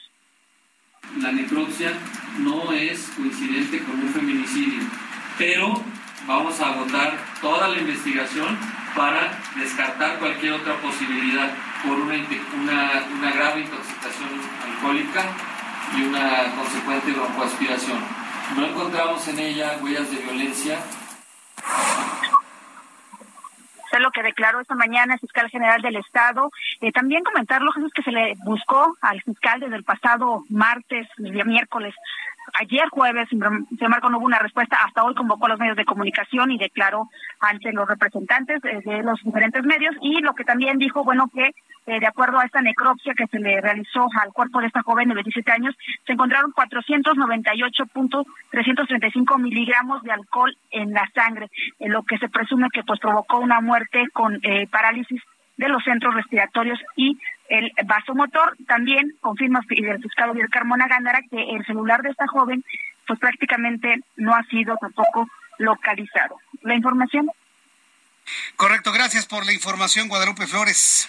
La 1.21 1.31
necropsia 1.31 1.93
no 2.41 2.73
es 2.73 3.11
coincidente 3.17 3.83
con 3.85 4.01
un 4.01 4.09
feminicidio, 4.09 4.83
pero 5.39 5.81
vamos 6.27 6.61
a 6.61 6.71
agotar 6.71 7.17
toda 7.41 7.69
la 7.69 7.79
investigación 7.79 8.59
para 8.97 9.31
descartar 9.57 10.19
cualquier 10.19 10.55
otra 10.55 10.75
posibilidad 10.77 11.53
por 11.87 12.01
una, 12.01 12.15
una, 12.15 13.05
una 13.17 13.31
grave 13.31 13.61
intoxicación 13.61 14.31
alcohólica 14.65 15.23
y 15.97 16.03
una 16.03 16.55
consecuente 16.57 17.13
broncoaspiración. 17.13 18.26
No 18.55 18.65
encontramos 18.65 19.27
en 19.29 19.39
ella 19.41 19.79
huellas 19.83 20.11
de 20.11 20.19
violencia. 20.19 20.79
lo 23.99 24.11
que 24.11 24.23
declaró 24.23 24.61
esta 24.61 24.75
mañana 24.75 25.15
el 25.15 25.21
fiscal 25.21 25.49
general 25.49 25.81
del 25.81 25.97
Estado. 25.97 26.51
Eh, 26.83 26.93
también 26.93 27.25
comentar 27.25 27.63
los 27.63 27.75
que 27.95 28.03
se 28.03 28.13
le 28.13 28.35
buscó 28.45 28.97
al 29.01 29.23
fiscal 29.23 29.61
desde 29.61 29.77
el 29.77 29.85
pasado 29.85 30.45
martes, 30.51 31.09
el 31.16 31.33
día 31.33 31.45
miércoles, 31.45 31.95
ayer 32.55 32.88
jueves, 32.90 33.28
sin 33.28 33.42
embargo, 33.42 34.11
no 34.11 34.18
hubo 34.18 34.26
una 34.26 34.38
respuesta. 34.38 34.78
Hasta 34.84 35.05
hoy 35.05 35.14
convocó 35.14 35.47
a 35.47 35.51
los 35.51 35.59
medios 35.59 35.76
de 35.76 35.84
comunicación 35.84 36.51
y 36.51 36.59
declaró 36.59 37.09
ante 37.40 37.72
los 37.72 37.88
representantes 37.88 38.61
de 38.62 39.03
los 39.03 39.22
diferentes 39.22 39.64
medios. 39.64 39.94
Y 40.01 40.20
lo 40.20 40.34
que 40.34 40.44
también 40.44 40.78
dijo, 40.78 41.05
bueno, 41.05 41.28
que 41.32 41.51
eh, 41.86 42.01
de 42.01 42.07
acuerdo 42.07 42.40
a 42.40 42.44
esta 42.44 42.61
necropsia 42.61 43.14
que 43.14 43.28
se 43.28 43.38
le 43.38 43.61
realizó 43.61 44.09
al 44.20 44.32
cuerpo 44.32 44.59
de 44.61 44.66
esta 44.66 44.82
joven 44.82 45.09
de 45.09 45.14
27 45.14 45.53
años, 45.53 45.76
se 46.05 46.14
encontraron 46.14 46.53
498.335 46.53 49.40
miligramos 49.40 50.03
de 50.03 50.11
alcohol 50.11 50.57
en 50.72 50.92
la 50.92 51.09
sangre, 51.14 51.49
en 51.78 51.92
lo 51.92 52.03
que 52.03 52.18
se 52.18 52.28
presume 52.28 52.70
que 52.72 52.82
pues 52.82 52.99
provocó 52.99 53.38
una 53.38 53.61
muerte 53.61 54.09
con 54.12 54.40
eh, 54.42 54.66
parálisis 54.66 55.22
de 55.57 55.68
los 55.68 55.84
centros 55.84 56.12
respiratorios 56.14 56.80
y 56.97 57.20
el 57.49 57.70
vasomotor. 57.84 58.57
También 58.66 59.16
confirma 59.20 59.61
el 59.68 60.03
fiscal 60.03 60.28
Javier 60.28 60.49
Carmona 60.49 60.86
Gándara 60.88 61.20
que 61.30 61.42
el 61.51 61.64
celular 61.66 62.03
de 62.03 62.11
esta 62.11 62.26
joven 62.26 62.64
pues 63.07 63.18
prácticamente 63.18 64.01
no 64.16 64.34
ha 64.34 64.42
sido 64.44 64.76
tampoco 64.80 65.28
localizado. 65.59 66.38
La 66.62 66.74
información. 66.74 67.30
Correcto, 68.57 68.92
gracias 68.92 69.26
por 69.26 69.47
la 69.47 69.53
información, 69.53 70.09
Guadalupe 70.09 70.47
Flores. 70.47 71.09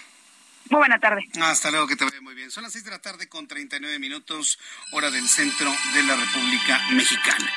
Muy 0.69 0.79
buena 0.79 0.99
tarde. 0.99 1.21
Hasta 1.41 1.71
luego, 1.71 1.87
que 1.87 1.95
te 1.95 2.03
vaya 2.03 2.21
muy 2.21 2.35
bien. 2.35 2.51
Son 2.51 2.63
las 2.63 2.73
seis 2.73 2.83
de 2.83 2.91
la 2.91 2.99
tarde 2.99 3.29
con 3.29 3.47
39 3.47 3.99
minutos, 3.99 4.59
hora 4.91 5.09
del 5.09 5.27
centro 5.27 5.73
de 5.93 6.03
la 6.03 6.15
República 6.15 6.79
Mexicana. 6.91 7.49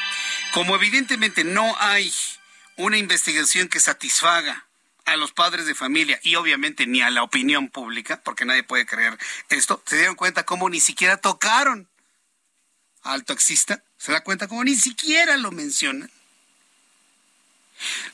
Como 0.54 0.76
evidentemente 0.76 1.44
no 1.44 1.74
hay 1.80 2.12
una 2.76 2.98
investigación 2.98 3.68
que 3.68 3.80
satisfaga 3.80 4.64
a 5.10 5.16
los 5.16 5.32
padres 5.32 5.66
de 5.66 5.74
familia 5.74 6.18
y 6.22 6.36
obviamente 6.36 6.86
ni 6.86 7.02
a 7.02 7.10
la 7.10 7.22
opinión 7.22 7.68
pública, 7.68 8.20
porque 8.22 8.44
nadie 8.44 8.62
puede 8.62 8.86
creer 8.86 9.18
esto, 9.48 9.82
se 9.86 9.96
dieron 9.96 10.14
cuenta 10.14 10.44
cómo 10.44 10.68
ni 10.70 10.80
siquiera 10.80 11.16
tocaron 11.16 11.88
al 13.02 13.24
taxista, 13.24 13.82
se 13.98 14.12
da 14.12 14.22
cuenta 14.22 14.48
cómo 14.48 14.64
ni 14.64 14.76
siquiera 14.76 15.36
lo 15.36 15.50
mencionan. 15.50 16.10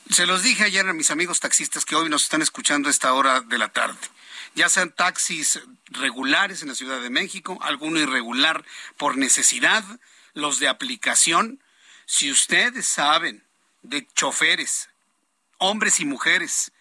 Se 0.09 0.25
los 0.25 0.43
dije 0.43 0.63
ayer 0.63 0.87
a 0.87 0.93
mis 0.93 1.11
amigos 1.11 1.39
taxistas 1.39 1.83
que 1.83 1.95
hoy 1.95 2.09
nos 2.09 2.23
están 2.23 2.41
escuchando 2.41 2.87
a 2.87 2.91
esta 2.91 3.13
hora 3.13 3.41
de 3.41 3.57
la 3.57 3.69
tarde. 3.69 3.99
Ya 4.55 4.69
sean 4.69 4.91
taxis 4.91 5.59
regulares 5.87 6.61
en 6.61 6.69
la 6.69 6.75
Ciudad 6.75 7.01
de 7.01 7.09
México, 7.09 7.59
alguno 7.61 7.99
irregular 7.99 8.65
por 8.95 9.17
necesidad, 9.17 9.83
los 10.33 10.59
de 10.59 10.69
aplicación. 10.69 11.61
Si 12.05 12.31
ustedes 12.31 12.87
saben 12.87 13.43
de 13.81 14.07
choferes, 14.15 14.89
hombres 15.57 15.99
y 15.99 16.05
mujeres, 16.05 16.71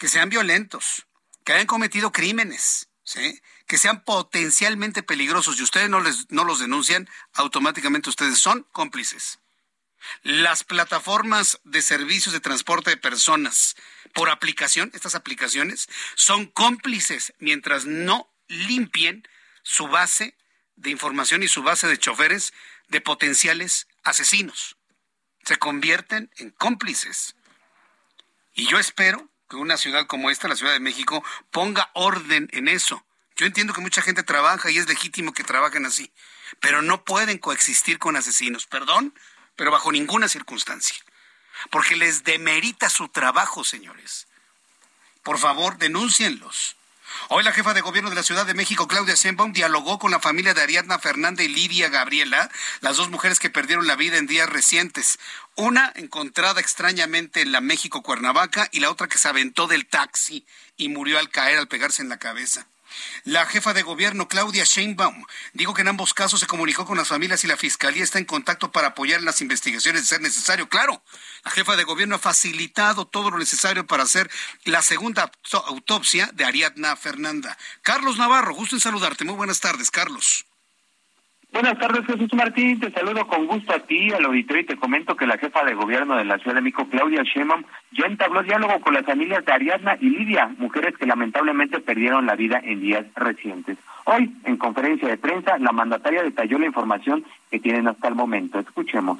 que 0.00 0.08
sean 0.08 0.30
violentos, 0.30 1.06
que 1.44 1.52
hayan 1.52 1.66
cometido 1.66 2.10
crímenes, 2.10 2.88
que 3.66 3.76
sean 3.76 4.02
potencialmente 4.02 5.02
peligrosos 5.02 5.58
y 5.58 5.62
ustedes 5.62 5.90
no, 5.90 6.00
les, 6.00 6.30
no 6.30 6.44
los 6.44 6.58
denuncian, 6.58 7.06
automáticamente 7.34 8.08
ustedes 8.08 8.38
son 8.38 8.66
cómplices. 8.72 9.40
Las 10.22 10.64
plataformas 10.64 11.60
de 11.64 11.82
servicios 11.82 12.32
de 12.32 12.40
transporte 12.40 12.88
de 12.88 12.96
personas 12.96 13.76
por 14.14 14.30
aplicación, 14.30 14.90
estas 14.94 15.14
aplicaciones, 15.14 15.86
son 16.14 16.46
cómplices 16.46 17.34
mientras 17.38 17.84
no 17.84 18.32
limpien 18.48 19.28
su 19.62 19.86
base 19.86 20.34
de 20.76 20.88
información 20.88 21.42
y 21.42 21.48
su 21.48 21.62
base 21.62 21.88
de 21.88 21.98
choferes 21.98 22.54
de 22.88 23.02
potenciales 23.02 23.86
asesinos. 24.02 24.78
Se 25.44 25.58
convierten 25.58 26.30
en 26.38 26.48
cómplices. 26.52 27.36
Y 28.54 28.66
yo 28.66 28.78
espero 28.78 29.29
que 29.50 29.56
una 29.56 29.76
ciudad 29.76 30.06
como 30.06 30.30
esta, 30.30 30.48
la 30.48 30.54
Ciudad 30.54 30.72
de 30.72 30.80
México, 30.80 31.24
ponga 31.50 31.90
orden 31.94 32.48
en 32.52 32.68
eso. 32.68 33.04
Yo 33.36 33.46
entiendo 33.46 33.74
que 33.74 33.80
mucha 33.80 34.00
gente 34.00 34.22
trabaja 34.22 34.70
y 34.70 34.78
es 34.78 34.88
legítimo 34.88 35.32
que 35.32 35.42
trabajen 35.42 35.84
así, 35.84 36.12
pero 36.60 36.82
no 36.82 37.04
pueden 37.04 37.38
coexistir 37.38 37.98
con 37.98 38.16
asesinos, 38.16 38.66
perdón, 38.66 39.12
pero 39.56 39.72
bajo 39.72 39.90
ninguna 39.90 40.28
circunstancia, 40.28 40.96
porque 41.70 41.96
les 41.96 42.22
demerita 42.22 42.88
su 42.88 43.08
trabajo, 43.08 43.64
señores. 43.64 44.28
Por 45.24 45.38
favor, 45.38 45.78
denúncienlos. 45.78 46.76
Hoy 47.28 47.44
la 47.44 47.52
jefa 47.52 47.74
de 47.74 47.80
gobierno 47.80 48.10
de 48.10 48.16
la 48.16 48.22
Ciudad 48.22 48.46
de 48.46 48.54
México, 48.54 48.88
Claudia 48.88 49.14
Sheinbaum, 49.14 49.52
dialogó 49.52 49.98
con 49.98 50.10
la 50.10 50.20
familia 50.20 50.54
de 50.54 50.62
Ariadna 50.62 50.98
Fernández 50.98 51.46
y 51.46 51.48
Lidia 51.48 51.88
Gabriela, 51.88 52.50
las 52.80 52.96
dos 52.96 53.10
mujeres 53.10 53.38
que 53.38 53.50
perdieron 53.50 53.86
la 53.86 53.96
vida 53.96 54.16
en 54.16 54.26
días 54.26 54.48
recientes. 54.48 55.18
Una 55.56 55.92
encontrada 55.96 56.60
extrañamente 56.60 57.42
en 57.42 57.52
la 57.52 57.60
México 57.60 58.02
Cuernavaca 58.02 58.68
y 58.72 58.80
la 58.80 58.90
otra 58.90 59.08
que 59.08 59.18
se 59.18 59.28
aventó 59.28 59.66
del 59.66 59.86
taxi 59.86 60.44
y 60.76 60.88
murió 60.88 61.18
al 61.18 61.30
caer 61.30 61.58
al 61.58 61.68
pegarse 61.68 62.02
en 62.02 62.08
la 62.08 62.18
cabeza. 62.18 62.66
La 63.24 63.46
jefa 63.46 63.72
de 63.72 63.82
gobierno, 63.82 64.28
Claudia 64.28 64.64
Sheinbaum, 64.64 65.24
dijo 65.52 65.74
que 65.74 65.82
en 65.82 65.88
ambos 65.88 66.14
casos 66.14 66.40
se 66.40 66.46
comunicó 66.46 66.86
con 66.86 66.96
las 66.96 67.08
familias 67.08 67.44
y 67.44 67.46
la 67.46 67.56
fiscalía 67.56 68.02
está 68.02 68.18
en 68.18 68.24
contacto 68.24 68.72
para 68.72 68.88
apoyar 68.88 69.22
las 69.22 69.40
investigaciones 69.40 70.02
de 70.02 70.08
ser 70.08 70.20
necesario. 70.20 70.68
Claro, 70.68 71.02
la 71.44 71.50
jefa 71.50 71.76
de 71.76 71.84
gobierno 71.84 72.16
ha 72.16 72.18
facilitado 72.18 73.06
todo 73.06 73.30
lo 73.30 73.38
necesario 73.38 73.86
para 73.86 74.02
hacer 74.02 74.30
la 74.64 74.82
segunda 74.82 75.30
autopsia 75.66 76.30
de 76.34 76.44
Ariadna 76.44 76.96
Fernanda. 76.96 77.56
Carlos 77.82 78.18
Navarro, 78.18 78.54
gusto 78.54 78.76
en 78.76 78.80
saludarte. 78.80 79.24
Muy 79.24 79.34
buenas 79.34 79.60
tardes, 79.60 79.90
Carlos. 79.90 80.46
Buenas 81.52 81.78
tardes, 81.80 82.06
Jesús 82.06 82.32
Martín. 82.32 82.78
Te 82.78 82.92
saludo 82.92 83.26
con 83.26 83.46
gusto 83.48 83.74
a 83.74 83.80
ti, 83.80 84.12
al 84.12 84.24
auditorio, 84.24 84.62
y 84.62 84.66
te 84.66 84.76
comento 84.76 85.16
que 85.16 85.26
la 85.26 85.36
jefa 85.36 85.64
de 85.64 85.74
gobierno 85.74 86.14
de 86.16 86.24
la 86.24 86.38
Ciudad 86.38 86.54
de 86.54 86.60
México, 86.60 86.86
Claudia 86.88 87.24
Sheinbaum, 87.24 87.64
ya 87.90 88.06
entabló 88.06 88.44
diálogo 88.44 88.80
con 88.80 88.94
las 88.94 89.04
familias 89.04 89.44
de 89.44 89.52
Ariadna 89.52 89.96
y 90.00 90.10
Lidia, 90.10 90.54
mujeres 90.58 90.96
que 90.96 91.06
lamentablemente 91.06 91.80
perdieron 91.80 92.26
la 92.26 92.36
vida 92.36 92.60
en 92.62 92.80
días 92.80 93.04
recientes. 93.16 93.78
Hoy, 94.04 94.32
en 94.44 94.58
conferencia 94.58 95.08
de 95.08 95.16
prensa, 95.16 95.58
la 95.58 95.72
mandataria 95.72 96.22
detalló 96.22 96.56
la 96.60 96.66
información 96.66 97.24
que 97.50 97.58
tienen 97.58 97.88
hasta 97.88 98.06
el 98.06 98.14
momento. 98.14 98.60
Escuchemos. 98.60 99.18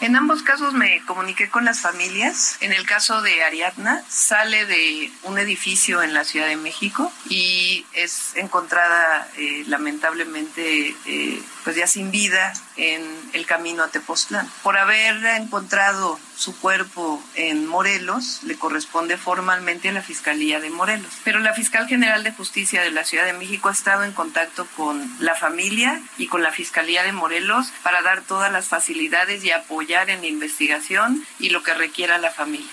En 0.00 0.16
ambos 0.16 0.42
casos 0.42 0.72
me 0.72 1.04
comuniqué 1.04 1.50
con 1.50 1.66
las 1.66 1.80
familias. 1.80 2.56
En 2.60 2.72
el 2.72 2.86
caso 2.86 3.20
de 3.20 3.44
Ariadna, 3.44 4.02
sale 4.08 4.64
de 4.64 5.12
un 5.24 5.38
edificio 5.38 6.02
en 6.02 6.14
la 6.14 6.24
Ciudad 6.24 6.46
de 6.46 6.56
México 6.56 7.12
y 7.28 7.84
es 7.92 8.34
encontrada 8.36 9.28
eh, 9.36 9.64
lamentablemente 9.66 10.96
eh, 11.04 11.42
pues 11.64 11.76
ya 11.76 11.86
sin 11.86 12.10
vida 12.10 12.54
en 12.76 13.02
el 13.34 13.44
camino 13.44 13.82
a 13.82 13.88
Tepoztlán. 13.88 14.50
Por 14.62 14.78
haber 14.78 15.22
encontrado 15.36 16.18
su 16.40 16.58
cuerpo 16.58 17.22
en 17.34 17.66
Morelos, 17.66 18.42
le 18.44 18.56
corresponde 18.56 19.18
formalmente 19.18 19.90
a 19.90 19.92
la 19.92 20.00
Fiscalía 20.00 20.58
de 20.58 20.70
Morelos. 20.70 21.20
Pero 21.22 21.38
la 21.38 21.52
Fiscal 21.52 21.86
General 21.86 22.24
de 22.24 22.32
Justicia 22.32 22.80
de 22.80 22.90
la 22.90 23.04
Ciudad 23.04 23.26
de 23.26 23.34
México 23.34 23.68
ha 23.68 23.72
estado 23.72 24.04
en 24.04 24.12
contacto 24.12 24.66
con 24.74 25.06
la 25.20 25.34
familia 25.34 26.00
y 26.16 26.28
con 26.28 26.42
la 26.42 26.50
Fiscalía 26.50 27.02
de 27.02 27.12
Morelos 27.12 27.70
para 27.82 28.00
dar 28.00 28.22
todas 28.22 28.50
las 28.50 28.68
facilidades 28.68 29.44
y 29.44 29.50
apoyar 29.50 30.08
en 30.08 30.22
la 30.22 30.28
investigación 30.28 31.22
y 31.38 31.50
lo 31.50 31.62
que 31.62 31.74
requiera 31.74 32.16
la 32.16 32.30
familia. 32.30 32.72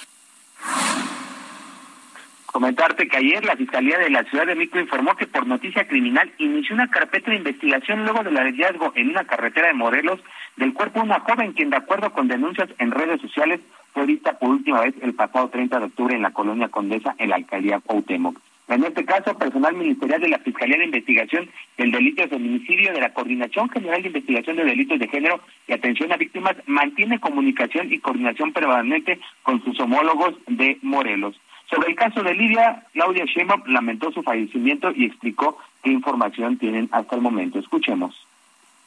Comentarte 2.45 3.09
que 3.09 3.17
ayer 3.17 3.43
la 3.43 3.57
Fiscalía 3.57 3.97
de 3.97 4.09
la 4.09 4.23
Ciudad 4.23 4.45
de 4.45 4.55
México 4.55 4.79
informó 4.79 5.17
que 5.17 5.27
por 5.27 5.45
noticia 5.45 5.85
criminal 5.89 6.31
inició 6.37 6.73
una 6.73 6.89
carpeta 6.89 7.31
de 7.31 7.37
investigación 7.37 8.05
luego 8.05 8.23
del 8.23 8.37
hallazgo 8.37 8.93
en 8.95 9.09
una 9.09 9.25
carretera 9.25 9.67
de 9.67 9.73
Morelos 9.73 10.21
del 10.57 10.73
cuerpo 10.73 10.99
de 10.99 11.05
una 11.05 11.19
joven 11.21 11.53
quien, 11.53 11.69
de 11.69 11.77
acuerdo 11.77 12.11
con 12.11 12.27
denuncias 12.27 12.69
en 12.79 12.91
redes 12.91 13.21
sociales, 13.21 13.61
fue 13.93 14.05
vista 14.05 14.37
por 14.37 14.49
última 14.49 14.81
vez 14.81 14.95
el 15.01 15.13
pasado 15.13 15.49
30 15.49 15.79
de 15.79 15.85
octubre 15.85 16.15
en 16.15 16.21
la 16.21 16.31
colonia 16.31 16.69
Condesa, 16.69 17.15
en 17.17 17.29
la 17.29 17.37
alcaldía 17.37 17.79
Cuauhtémoc. 17.79 18.39
En 18.67 18.83
este 18.83 19.05
caso, 19.05 19.37
personal 19.37 19.75
ministerial 19.75 20.19
de 20.19 20.27
la 20.27 20.39
Fiscalía 20.39 20.77
de 20.77 20.85
Investigación 20.85 21.49
del 21.77 21.91
Delito 21.91 22.23
de 22.23 22.27
Feminicidio 22.27 22.91
de 22.91 22.99
la 22.99 23.13
Coordinación 23.13 23.69
General 23.69 24.01
de 24.01 24.09
Investigación 24.09 24.57
de 24.57 24.65
Delitos 24.65 24.99
de 24.99 25.07
Género 25.07 25.39
y 25.67 25.73
Atención 25.73 26.11
a 26.11 26.17
Víctimas 26.17 26.57
mantiene 26.65 27.19
comunicación 27.19 27.93
y 27.93 27.99
coordinación 27.99 28.51
permanente 28.51 29.19
con 29.43 29.63
sus 29.63 29.79
homólogos 29.79 30.35
de 30.47 30.77
Morelos. 30.81 31.39
Sobre 31.69 31.91
el 31.91 31.95
caso 31.95 32.23
de 32.23 32.33
Lidia, 32.33 32.83
Claudia 32.91 33.25
Sheinbaum 33.25 33.63
lamentó 33.67 34.11
su 34.11 34.21
fallecimiento 34.21 34.91
y 34.93 35.05
explicó 35.05 35.57
qué 35.81 35.91
información 35.91 36.57
tienen 36.57 36.89
hasta 36.91 37.15
el 37.15 37.21
momento. 37.21 37.59
Escuchemos. 37.59 38.26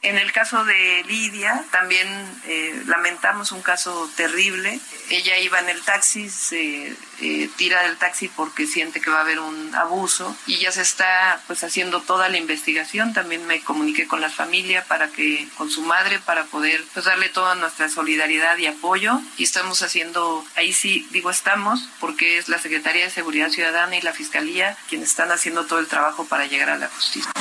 En 0.03 0.17
el 0.17 0.31
caso 0.31 0.65
de 0.65 1.03
Lidia, 1.07 1.63
también 1.69 2.07
eh, 2.47 2.81
lamentamos 2.87 3.51
un 3.51 3.61
caso 3.61 4.09
terrible. 4.15 4.79
Ella 5.11 5.37
iba 5.37 5.59
en 5.59 5.69
el 5.69 5.79
taxi, 5.83 6.27
se 6.27 6.95
eh, 7.21 7.49
tira 7.55 7.83
del 7.83 7.97
taxi 7.97 8.27
porque 8.27 8.65
siente 8.65 8.99
que 8.99 9.11
va 9.11 9.19
a 9.19 9.21
haber 9.21 9.39
un 9.39 9.75
abuso 9.75 10.35
y 10.47 10.57
ya 10.57 10.71
se 10.71 10.81
está 10.81 11.39
pues 11.45 11.63
haciendo 11.63 12.01
toda 12.01 12.29
la 12.29 12.37
investigación. 12.37 13.13
También 13.13 13.45
me 13.45 13.61
comuniqué 13.61 14.07
con 14.07 14.21
la 14.21 14.31
familia 14.31 14.83
para 14.85 15.09
que, 15.09 15.47
con 15.55 15.69
su 15.69 15.83
madre, 15.83 16.17
para 16.17 16.45
poder 16.45 16.83
pues 16.95 17.05
darle 17.05 17.29
toda 17.29 17.53
nuestra 17.53 17.87
solidaridad 17.87 18.57
y 18.57 18.65
apoyo. 18.65 19.21
Y 19.37 19.43
estamos 19.43 19.83
haciendo, 19.83 20.43
ahí 20.55 20.73
sí 20.73 21.07
digo 21.11 21.29
estamos, 21.29 21.79
porque 21.99 22.39
es 22.39 22.49
la 22.49 22.57
Secretaría 22.57 23.05
de 23.05 23.11
Seguridad 23.11 23.49
Ciudadana 23.49 23.95
y 23.95 24.01
la 24.01 24.13
Fiscalía 24.13 24.75
quienes 24.89 25.09
están 25.09 25.31
haciendo 25.31 25.67
todo 25.67 25.77
el 25.77 25.87
trabajo 25.87 26.25
para 26.25 26.47
llegar 26.47 26.71
a 26.71 26.77
la 26.77 26.87
justicia. 26.87 27.31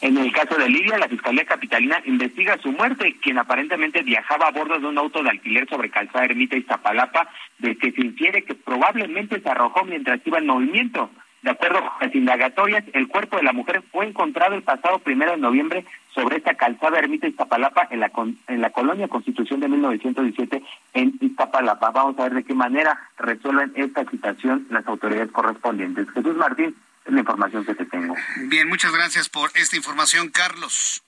En 0.00 0.18
el 0.18 0.32
caso 0.32 0.56
de 0.56 0.68
Lidia, 0.68 0.98
la 0.98 1.08
Fiscalía 1.08 1.44
Capitalina 1.44 2.02
investiga 2.04 2.58
su 2.58 2.70
muerte, 2.72 3.16
quien 3.22 3.38
aparentemente 3.38 4.02
viajaba 4.02 4.48
a 4.48 4.50
bordo 4.50 4.78
de 4.78 4.86
un 4.86 4.98
auto 4.98 5.22
de 5.22 5.30
alquiler 5.30 5.68
sobre 5.68 5.90
Calzada 5.90 6.26
Ermita 6.26 6.56
y 6.56 6.62
Zapalapa, 6.62 7.28
que 7.60 7.92
se 7.92 8.00
infiere 8.00 8.44
que 8.44 8.54
probablemente 8.54 9.40
se 9.40 9.48
arrojó 9.48 9.84
mientras 9.84 10.20
iba 10.26 10.38
en 10.38 10.46
movimiento. 10.46 11.10
De 11.42 11.52
acuerdo 11.52 11.78
con 11.78 11.92
las 12.00 12.14
indagatorias, 12.14 12.84
el 12.92 13.08
cuerpo 13.08 13.36
de 13.36 13.44
la 13.44 13.52
mujer 13.52 13.82
fue 13.92 14.06
encontrado 14.06 14.54
el 14.54 14.62
pasado 14.62 14.98
primero 14.98 15.32
de 15.32 15.38
noviembre 15.38 15.84
sobre 16.12 16.38
esta 16.38 16.54
calzada 16.54 16.98
Ermita 16.98 17.28
Iztapalapa 17.28 17.86
en 17.90 18.00
la, 18.00 18.10
en 18.48 18.60
la 18.60 18.70
colonia 18.70 19.06
Constitución 19.06 19.60
de 19.60 19.68
1917 19.68 20.62
en 20.94 21.14
Iztapalapa. 21.20 21.90
Vamos 21.90 22.18
a 22.18 22.24
ver 22.24 22.34
de 22.34 22.44
qué 22.44 22.54
manera 22.54 22.98
resuelven 23.16 23.72
esta 23.76 24.04
situación 24.10 24.66
las 24.70 24.86
autoridades 24.88 25.30
correspondientes. 25.30 26.10
Jesús 26.10 26.34
Martín, 26.36 26.74
es 27.06 27.12
la 27.12 27.20
información 27.20 27.64
que 27.64 27.74
te 27.74 27.86
tengo. 27.86 28.14
Bien, 28.36 28.68
muchas 28.68 28.92
gracias 28.92 29.28
por 29.28 29.50
esta 29.54 29.76
información, 29.76 30.28
Carlos. 30.30 31.02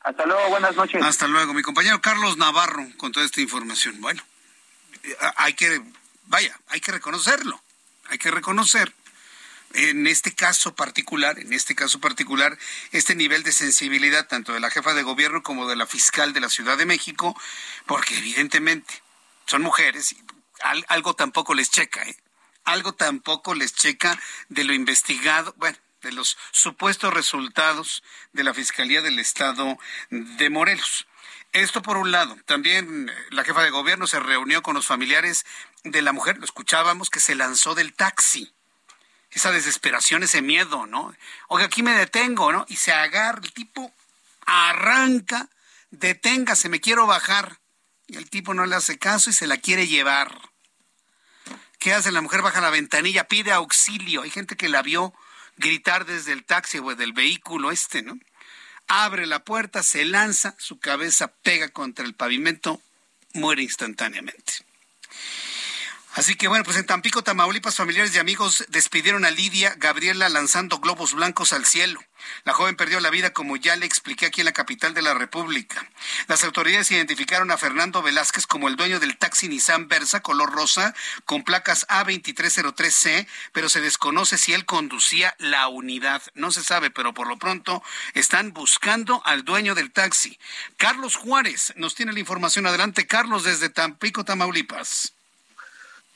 Hasta 0.00 0.26
luego, 0.26 0.48
buenas 0.50 0.76
noches. 0.76 1.02
Hasta 1.02 1.28
luego, 1.28 1.54
mi 1.54 1.62
compañero 1.62 2.00
Carlos 2.00 2.36
Navarro 2.36 2.86
con 2.96 3.12
toda 3.12 3.24
esta 3.24 3.40
información. 3.40 4.00
Bueno, 4.00 4.22
eh, 5.02 5.16
hay 5.36 5.54
que, 5.54 5.80
vaya, 6.26 6.58
hay 6.68 6.80
que 6.80 6.92
reconocerlo, 6.92 7.62
hay 8.10 8.18
que 8.18 8.30
reconocer 8.30 8.92
en 9.72 10.06
este 10.06 10.34
caso 10.34 10.74
particular, 10.74 11.38
en 11.38 11.52
este 11.52 11.74
caso 11.74 12.00
particular, 12.00 12.58
este 12.92 13.14
nivel 13.14 13.42
de 13.42 13.52
sensibilidad 13.52 14.28
tanto 14.28 14.52
de 14.52 14.60
la 14.60 14.70
jefa 14.70 14.94
de 14.94 15.02
gobierno 15.02 15.42
como 15.42 15.66
de 15.68 15.74
la 15.74 15.86
fiscal 15.86 16.32
de 16.32 16.40
la 16.40 16.48
Ciudad 16.48 16.76
de 16.76 16.86
México, 16.86 17.36
porque 17.86 18.16
evidentemente 18.18 19.02
son 19.46 19.62
mujeres 19.62 20.12
y 20.12 20.18
algo 20.88 21.14
tampoco 21.14 21.54
les 21.54 21.70
checa, 21.70 22.02
¿eh? 22.02 22.16
Algo 22.64 22.94
tampoco 22.94 23.54
les 23.54 23.74
checa 23.74 24.18
de 24.48 24.64
lo 24.64 24.72
investigado, 24.72 25.54
bueno, 25.56 25.78
de 26.02 26.12
los 26.12 26.36
supuestos 26.50 27.12
resultados 27.12 28.02
de 28.32 28.44
la 28.44 28.54
Fiscalía 28.54 29.02
del 29.02 29.18
Estado 29.18 29.78
de 30.10 30.50
Morelos. 30.50 31.06
Esto 31.52 31.82
por 31.82 31.96
un 31.96 32.10
lado. 32.10 32.36
También 32.46 33.08
eh, 33.08 33.14
la 33.30 33.44
jefa 33.44 33.62
de 33.62 33.70
gobierno 33.70 34.06
se 34.06 34.18
reunió 34.18 34.62
con 34.62 34.74
los 34.74 34.86
familiares 34.86 35.46
de 35.84 36.02
la 36.02 36.12
mujer, 36.12 36.38
lo 36.38 36.44
escuchábamos, 36.44 37.10
que 37.10 37.20
se 37.20 37.34
lanzó 37.34 37.74
del 37.74 37.94
taxi 37.94 38.52
esa 39.34 39.50
desesperación, 39.50 40.22
ese 40.22 40.42
miedo, 40.42 40.86
¿no? 40.86 41.14
Oiga, 41.48 41.66
aquí 41.66 41.82
me 41.82 41.92
detengo, 41.92 42.52
¿no? 42.52 42.64
Y 42.68 42.76
se 42.76 42.92
agarra, 42.92 43.40
el 43.42 43.52
tipo 43.52 43.92
arranca, 44.46 45.48
deténgase, 45.90 46.68
me 46.68 46.80
quiero 46.80 47.06
bajar. 47.06 47.58
Y 48.06 48.16
el 48.16 48.30
tipo 48.30 48.54
no 48.54 48.66
le 48.66 48.76
hace 48.76 48.98
caso 48.98 49.30
y 49.30 49.32
se 49.32 49.46
la 49.46 49.56
quiere 49.56 49.86
llevar. 49.86 50.38
¿Qué 51.84 51.92
hace? 51.92 52.12
La 52.12 52.22
mujer 52.22 52.40
baja 52.40 52.62
la 52.62 52.70
ventanilla, 52.70 53.28
pide 53.28 53.52
auxilio. 53.52 54.22
Hay 54.22 54.30
gente 54.30 54.56
que 54.56 54.70
la 54.70 54.80
vio 54.80 55.12
gritar 55.58 56.06
desde 56.06 56.32
el 56.32 56.42
taxi 56.42 56.78
o 56.78 56.94
del 56.94 57.12
vehículo 57.12 57.70
este, 57.70 58.00
¿no? 58.00 58.18
Abre 58.88 59.26
la 59.26 59.44
puerta, 59.44 59.82
se 59.82 60.06
lanza, 60.06 60.54
su 60.58 60.78
cabeza 60.78 61.34
pega 61.42 61.68
contra 61.68 62.06
el 62.06 62.14
pavimento, 62.14 62.80
muere 63.34 63.60
instantáneamente. 63.60 64.64
Así 66.14 66.36
que 66.36 66.48
bueno, 66.48 66.64
pues 66.64 66.78
en 66.78 66.86
Tampico, 66.86 67.22
Tamaulipas, 67.22 67.76
familiares 67.76 68.14
y 68.14 68.18
amigos 68.18 68.64
despidieron 68.70 69.26
a 69.26 69.30
Lidia 69.30 69.74
Gabriela 69.76 70.30
lanzando 70.30 70.78
globos 70.78 71.12
blancos 71.12 71.52
al 71.52 71.66
cielo. 71.66 72.00
La 72.44 72.52
joven 72.52 72.76
perdió 72.76 73.00
la 73.00 73.10
vida, 73.10 73.32
como 73.32 73.56
ya 73.56 73.76
le 73.76 73.86
expliqué 73.86 74.26
aquí 74.26 74.40
en 74.40 74.46
la 74.46 74.52
capital 74.52 74.94
de 74.94 75.02
la 75.02 75.14
República. 75.14 75.86
Las 76.28 76.44
autoridades 76.44 76.90
identificaron 76.90 77.50
a 77.50 77.56
Fernando 77.56 78.02
Velázquez 78.02 78.46
como 78.46 78.68
el 78.68 78.76
dueño 78.76 79.00
del 79.00 79.16
taxi 79.16 79.48
Nissan 79.48 79.88
Versa 79.88 80.20
color 80.20 80.52
rosa 80.52 80.94
con 81.24 81.42
placas 81.44 81.86
A2303C, 81.88 83.26
pero 83.52 83.68
se 83.68 83.80
desconoce 83.80 84.38
si 84.38 84.52
él 84.52 84.64
conducía 84.64 85.34
la 85.38 85.68
unidad. 85.68 86.22
No 86.34 86.50
se 86.50 86.62
sabe, 86.62 86.90
pero 86.90 87.14
por 87.14 87.26
lo 87.26 87.38
pronto 87.38 87.82
están 88.14 88.52
buscando 88.52 89.22
al 89.24 89.44
dueño 89.44 89.74
del 89.74 89.92
taxi. 89.92 90.38
Carlos 90.76 91.16
Juárez 91.16 91.72
nos 91.76 91.94
tiene 91.94 92.12
la 92.12 92.20
información. 92.20 92.66
Adelante, 92.66 93.06
Carlos, 93.06 93.44
desde 93.44 93.68
Tampico, 93.68 94.24
Tamaulipas. 94.24 95.14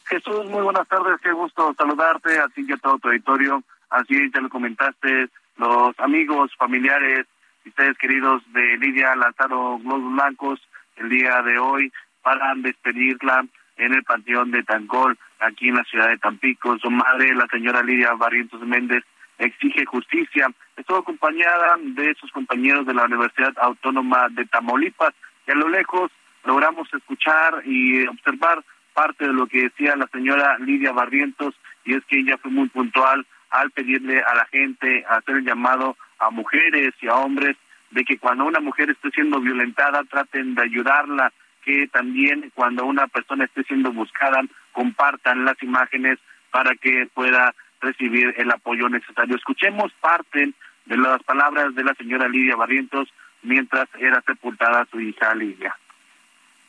Jesús, 0.09 0.47
muy 0.47 0.63
buenas 0.63 0.89
tardes, 0.89 1.21
qué 1.23 1.33
gusto 1.33 1.75
saludarte, 1.77 2.39
así 2.39 2.67
que 2.67 2.79
todo 2.79 2.99
tu 2.99 3.09
auditorio, 3.09 3.63
así 3.91 4.15
ya 4.33 4.41
lo 4.41 4.49
comentaste, 4.49 5.29
los 5.59 5.99
amigos, 5.99 6.55
familiares 6.57 7.27
y 7.65 7.69
ustedes 7.69 7.99
queridos 7.99 8.43
de 8.53 8.79
Lidia 8.79 9.15
lanzaron 9.17 9.83
globos 9.83 10.13
blancos 10.13 10.61
el 10.97 11.09
día 11.09 11.43
de 11.43 11.59
hoy 11.59 11.93
para 12.23 12.55
despedirla 12.57 13.45
en 13.77 13.95
el 13.95 14.03
Panteón 14.05 14.51
de 14.51 14.63
Tangol, 14.63 15.19
aquí 15.41 15.69
en 15.69 15.77
la 15.77 15.85
ciudad 15.85 16.09
de 16.09 16.19
Tampico. 16.19 16.79
Su 16.79 16.91
madre, 16.91 17.35
la 17.35 17.47
señora 17.47 17.83
Lidia 17.83 18.15
Barrientos 18.15 18.61
Méndez, 18.63 19.05
exige 19.39 19.85
justicia. 19.87 20.49
Estuvo 20.77 20.99
acompañada 20.99 21.77
de 21.81 22.15
sus 22.15 22.31
compañeros 22.33 22.87
de 22.87 22.95
la 22.95 23.05
Universidad 23.05 23.53
Autónoma 23.61 24.29
de 24.31 24.45
Tamaulipas 24.47 25.15
y 25.47 25.53
a 25.53 25.55
lo 25.55 25.69
lejos 25.69 26.11
logramos 26.45 26.93
escuchar 26.93 27.63
y 27.65 28.07
observar 28.07 28.65
parte 28.95 29.27
de 29.27 29.33
lo 29.33 29.47
que 29.47 29.63
decía 29.63 29.95
la 29.97 30.09
señora 30.09 30.59
Lidia 30.59 30.93
Barrientos, 30.93 31.55
y 31.85 31.95
es 31.95 32.05
que 32.07 32.19
ella 32.19 32.37
fue 32.39 32.51
muy 32.51 32.69
puntual 32.69 33.25
al 33.51 33.71
pedirle 33.71 34.21
a 34.21 34.35
la 34.35 34.47
gente, 34.47 35.05
a 35.09 35.17
hacer 35.17 35.37
el 35.37 35.45
llamado 35.45 35.97
a 36.19 36.31
mujeres 36.31 36.95
y 37.01 37.09
a 37.09 37.15
hombres, 37.15 37.57
de 37.91 38.05
que 38.05 38.19
cuando 38.19 38.45
una 38.45 38.61
mujer 38.61 38.91
esté 38.91 39.11
siendo 39.11 39.41
violentada, 39.41 40.05
traten 40.05 40.55
de 40.55 40.63
ayudarla, 40.63 41.33
que 41.65 41.89
también 41.89 42.51
cuando 42.55 42.85
una 42.85 43.07
persona 43.07 43.45
esté 43.45 43.63
siendo 43.65 43.93
buscada, 43.93 44.43
compartan 44.73 45.45
las 45.45 45.63
imágenes 45.63 46.19
para 46.51 46.75
que 46.75 47.09
pueda 47.13 47.55
recibir 47.81 48.35
el 48.37 48.51
apoyo 48.51 48.89
necesario. 48.89 49.37
Escuchemos 49.37 49.93
parte 50.01 50.53
de 50.87 50.97
las 50.97 51.23
palabras 51.23 51.75
de 51.75 51.85
la 51.85 51.95
señora 51.95 52.29
Lidia 52.29 52.57
Barrientos 52.57 53.09
mientras 53.43 53.89
era 53.99 54.23
sepultada 54.23 54.87
su 54.91 55.01
hija 55.01 55.35
Lidia. 55.35 55.75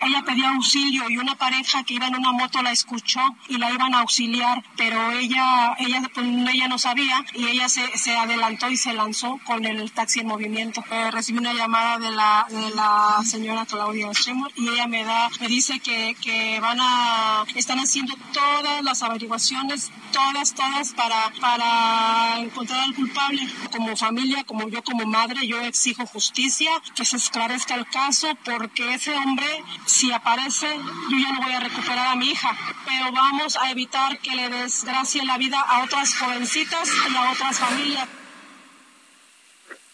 Ella 0.02 0.24
pedía 0.24 0.50
auxilio 0.52 1.10
y 1.10 1.18
una 1.18 1.36
pareja 1.36 1.84
que 1.84 1.96
iba 1.96 2.08
en 2.08 2.16
una 2.16 2.32
moto 2.32 2.62
la 2.62 2.72
escuchó 2.72 3.20
y 3.50 3.58
la 3.58 3.70
iban 3.70 3.94
a 3.94 4.00
auxiliar, 4.00 4.64
pero 4.78 5.12
ella, 5.12 5.76
ella, 5.78 6.02
pues, 6.14 6.26
ella 6.26 6.68
no 6.70 6.80
sabía 6.80 7.26
y 7.34 7.48
ella 7.48 7.68
se, 7.68 7.86
se 7.98 8.16
adelantó 8.18 8.70
y 8.70 8.78
se 8.78 8.94
lanzó 8.94 9.40
con 9.46 9.66
el 9.66 9.92
taxi 9.92 10.22
en 10.22 10.28
movimiento. 10.28 10.84
Eh, 10.90 11.12
recibí 11.12 11.40
una 11.40 11.54
llamada 11.54 12.00
de 12.00 12.12
la, 12.12 12.48
de 12.50 12.70
la 12.76 13.22
señora 13.26 13.66
Claudia 13.66 14.14
Schemmer 14.14 14.52
y 14.56 14.70
ella 14.70 14.88
me 14.88 15.04
da, 15.04 15.30
me 15.42 15.48
dice 15.50 15.80
que, 15.82 16.16
que 16.22 16.62
van 16.62 16.80
a, 16.80 17.44
están 17.56 17.80
haciendo 17.80 18.16
todas 18.32 18.82
las 18.84 19.04
averiguaciones, 19.04 19.92
todas, 20.14 20.54
todas 20.54 20.94
para, 20.94 21.30
para 21.42 22.40
encontrar 22.40 22.84
al 22.84 22.96
culpable. 22.96 23.42
Como 23.72 23.98
familia, 23.98 24.46
como 24.46 24.70
yo 24.70 24.82
como 24.82 25.06
madre, 25.06 25.46
yo 25.46 25.60
exijo 25.62 26.06
justicia, 26.06 26.72
que 26.96 27.04
se 27.04 27.18
esclarezca 27.18 27.76
el 27.76 27.86
caso 27.88 28.28
porque 28.46 28.94
ese 28.94 29.14
hombre 29.14 29.64
si 29.90 30.12
aparece, 30.12 30.68
yo 30.68 31.18
ya 31.18 31.34
no 31.34 31.42
voy 31.42 31.54
a 31.54 31.60
recuperar 31.60 32.08
a 32.08 32.16
mi 32.16 32.32
hija, 32.32 32.50
pero 32.86 33.12
vamos 33.12 33.58
a 33.58 33.72
evitar 33.72 34.20
que 34.20 34.36
le 34.36 34.50
desgracie 34.50 35.26
la 35.26 35.38
vida 35.38 35.60
a 35.60 35.84
otras 35.84 36.16
jovencitas 36.18 36.94
y 37.12 37.16
a 37.16 37.32
otras 37.32 37.60
familias. 37.60 38.08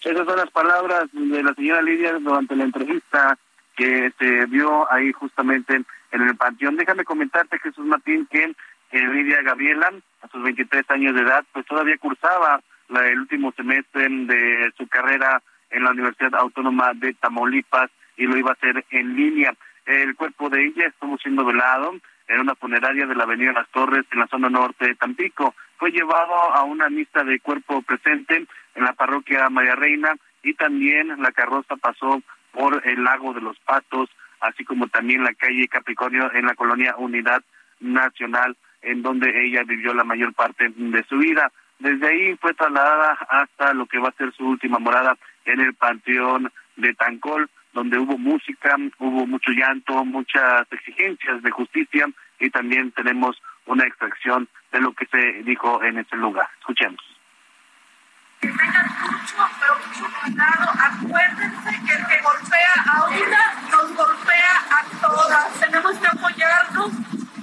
Esas 0.04 0.26
son 0.26 0.38
las 0.38 0.52
palabras 0.52 1.06
de 1.14 1.42
la 1.42 1.54
señora 1.56 1.82
Lidia 1.82 2.14
durante 2.20 2.56
la 2.56 2.66
entrevista 2.66 3.38
que 3.76 4.14
se 4.20 4.46
vio 4.46 4.92
ahí 4.92 5.12
justamente 5.14 5.82
en 6.12 6.22
el 6.22 6.36
panteón. 6.36 6.76
Déjame 6.76 7.04
comentarte, 7.04 7.58
Jesús 7.60 7.86
Martín, 7.86 8.28
que 8.30 8.54
Lidia 8.92 9.42
Gabriela, 9.42 9.92
a 10.22 10.28
sus 10.28 10.44
23 10.44 10.90
años 10.92 11.16
de 11.16 11.22
edad, 11.22 11.44
pues 11.52 11.66
todavía 11.66 11.98
cursaba 11.98 12.62
la, 12.90 13.08
el 13.08 13.20
último 13.20 13.52
semestre 13.54 14.08
de 14.10 14.72
su 14.78 14.88
carrera 14.88 15.42
en 15.72 15.84
la 15.84 15.92
Universidad 15.92 16.36
Autónoma 16.36 16.92
de 16.94 17.14
Tamaulipas 17.16 17.90
y 18.18 18.26
lo 18.26 18.38
iba 18.38 18.52
a 18.52 18.54
hacer 18.54 18.86
en 18.92 19.16
línea. 19.16 19.54
El 19.86 20.16
cuerpo 20.16 20.50
de 20.50 20.66
ella 20.66 20.88
estuvo 20.88 21.18
siendo 21.18 21.46
velado 21.46 21.96
en 22.28 22.40
una 22.40 22.56
funeraria 22.56 23.06
de 23.06 23.16
la 23.16 23.24
Avenida 23.24 23.54
Las 23.54 23.70
Torres 23.70 24.06
en 24.12 24.20
la 24.20 24.28
zona 24.28 24.50
norte 24.50 24.88
de 24.88 24.96
Tampico. 24.96 25.54
Fue 25.78 25.92
llevado 25.92 26.34
a 26.34 26.64
una 26.64 26.90
misa 26.90 27.24
de 27.24 27.40
cuerpo 27.40 27.82
presente 27.84 28.46
en 28.74 28.84
la 28.84 28.94
parroquia 28.94 29.50
María 29.50 29.76
Reina 29.76 30.16
y 30.42 30.54
también 30.54 31.22
la 31.22 31.32
carroza 31.32 31.76
pasó 31.76 32.22
por 32.52 32.82
el 32.88 33.04
lago 33.04 33.34
de 33.34 33.42
los 33.42 33.60
Patos, 33.60 34.10
así 34.40 34.64
como 34.64 34.88
también 34.88 35.24
la 35.24 35.34
calle 35.34 35.68
Capricornio 35.68 36.32
en 36.34 36.46
la 36.46 36.56
colonia 36.56 36.96
Unidad 36.98 37.44
Nacional, 37.80 38.56
en 38.82 39.02
donde 39.02 39.46
ella 39.46 39.64
vivió 39.64 39.94
la 39.94 40.04
mayor 40.04 40.34
parte 40.34 40.70
de 40.76 41.04
su 41.04 41.18
vida. 41.18 41.52
Desde 41.80 42.08
ahí 42.08 42.36
fue 42.38 42.54
trasladada 42.54 43.14
hasta 43.30 43.74
lo 43.74 43.86
que 43.86 44.00
va 44.00 44.10
a 44.10 44.18
ser 44.18 44.34
su 44.34 44.48
última 44.48 44.80
morada 44.80 45.18
en 45.44 45.60
el 45.60 45.74
Panteón 45.74 46.52
de 46.78 46.94
Tancol, 46.94 47.50
donde 47.76 48.00
hubo 48.00 48.18
música, 48.18 48.76
hubo 49.00 49.28
mucho 49.28 49.52
llanto, 49.52 50.04
muchas 50.06 50.66
exigencias 50.72 51.44
de 51.44 51.52
justicia 51.52 52.08
y 52.40 52.50
también 52.50 52.92
tenemos 52.94 53.36
una 53.66 53.86
extracción 53.86 54.48
de 54.72 54.80
lo 54.80 54.94
que 54.94 55.06
se 55.08 55.44
dijo 55.44 55.84
en 55.84 56.00
ese 56.00 56.16
lugar. 56.16 56.48
Escuchemos. 56.60 57.02
Que 58.40 58.48
tengan 58.48 58.88
mucho, 59.02 59.36
pero 59.60 59.76
mucho 59.76 60.06
cuidado. 60.22 60.72
Acuérdense 60.72 61.70
que 61.86 61.94
el 61.94 62.08
que 62.08 62.22
golpea 62.22 62.74
a 62.86 63.08
una 63.08 63.44
nos 63.72 63.96
golpea 63.96 64.56
a 64.72 65.02
todas. 65.02 65.60
Tenemos 65.60 65.98
que 65.98 66.08
apoyarnos, 66.08 66.92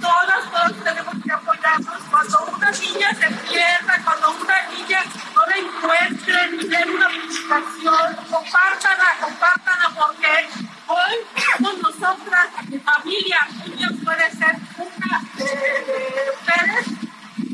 todas, 0.03 0.51
todos 0.51 0.83
tenemos 0.83 1.15
que 1.23 1.31
apoyarnos. 1.31 2.03
Cuando 2.11 2.45
una 2.57 2.71
niña 2.71 3.09
se 3.15 3.27
pierda, 3.47 4.01
cuando 4.03 4.31
una 4.31 4.57
niña 4.67 4.99
no 5.33 5.45
la 5.45 5.57
encuentren, 5.57 6.69
den 6.69 6.89
una 6.89 7.07
publicación, 7.07 8.15
compártanla, 8.29 9.09
compártanla, 9.21 9.89
porque 9.95 10.49
hoy 10.87 11.13
somos 11.57 11.77
nosotras, 11.77 12.47
mi 12.67 12.79
familia, 12.79 13.47
niños 13.65 13.93
puede 14.03 14.29
ser 14.31 14.55
una 14.77 15.21
de, 15.37 15.45
de 15.45 16.23
ustedes. 16.35 16.87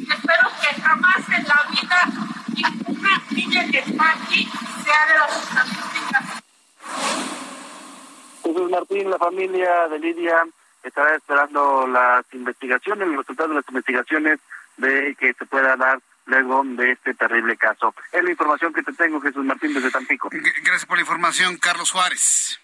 Espero 0.10 0.50
que 0.62 0.82
jamás 0.82 1.30
en 1.30 1.48
la 1.48 1.66
vida 1.70 2.00
ninguna 2.56 3.22
niña 3.30 3.66
que 3.72 3.80
está 3.80 4.12
aquí 4.12 4.50
sea 4.84 5.06
de 5.06 5.20
las 5.20 5.44
estadísticas. 5.44 6.26
Jesús 8.44 8.72
Martín, 8.72 9.10
la 9.12 9.18
familia 9.20 9.88
de 9.90 10.00
Lidia 10.00 10.48
estará 10.84 11.16
esperando 11.16 11.88
las 11.88 12.26
investigaciones, 12.34 13.08
los 13.08 13.18
resultados 13.18 13.52
de 13.52 13.56
las 13.56 13.68
investigaciones 13.68 14.40
de 14.78 15.16
que 15.20 15.34
se 15.34 15.46
pueda 15.46 15.76
dar 15.76 16.00
luego 16.26 16.64
de 16.64 16.92
este 16.92 17.14
terrible 17.14 17.58
caso. 17.58 17.94
Es 18.12 18.24
la 18.24 18.32
información 18.32 18.74
que 18.74 18.84
te 18.84 18.94
tengo, 18.94 19.20
Jesús 19.20 19.44
Martín, 19.44 19.74
desde 19.74 19.92
Tampico. 19.92 20.30
Gracias 20.32 20.86
por 20.86 20.98
la 20.98 21.02
información, 21.02 21.58
Carlos 21.58 21.92
Juárez. 21.92 22.60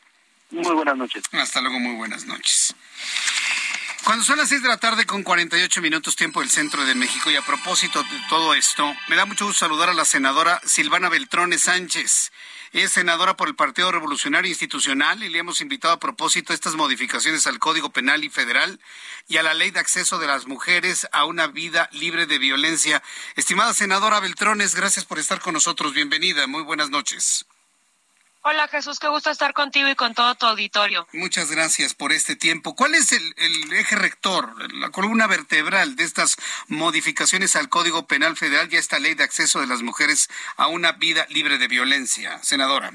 Muy 0.51 0.73
buenas 0.73 0.95
noches. 0.95 1.23
Hasta 1.33 1.61
luego, 1.61 1.79
muy 1.79 1.95
buenas 1.95 2.25
noches. 2.25 2.75
Cuando 4.05 4.23
son 4.23 4.37
las 4.37 4.49
6 4.49 4.61
de 4.61 4.67
la 4.69 4.77
tarde 4.77 5.05
con 5.07 5.23
48 5.23 5.81
minutos 5.81 6.15
tiempo 6.15 6.39
del 6.39 6.51
centro 6.51 6.85
de 6.85 6.93
México 6.93 7.31
y 7.31 7.35
a 7.35 7.41
propósito 7.41 8.03
de 8.03 8.21
todo 8.29 8.53
esto, 8.53 8.95
me 9.07 9.15
da 9.15 9.25
mucho 9.25 9.45
gusto 9.47 9.65
saludar 9.65 9.89
a 9.89 9.95
la 9.95 10.05
senadora 10.05 10.61
Silvana 10.63 11.09
Beltrones 11.09 11.63
Sánchez. 11.63 12.31
Es 12.75 12.91
senadora 12.91 13.37
por 13.37 13.47
el 13.47 13.55
Partido 13.55 13.89
Revolucionario 13.89 14.49
Institucional 14.49 15.23
y 15.23 15.29
le 15.29 15.39
hemos 15.39 15.61
invitado 15.61 15.93
a 15.93 15.99
propósito 16.01 16.51
estas 16.51 16.75
modificaciones 16.75 17.47
al 17.47 17.57
Código 17.57 17.91
Penal 17.91 18.25
y 18.25 18.29
Federal 18.29 18.81
y 19.29 19.37
a 19.37 19.43
la 19.43 19.53
Ley 19.53 19.71
de 19.71 19.79
Acceso 19.79 20.19
de 20.19 20.27
las 20.27 20.45
Mujeres 20.45 21.07
a 21.13 21.23
una 21.23 21.47
vida 21.47 21.87
libre 21.93 22.25
de 22.25 22.37
violencia. 22.37 23.01
Estimada 23.37 23.73
senadora 23.73 24.19
Beltrones, 24.19 24.75
gracias 24.75 25.05
por 25.05 25.19
estar 25.19 25.39
con 25.39 25.53
nosotros. 25.53 25.93
Bienvenida. 25.93 26.47
Muy 26.47 26.63
buenas 26.63 26.89
noches. 26.89 27.45
Hola 28.47 28.67
Jesús, 28.67 28.99
qué 28.99 29.07
gusto 29.07 29.31
estar 29.31 29.53
contigo 29.53 29.89
y 29.89 29.95
con 29.95 30.13
todo 30.13 30.35
tu 30.35 30.45
auditorio. 30.45 31.07
Muchas 31.13 31.49
gracias 31.49 31.95
por 31.95 32.11
este 32.11 32.35
tiempo. 32.35 32.75
¿Cuál 32.75 32.93
es 32.93 33.11
el, 33.11 33.33
eje 33.73 33.95
rector, 33.95 34.71
la 34.71 34.91
columna 34.91 35.25
vertebral 35.25 35.95
de 35.95 36.03
estas 36.03 36.35
modificaciones 36.67 37.55
al 37.55 37.69
Código 37.69 38.05
Penal 38.05 38.37
Federal 38.37 38.71
y 38.71 38.75
a 38.75 38.79
esta 38.79 38.99
ley 38.99 39.15
de 39.15 39.23
acceso 39.23 39.61
de 39.61 39.65
las 39.65 39.81
mujeres 39.81 40.29
a 40.57 40.67
una 40.67 40.91
vida 40.91 41.25
libre 41.29 41.57
de 41.57 41.67
violencia? 41.67 42.37
Senadora. 42.43 42.93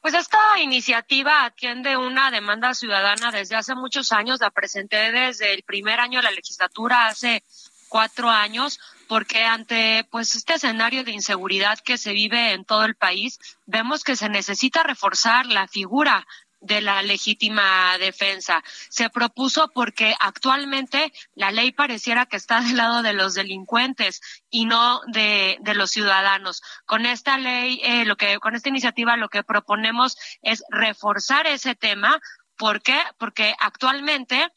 Pues 0.00 0.14
esta 0.14 0.58
iniciativa 0.60 1.44
atiende 1.44 1.98
una 1.98 2.30
demanda 2.30 2.72
ciudadana 2.72 3.32
desde 3.32 3.56
hace 3.56 3.74
muchos 3.74 4.12
años. 4.12 4.40
La 4.40 4.50
presenté 4.50 5.12
desde 5.12 5.52
el 5.52 5.62
primer 5.62 6.00
año 6.00 6.20
de 6.20 6.24
la 6.24 6.30
legislatura, 6.30 7.08
hace 7.08 7.44
cuatro 7.90 8.30
años, 8.30 8.80
porque 9.12 9.44
ante 9.44 10.08
pues 10.10 10.34
este 10.36 10.54
escenario 10.54 11.04
de 11.04 11.12
inseguridad 11.12 11.78
que 11.80 11.98
se 11.98 12.14
vive 12.14 12.52
en 12.52 12.64
todo 12.64 12.86
el 12.86 12.94
país, 12.94 13.38
vemos 13.66 14.04
que 14.04 14.16
se 14.16 14.30
necesita 14.30 14.84
reforzar 14.84 15.44
la 15.44 15.68
figura 15.68 16.26
de 16.60 16.80
la 16.80 17.02
legítima 17.02 17.98
defensa. 17.98 18.64
Se 18.88 19.10
propuso 19.10 19.68
porque 19.74 20.14
actualmente 20.18 21.12
la 21.34 21.50
ley 21.50 21.72
pareciera 21.72 22.24
que 22.24 22.38
está 22.38 22.62
del 22.62 22.78
lado 22.78 23.02
de 23.02 23.12
los 23.12 23.34
delincuentes 23.34 24.22
y 24.48 24.64
no 24.64 25.02
de, 25.08 25.58
de 25.60 25.74
los 25.74 25.90
ciudadanos. 25.90 26.62
Con 26.86 27.04
esta 27.04 27.36
ley, 27.36 27.82
eh, 27.84 28.06
lo 28.06 28.16
que, 28.16 28.38
con 28.38 28.54
esta 28.54 28.70
iniciativa, 28.70 29.18
lo 29.18 29.28
que 29.28 29.44
proponemos 29.44 30.16
es 30.40 30.64
reforzar 30.70 31.46
ese 31.46 31.74
tema. 31.74 32.18
¿Por 32.56 32.80
qué? 32.80 32.98
Porque 33.18 33.54
actualmente 33.58 34.50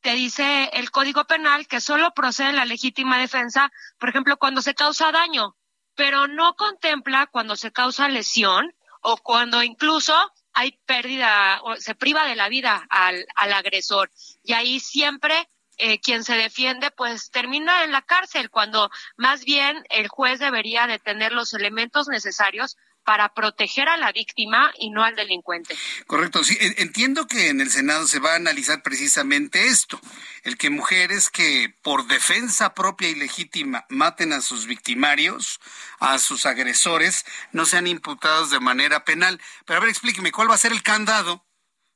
te 0.00 0.12
dice 0.12 0.70
el 0.72 0.90
Código 0.90 1.24
Penal 1.24 1.66
que 1.66 1.80
solo 1.80 2.12
procede 2.14 2.52
la 2.52 2.64
legítima 2.64 3.18
defensa, 3.18 3.72
por 3.98 4.08
ejemplo, 4.08 4.36
cuando 4.36 4.62
se 4.62 4.74
causa 4.74 5.12
daño, 5.12 5.56
pero 5.94 6.28
no 6.28 6.54
contempla 6.54 7.26
cuando 7.26 7.56
se 7.56 7.72
causa 7.72 8.08
lesión 8.08 8.74
o 9.00 9.16
cuando 9.16 9.62
incluso 9.62 10.14
hay 10.52 10.78
pérdida 10.86 11.60
o 11.62 11.76
se 11.76 11.94
priva 11.94 12.24
de 12.26 12.36
la 12.36 12.48
vida 12.48 12.86
al, 12.90 13.26
al 13.34 13.52
agresor. 13.52 14.10
Y 14.42 14.52
ahí 14.52 14.80
siempre 14.80 15.48
eh, 15.80 16.00
quien 16.00 16.24
se 16.24 16.34
defiende 16.34 16.90
pues 16.90 17.30
termina 17.30 17.84
en 17.84 17.92
la 17.92 18.02
cárcel, 18.02 18.50
cuando 18.50 18.90
más 19.16 19.44
bien 19.44 19.84
el 19.90 20.08
juez 20.08 20.40
debería 20.40 20.88
de 20.88 20.98
tener 20.98 21.32
los 21.32 21.54
elementos 21.54 22.08
necesarios 22.08 22.76
para 23.08 23.32
proteger 23.32 23.88
a 23.88 23.96
la 23.96 24.12
víctima 24.12 24.70
y 24.78 24.90
no 24.90 25.02
al 25.02 25.16
delincuente. 25.16 25.74
Correcto, 26.06 26.42
entiendo 26.76 27.26
que 27.26 27.48
en 27.48 27.62
el 27.62 27.70
Senado 27.70 28.06
se 28.06 28.18
va 28.18 28.34
a 28.34 28.36
analizar 28.36 28.82
precisamente 28.82 29.68
esto, 29.68 29.98
el 30.42 30.58
que 30.58 30.68
mujeres 30.68 31.30
que 31.30 31.74
por 31.80 32.06
defensa 32.06 32.74
propia 32.74 33.08
y 33.08 33.14
legítima 33.14 33.86
maten 33.88 34.34
a 34.34 34.42
sus 34.42 34.66
victimarios, 34.66 35.58
a 36.00 36.18
sus 36.18 36.44
agresores, 36.44 37.24
no 37.50 37.64
sean 37.64 37.86
imputados 37.86 38.50
de 38.50 38.60
manera 38.60 39.06
penal. 39.06 39.40
Pero 39.64 39.78
a 39.78 39.80
ver, 39.80 39.88
explíqueme, 39.88 40.30
¿cuál 40.30 40.50
va 40.50 40.56
a 40.56 40.58
ser 40.58 40.72
el 40.72 40.82
candado 40.82 41.46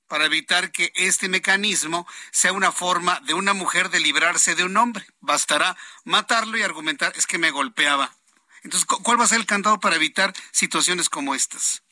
para 0.08 0.24
evitar 0.24 0.72
que 0.72 0.92
este 0.94 1.28
mecanismo 1.28 2.06
sea 2.30 2.54
una 2.54 2.72
forma 2.72 3.20
de 3.26 3.34
una 3.34 3.52
mujer 3.52 3.90
de 3.90 4.00
librarse 4.00 4.54
de 4.54 4.64
un 4.64 4.78
hombre? 4.78 5.04
Bastará 5.20 5.76
matarlo 6.04 6.56
y 6.56 6.62
argumentar, 6.62 7.12
es 7.16 7.26
que 7.26 7.36
me 7.36 7.50
golpeaba 7.50 8.16
entonces, 8.62 8.86
¿cuál 8.86 9.18
va 9.18 9.24
a 9.24 9.28
ser 9.28 9.40
el 9.40 9.46
candado 9.46 9.80
para 9.80 9.96
evitar 9.96 10.32
situaciones 10.52 11.08
como 11.08 11.34
estas? 11.34 11.82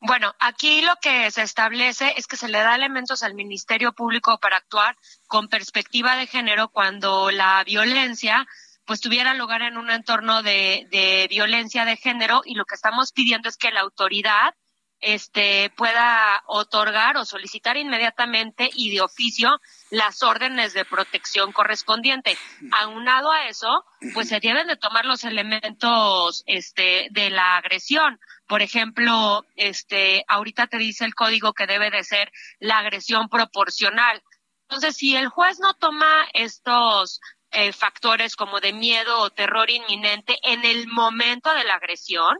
Bueno, 0.00 0.32
aquí 0.38 0.80
lo 0.82 0.94
que 1.02 1.28
se 1.32 1.42
establece 1.42 2.14
es 2.16 2.28
que 2.28 2.36
se 2.36 2.48
le 2.48 2.58
da 2.58 2.76
elementos 2.76 3.24
al 3.24 3.34
Ministerio 3.34 3.92
Público 3.92 4.38
para 4.38 4.56
actuar 4.56 4.96
con 5.26 5.48
perspectiva 5.48 6.14
de 6.14 6.28
género 6.28 6.68
cuando 6.68 7.32
la 7.32 7.64
violencia 7.64 8.46
pues 8.84 9.00
tuviera 9.00 9.34
lugar 9.34 9.62
en 9.62 9.76
un 9.76 9.90
entorno 9.90 10.42
de, 10.42 10.86
de 10.90 11.26
violencia 11.28 11.84
de 11.84 11.96
género 11.96 12.42
y 12.44 12.54
lo 12.54 12.64
que 12.64 12.76
estamos 12.76 13.12
pidiendo 13.12 13.48
es 13.48 13.56
que 13.56 13.72
la 13.72 13.80
autoridad 13.80 14.54
este 15.00 15.70
pueda 15.76 16.42
otorgar 16.46 17.16
o 17.16 17.24
solicitar 17.24 17.76
inmediatamente 17.76 18.68
y 18.74 18.94
de 18.94 19.00
oficio 19.00 19.60
las 19.90 20.22
órdenes 20.22 20.74
de 20.74 20.84
protección 20.84 21.52
correspondiente. 21.52 22.36
Aunado 22.72 23.30
a 23.30 23.46
eso, 23.46 23.84
pues 24.14 24.28
se 24.28 24.40
deben 24.40 24.66
de 24.66 24.76
tomar 24.76 25.04
los 25.04 25.24
elementos 25.24 26.42
este 26.46 27.08
de 27.10 27.30
la 27.30 27.56
agresión. 27.56 28.18
Por 28.46 28.62
ejemplo, 28.62 29.44
este 29.56 30.24
ahorita 30.28 30.66
te 30.66 30.78
dice 30.78 31.04
el 31.04 31.14
código 31.14 31.52
que 31.52 31.66
debe 31.66 31.90
de 31.90 32.04
ser 32.04 32.32
la 32.58 32.78
agresión 32.78 33.28
proporcional. 33.28 34.22
Entonces, 34.68 34.96
si 34.96 35.16
el 35.16 35.28
juez 35.28 35.60
no 35.60 35.74
toma 35.74 36.26
estos 36.34 37.20
eh, 37.50 37.72
factores 37.72 38.36
como 38.36 38.60
de 38.60 38.74
miedo 38.74 39.20
o 39.20 39.30
terror 39.30 39.70
inminente 39.70 40.38
en 40.42 40.64
el 40.64 40.86
momento 40.88 41.52
de 41.54 41.64
la 41.64 41.74
agresión, 41.74 42.36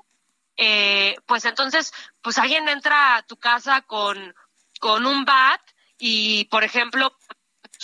eh, 0.58 1.16
pues 1.24 1.44
entonces, 1.44 1.92
pues 2.20 2.36
alguien 2.36 2.68
entra 2.68 3.16
a 3.16 3.22
tu 3.22 3.36
casa 3.36 3.80
con, 3.82 4.34
con 4.80 5.06
un 5.06 5.24
bat 5.24 5.60
y, 5.98 6.44
por 6.46 6.64
ejemplo, 6.64 7.16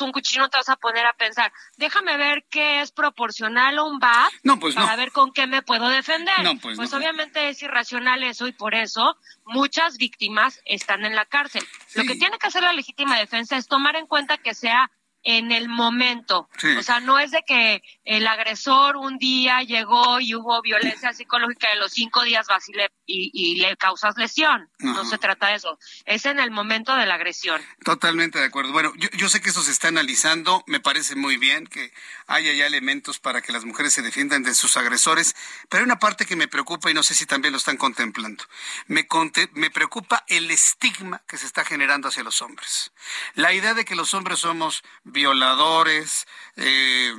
un 0.00 0.10
cuchillo 0.10 0.48
te 0.48 0.56
vas 0.56 0.68
a 0.68 0.76
poner 0.76 1.06
a 1.06 1.12
pensar, 1.12 1.52
déjame 1.76 2.16
ver 2.16 2.44
qué 2.50 2.80
es 2.80 2.90
proporcional 2.90 3.78
a 3.78 3.84
un 3.84 4.00
bat 4.00 4.32
pues 4.60 4.74
para 4.74 4.96
ver 4.96 5.12
con 5.12 5.32
qué 5.32 5.46
me 5.46 5.62
puedo 5.62 5.88
defender. 5.88 6.34
pues, 6.60 6.76
pues 6.76 6.92
obviamente 6.92 7.48
es 7.48 7.62
irracional 7.62 8.24
eso 8.24 8.48
y 8.48 8.52
por 8.52 8.74
eso 8.74 9.16
muchas 9.44 9.96
víctimas 9.96 10.60
están 10.64 11.04
en 11.04 11.14
la 11.14 11.26
cárcel. 11.26 11.64
Lo 11.94 12.02
que 12.02 12.16
tiene 12.16 12.38
que 12.38 12.48
hacer 12.48 12.64
la 12.64 12.72
legítima 12.72 13.16
defensa 13.18 13.56
es 13.56 13.68
tomar 13.68 13.94
en 13.94 14.08
cuenta 14.08 14.36
que 14.38 14.54
sea 14.54 14.90
en 15.24 15.52
el 15.52 15.68
momento. 15.68 16.48
O 16.78 16.82
sea, 16.82 17.00
no 17.00 17.18
es 17.18 17.30
de 17.30 17.42
que 17.46 17.82
el 18.04 18.26
agresor 18.26 18.96
un 18.96 19.18
día 19.18 19.62
llegó 19.62 20.20
y 20.20 20.34
hubo 20.34 20.60
violencia 20.62 21.12
psicológica 21.12 21.70
de 21.70 21.76
los 21.76 21.92
cinco 21.92 22.22
días 22.22 22.46
vas 22.46 22.64
y 23.06 23.56
le, 23.56 23.76
causas 23.76 24.16
lesión. 24.16 24.68
No 24.78 25.04
se 25.04 25.18
trata 25.18 25.48
de 25.48 25.56
eso. 25.56 25.78
Es 26.04 26.26
en 26.26 26.38
el 26.38 26.50
momento 26.50 26.94
de 26.94 27.06
la 27.06 27.14
agresión. 27.14 27.60
Totalmente 27.84 28.38
de 28.38 28.44
acuerdo. 28.44 28.72
Bueno, 28.72 28.92
yo, 28.96 29.08
yo 29.16 29.28
sé 29.28 29.40
que 29.40 29.50
eso 29.50 29.62
se 29.62 29.70
está 29.70 29.88
analizando. 29.88 30.62
Me 30.66 30.80
parece 30.80 31.16
muy 31.16 31.38
bien 31.38 31.66
que 31.66 31.92
haya 32.26 32.52
ya 32.52 32.66
elementos 32.66 33.18
para 33.18 33.40
que 33.40 33.52
las 33.52 33.64
mujeres 33.64 33.94
se 33.94 34.02
defiendan 34.02 34.42
de 34.42 34.54
sus 34.54 34.76
agresores. 34.76 35.34
Pero 35.68 35.80
hay 35.80 35.84
una 35.84 35.98
parte 35.98 36.26
que 36.26 36.36
me 36.36 36.48
preocupa 36.48 36.90
y 36.90 36.94
no 36.94 37.02
sé 37.02 37.14
si 37.14 37.24
también 37.24 37.52
lo 37.52 37.58
están 37.58 37.78
contemplando. 37.78 38.44
Me, 38.86 39.06
me 39.54 39.70
preocupa 39.70 40.24
el 40.28 40.50
estigma 40.50 41.22
que 41.26 41.38
se 41.38 41.46
está 41.46 41.64
generando 41.64 42.08
hacia 42.08 42.22
los 42.22 42.42
hombres. 42.42 42.92
La 43.34 43.52
idea 43.54 43.72
de 43.72 43.84
que 43.84 43.94
los 43.94 44.12
hombres 44.12 44.40
somos 44.40 44.82
violadores, 45.14 46.26
eh, 46.56 47.14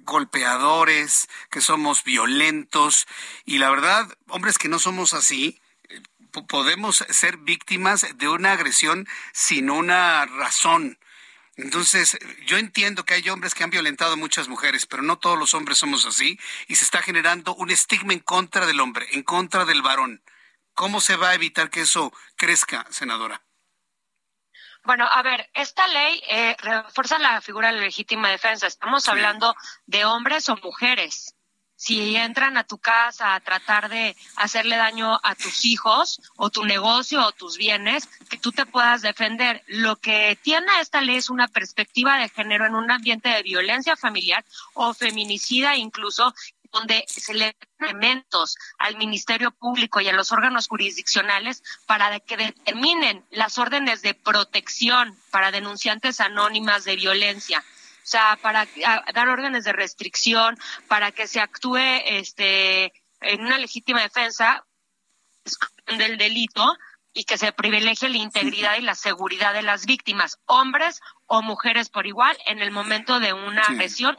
golpeadores, 0.00 1.28
que 1.50 1.60
somos 1.60 2.02
violentos. 2.02 3.06
Y 3.44 3.58
la 3.58 3.70
verdad, 3.70 4.08
hombres 4.28 4.58
que 4.58 4.68
no 4.68 4.80
somos 4.80 5.14
así, 5.14 5.60
eh, 5.88 6.00
podemos 6.48 7.04
ser 7.10 7.36
víctimas 7.36 8.06
de 8.16 8.28
una 8.28 8.52
agresión 8.52 9.06
sin 9.32 9.70
una 9.70 10.26
razón. 10.26 10.98
Entonces, 11.56 12.18
yo 12.46 12.58
entiendo 12.58 13.04
que 13.04 13.14
hay 13.14 13.28
hombres 13.28 13.54
que 13.54 13.62
han 13.62 13.70
violentado 13.70 14.14
a 14.14 14.16
muchas 14.16 14.48
mujeres, 14.48 14.86
pero 14.86 15.02
no 15.02 15.18
todos 15.18 15.38
los 15.38 15.54
hombres 15.54 15.78
somos 15.78 16.04
así 16.04 16.40
y 16.66 16.74
se 16.74 16.84
está 16.84 17.00
generando 17.00 17.54
un 17.54 17.70
estigma 17.70 18.12
en 18.12 18.18
contra 18.18 18.66
del 18.66 18.80
hombre, 18.80 19.06
en 19.12 19.22
contra 19.22 19.64
del 19.64 19.82
varón. 19.82 20.20
¿Cómo 20.74 21.00
se 21.00 21.14
va 21.14 21.30
a 21.30 21.34
evitar 21.34 21.70
que 21.70 21.82
eso 21.82 22.12
crezca, 22.34 22.84
senadora? 22.90 23.43
Bueno, 24.84 25.06
a 25.10 25.22
ver, 25.22 25.48
esta 25.54 25.86
ley 25.88 26.22
eh, 26.28 26.56
refuerza 26.58 27.18
la 27.18 27.40
figura 27.40 27.72
de 27.72 27.80
legítima 27.80 28.28
defensa. 28.28 28.66
Estamos 28.66 29.08
hablando 29.08 29.56
de 29.86 30.04
hombres 30.04 30.50
o 30.50 30.58
mujeres. 30.62 31.34
Si 31.74 32.16
entran 32.16 32.58
a 32.58 32.64
tu 32.64 32.78
casa 32.78 33.34
a 33.34 33.40
tratar 33.40 33.88
de 33.88 34.14
hacerle 34.36 34.76
daño 34.76 35.18
a 35.22 35.34
tus 35.34 35.64
hijos 35.64 36.20
o 36.36 36.50
tu 36.50 36.64
negocio 36.64 37.26
o 37.26 37.32
tus 37.32 37.56
bienes, 37.56 38.06
que 38.28 38.36
tú 38.36 38.52
te 38.52 38.66
puedas 38.66 39.00
defender. 39.00 39.62
Lo 39.68 39.96
que 39.96 40.38
tiene 40.42 40.80
esta 40.80 41.00
ley 41.00 41.16
es 41.16 41.30
una 41.30 41.48
perspectiva 41.48 42.18
de 42.18 42.28
género 42.28 42.66
en 42.66 42.74
un 42.74 42.90
ambiente 42.90 43.30
de 43.30 43.42
violencia 43.42 43.96
familiar 43.96 44.44
o 44.74 44.92
feminicida 44.92 45.76
incluso, 45.76 46.34
donde 46.74 47.04
se 47.06 47.32
le 47.34 47.56
elementos 47.78 48.56
al 48.78 48.96
Ministerio 48.96 49.52
Público 49.52 50.00
y 50.00 50.08
a 50.08 50.12
los 50.12 50.32
órganos 50.32 50.68
jurisdiccionales 50.68 51.62
para 51.86 52.18
que 52.20 52.36
determinen 52.36 53.24
las 53.30 53.58
órdenes 53.58 54.02
de 54.02 54.14
protección 54.14 55.16
para 55.30 55.50
denunciantes 55.50 56.20
anónimas 56.20 56.84
de 56.84 56.96
violencia. 56.96 57.60
O 57.60 58.06
sea, 58.06 58.38
para 58.42 58.66
dar 59.14 59.28
órdenes 59.28 59.64
de 59.64 59.72
restricción, 59.72 60.58
para 60.88 61.12
que 61.12 61.26
se 61.26 61.40
actúe 61.40 61.78
este, 61.78 62.92
en 63.20 63.40
una 63.40 63.58
legítima 63.58 64.02
defensa 64.02 64.66
del 65.86 66.18
delito 66.18 66.76
y 67.14 67.24
que 67.24 67.38
se 67.38 67.52
privilegie 67.52 68.08
la 68.08 68.16
integridad 68.16 68.76
y 68.76 68.82
la 68.82 68.94
seguridad 68.94 69.54
de 69.54 69.62
las 69.62 69.86
víctimas, 69.86 70.38
hombres 70.46 71.00
o 71.26 71.40
mujeres 71.42 71.88
por 71.88 72.06
igual, 72.06 72.36
en 72.46 72.58
el 72.58 72.72
momento 72.72 73.20
de 73.20 73.32
una 73.32 73.62
agresión 73.62 74.18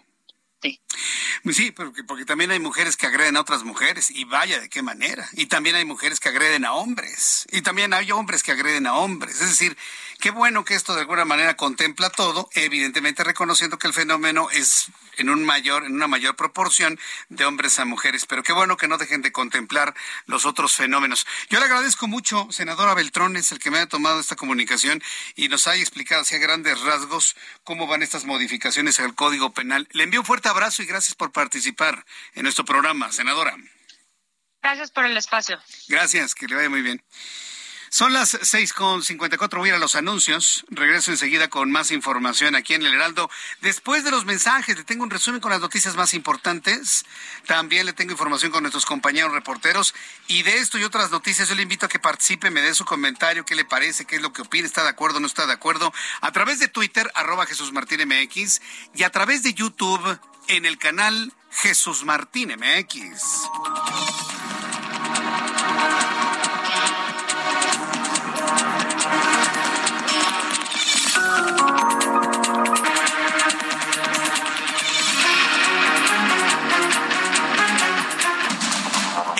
Sí, 1.51 1.71
porque, 1.71 2.03
porque 2.03 2.25
también 2.25 2.51
hay 2.51 2.59
mujeres 2.59 2.97
que 2.97 3.05
agreden 3.05 3.37
a 3.37 3.41
otras 3.41 3.63
mujeres 3.63 4.09
y 4.09 4.23
vaya 4.25 4.59
de 4.59 4.69
qué 4.69 4.81
manera. 4.81 5.27
Y 5.33 5.45
también 5.45 5.75
hay 5.75 5.85
mujeres 5.85 6.19
que 6.19 6.29
agreden 6.29 6.65
a 6.65 6.73
hombres 6.73 7.45
y 7.51 7.61
también 7.61 7.93
hay 7.93 8.11
hombres 8.11 8.43
que 8.43 8.51
agreden 8.51 8.87
a 8.87 8.95
hombres. 8.95 9.41
Es 9.41 9.49
decir, 9.49 9.77
qué 10.19 10.31
bueno 10.31 10.65
que 10.65 10.75
esto 10.75 10.93
de 10.93 11.01
alguna 11.01 11.25
manera 11.25 11.55
contempla 11.55 12.09
todo, 12.09 12.49
evidentemente 12.53 13.23
reconociendo 13.23 13.77
que 13.77 13.87
el 13.87 13.93
fenómeno 13.93 14.49
es 14.51 14.87
en 15.17 15.29
un 15.29 15.43
mayor, 15.45 15.85
en 15.85 15.93
una 15.93 16.07
mayor 16.07 16.35
proporción 16.35 16.99
de 17.29 17.45
hombres 17.45 17.79
a 17.79 17.85
mujeres. 17.85 18.25
Pero 18.25 18.43
qué 18.43 18.53
bueno 18.53 18.77
que 18.77 18.87
no 18.87 18.97
dejen 18.97 19.21
de 19.21 19.31
contemplar 19.31 19.93
los 20.25 20.45
otros 20.45 20.75
fenómenos. 20.75 21.25
Yo 21.49 21.59
le 21.59 21.65
agradezco 21.65 22.07
mucho, 22.07 22.47
senadora 22.51 22.93
Beltrones, 22.93 23.51
el 23.51 23.59
que 23.59 23.71
me 23.71 23.77
haya 23.77 23.87
tomado 23.87 24.19
esta 24.19 24.35
comunicación 24.35 25.01
y 25.35 25.47
nos 25.47 25.67
haya 25.67 25.81
explicado 25.81 26.21
hacia 26.21 26.37
grandes 26.37 26.81
rasgos 26.81 27.35
cómo 27.63 27.87
van 27.87 28.03
estas 28.03 28.25
modificaciones 28.25 28.99
al 28.99 29.15
Código 29.15 29.53
Penal. 29.53 29.87
Le 29.91 30.03
envío 30.03 30.21
un 30.21 30.25
fuerte 30.25 30.49
abrazo 30.49 30.83
y 30.83 30.85
gracias 30.85 31.15
por 31.15 31.31
participar 31.31 32.05
en 32.33 32.43
nuestro 32.43 32.65
programa, 32.65 33.11
senadora. 33.11 33.55
Gracias 34.61 34.89
por 34.91 35.05
el 35.05 35.15
espacio. 35.15 35.59
Gracias, 35.87 36.33
que 36.33 36.47
le 36.47 36.55
vaya 36.55 36.69
muy 36.69 36.81
bien. 36.81 37.03
Son 37.95 38.11
las 38.11 38.37
seis 38.41 38.73
con 38.73 39.03
cincuenta. 39.03 39.37
Voy 39.37 39.69
a 39.69 39.71
ir 39.71 39.75
a 39.75 39.79
los 39.79 39.95
anuncios. 39.95 40.65
Regreso 40.69 41.11
enseguida 41.11 41.47
con 41.47 41.71
más 41.71 41.91
información 41.91 42.53
aquí 42.53 42.73
en 42.73 42.85
el 42.85 42.93
Heraldo. 42.93 43.29
Después 43.61 44.03
de 44.03 44.11
los 44.11 44.25
mensajes, 44.25 44.75
le 44.75 44.83
tengo 44.83 45.05
un 45.05 45.09
resumen 45.09 45.39
con 45.39 45.49
las 45.49 45.61
noticias 45.61 45.95
más 45.95 46.13
importantes. 46.13 47.05
También 47.47 47.85
le 47.85 47.93
tengo 47.93 48.11
información 48.11 48.51
con 48.51 48.63
nuestros 48.63 48.85
compañeros 48.85 49.31
reporteros. 49.31 49.95
Y 50.27 50.43
de 50.43 50.57
esto 50.57 50.77
y 50.77 50.83
otras 50.83 51.09
noticias, 51.09 51.47
yo 51.47 51.55
le 51.55 51.61
invito 51.61 51.85
a 51.85 51.89
que 51.89 51.97
participe, 51.97 52.51
me 52.51 52.59
dé 52.59 52.75
su 52.75 52.83
comentario, 52.83 53.45
qué 53.45 53.55
le 53.55 53.63
parece, 53.63 54.03
qué 54.03 54.17
es 54.17 54.21
lo 54.21 54.33
que 54.33 54.41
opina, 54.41 54.67
está 54.67 54.83
de 54.83 54.89
acuerdo, 54.89 55.21
no 55.21 55.27
está 55.27 55.47
de 55.47 55.53
acuerdo, 55.53 55.93
a 56.19 56.33
través 56.33 56.59
de 56.59 56.67
Twitter, 56.67 57.09
arroba 57.15 57.45
Jesús 57.45 57.71
Martín 57.71 58.01
MX, 58.05 58.59
y 58.93 59.03
a 59.03 59.09
través 59.09 59.41
de 59.41 59.53
YouTube 59.53 60.19
en 60.49 60.65
el 60.65 60.77
canal 60.77 61.31
Jesús 61.49 62.03
Martín 62.03 62.55
MX. 62.59 63.23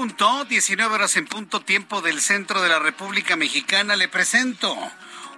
Punto, 0.00 0.46
19 0.46 0.94
horas 0.94 1.14
en 1.18 1.26
punto, 1.26 1.60
tiempo 1.60 2.00
del 2.00 2.22
centro 2.22 2.62
de 2.62 2.70
la 2.70 2.78
República 2.78 3.36
Mexicana. 3.36 3.96
Le 3.96 4.08
presento 4.08 4.74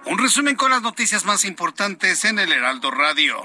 un 0.05 0.17
resumen 0.17 0.55
con 0.55 0.71
las 0.71 0.81
noticias 0.81 1.25
más 1.25 1.43
importantes 1.43 2.23
en 2.23 2.39
el 2.39 2.49
Heraldo 2.49 2.89
Radio. 2.89 3.43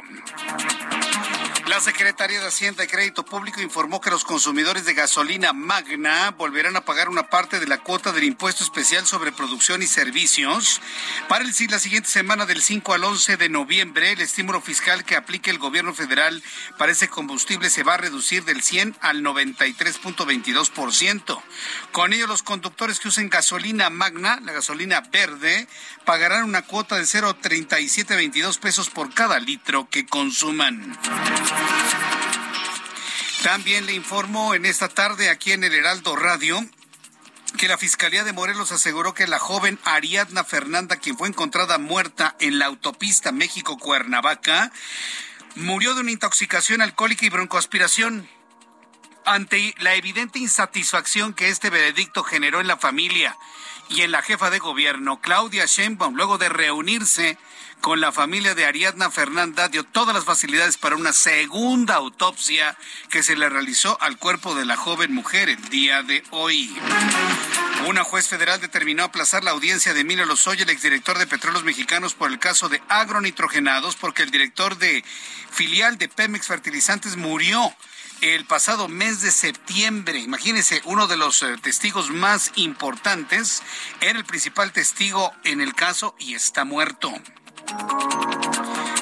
La 1.68 1.80
Secretaría 1.80 2.40
de 2.40 2.46
Hacienda 2.46 2.82
y 2.82 2.86
Crédito 2.86 3.26
Público 3.26 3.60
informó 3.60 4.00
que 4.00 4.10
los 4.10 4.24
consumidores 4.24 4.86
de 4.86 4.94
gasolina 4.94 5.52
magna 5.52 6.30
volverán 6.30 6.76
a 6.76 6.86
pagar 6.86 7.10
una 7.10 7.28
parte 7.28 7.60
de 7.60 7.66
la 7.66 7.82
cuota 7.82 8.10
del 8.10 8.24
impuesto 8.24 8.64
especial 8.64 9.06
sobre 9.06 9.32
producción 9.32 9.82
y 9.82 9.86
servicios. 9.86 10.80
Para 11.28 11.44
el, 11.44 11.52
la 11.68 11.78
siguiente 11.78 12.08
semana 12.08 12.46
del 12.46 12.62
5 12.62 12.94
al 12.94 13.04
11 13.04 13.36
de 13.36 13.50
noviembre, 13.50 14.12
el 14.12 14.22
estímulo 14.22 14.62
fiscal 14.62 15.04
que 15.04 15.14
aplique 15.14 15.50
el 15.50 15.58
gobierno 15.58 15.92
federal 15.92 16.42
para 16.78 16.92
ese 16.92 17.08
combustible 17.08 17.68
se 17.68 17.82
va 17.82 17.92
a 17.94 17.98
reducir 17.98 18.46
del 18.46 18.62
100 18.62 18.96
al 19.00 19.22
93.22%. 19.22 21.42
Con 21.92 22.14
ello, 22.14 22.26
los 22.26 22.42
conductores 22.42 22.98
que 22.98 23.08
usen 23.08 23.28
gasolina 23.28 23.90
magna, 23.90 24.40
la 24.42 24.52
gasolina 24.52 25.02
verde, 25.12 25.68
pagarán 26.06 26.44
una 26.44 26.62
cuota 26.62 26.96
de 26.96 27.02
0.3722 27.02 28.58
pesos 28.58 28.88
por 28.88 29.12
cada 29.12 29.38
litro 29.38 29.86
que 29.90 30.06
consuman. 30.06 30.96
También 33.42 33.86
le 33.86 33.94
informo 33.94 34.54
en 34.54 34.66
esta 34.66 34.88
tarde 34.88 35.30
aquí 35.30 35.52
en 35.52 35.64
el 35.64 35.72
Heraldo 35.72 36.16
Radio 36.16 36.60
que 37.56 37.68
la 37.68 37.78
Fiscalía 37.78 38.24
de 38.24 38.32
Morelos 38.32 38.72
aseguró 38.72 39.14
que 39.14 39.26
la 39.26 39.38
joven 39.38 39.78
Ariadna 39.84 40.44
Fernanda, 40.44 40.96
quien 40.96 41.16
fue 41.16 41.28
encontrada 41.28 41.78
muerta 41.78 42.36
en 42.40 42.58
la 42.58 42.66
autopista 42.66 43.32
México-Cuernavaca, 43.32 44.70
murió 45.54 45.94
de 45.94 46.02
una 46.02 46.10
intoxicación 46.10 46.82
alcohólica 46.82 47.26
y 47.26 47.30
broncoaspiración. 47.30 48.28
Ante 49.24 49.74
la 49.78 49.94
evidente 49.94 50.38
insatisfacción 50.38 51.34
que 51.34 51.48
este 51.48 51.70
veredicto 51.70 52.22
generó 52.22 52.60
en 52.60 52.66
la 52.66 52.76
familia 52.76 53.36
y 53.88 54.02
en 54.02 54.12
la 54.12 54.22
jefa 54.22 54.50
de 54.50 54.58
gobierno, 54.58 55.20
Claudia 55.20 55.64
Sheinbaum, 55.66 56.14
luego 56.14 56.38
de 56.38 56.48
reunirse 56.48 57.38
con 57.80 58.00
la 58.00 58.12
familia 58.12 58.54
de 58.54 58.66
Ariadna 58.66 59.10
Fernanda, 59.10 59.68
dio 59.68 59.84
todas 59.84 60.14
las 60.14 60.24
facilidades 60.24 60.76
para 60.76 60.96
una 60.96 61.12
segunda 61.12 61.94
autopsia 61.94 62.76
que 63.10 63.22
se 63.22 63.36
le 63.36 63.48
realizó 63.48 64.00
al 64.00 64.18
cuerpo 64.18 64.54
de 64.54 64.64
la 64.64 64.76
joven 64.76 65.14
mujer 65.14 65.48
el 65.48 65.68
día 65.68 66.02
de 66.02 66.22
hoy. 66.30 66.76
Una 67.86 68.04
juez 68.04 68.28
federal 68.28 68.60
determinó 68.60 69.04
aplazar 69.04 69.44
la 69.44 69.52
audiencia 69.52 69.94
de 69.94 70.00
Emilio 70.00 70.26
Lozoya, 70.26 70.64
el 70.64 70.70
exdirector 70.70 71.18
de 71.18 71.26
Petróleos 71.26 71.64
Mexicanos, 71.64 72.14
por 72.14 72.30
el 72.30 72.38
caso 72.38 72.68
de 72.68 72.82
agronitrogenados, 72.88 73.96
porque 73.96 74.22
el 74.22 74.30
director 74.30 74.76
de 74.76 75.04
filial 75.50 75.96
de 75.96 76.08
Pemex 76.08 76.46
Fertilizantes 76.46 77.16
murió 77.16 77.74
el 78.20 78.44
pasado 78.44 78.88
mes 78.88 79.20
de 79.20 79.30
septiembre. 79.30 80.18
Imagínense, 80.18 80.82
uno 80.84 81.06
de 81.06 81.16
los 81.16 81.42
eh, 81.42 81.56
testigos 81.62 82.10
más 82.10 82.50
importantes 82.56 83.62
era 84.00 84.18
el 84.18 84.24
principal 84.24 84.72
testigo 84.72 85.32
en 85.44 85.60
el 85.60 85.74
caso 85.74 86.16
y 86.18 86.34
está 86.34 86.64
muerto. 86.64 87.12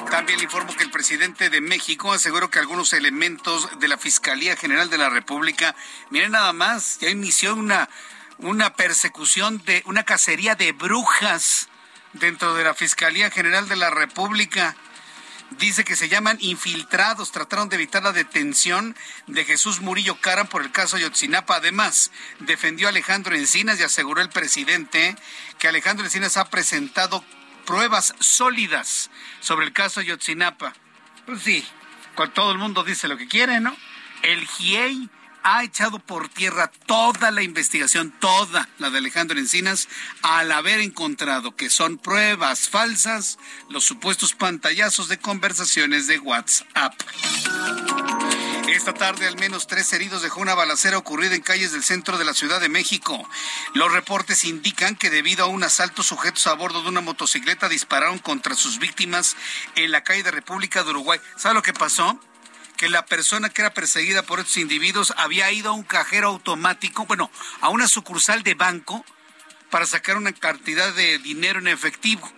También 0.09 0.39
le 0.39 0.45
informo 0.45 0.75
que 0.75 0.83
el 0.83 0.89
presidente 0.89 1.49
de 1.49 1.61
México 1.61 2.11
aseguró 2.11 2.49
que 2.49 2.59
algunos 2.59 2.93
elementos 2.93 3.79
de 3.79 3.87
la 3.87 3.97
Fiscalía 3.97 4.55
General 4.55 4.89
de 4.89 4.97
la 4.97 5.09
República, 5.09 5.75
miren 6.09 6.31
nada 6.31 6.53
más, 6.53 6.97
ya 6.99 7.09
inició 7.09 7.53
una, 7.53 7.89
una 8.39 8.73
persecución 8.73 9.61
de 9.65 9.83
una 9.85 10.03
cacería 10.03 10.55
de 10.55 10.71
brujas 10.71 11.69
dentro 12.13 12.55
de 12.55 12.63
la 12.63 12.73
Fiscalía 12.73 13.29
General 13.29 13.67
de 13.67 13.75
la 13.75 13.89
República. 13.89 14.75
Dice 15.51 15.85
que 15.85 15.95
se 15.95 16.09
llaman 16.09 16.37
infiltrados. 16.41 17.31
Trataron 17.31 17.69
de 17.69 17.75
evitar 17.75 18.03
la 18.03 18.11
detención 18.11 18.95
de 19.27 19.45
Jesús 19.45 19.81
Murillo 19.81 20.19
Caram 20.19 20.47
por 20.47 20.61
el 20.61 20.71
caso 20.71 20.97
Yotzinapa. 20.97 21.55
Además, 21.55 22.11
defendió 22.39 22.87
a 22.87 22.89
Alejandro 22.89 23.35
Encinas 23.35 23.79
y 23.79 23.83
aseguró 23.83 24.21
el 24.21 24.29
presidente 24.29 25.15
que 25.57 25.67
Alejandro 25.67 26.05
Encinas 26.05 26.37
ha 26.37 26.49
presentado 26.49 27.23
pruebas 27.67 28.15
sólidas 28.19 29.11
sobre 29.41 29.67
el 29.67 29.73
caso 29.73 30.01
Yotzinapa. 30.01 30.73
Pues 31.25 31.43
sí, 31.43 31.63
todo 32.33 32.51
el 32.51 32.57
mundo 32.57 32.83
dice 32.83 33.07
lo 33.07 33.17
que 33.17 33.27
quiere, 33.27 33.59
¿no? 33.59 33.75
El 34.23 34.47
GIEI 34.47 35.09
ha 35.43 35.63
echado 35.63 35.99
por 35.99 36.29
tierra 36.29 36.71
toda 36.87 37.29
la 37.29 37.43
investigación, 37.43 38.11
toda 38.19 38.67
la 38.79 38.89
de 38.89 38.97
Alejandro 38.97 39.37
Encinas, 39.37 39.87
al 40.23 40.51
haber 40.51 40.79
encontrado 40.79 41.55
que 41.55 41.69
son 41.69 41.97
pruebas 41.97 42.69
falsas 42.69 43.37
los 43.69 43.83
supuestos 43.83 44.33
pantallazos 44.33 45.09
de 45.09 45.19
conversaciones 45.19 46.07
de 46.07 46.19
WhatsApp. 46.19 46.93
Esta 48.67 48.93
tarde 48.93 49.27
al 49.27 49.37
menos 49.37 49.65
tres 49.65 49.91
heridos 49.93 50.21
dejó 50.21 50.41
una 50.41 50.53
balacera 50.53 50.97
ocurrida 50.97 51.35
en 51.35 51.41
calles 51.41 51.71
del 51.71 51.83
centro 51.83 52.17
de 52.17 52.25
la 52.25 52.33
Ciudad 52.33 52.59
de 52.59 52.67
México. 52.67 53.27
Los 53.73 53.93
reportes 53.93 54.43
indican 54.43 54.95
que 54.95 55.09
debido 55.09 55.45
a 55.45 55.47
un 55.47 55.63
asalto 55.63 56.03
sujetos 56.03 56.47
a 56.47 56.53
bordo 56.53 56.83
de 56.83 56.89
una 56.89 56.99
motocicleta 56.99 57.69
dispararon 57.69 58.19
contra 58.19 58.55
sus 58.55 58.77
víctimas 58.77 59.37
en 59.75 59.91
la 59.91 60.03
calle 60.03 60.23
de 60.23 60.31
República 60.31 60.83
de 60.83 60.89
Uruguay. 60.89 61.19
¿Sabe 61.37 61.55
lo 61.55 61.61
que 61.61 61.73
pasó? 61.73 62.19
que 62.75 62.89
la 62.89 63.05
persona 63.05 63.49
que 63.49 63.63
era 63.63 63.73
perseguida 63.73 64.21
por 64.21 64.39
estos 64.39 64.57
individuos 64.57 65.11
había 65.17 65.51
ido 65.51 65.71
a 65.71 65.73
un 65.73 65.81
cajero 65.81 66.27
automático, 66.27 67.07
bueno, 67.07 67.31
a 67.59 67.69
una 67.69 67.87
sucursal 67.87 68.43
de 68.43 68.53
banco 68.53 69.03
para 69.71 69.87
sacar 69.87 70.15
una 70.15 70.31
cantidad 70.31 70.93
de 70.93 71.17
dinero 71.17 71.57
en 71.57 71.69
efectivo, 71.69 72.31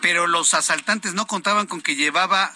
pero 0.00 0.26
los 0.26 0.54
asaltantes 0.54 1.12
no 1.12 1.26
contaban 1.26 1.66
con 1.66 1.82
que 1.82 1.94
llevaba 1.94 2.54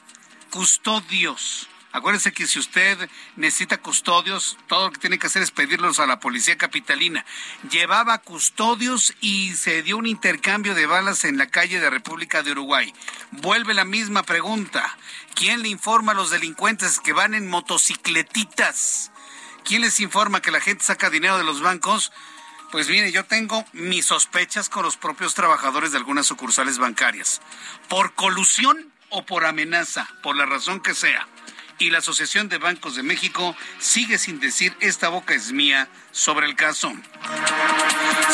custodios. 0.50 1.68
Acuérdense 1.96 2.34
que 2.34 2.46
si 2.46 2.58
usted 2.58 3.08
necesita 3.36 3.78
custodios, 3.78 4.58
todo 4.66 4.88
lo 4.88 4.92
que 4.92 5.00
tiene 5.00 5.18
que 5.18 5.28
hacer 5.28 5.40
es 5.40 5.50
pedirlos 5.50 5.98
a 5.98 6.04
la 6.04 6.20
policía 6.20 6.58
capitalina. 6.58 7.24
Llevaba 7.70 8.18
custodios 8.18 9.14
y 9.22 9.54
se 9.54 9.82
dio 9.82 9.96
un 9.96 10.04
intercambio 10.04 10.74
de 10.74 10.84
balas 10.84 11.24
en 11.24 11.38
la 11.38 11.46
calle 11.46 11.80
de 11.80 11.88
República 11.88 12.42
de 12.42 12.52
Uruguay. 12.52 12.92
Vuelve 13.30 13.72
la 13.72 13.86
misma 13.86 14.24
pregunta. 14.24 14.94
¿Quién 15.34 15.62
le 15.62 15.70
informa 15.70 16.12
a 16.12 16.14
los 16.14 16.28
delincuentes 16.28 17.00
que 17.00 17.14
van 17.14 17.32
en 17.32 17.48
motocicletitas? 17.48 19.10
¿Quién 19.64 19.80
les 19.80 19.98
informa 20.00 20.42
que 20.42 20.50
la 20.50 20.60
gente 20.60 20.84
saca 20.84 21.08
dinero 21.08 21.38
de 21.38 21.44
los 21.44 21.62
bancos? 21.62 22.12
Pues 22.72 22.90
mire, 22.90 23.10
yo 23.10 23.24
tengo 23.24 23.64
mis 23.72 24.04
sospechas 24.04 24.68
con 24.68 24.82
los 24.82 24.98
propios 24.98 25.32
trabajadores 25.32 25.92
de 25.92 25.96
algunas 25.96 26.26
sucursales 26.26 26.76
bancarias. 26.76 27.40
Por 27.88 28.12
colusión 28.12 28.92
o 29.08 29.24
por 29.24 29.46
amenaza, 29.46 30.06
por 30.22 30.36
la 30.36 30.44
razón 30.44 30.80
que 30.80 30.92
sea 30.92 31.26
y 31.78 31.90
la 31.90 31.98
Asociación 31.98 32.48
de 32.48 32.58
Bancos 32.58 32.96
de 32.96 33.02
México 33.02 33.56
sigue 33.78 34.18
sin 34.18 34.40
decir 34.40 34.74
esta 34.80 35.08
boca 35.08 35.34
es 35.34 35.52
mía 35.52 35.88
sobre 36.16 36.46
el 36.46 36.56
caso. 36.56 36.92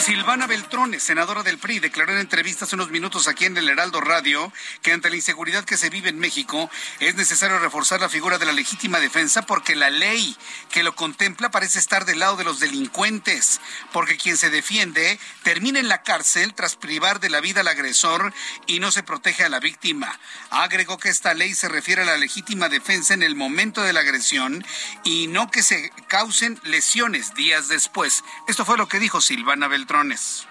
Silvana 0.00 0.46
Beltrones, 0.46 1.02
senadora 1.02 1.42
del 1.42 1.58
PRI, 1.58 1.80
declaró 1.80 2.12
en 2.12 2.18
entrevistas 2.18 2.72
unos 2.72 2.90
minutos 2.90 3.26
aquí 3.26 3.44
en 3.44 3.56
el 3.56 3.68
Heraldo 3.68 4.00
Radio 4.00 4.52
que 4.82 4.92
ante 4.92 5.10
la 5.10 5.16
inseguridad 5.16 5.64
que 5.64 5.76
se 5.76 5.90
vive 5.90 6.08
en 6.08 6.18
México 6.18 6.70
es 7.00 7.16
necesario 7.16 7.58
reforzar 7.58 8.00
la 8.00 8.08
figura 8.08 8.38
de 8.38 8.46
la 8.46 8.52
legítima 8.52 9.00
defensa 9.00 9.42
porque 9.42 9.74
la 9.74 9.90
ley 9.90 10.36
que 10.70 10.82
lo 10.84 10.94
contempla 10.94 11.50
parece 11.50 11.80
estar 11.80 12.04
del 12.04 12.20
lado 12.20 12.36
de 12.36 12.44
los 12.44 12.60
delincuentes, 12.60 13.60
porque 13.92 14.16
quien 14.16 14.36
se 14.36 14.50
defiende 14.50 15.18
termina 15.42 15.80
en 15.80 15.88
la 15.88 16.02
cárcel 16.02 16.54
tras 16.54 16.76
privar 16.76 17.18
de 17.18 17.30
la 17.30 17.40
vida 17.40 17.62
al 17.62 17.68
agresor 17.68 18.32
y 18.66 18.78
no 18.78 18.92
se 18.92 19.02
protege 19.02 19.44
a 19.44 19.48
la 19.48 19.60
víctima. 19.60 20.18
Agregó 20.50 20.98
que 20.98 21.08
esta 21.08 21.34
ley 21.34 21.54
se 21.54 21.68
refiere 21.68 22.02
a 22.02 22.06
la 22.06 22.16
legítima 22.16 22.68
defensa 22.68 23.14
en 23.14 23.22
el 23.22 23.34
momento 23.34 23.82
de 23.82 23.92
la 23.92 24.00
agresión 24.00 24.64
y 25.02 25.26
no 25.26 25.50
que 25.50 25.64
se 25.64 25.90
causen 26.06 26.60
lesiones 26.62 27.34
días 27.34 27.71
después. 27.72 28.22
Esto 28.46 28.64
fue 28.64 28.78
lo 28.78 28.86
que 28.86 29.00
dijo 29.00 29.20
Silvana 29.20 29.66
Beltrones 29.68 30.46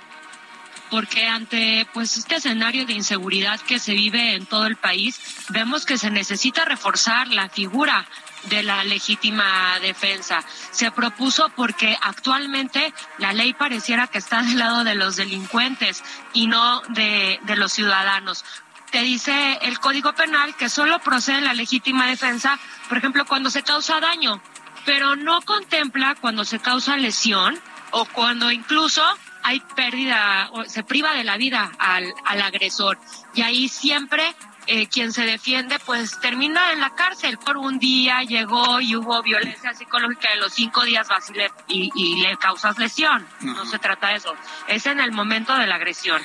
porque 0.92 1.26
ante 1.26 1.88
pues 1.94 2.18
este 2.18 2.36
escenario 2.36 2.86
de 2.86 2.92
inseguridad 2.92 3.62
que 3.62 3.80
se 3.80 3.94
vive 3.94 4.36
en 4.36 4.46
todo 4.46 4.68
el 4.68 4.76
país, 4.76 5.20
vemos 5.48 5.86
que 5.86 5.98
se 5.98 6.12
necesita 6.12 6.66
reforzar 6.66 7.30
la 7.30 7.48
figura 7.48 8.06
de 8.44 8.62
la 8.62 8.84
legítima 8.84 9.80
defensa. 9.80 10.44
Se 10.72 10.92
propuso 10.92 11.50
porque 11.56 11.98
actualmente 12.02 12.94
la 13.18 13.32
ley 13.32 13.54
pareciera 13.54 14.08
que 14.08 14.18
está 14.18 14.42
del 14.44 14.60
lado 14.60 14.84
de 14.84 14.96
los 14.96 15.16
delincuentes 15.16 16.04
y 16.34 16.48
no 16.48 16.82
de, 16.90 17.40
los 17.56 17.74
ciudadanos 17.74 18.44
te 18.92 19.02
dice 19.04 19.58
el 19.62 19.80
Código 19.80 20.12
Penal 20.12 20.54
que 20.56 20.68
solo 20.68 21.00
procede 21.00 21.40
la 21.40 21.54
legítima 21.54 22.08
defensa, 22.08 22.60
por 22.90 22.98
ejemplo, 22.98 23.26
cuando 23.26 23.50
se 23.50 23.64
causa 23.64 24.02
daño, 24.02 24.42
pero 24.86 25.16
no 25.16 25.42
contempla 25.42 26.16
cuando 26.20 26.46
se 26.46 26.60
causa 26.60 26.98
lesión 26.98 27.60
o 27.92 28.06
cuando 28.06 28.52
incluso 28.52 29.04
hay 29.44 29.60
pérdida 29.76 30.50
o 30.52 30.66
se 30.66 30.84
priva 30.84 31.14
de 31.14 31.24
la 31.24 31.38
vida 31.38 31.72
al, 31.80 32.14
al 32.26 32.42
agresor. 32.42 33.00
Y 33.34 33.42
ahí 33.42 33.68
siempre 33.68 34.36
eh, 34.68 34.88
quien 34.88 35.12
se 35.12 35.24
defiende 35.24 35.80
pues 35.80 36.20
termina 36.20 36.72
en 36.74 36.80
la 36.80 36.96
cárcel. 36.96 37.38
Por 37.38 37.58
un 37.58 37.80
día 37.80 38.24
llegó 38.24 38.80
y 38.80 38.96
hubo 38.96 39.22
violencia 39.22 39.74
psicológica 39.74 40.30
de 40.30 40.38
los 40.38 40.54
cinco 40.54 40.84
días 40.84 41.08
vas 41.08 41.30
y 41.68 41.92
le, 41.94 42.30
le 42.30 42.38
causas 42.38 42.78
lesión. 42.78 43.28
No 43.42 43.66
se 43.66 43.80
trata 43.80 44.10
de 44.10 44.16
eso. 44.16 44.34
Es 44.68 44.86
en 44.86 45.00
el 45.00 45.12
momento 45.12 45.56
de 45.56 45.68
la 45.68 45.76
agresión. 45.76 46.22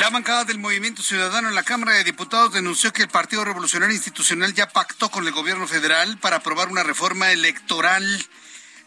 La 0.00 0.10
bancada 0.10 0.44
del 0.44 0.58
Movimiento 0.58 1.02
Ciudadano 1.02 1.48
en 1.48 1.54
la 1.54 1.64
Cámara 1.64 1.92
de 1.92 2.04
Diputados 2.04 2.52
denunció 2.52 2.92
que 2.92 3.02
el 3.02 3.08
Partido 3.08 3.44
Revolucionario 3.44 3.94
Institucional 3.94 4.54
ya 4.54 4.68
pactó 4.68 5.10
con 5.10 5.26
el 5.26 5.32
gobierno 5.32 5.66
federal 5.66 6.18
para 6.18 6.36
aprobar 6.36 6.68
una 6.68 6.84
reforma 6.84 7.32
electoral. 7.32 8.04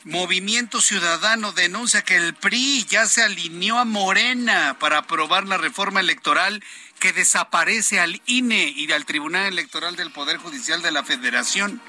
Movimiento 0.03 0.81
Ciudadano 0.81 1.51
denuncia 1.51 2.01
que 2.01 2.15
el 2.15 2.33
PRI 2.33 2.85
ya 2.89 3.05
se 3.05 3.23
alineó 3.23 3.77
a 3.77 3.85
Morena 3.85 4.77
para 4.79 4.99
aprobar 4.99 5.45
la 5.47 5.57
reforma 5.57 5.99
electoral 5.99 6.63
que 7.01 7.11
desaparece 7.13 7.99
al 7.99 8.21
INE 8.27 8.63
y 8.77 8.89
al 8.91 9.05
Tribunal 9.05 9.47
Electoral 9.47 9.95
del 9.95 10.11
Poder 10.11 10.37
Judicial 10.37 10.83
de 10.83 10.91
la 10.91 11.03
Federación. 11.03 11.81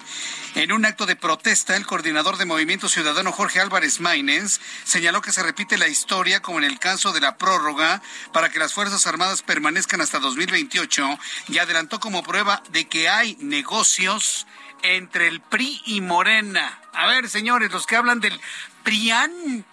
En 0.55 0.73
un 0.73 0.87
acto 0.87 1.05
de 1.05 1.17
protesta, 1.17 1.77
el 1.77 1.85
coordinador 1.85 2.39
de 2.39 2.47
Movimiento 2.47 2.89
Ciudadano 2.89 3.31
Jorge 3.31 3.61
Álvarez 3.61 4.01
Maínez 4.01 4.59
señaló 4.85 5.21
que 5.21 5.31
se 5.31 5.43
repite 5.43 5.77
la 5.77 5.87
historia 5.87 6.41
como 6.41 6.59
en 6.59 6.65
el 6.65 6.79
caso 6.79 7.13
de 7.13 7.21
la 7.21 7.37
prórroga 7.37 8.01
para 8.33 8.49
que 8.49 8.59
las 8.59 8.73
Fuerzas 8.73 9.07
Armadas 9.07 9.43
permanezcan 9.43 10.01
hasta 10.01 10.19
2028 10.19 11.19
y 11.49 11.59
adelantó 11.59 12.01
como 12.01 12.23
prueba 12.23 12.63
de 12.71 12.89
que 12.89 13.11
hay 13.11 13.37
negocios 13.39 14.47
entre 14.83 15.29
el 15.29 15.41
PRI 15.43 15.83
y 15.85 16.01
Morena. 16.01 16.81
A 16.95 17.07
ver, 17.07 17.29
señores, 17.29 17.71
los 17.71 17.87
que 17.87 17.97
hablan 17.97 18.21
del 18.21 18.41
PRIAN, 18.83 19.67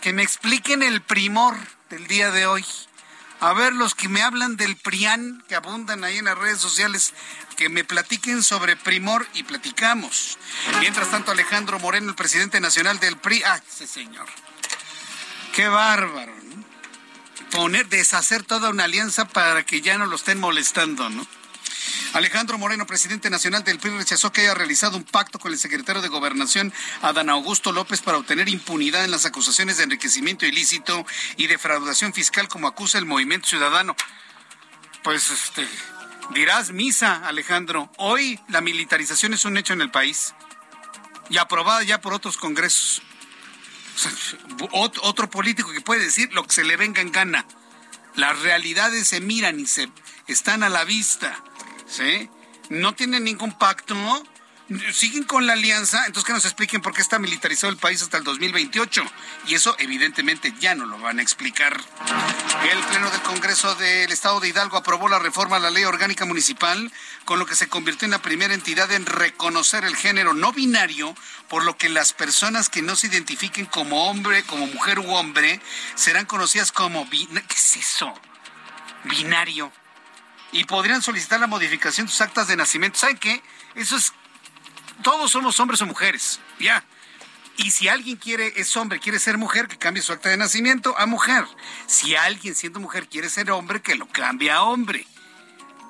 que 0.00 0.12
me 0.12 0.24
expliquen 0.24 0.82
el 0.82 1.00
primor 1.00 1.56
del 1.90 2.08
día 2.08 2.32
de 2.32 2.46
hoy. 2.46 2.64
A 3.44 3.52
ver, 3.52 3.74
los 3.74 3.94
que 3.94 4.08
me 4.08 4.22
hablan 4.22 4.56
del 4.56 4.74
PRIAN, 4.74 5.44
que 5.46 5.54
abundan 5.54 6.02
ahí 6.02 6.16
en 6.16 6.24
las 6.24 6.38
redes 6.38 6.58
sociales, 6.58 7.12
que 7.58 7.68
me 7.68 7.84
platiquen 7.84 8.42
sobre 8.42 8.74
Primor 8.74 9.28
y 9.34 9.42
platicamos. 9.42 10.38
Mientras 10.80 11.10
tanto, 11.10 11.30
Alejandro 11.30 11.78
Moreno, 11.78 12.08
el 12.08 12.14
presidente 12.14 12.58
nacional 12.58 12.98
del 13.00 13.18
PRI, 13.18 13.42
ah, 13.42 13.60
ese 13.68 13.86
señor. 13.86 14.24
Qué 15.54 15.68
bárbaro, 15.68 16.34
¿no? 16.42 16.64
Poner, 17.50 17.86
deshacer 17.90 18.44
toda 18.44 18.70
una 18.70 18.84
alianza 18.84 19.28
para 19.28 19.62
que 19.62 19.82
ya 19.82 19.98
no 19.98 20.06
lo 20.06 20.16
estén 20.16 20.40
molestando, 20.40 21.10
¿no? 21.10 21.26
Alejandro 22.14 22.58
Moreno, 22.58 22.86
presidente 22.86 23.28
nacional 23.28 23.64
del 23.64 23.80
PRI, 23.80 23.90
rechazó 23.90 24.30
que 24.30 24.42
haya 24.42 24.54
realizado 24.54 24.96
un 24.96 25.02
pacto 25.02 25.40
con 25.40 25.52
el 25.52 25.58
secretario 25.58 26.00
de 26.00 26.06
Gobernación, 26.06 26.72
Adán 27.02 27.28
Augusto 27.28 27.72
López, 27.72 28.02
para 28.02 28.18
obtener 28.18 28.48
impunidad 28.48 29.04
en 29.04 29.10
las 29.10 29.24
acusaciones 29.24 29.78
de 29.78 29.82
enriquecimiento 29.82 30.46
ilícito 30.46 31.04
y 31.36 31.48
defraudación 31.48 32.14
fiscal, 32.14 32.46
como 32.46 32.68
acusa 32.68 32.98
el 32.98 33.04
Movimiento 33.04 33.48
Ciudadano. 33.48 33.96
Pues, 35.02 35.28
este, 35.28 35.66
dirás 36.34 36.70
misa, 36.70 37.26
Alejandro. 37.26 37.90
Hoy 37.98 38.38
la 38.48 38.60
militarización 38.60 39.34
es 39.34 39.44
un 39.44 39.56
hecho 39.56 39.72
en 39.72 39.80
el 39.80 39.90
país 39.90 40.34
y 41.30 41.38
aprobada 41.38 41.82
ya 41.82 42.00
por 42.00 42.14
otros 42.14 42.36
congresos. 42.36 43.02
otro 44.70 45.28
político 45.28 45.72
que 45.72 45.80
puede 45.80 46.04
decir 46.04 46.32
lo 46.32 46.44
que 46.44 46.54
se 46.54 46.62
le 46.62 46.76
venga 46.76 47.00
en 47.00 47.10
gana. 47.10 47.44
Las 48.14 48.38
realidades 48.38 49.08
se 49.08 49.20
miran 49.20 49.58
y 49.58 49.66
se 49.66 49.90
están 50.28 50.62
a 50.62 50.68
la 50.68 50.84
vista. 50.84 51.42
¿Sí? 51.86 52.30
No 52.70 52.94
tienen 52.94 53.24
ningún 53.24 53.52
pacto, 53.58 53.94
siguen 54.92 55.24
con 55.24 55.46
la 55.46 55.52
alianza, 55.52 56.06
entonces 56.06 56.24
que 56.24 56.32
nos 56.32 56.44
expliquen 56.44 56.80
por 56.80 56.94
qué 56.94 57.02
está 57.02 57.18
militarizado 57.18 57.70
el 57.70 57.78
país 57.78 58.02
hasta 58.02 58.16
el 58.16 58.24
2028. 58.24 59.02
Y 59.46 59.54
eso 59.54 59.76
evidentemente 59.78 60.54
ya 60.58 60.74
no 60.74 60.86
lo 60.86 60.98
van 60.98 61.18
a 61.18 61.22
explicar. 61.22 61.78
El 62.70 62.78
Pleno 62.84 63.10
del 63.10 63.20
Congreso 63.22 63.74
del 63.74 64.10
Estado 64.10 64.40
de 64.40 64.48
Hidalgo 64.48 64.78
aprobó 64.78 65.08
la 65.08 65.18
reforma 65.18 65.56
a 65.56 65.60
la 65.60 65.70
ley 65.70 65.84
orgánica 65.84 66.24
municipal, 66.24 66.90
con 67.24 67.38
lo 67.38 67.46
que 67.46 67.54
se 67.54 67.68
convirtió 67.68 68.06
en 68.06 68.12
la 68.12 68.22
primera 68.22 68.54
entidad 68.54 68.90
en 68.92 69.04
reconocer 69.04 69.84
el 69.84 69.96
género 69.96 70.32
no 70.32 70.52
binario, 70.52 71.14
por 71.48 71.64
lo 71.64 71.76
que 71.76 71.90
las 71.90 72.14
personas 72.14 72.70
que 72.70 72.82
no 72.82 72.96
se 72.96 73.08
identifiquen 73.08 73.66
como 73.66 74.08
hombre, 74.08 74.42
como 74.44 74.66
mujer 74.66 74.98
u 74.98 75.10
hombre, 75.14 75.60
serán 75.94 76.24
conocidas 76.24 76.72
como... 76.72 77.08
¿Qué 77.10 77.54
es 77.54 77.76
eso? 77.76 78.14
Binario 79.04 79.70
y 80.54 80.64
podrían 80.64 81.02
solicitar 81.02 81.40
la 81.40 81.48
modificación 81.48 82.06
de 82.06 82.12
sus 82.12 82.20
actas 82.20 82.46
de 82.46 82.56
nacimiento. 82.56 82.96
¿Saben 82.96 83.18
qué? 83.18 83.42
Eso 83.74 83.96
es, 83.96 84.12
todos 85.02 85.32
somos 85.32 85.58
hombres 85.58 85.82
o 85.82 85.86
mujeres, 85.86 86.40
ya. 86.60 86.84
Y 87.56 87.72
si 87.72 87.88
alguien 87.88 88.16
quiere, 88.16 88.52
es 88.56 88.76
hombre, 88.76 89.00
quiere 89.00 89.18
ser 89.18 89.36
mujer, 89.36 89.66
que 89.66 89.78
cambie 89.78 90.02
su 90.02 90.12
acta 90.12 90.28
de 90.28 90.36
nacimiento 90.36 90.96
a 90.96 91.06
mujer. 91.06 91.44
Si 91.86 92.14
alguien 92.14 92.54
siendo 92.54 92.78
mujer 92.78 93.08
quiere 93.08 93.28
ser 93.30 93.50
hombre, 93.50 93.82
que 93.82 93.96
lo 93.96 94.06
cambie 94.06 94.52
a 94.52 94.62
hombre. 94.62 95.06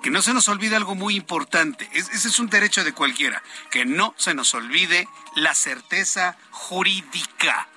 Que 0.02 0.10
no 0.10 0.22
se 0.22 0.34
nos 0.34 0.48
olvide 0.48 0.76
algo 0.76 0.94
muy 0.94 1.14
importante. 1.14 1.88
ese 1.92 2.28
es 2.28 2.38
un 2.38 2.48
derecho 2.48 2.84
de 2.84 2.92
cualquiera. 2.92 3.42
Que 3.70 3.84
no 3.84 4.14
se 4.16 4.34
nos 4.34 4.54
olvide 4.54 5.08
la 5.36 5.54
certeza 5.54 6.36
jurídica 6.50 7.68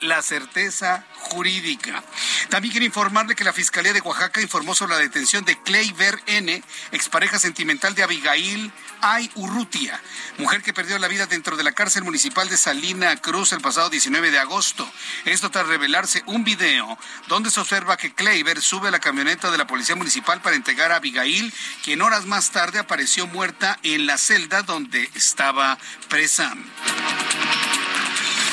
la 0.00 0.22
certeza 0.22 1.04
jurídica. 1.14 2.02
También 2.50 2.72
quiero 2.72 2.86
informarle 2.86 3.34
que 3.34 3.44
la 3.44 3.52
Fiscalía 3.52 3.92
de 3.92 4.00
Oaxaca 4.00 4.40
informó 4.40 4.74
sobre 4.74 4.94
la 4.94 5.00
detención 5.00 5.44
de 5.44 5.60
Clayver 5.62 6.22
N., 6.26 6.62
expareja 6.92 7.38
sentimental 7.38 7.94
de 7.94 8.02
Abigail 8.02 8.72
Ay 9.00 9.30
Urrutia, 9.34 10.00
mujer 10.38 10.62
que 10.62 10.72
perdió 10.72 10.98
la 10.98 11.08
vida 11.08 11.26
dentro 11.26 11.56
de 11.56 11.64
la 11.64 11.72
cárcel 11.72 12.04
municipal 12.04 12.48
de 12.48 12.56
Salina 12.56 13.16
Cruz 13.16 13.52
el 13.52 13.60
pasado 13.60 13.90
19 13.90 14.30
de 14.30 14.38
agosto. 14.38 14.88
Esto 15.24 15.50
tras 15.50 15.66
revelarse 15.66 16.22
un 16.26 16.44
video 16.44 16.98
donde 17.28 17.50
se 17.50 17.60
observa 17.60 17.96
que 17.96 18.14
Clayver 18.14 18.60
sube 18.60 18.88
a 18.88 18.92
la 18.92 19.00
camioneta 19.00 19.50
de 19.50 19.58
la 19.58 19.66
policía 19.66 19.96
municipal 19.96 20.40
para 20.40 20.56
entregar 20.56 20.92
a 20.92 20.96
Abigail, 20.96 21.52
quien 21.84 22.02
horas 22.02 22.26
más 22.26 22.50
tarde 22.50 22.78
apareció 22.78 23.26
muerta 23.26 23.78
en 23.82 24.06
la 24.06 24.18
celda 24.18 24.62
donde 24.62 25.10
estaba 25.14 25.78
presa. 26.08 26.54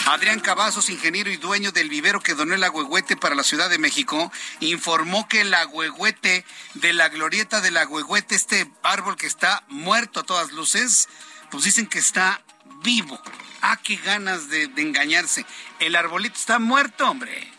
Adrián 0.05 0.41
Cavazos, 0.41 0.89
ingeniero 0.89 1.31
y 1.31 1.37
dueño 1.37 1.71
del 1.71 1.87
vivero 1.87 2.19
que 2.19 2.33
donó 2.33 2.53
el 2.55 2.63
agüehuete 2.63 3.15
para 3.15 3.35
la 3.35 3.43
Ciudad 3.43 3.69
de 3.69 3.77
México, 3.77 4.31
informó 4.59 5.29
que 5.29 5.41
el 5.41 5.53
agüehuete 5.53 6.45
de 6.73 6.93
la 6.93 7.07
glorieta 7.07 7.61
del 7.61 7.77
agüehuete, 7.77 8.35
este 8.35 8.69
árbol 8.83 9.15
que 9.15 9.27
está 9.27 9.63
muerto 9.69 10.19
a 10.19 10.23
todas 10.23 10.51
luces, 10.51 11.07
pues 11.51 11.63
dicen 11.63 11.87
que 11.87 11.99
está 11.99 12.43
vivo. 12.83 13.19
Ah, 13.61 13.79
qué 13.81 13.95
ganas 13.95 14.49
de, 14.49 14.67
de 14.67 14.81
engañarse. 14.81 15.45
El 15.79 15.95
arbolito 15.95 16.35
está 16.37 16.59
muerto, 16.59 17.09
hombre. 17.09 17.49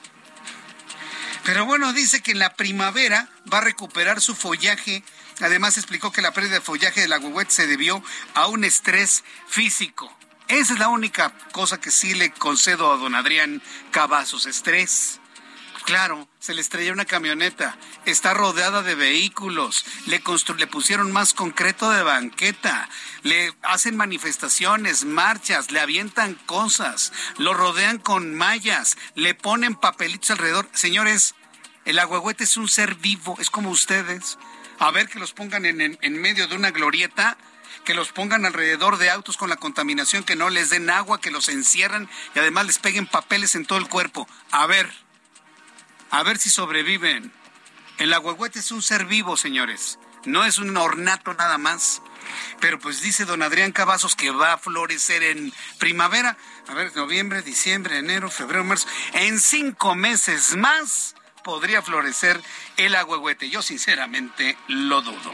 Pero 1.45 1.64
bueno, 1.64 1.95
dice 1.95 2.22
que 2.22 2.32
en 2.32 2.40
la 2.40 2.55
primavera 2.55 3.28
va 3.53 3.59
a 3.59 3.62
recuperar 3.62 4.20
su 4.20 4.34
follaje. 4.34 5.03
Además 5.40 5.78
explicó 5.78 6.12
que 6.12 6.20
la 6.20 6.32
pérdida 6.32 6.57
de 6.57 6.61
follaje 6.61 7.01
del 7.01 7.12
agüehuete 7.14 7.53
se 7.53 7.66
debió 7.66 8.03
a 8.34 8.49
un 8.49 8.64
estrés 8.64 9.24
físico. 9.49 10.14
Esa 10.49 10.74
es 10.74 10.78
la 10.78 10.88
única 10.88 11.32
cosa 11.53 11.80
que 11.80 11.90
sí 11.90 12.14
le 12.14 12.30
concedo 12.30 12.92
a 12.92 12.99
don 12.99 13.14
Adrián 13.14 13.62
Cavazos, 13.90 14.45
estrés. 14.45 15.20
Claro, 15.84 16.28
se 16.38 16.55
le 16.55 16.61
estrelló 16.61 16.92
una 16.92 17.05
camioneta, 17.05 17.76
está 18.07 18.32
rodeada 18.32 18.82
de 18.82 18.95
vehículos, 18.95 19.84
le, 20.07 20.22
le 20.57 20.66
pusieron 20.66 21.12
más 21.12 21.34
concreto 21.34 21.90
de 21.90 22.03
banqueta, 22.03 22.88
le 23.22 23.55
hacen 23.62 23.95
manifestaciones, 23.95 25.05
marchas, 25.05 25.70
le 25.70 25.80
avientan 25.80 26.34
cosas, 26.47 27.12
lo 27.36 27.53
rodean 27.53 27.99
con 27.99 28.34
mallas, 28.34 28.97
le 29.14 29.34
ponen 29.34 29.74
papelitos 29.74 30.30
alrededor. 30.30 30.68
Señores, 30.72 31.34
el 31.84 31.99
agüehuete 31.99 32.45
es 32.45 32.57
un 32.57 32.68
ser 32.68 32.95
vivo, 32.95 33.36
es 33.38 33.51
como 33.51 33.68
ustedes. 33.68 34.38
A 34.78 34.90
ver 34.90 35.09
que 35.09 35.18
los 35.18 35.32
pongan 35.32 35.66
en, 35.66 35.99
en 36.01 36.20
medio 36.20 36.49
de 36.49 36.57
una 36.57 36.70
glorieta 36.70 37.36
que 37.85 37.95
los 37.95 38.12
pongan 38.12 38.47
alrededor 38.47 38.99
de 38.99 39.11
autos 39.11 39.37
con 39.37 39.51
la 39.51 39.57
contaminación, 39.57 40.24
que 40.24 40.37
no 40.37 40.51
les 40.51 40.70
den 40.70 40.91
agua, 40.91 41.20
que 41.20 41.30
los 41.30 41.49
encierran 41.49 42.09
y 42.35 42.39
además 42.39 42.66
les 42.66 42.78
peguen 42.78 43.07
papeles 43.07 43.55
en 43.55 43.66
todo 43.66 43.78
el 43.78 43.89
cuerpo. 43.89 44.26
A 44.51 44.66
ver, 44.66 44.91
a 46.11 46.22
ver 46.22 46.39
si 46.39 46.51
sobreviven. 46.51 47.32
El 47.99 48.12
agüehuete 48.12 48.59
es 48.59 48.72
un 48.72 48.82
ser 48.82 49.05
vivo, 49.05 49.37
señores. 49.37 49.99
No 50.24 50.45
es 50.45 50.59
un 50.59 50.76
ornato 50.76 51.35
nada 51.35 51.59
más. 51.59 52.03
Pero 52.61 52.78
pues 52.78 53.03
dice 53.03 53.24
don 53.24 53.43
Adrián 53.43 53.72
Cavazos 53.72 54.16
que 54.16 54.30
va 54.30 54.55
a 54.55 54.59
florecer 54.59 55.22
en 55.22 55.53
primavera. 55.78 56.37
A 56.66 56.74
ver, 56.74 56.95
noviembre, 56.97 57.43
diciembre, 57.43 57.99
enero, 57.99 58.30
febrero, 58.30 58.64
marzo. 58.64 58.89
En 59.12 59.39
cinco 59.39 59.95
meses 59.95 60.57
más 60.57 61.14
podría 61.45 61.82
florecer 61.82 62.42
el 62.76 62.97
agüehuete. 62.97 63.49
Yo 63.51 63.62
sinceramente 63.62 64.57
lo 64.66 65.03
dudo. 65.03 65.30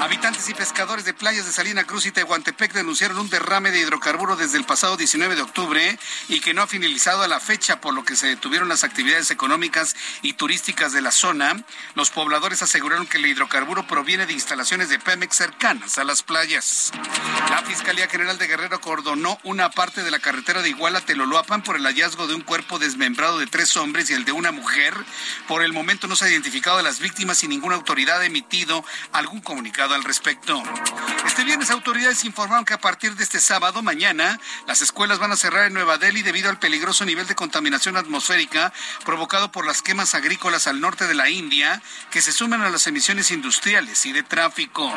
Habitantes 0.00 0.48
y 0.48 0.54
pescadores 0.54 1.04
de 1.04 1.12
playas 1.12 1.44
de 1.44 1.52
Salina 1.52 1.84
Cruz 1.84 2.06
y 2.06 2.12
Tehuantepec 2.12 2.72
denunciaron 2.72 3.18
un 3.18 3.28
derrame 3.28 3.72
de 3.72 3.80
hidrocarburo 3.80 4.36
desde 4.36 4.56
el 4.56 4.64
pasado 4.64 4.96
19 4.96 5.34
de 5.34 5.42
octubre 5.42 5.98
y 6.28 6.40
que 6.40 6.54
no 6.54 6.62
ha 6.62 6.66
finalizado 6.66 7.22
a 7.22 7.28
la 7.28 7.40
fecha, 7.40 7.80
por 7.80 7.92
lo 7.92 8.04
que 8.04 8.16
se 8.16 8.28
detuvieron 8.28 8.68
las 8.68 8.84
actividades 8.84 9.30
económicas 9.30 9.96
y 10.22 10.34
turísticas 10.34 10.92
de 10.92 11.02
la 11.02 11.10
zona. 11.10 11.62
Los 11.94 12.10
pobladores 12.10 12.62
aseguraron 12.62 13.06
que 13.06 13.18
el 13.18 13.26
hidrocarburo 13.26 13.86
proviene 13.86 14.26
de 14.26 14.32
instalaciones 14.32 14.88
de 14.88 15.00
Pemex 15.00 15.36
cercanas 15.36 15.98
a 15.98 16.04
las 16.04 16.22
playas. 16.22 16.92
La 17.50 17.62
Fiscalía 17.62 18.08
General 18.08 18.38
de 18.38 18.46
Guerrero 18.46 18.76
acordonó 18.76 19.40
una 19.42 19.70
parte 19.70 20.04
de 20.04 20.10
la 20.12 20.20
carretera 20.20 20.62
de 20.62 20.68
Iguala 20.68 21.00
Teloloapan 21.00 21.62
por 21.62 21.76
el 21.76 21.84
hallazgo 21.84 22.28
de 22.28 22.34
un 22.34 22.42
cuerpo 22.42 22.78
desmembrado 22.78 23.38
de 23.38 23.46
tres 23.46 23.76
hombres 23.76 24.08
y 24.10 24.14
el 24.14 24.24
de 24.24 24.32
una 24.32 24.52
mujer 24.52 24.94
por 25.48 25.62
el 25.62 25.72
momento 25.72 26.06
no 26.06 26.16
se 26.16 26.26
ha 26.26 26.30
identificado 26.30 26.78
a 26.78 26.82
las 26.82 27.00
víctimas 27.00 27.42
y 27.44 27.48
ninguna 27.48 27.76
autoridad 27.76 28.20
ha 28.20 28.26
emitido 28.26 28.84
algún 29.12 29.40
comunicado 29.40 29.94
al 29.94 30.04
respecto. 30.04 30.62
Este 31.26 31.44
viernes 31.44 31.70
autoridades 31.70 32.24
informaron 32.24 32.64
que 32.64 32.74
a 32.74 32.80
partir 32.80 33.14
de 33.14 33.24
este 33.24 33.40
sábado, 33.40 33.82
mañana, 33.82 34.38
las 34.66 34.82
escuelas 34.82 35.18
van 35.18 35.32
a 35.32 35.36
cerrar 35.36 35.66
en 35.66 35.74
Nueva 35.74 35.98
Delhi 35.98 36.22
debido 36.22 36.50
al 36.50 36.58
peligroso 36.58 37.04
nivel 37.04 37.26
de 37.26 37.34
contaminación 37.34 37.96
atmosférica 37.96 38.72
provocado 39.04 39.52
por 39.52 39.66
las 39.66 39.82
quemas 39.82 40.14
agrícolas 40.14 40.66
al 40.66 40.80
norte 40.80 41.06
de 41.06 41.14
la 41.14 41.28
India 41.28 41.82
que 42.10 42.22
se 42.22 42.32
suman 42.32 42.62
a 42.62 42.70
las 42.70 42.86
emisiones 42.86 43.30
industriales 43.30 44.06
y 44.06 44.12
de 44.12 44.22
tráfico. 44.22 44.92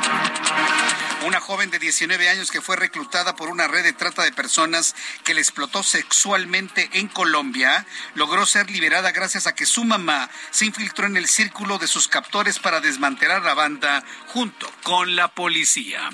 Una 1.26 1.42
joven 1.42 1.70
de 1.70 1.80
19 1.80 2.30
años 2.30 2.50
que 2.50 2.62
fue 2.62 2.78
reclutada 2.78 3.36
por 3.36 3.50
una 3.50 3.68
red 3.68 3.84
de 3.84 3.94
trata 3.94 4.24
de 4.24 4.32
personas 4.32 4.96
que 5.24 5.34
le 5.34 5.42
explotó 5.42 5.84
sexualmente 5.84 6.90
en 6.94 7.08
Colombia 7.08 7.86
logró 8.16 8.46
ser 8.46 8.70
liberada 8.72 9.12
gracias 9.12 9.46
a 9.46 9.54
que 9.54 9.66
su 9.66 9.84
mamá 9.84 10.09
se 10.52 10.66
infiltró 10.66 11.06
en 11.06 11.18
el 11.18 11.28
círculo 11.28 11.78
de 11.78 11.88
sus 11.88 12.08
captores 12.08 12.60
para 12.60 12.82
desmantelar 12.82 13.44
la 13.44 13.54
banda 13.54 14.04
junto 14.28 14.70
con 14.84 15.16
la 15.16 15.28
policía. 15.30 16.10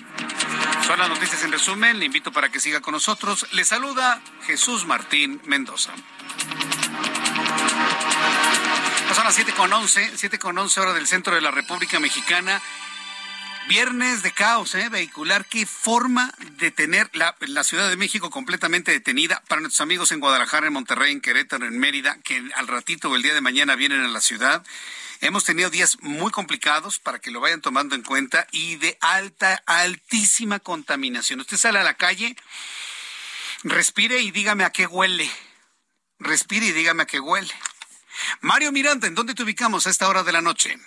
Son 0.86 1.00
las 1.00 1.10
noticias 1.10 1.44
en 1.44 1.52
resumen. 1.52 2.00
Le 2.00 2.06
invito 2.06 2.32
para 2.32 2.50
que 2.50 2.60
siga 2.60 2.82
con 2.82 2.94
nosotros. 2.94 3.48
Le 3.52 3.64
saluda 3.64 4.22
Jesús 4.46 4.86
Martín 4.86 5.42
Mendoza. 5.46 5.92
Son 9.14 9.24
las 9.24 9.36
7 9.36 9.54
con 9.54 9.72
11, 9.72 10.12
7 10.16 10.40
con 10.40 10.58
11 10.58 10.80
hora 10.82 10.94
del 10.94 11.08
centro 11.08 11.36
de 11.36 11.42
la 11.42 11.52
República 11.52 12.00
Mexicana. 12.00 12.62
Viernes 13.68 14.22
de 14.22 14.32
caos 14.32 14.76
¿eh? 14.76 14.90
vehicular. 14.90 15.46
Qué 15.46 15.66
forma 15.66 16.32
de 16.60 16.70
tener 16.70 17.10
la, 17.14 17.36
la, 17.40 17.64
Ciudad 17.64 17.90
de 17.90 17.98
México 17.98 18.30
completamente 18.30 18.92
detenida 18.92 19.42
para 19.48 19.60
nuestros 19.60 19.82
amigos 19.82 20.12
en 20.12 20.20
Guadalajara, 20.20 20.68
en 20.68 20.74
Monterrey, 20.74 21.12
en 21.12 21.20
Querétaro, 21.20 21.66
en 21.66 21.80
Mérida, 21.80 22.20
que 22.24 22.44
al 22.56 22.68
ratito 22.68 23.10
o 23.10 23.16
el 23.16 23.24
día 23.24 23.34
de 23.34 23.42
mañana 23.42 23.76
vienen 23.76 24.02
a 24.02 24.08
la 24.08 24.22
ciudad. 24.22 24.64
Hemos 25.22 25.46
tenido 25.46 25.72
días 25.72 25.98
muy 26.02 26.32
complicados 26.32 27.00
para 27.00 27.18
que 27.18 27.32
lo 27.32 27.40
vayan 27.40 27.62
tomando 27.62 27.96
en 27.96 28.04
cuenta 28.04 28.46
y 28.52 28.76
de 28.76 29.00
alta, 29.02 29.64
altísima 29.66 30.60
contaminación. 30.60 31.40
Usted 31.40 31.58
sale 31.58 31.80
a 31.80 31.84
la 31.84 31.96
calle, 31.96 32.36
respire 33.64 34.20
y 34.20 34.30
dígame 34.30 34.64
a 34.64 34.70
qué 34.70 34.86
huele. 34.86 35.28
Respire 36.20 36.68
y 36.68 36.72
dígame 36.72 37.02
a 37.02 37.08
qué 37.08 37.20
huele. 37.20 37.54
Mario 38.42 38.72
Miranda, 38.72 39.08
¿en 39.08 39.16
dónde 39.16 39.34
te 39.34 39.42
ubicamos 39.42 39.88
a 39.88 39.90
esta 39.90 40.08
hora 40.08 40.22
de 40.22 40.32
la 40.32 40.42
noche? 40.42 40.78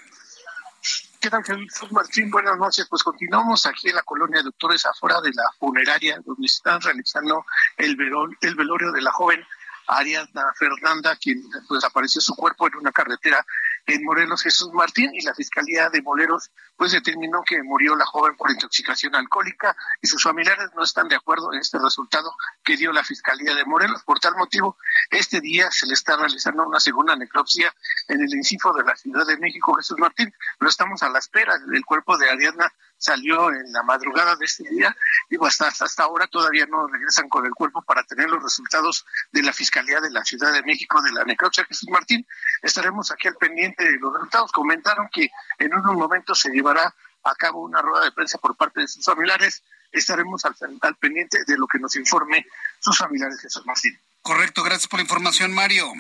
¿Qué 1.21 1.31
tal, 1.31 1.43
Jesús 1.43 1.91
Martín? 1.91 2.31
Buenas 2.31 2.57
noches. 2.59 2.87
Pues 2.89 3.03
continuamos 3.03 3.67
aquí 3.67 3.89
en 3.89 3.97
la 3.97 4.03
colonia 4.03 4.39
de 4.39 4.45
doctores 4.45 4.87
afuera 4.87 5.21
de 5.21 5.31
la 5.35 5.43
funeraria, 5.59 6.21
donde 6.25 6.47
están 6.47 6.81
realizando 6.81 7.45
el, 7.77 7.97
el 8.41 8.55
velorio 8.55 8.93
de 8.93 9.03
la 9.03 9.11
joven 9.11 9.45
Ariadna 9.89 10.53
Fernanda, 10.57 11.17
quien 11.17 11.43
pues 11.67 11.83
apareció 11.83 12.21
su 12.21 12.37
cuerpo 12.37 12.69
en 12.69 12.77
una 12.77 12.93
carretera 12.93 13.45
en 13.89 14.05
Morelos 14.05 14.43
Jesús 14.43 14.71
Martín 14.73 15.11
y 15.15 15.23
la 15.23 15.35
Fiscalía 15.35 15.89
de 15.89 16.03
Morelos 16.03 16.51
pues 16.77 16.93
determinó 16.93 17.43
que 17.43 17.63
murió 17.63 17.97
la 17.97 18.05
joven 18.05 18.37
por 18.37 18.51
intoxicación 18.51 19.15
alcohólica 19.17 19.75
y 20.01 20.07
sus 20.07 20.23
familiares 20.23 20.69
no 20.77 20.85
están 20.85 21.09
de 21.09 21.17
acuerdo 21.17 21.53
en 21.53 21.59
este 21.59 21.79
resultado 21.79 22.37
que 22.63 22.77
dio 22.77 22.93
la 22.93 23.03
Fiscalía 23.03 23.55
de 23.55 23.65
Morelos. 23.65 24.05
Por 24.05 24.21
tal 24.21 24.37
motivo, 24.37 24.77
este 25.11 25.41
día 25.41 25.71
se 25.71 25.87
le 25.87 25.95
está 25.95 26.17
realizando 26.17 26.67
una 26.67 26.79
segunda 26.79 27.17
necropsia 27.17 27.75
en 28.07 28.21
el 28.21 28.33
incifo 28.35 28.73
de 28.75 28.85
la 28.85 28.95
Ciudad 28.95 29.27
de 29.27 29.39
México 29.39 29.75
Jesús 29.75 29.99
Martín, 29.99 30.33
pero 30.59 30.69
estamos 30.69 31.03
a 31.03 31.09
la 31.09 31.19
espera 31.19 31.59
del 31.59 31.85
cuerpo 31.85 32.17
de 32.19 32.29
Ariadna 32.29 32.71
salió 32.99 33.51
en 33.51 33.73
la 33.73 33.83
madrugada 33.83 34.37
de 34.37 34.45
este 34.45 34.69
día. 34.69 34.95
Digo, 35.31 35.47
hasta, 35.47 35.69
hasta 35.69 36.03
ahora 36.03 36.27
todavía 36.27 36.67
no 36.67 36.87
regresan 36.89 37.29
con 37.29 37.47
el 37.47 37.53
cuerpo 37.53 37.81
para 37.83 38.03
tener 38.03 38.29
los 38.29 38.43
resultados 38.43 39.07
de 39.33 39.43
la 39.43 39.53
Fiscalía 39.53 40.01
de 40.01 40.11
la 40.11 40.25
Ciudad 40.25 40.53
de 40.53 40.63
México 40.63 41.01
de 41.01 41.13
la 41.13 41.25
necropsia. 41.25 41.65
Jesús 41.65 41.89
Martín, 41.91 42.27
estaremos 42.63 43.11
aquí 43.11 43.29
al 43.29 43.37
pendiente 43.37 43.85
de 43.85 43.99
los 43.99 44.13
resultados. 44.13 44.53
Comentaron 44.53 45.09
que 45.13 45.31
en 45.59 45.73
unos 45.73 45.95
momentos 45.95 46.41
se 46.41 46.51
llevará 46.51 46.95
a 47.25 47.35
cabo 47.37 47.63
una 47.63 47.81
rueda 47.81 48.05
de 48.05 48.13
prensa 48.13 48.39
por 48.39 48.57
parte 48.57 48.81
de 48.81 48.89
sus 48.89 49.05
familiares. 49.05 49.63
Estaremos 49.93 50.45
al, 50.45 50.55
al 50.83 50.97
pendiente 50.97 51.39
de 51.47 51.57
lo 51.57 51.67
que 51.67 51.79
nos 51.79 51.97
informe 51.97 52.45
sus 52.81 52.99
familiares, 52.99 53.41
Jesús 53.41 53.65
Martín. 53.65 53.99
Correcto, 54.23 54.63
gracias 54.63 54.89
por 54.89 54.99
la 54.99 55.05
información, 55.05 55.55
Mario. 55.55 55.91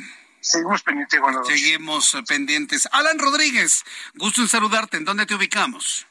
Seguimos 0.40 0.82
pendientes. 0.82 1.20
Seguimos 1.46 2.16
pendientes. 2.26 2.88
Alan 2.92 3.18
Rodríguez, 3.18 3.84
gusto 4.14 4.42
en 4.42 4.48
saludarte. 4.48 4.96
¿En 4.96 5.04
dónde 5.04 5.26
te 5.26 5.34
ubicamos? 5.34 6.07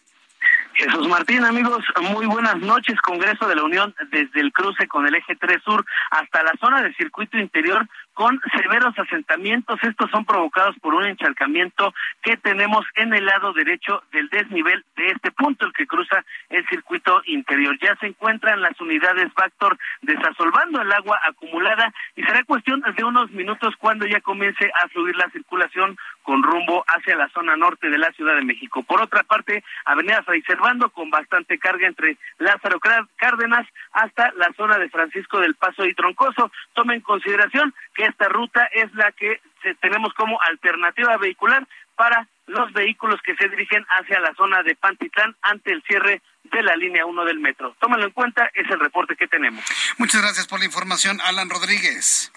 Jesús 0.77 1.07
Martín, 1.07 1.43
amigos, 1.43 1.83
muy 2.13 2.27
buenas 2.27 2.57
noches. 2.57 3.01
Congreso 3.01 3.47
de 3.47 3.55
la 3.55 3.63
Unión 3.63 3.95
desde 4.11 4.41
el 4.41 4.53
cruce 4.53 4.87
con 4.87 5.07
el 5.07 5.15
eje 5.15 5.35
3 5.35 5.57
Sur 5.63 5.83
hasta 6.11 6.43
la 6.43 6.53
zona 6.59 6.83
del 6.83 6.95
circuito 6.95 7.35
interior 7.39 7.87
con 8.13 8.39
severos 8.55 8.93
asentamientos. 8.97 9.79
Estos 9.81 10.11
son 10.11 10.23
provocados 10.23 10.75
por 10.79 10.93
un 10.93 11.05
encharcamiento 11.05 11.95
que 12.21 12.37
tenemos 12.37 12.85
en 12.95 13.11
el 13.15 13.25
lado 13.25 13.53
derecho 13.53 14.03
del 14.11 14.29
desnivel 14.29 14.85
de 14.95 15.07
este 15.07 15.31
punto, 15.31 15.65
el 15.65 15.73
que 15.73 15.87
cruza 15.87 16.23
el 16.49 16.63
circuito 16.67 17.23
interior. 17.25 17.75
Ya 17.81 17.95
se 17.95 18.07
encuentran 18.07 18.61
las 18.61 18.79
unidades 18.79 19.33
Factor 19.33 19.79
desasolvando 20.03 20.79
el 20.81 20.91
agua 20.91 21.19
acumulada 21.27 21.91
y 22.15 22.21
será 22.21 22.43
cuestión 22.43 22.83
de 22.95 23.03
unos 23.03 23.31
minutos 23.31 23.73
cuando 23.79 24.05
ya 24.05 24.21
comience 24.21 24.69
a 24.83 24.87
fluir 24.89 25.15
la 25.15 25.29
circulación 25.31 25.97
con 26.27 26.43
rumbo 26.43 26.83
hacia 26.89 27.15
la 27.15 27.29
zona 27.29 27.55
norte 27.55 27.89
de 27.89 27.97
la 27.97 28.11
Ciudad 28.11 28.35
de 28.35 28.43
México. 28.43 28.83
Por 28.83 29.01
otra 29.01 29.23
parte, 29.23 29.63
Avenida 29.85 30.23
Fray 30.23 30.41
Servando 30.41 30.89
con 30.89 31.09
bastante 31.09 31.57
carga 31.57 31.87
entre 31.87 32.17
Lázaro 32.37 32.81
Cárdenas 33.15 33.65
hasta 33.93 34.33
la 34.33 34.51
zona 34.57 34.77
de 34.77 34.89
Francisco 34.89 35.39
del 35.39 35.55
Paso 35.55 35.85
y 35.85 35.93
Troncoso. 35.93 36.51
Tome 36.73 36.95
en 36.95 37.01
consideración 37.01 37.73
que 37.95 38.03
esta 38.03 38.27
ruta 38.27 38.65
es 38.73 38.93
la 38.93 39.13
que 39.13 39.39
tenemos 39.79 40.13
como 40.15 40.37
alternativa 40.41 41.15
vehicular 41.15 41.65
para 41.95 42.27
los 42.47 42.73
vehículos 42.73 43.21
que 43.23 43.37
se 43.37 43.47
dirigen 43.47 43.85
hacia 43.97 44.19
la 44.19 44.33
zona 44.35 44.63
de 44.63 44.75
Pantitlán 44.75 45.33
ante 45.41 45.71
el 45.71 45.81
cierre 45.83 46.21
de 46.43 46.61
la 46.61 46.75
línea 46.75 47.05
1 47.05 47.23
del 47.23 47.39
metro. 47.39 47.73
Tómalo 47.79 48.03
en 48.03 48.11
cuenta, 48.11 48.51
es 48.53 48.69
el 48.69 48.81
reporte 48.81 49.15
que 49.15 49.29
tenemos. 49.29 49.63
Muchas 49.97 50.21
gracias 50.21 50.45
por 50.45 50.59
la 50.59 50.65
información, 50.65 51.21
Alan 51.21 51.49
Rodríguez. 51.49 52.33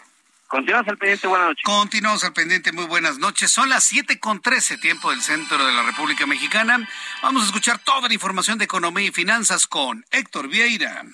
Continuamos 0.51 0.89
al 0.89 0.99
pendiente, 0.99 1.29
buenas 1.29 1.47
noches. 1.47 1.63
Continuamos 1.65 2.25
al 2.25 2.33
pendiente, 2.33 2.73
muy 2.73 2.87
buenas 2.87 3.19
noches. 3.19 3.53
Son 3.53 3.69
las 3.69 3.85
siete 3.85 4.19
con 4.19 4.41
trece, 4.41 4.79
tiempo 4.79 5.11
del 5.11 5.23
centro 5.23 5.65
de 5.65 5.73
la 5.73 5.85
República 5.85 6.27
Mexicana. 6.27 6.89
Vamos 7.23 7.45
a 7.45 7.47
escuchar 7.47 7.79
toda 7.79 8.09
la 8.09 8.15
información 8.15 8.59
de 8.59 8.65
economía 8.65 9.07
y 9.07 9.13
finanzas 9.13 9.69
con 9.69 10.05
Héctor 10.11 10.49
Vieira. 10.49 11.05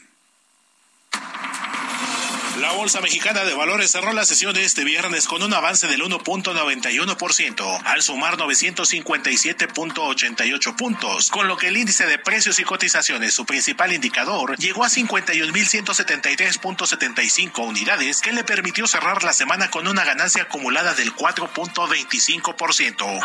La 2.60 2.72
Bolsa 2.72 3.00
Mexicana 3.02 3.44
de 3.44 3.54
Valores 3.54 3.90
cerró 3.90 4.14
la 4.14 4.24
sesión 4.24 4.54
de 4.54 4.64
este 4.64 4.82
viernes 4.82 5.26
con 5.26 5.42
un 5.42 5.52
avance 5.52 5.88
del 5.88 6.02
1.91% 6.02 7.82
al 7.84 8.02
sumar 8.02 8.38
957.88 8.38 10.76
puntos, 10.76 11.30
con 11.30 11.48
lo 11.48 11.58
que 11.58 11.68
el 11.68 11.76
índice 11.76 12.06
de 12.06 12.18
precios 12.18 12.58
y 12.58 12.64
cotizaciones, 12.64 13.34
su 13.34 13.44
principal 13.44 13.92
indicador, 13.92 14.56
llegó 14.56 14.84
a 14.84 14.88
51.173.75 14.88 17.66
unidades, 17.66 18.22
que 18.22 18.32
le 18.32 18.42
permitió 18.42 18.86
cerrar 18.86 19.22
la 19.22 19.34
semana 19.34 19.70
con 19.70 19.86
una 19.86 20.04
ganancia 20.04 20.44
acumulada 20.44 20.94
del 20.94 21.14
4.25%. 21.14 23.20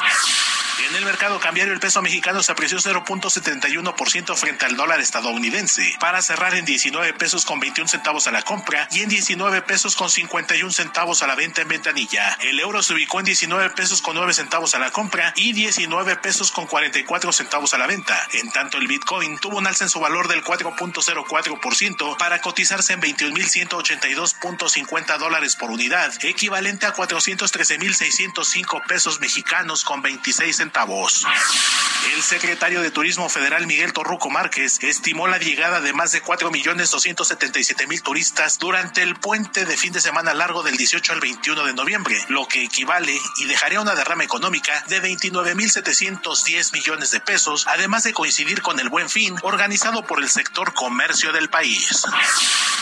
En 0.89 0.97
el 0.97 1.05
mercado 1.05 1.39
cambiario, 1.39 1.75
el 1.75 1.81
peso 1.81 2.03
mexicano 2.03 2.43
se 2.43 2.51
apreció 2.51 2.79
0.71% 2.79 4.37
frente 4.37 4.67
al 4.67 4.77
dólar 4.77 5.01
estadounidense, 5.01 5.95
para 6.01 6.23
cerrar 6.23 6.55
en 6.55 6.65
19 6.65 7.13
pesos 7.15 7.45
con 7.45 7.61
21 7.61 7.89
centavos 7.89 8.27
a 8.27 8.33
la 8.33 8.43
compra 8.43 8.89
y 8.91 9.01
en 9.01 9.09
19 9.09 9.63
pesos 9.63 9.97
con 9.97 10.11
51 10.11 10.73
centavos 10.73 11.23
a 11.23 11.27
la 11.27 11.35
venta 11.35 11.63
en 11.63 11.69
ventanilla. 11.69 12.37
El 12.41 12.59
euro 12.59 12.83
se 12.83 12.95
ubicó 12.95 13.21
en 13.21 13.27
19 13.27 13.71
pesos 13.73 14.03
con 14.03 14.17
9 14.17 14.35
centavos 14.35 14.75
a 14.75 14.79
la 14.79 14.91
compra 14.91 15.33
y 15.37 15.53
19 15.53 16.17
pesos 16.17 16.51
con 16.51 16.67
44 16.67 17.33
centavos 17.33 17.75
a 17.75 17.79
la 17.79 17.87
venta. 17.87 18.19
En 18.33 18.51
tanto, 18.51 18.79
el 18.79 18.87
Bitcoin 18.87 19.39
tuvo 19.39 19.59
un 19.59 19.67
alza 19.67 19.85
en 19.85 19.91
su 19.91 20.01
valor 20.01 20.29
del 20.29 20.43
4.04% 20.45 22.17
para 22.17 22.41
cotizarse 22.41 22.95
en 22.95 23.03
21.182.50 23.03 25.19
dólares 25.19 25.57
por 25.57 25.71
unidad, 25.71 26.11
equivalente 26.23 26.87
a 26.87 26.95
413.605 26.95 28.87
pesos 28.87 29.21
mexicanos 29.21 29.85
con 29.85 30.01
26 30.03 30.57
centavos. 30.57 31.27
El 32.15 32.23
secretario 32.23 32.83
de 32.83 32.91
Turismo 32.91 33.29
Federal 33.29 33.67
Miguel 33.67 33.93
Torruco 33.93 34.29
Márquez 34.29 34.83
estimó 34.83 35.29
la 35.29 35.39
llegada 35.39 35.81
de 35.81 35.93
más 35.93 36.13
de 36.13 36.23
4.277.000 36.23 38.03
turistas 38.03 38.59
durante 38.59 39.03
el 39.03 39.15
puente 39.15 39.65
de 39.65 39.77
fin 39.77 39.93
de 39.93 40.01
semana 40.01 40.35
largo 40.35 40.63
del 40.63 40.77
18 40.77 41.13
al 41.13 41.21
21 41.21 41.65
de 41.65 41.75
noviembre, 41.75 42.17
lo 42.29 42.49
que 42.49 42.65
equivale 42.65 43.17
y 43.39 43.45
dejaría 43.63 43.81
una 43.81 43.95
derrama 43.95 44.25
económica 44.25 44.85
de 44.89 45.01
29.710 45.01 46.73
millones 46.73 47.13
de 47.13 47.21
pesos, 47.21 47.65
además 47.69 48.03
de 48.03 48.13
coincidir 48.13 48.61
con 48.61 48.81
el 48.81 48.89
Buen 48.89 49.09
Fin 49.09 49.37
organizado 49.43 50.05
por 50.05 50.21
el 50.21 50.29
sector 50.29 50.75
comercio 50.75 51.33
del 51.33 51.49
país. 51.49 52.03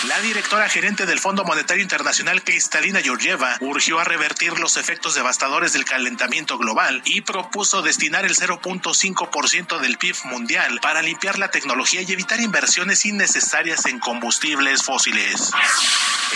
La 0.08 0.18
directora 0.22 0.70
gerente 0.70 1.04
del 1.04 1.20
Fondo 1.20 1.44
Monetario 1.44 1.82
Internacional, 1.82 2.42
Cristalina 2.42 3.02
Georgieva, 3.02 3.58
urgió 3.60 4.00
a 4.00 4.04
revertir 4.04 4.58
los 4.58 4.78
efectos 4.78 5.14
devastadores 5.14 5.74
del 5.74 5.84
calentamiento 5.84 6.56
global 6.56 7.02
y 7.04 7.20
propuso 7.20 7.82
destinar 7.82 8.24
el 8.24 8.34
0.5% 8.34 9.80
del 9.80 9.98
PIB 9.98 10.16
mundial 10.24 10.80
para 10.80 11.02
limpiar 11.02 11.38
la 11.38 11.50
tecnología 11.50 12.00
y 12.00 12.10
evitar 12.10 12.40
inversiones 12.40 13.04
innecesarias 13.04 13.84
en 13.84 13.98
combustibles 13.98 14.82
fósiles. 14.82 15.52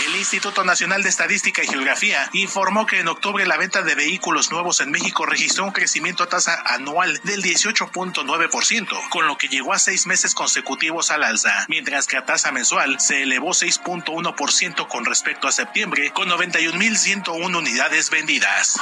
El 0.07 0.17
Instituto 0.17 0.65
Nacional 0.65 1.05
de 1.05 1.09
Estadística 1.09 1.63
y 1.63 1.69
Geografía 1.69 2.29
informó 2.33 2.85
que 2.85 2.99
en 2.99 3.07
octubre 3.07 3.47
la 3.47 3.57
venta 3.57 3.81
de 3.83 3.95
vehículos 3.95 4.34
nuevos 4.51 4.81
en 4.81 4.91
México 4.91 5.27
registró 5.27 5.65
un 5.65 5.73
crecimiento 5.73 6.23
a 6.23 6.29
tasa 6.29 6.63
anual 6.67 7.21
del 7.25 7.43
18.9%, 7.43 9.09
con 9.11 9.27
lo 9.27 9.39
que 9.39 9.49
llegó 9.49 9.73
a 9.73 9.79
seis 9.79 10.07
meses 10.07 10.35
consecutivos 10.35 11.11
al 11.11 11.23
alza, 11.23 11.67
mientras 11.69 12.07
que 12.07 12.17
a 12.17 12.25
tasa 12.25 12.53
mensual 12.53 13.01
se 13.01 13.23
elevó 13.23 13.51
6.1% 13.51 14.89
con 14.89 15.05
respecto 15.05 15.49
a 15.49 15.53
septiembre, 15.53 16.11
con 16.13 16.29
91.101 16.29 17.57
unidades 17.57 18.11
vendidas. 18.11 18.79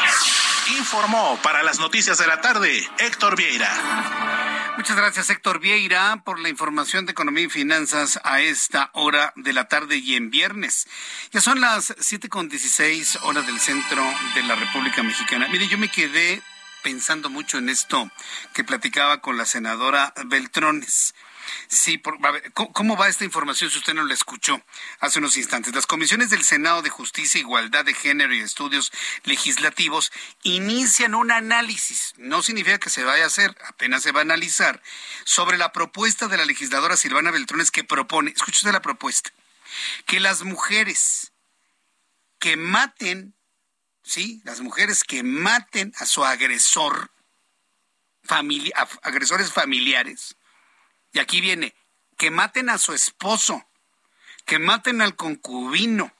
Informó 0.78 1.38
para 1.42 1.62
las 1.62 1.78
noticias 1.78 2.18
de 2.18 2.26
la 2.26 2.40
tarde 2.40 2.88
Héctor 2.98 3.36
Vieira. 3.36 3.70
Muchas 4.76 4.96
gracias 4.96 5.28
Héctor 5.28 5.60
Vieira 5.60 6.22
por 6.24 6.40
la 6.40 6.48
información 6.48 7.04
de 7.04 7.12
economía 7.12 7.44
y 7.44 7.50
finanzas 7.50 8.18
a 8.24 8.40
esta 8.40 8.90
hora 8.94 9.32
de 9.36 9.52
la 9.52 9.68
tarde 9.68 9.98
y 9.98 10.14
en 10.14 10.30
viernes. 10.30 10.88
Ya 11.30 11.40
son 11.40 11.60
las 11.60 11.94
siete 12.00 12.28
con 12.28 12.48
dieciséis 12.48 13.16
horas 13.22 13.46
del 13.46 13.60
centro 13.60 14.02
de 14.34 14.42
la 14.44 14.54
República 14.54 15.02
Mexicana. 15.02 15.31
Mire, 15.38 15.66
yo 15.66 15.78
me 15.78 15.88
quedé 15.88 16.42
pensando 16.82 17.30
mucho 17.30 17.56
en 17.56 17.70
esto 17.70 18.10
que 18.52 18.64
platicaba 18.64 19.22
con 19.22 19.38
la 19.38 19.46
senadora 19.46 20.12
Beltrones. 20.26 21.14
Sí, 21.68 22.02
¿cómo 22.52 22.98
va 22.98 23.08
esta 23.08 23.24
información 23.24 23.70
si 23.70 23.78
usted 23.78 23.94
no 23.94 24.04
la 24.04 24.12
escuchó 24.12 24.62
hace 25.00 25.20
unos 25.20 25.38
instantes? 25.38 25.74
Las 25.74 25.86
comisiones 25.86 26.28
del 26.28 26.44
Senado 26.44 26.82
de 26.82 26.90
Justicia, 26.90 27.40
Igualdad 27.40 27.86
de 27.86 27.94
Género 27.94 28.34
y 28.34 28.40
Estudios 28.40 28.92
Legislativos 29.24 30.12
inician 30.42 31.14
un 31.14 31.30
análisis, 31.30 32.12
no 32.18 32.42
significa 32.42 32.78
que 32.78 32.90
se 32.90 33.02
vaya 33.02 33.24
a 33.24 33.28
hacer, 33.28 33.56
apenas 33.66 34.02
se 34.02 34.12
va 34.12 34.20
a 34.20 34.22
analizar, 34.22 34.82
sobre 35.24 35.56
la 35.56 35.72
propuesta 35.72 36.28
de 36.28 36.36
la 36.36 36.44
legisladora 36.44 36.96
Silvana 36.96 37.30
Beltrones 37.30 37.70
que 37.70 37.84
propone, 37.84 38.32
escuche 38.32 38.70
la 38.70 38.82
propuesta, 38.82 39.30
que 40.04 40.20
las 40.20 40.42
mujeres 40.42 41.32
que 42.38 42.56
maten, 42.56 43.34
sí, 44.02 44.40
las 44.44 44.60
mujeres 44.60 45.04
que 45.04 45.22
maten 45.22 45.92
a 45.98 46.06
su 46.06 46.24
agresor, 46.24 47.10
agresores 49.02 49.52
familiares, 49.52 50.36
y 51.12 51.18
aquí 51.18 51.40
viene, 51.40 51.74
que 52.16 52.30
maten 52.30 52.70
a 52.70 52.78
su 52.78 52.92
esposo, 52.92 53.66
que 54.44 54.58
maten 54.58 55.02
al 55.02 55.16
concubino 55.16 56.12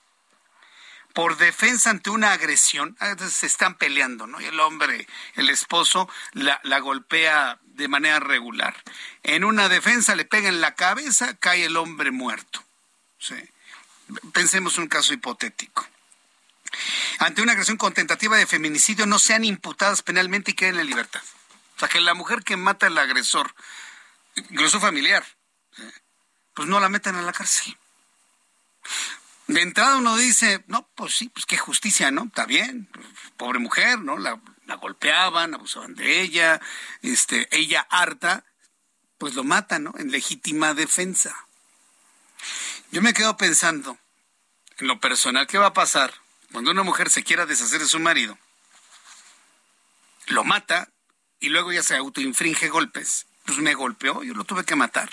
por 1.12 1.36
defensa 1.36 1.90
ante 1.90 2.10
una 2.10 2.32
agresión, 2.32 2.96
se 3.30 3.46
están 3.46 3.76
peleando, 3.76 4.26
¿no? 4.26 4.40
Y 4.40 4.46
el 4.46 4.58
hombre, 4.60 5.06
el 5.34 5.50
esposo, 5.50 6.08
la, 6.32 6.60
la 6.64 6.78
golpea 6.80 7.58
de 7.62 7.88
manera 7.88 8.18
regular. 8.20 8.74
En 9.22 9.44
una 9.44 9.68
defensa 9.68 10.14
le 10.14 10.24
pega 10.24 10.48
en 10.48 10.60
la 10.60 10.74
cabeza, 10.74 11.34
cae 11.36 11.66
el 11.66 11.76
hombre 11.76 12.10
muerto. 12.10 12.64
Sí. 13.18 13.36
Pensemos 14.32 14.78
un 14.78 14.88
caso 14.88 15.12
hipotético. 15.12 15.86
Ante 17.18 17.42
una 17.42 17.52
agresión 17.52 17.76
contentativa 17.76 18.36
de 18.36 18.46
feminicidio 18.46 19.06
no 19.06 19.18
sean 19.18 19.44
imputadas 19.44 20.02
penalmente 20.02 20.52
y 20.52 20.54
queden 20.54 20.78
en 20.78 20.86
libertad. 20.86 21.22
O 21.76 21.78
sea, 21.78 21.88
que 21.88 22.00
la 22.00 22.14
mujer 22.14 22.42
que 22.42 22.56
mata 22.56 22.86
al 22.86 22.98
agresor 22.98 23.54
incluso 24.36 24.80
familiar, 24.80 25.24
pues 26.54 26.68
no 26.68 26.80
la 26.80 26.88
meten 26.88 27.16
a 27.16 27.22
la 27.22 27.32
cárcel. 27.32 27.76
De 29.46 29.60
entrada 29.60 29.96
uno 29.96 30.16
dice, 30.16 30.64
no, 30.66 30.88
pues 30.94 31.14
sí, 31.14 31.28
pues 31.28 31.44
qué 31.46 31.56
justicia, 31.58 32.10
¿no? 32.10 32.24
Está 32.24 32.46
bien, 32.46 32.88
pobre 33.36 33.58
mujer, 33.58 33.98
¿no? 33.98 34.18
La, 34.18 34.40
la 34.66 34.76
golpeaban, 34.76 35.54
abusaban 35.54 35.94
de 35.94 36.20
ella, 36.20 36.60
este, 37.02 37.48
ella 37.50 37.86
harta, 37.90 38.44
pues 39.18 39.34
lo 39.34 39.44
matan, 39.44 39.84
¿no? 39.84 39.94
En 39.98 40.10
legítima 40.10 40.74
defensa. 40.74 41.46
Yo 42.92 43.02
me 43.02 43.14
quedo 43.14 43.36
pensando, 43.36 43.98
en 44.78 44.86
lo 44.86 45.00
personal, 45.00 45.46
¿qué 45.46 45.58
va 45.58 45.66
a 45.66 45.72
pasar 45.72 46.21
cuando 46.52 46.70
una 46.70 46.82
mujer 46.82 47.10
se 47.10 47.24
quiera 47.24 47.46
deshacer 47.46 47.80
de 47.80 47.88
su 47.88 47.98
marido? 47.98 48.38
Lo 50.26 50.44
mata 50.44 50.88
y 51.40 51.48
luego 51.48 51.72
ya 51.72 51.82
se 51.82 51.96
autoinfringe 51.96 52.68
golpes. 52.68 53.26
Pues 53.44 53.58
me 53.58 53.74
golpeó, 53.74 54.22
yo 54.22 54.34
lo 54.34 54.44
tuve 54.44 54.64
que 54.64 54.76
matar. 54.76 55.10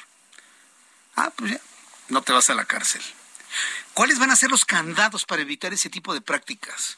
Ah, 1.16 1.32
pues 1.36 1.52
ya, 1.52 1.62
no 2.10 2.22
te 2.22 2.34
vas 2.34 2.50
a 2.50 2.54
la 2.54 2.66
cárcel. 2.66 3.02
¿Cuáles 3.94 4.20
van 4.20 4.32
a 4.32 4.36
ser 4.36 4.52
los 4.52 4.66
candados 4.66 5.26
para 5.26 5.42
evitar 5.42 5.74
ese 5.74 5.90
tipo 5.90 6.14
de 6.14 6.22
prácticas? 6.22 6.98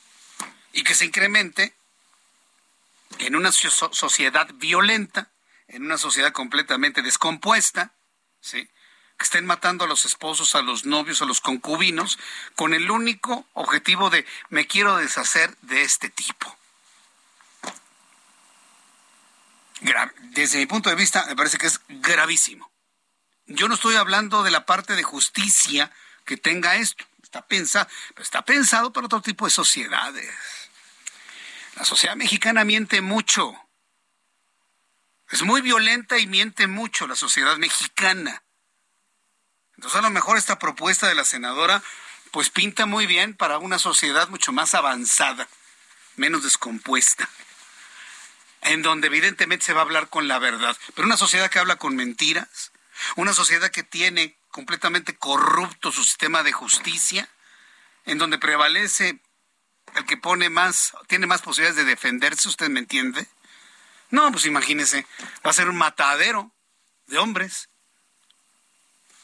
Y 0.74 0.84
que 0.84 0.96
se 0.96 1.06
incremente 1.06 1.74
en 3.20 3.36
una 3.36 3.52
sociedad 3.52 4.50
violenta, 4.56 5.32
en 5.68 5.86
una 5.86 5.98
sociedad 5.98 6.32
completamente 6.32 7.02
descompuesta, 7.02 7.94
¿sí? 8.42 8.70
Que 9.22 9.26
estén 9.26 9.46
matando 9.46 9.86
a 9.86 9.88
los 9.88 10.04
esposos, 10.06 10.56
a 10.56 10.64
los 10.64 10.86
novios, 10.86 11.22
a 11.22 11.26
los 11.26 11.42
concubinos, 11.42 12.18
con 12.56 12.74
el 12.74 12.90
único 12.90 13.46
objetivo 13.54 14.10
de 14.10 14.26
me 14.50 14.66
quiero 14.66 14.98
deshacer 14.98 15.56
de 15.62 15.84
este 15.84 16.10
tipo. 16.10 16.58
Desde 20.32 20.58
mi 20.58 20.66
punto 20.66 20.90
de 20.90 20.96
vista, 20.96 21.24
me 21.28 21.36
parece 21.36 21.60
que 21.60 21.68
es 21.68 21.82
gravísimo. 21.88 22.72
Yo 23.46 23.68
no 23.68 23.76
estoy 23.76 23.96
hablando 23.96 24.42
de 24.42 24.50
la 24.50 24.66
parte 24.66 24.96
de 24.96 25.04
justicia 25.04 25.92
que 26.26 26.38
tenga 26.38 26.78
esto. 26.78 27.06
Está 27.22 27.46
pensado, 27.46 27.88
está 28.18 28.44
pensado 28.44 28.92
para 28.92 29.06
otro 29.06 29.22
tipo 29.22 29.46
de 29.46 29.52
sociedades. 29.52 30.34
La 31.76 31.86
sociedad 31.86 32.16
mexicana 32.16 32.64
miente 32.64 33.02
mucho. 33.02 33.54
Es 35.30 35.44
muy 35.44 35.62
violenta 35.62 36.18
y 36.18 36.26
miente 36.26 36.66
mucho 36.66 37.06
la 37.06 37.16
sociedad 37.16 37.58
mexicana. 37.58 38.42
Entonces 39.82 39.98
a 39.98 40.04
lo 40.04 40.12
mejor 40.12 40.38
esta 40.38 40.60
propuesta 40.60 41.08
de 41.08 41.16
la 41.16 41.26
senadora 41.26 41.82
pues 42.30 42.52
pinta 42.52 42.86
muy 42.86 43.08
bien 43.08 43.34
para 43.34 43.58
una 43.58 43.80
sociedad 43.80 44.30
mucho 44.30 44.52
más 44.52 44.76
avanzada, 44.76 45.48
menos 46.18 46.44
descompuesta, 46.44 47.28
en 48.62 48.84
donde 48.84 49.08
evidentemente 49.08 49.66
se 49.66 49.74
va 49.74 49.80
a 49.80 49.84
hablar 49.84 50.10
con 50.10 50.28
la 50.28 50.38
verdad. 50.38 50.78
Pero 50.94 51.08
una 51.08 51.18
sociedad 51.18 51.50
que 51.50 51.58
habla 51.58 51.78
con 51.78 51.96
mentiras, 51.96 52.72
una 53.16 53.34
sociedad 53.34 53.72
que 53.72 53.82
tiene 53.82 54.38
completamente 54.50 55.18
corrupto 55.18 55.92
su 55.92 56.04
sistema 56.04 56.44
de 56.44 56.52
justicia, 56.52 57.28
en 58.06 58.20
donde 58.20 58.38
prevalece 58.38 59.20
el 59.96 60.06
que 60.06 60.16
pone 60.16 60.52
más, 60.52 60.94
tiene 61.08 61.26
más 61.26 61.42
posibilidades 61.42 61.84
de 61.84 61.90
defenderse, 61.90 62.50
¿usted 62.50 62.70
me 62.70 62.82
entiende? 62.82 63.28
No, 64.12 64.32
pues 64.32 64.46
imagínese, 64.46 65.08
va 65.44 65.50
a 65.50 65.54
ser 65.54 65.70
un 65.70 65.78
matadero 65.78 66.54
de 67.08 67.18
hombres. 67.18 67.71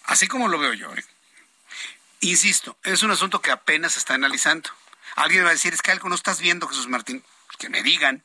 Así 0.07 0.27
como 0.27 0.47
lo 0.47 0.57
veo 0.57 0.73
yo. 0.73 0.93
¿eh? 0.95 1.05
Insisto, 2.21 2.77
es 2.83 3.03
un 3.03 3.11
asunto 3.11 3.41
que 3.41 3.51
apenas 3.51 3.93
se 3.93 3.99
está 3.99 4.15
analizando. 4.15 4.69
Alguien 5.15 5.43
va 5.43 5.49
a 5.49 5.53
decir, 5.53 5.73
es 5.73 5.81
que 5.81 5.91
algo 5.91 6.09
no 6.09 6.15
estás 6.15 6.39
viendo, 6.39 6.67
Jesús 6.67 6.87
Martín. 6.87 7.23
Que 7.59 7.69
me 7.69 7.83
digan. 7.83 8.23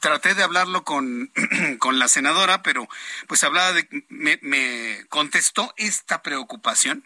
Traté 0.00 0.34
de 0.34 0.44
hablarlo 0.44 0.84
con, 0.84 1.32
con 1.78 1.98
la 1.98 2.08
senadora, 2.08 2.62
pero 2.62 2.88
pues 3.26 3.42
hablaba 3.42 3.72
de, 3.72 3.88
me, 4.08 5.04
contestó 5.08 5.74
esta 5.76 6.22
preocupación 6.22 7.04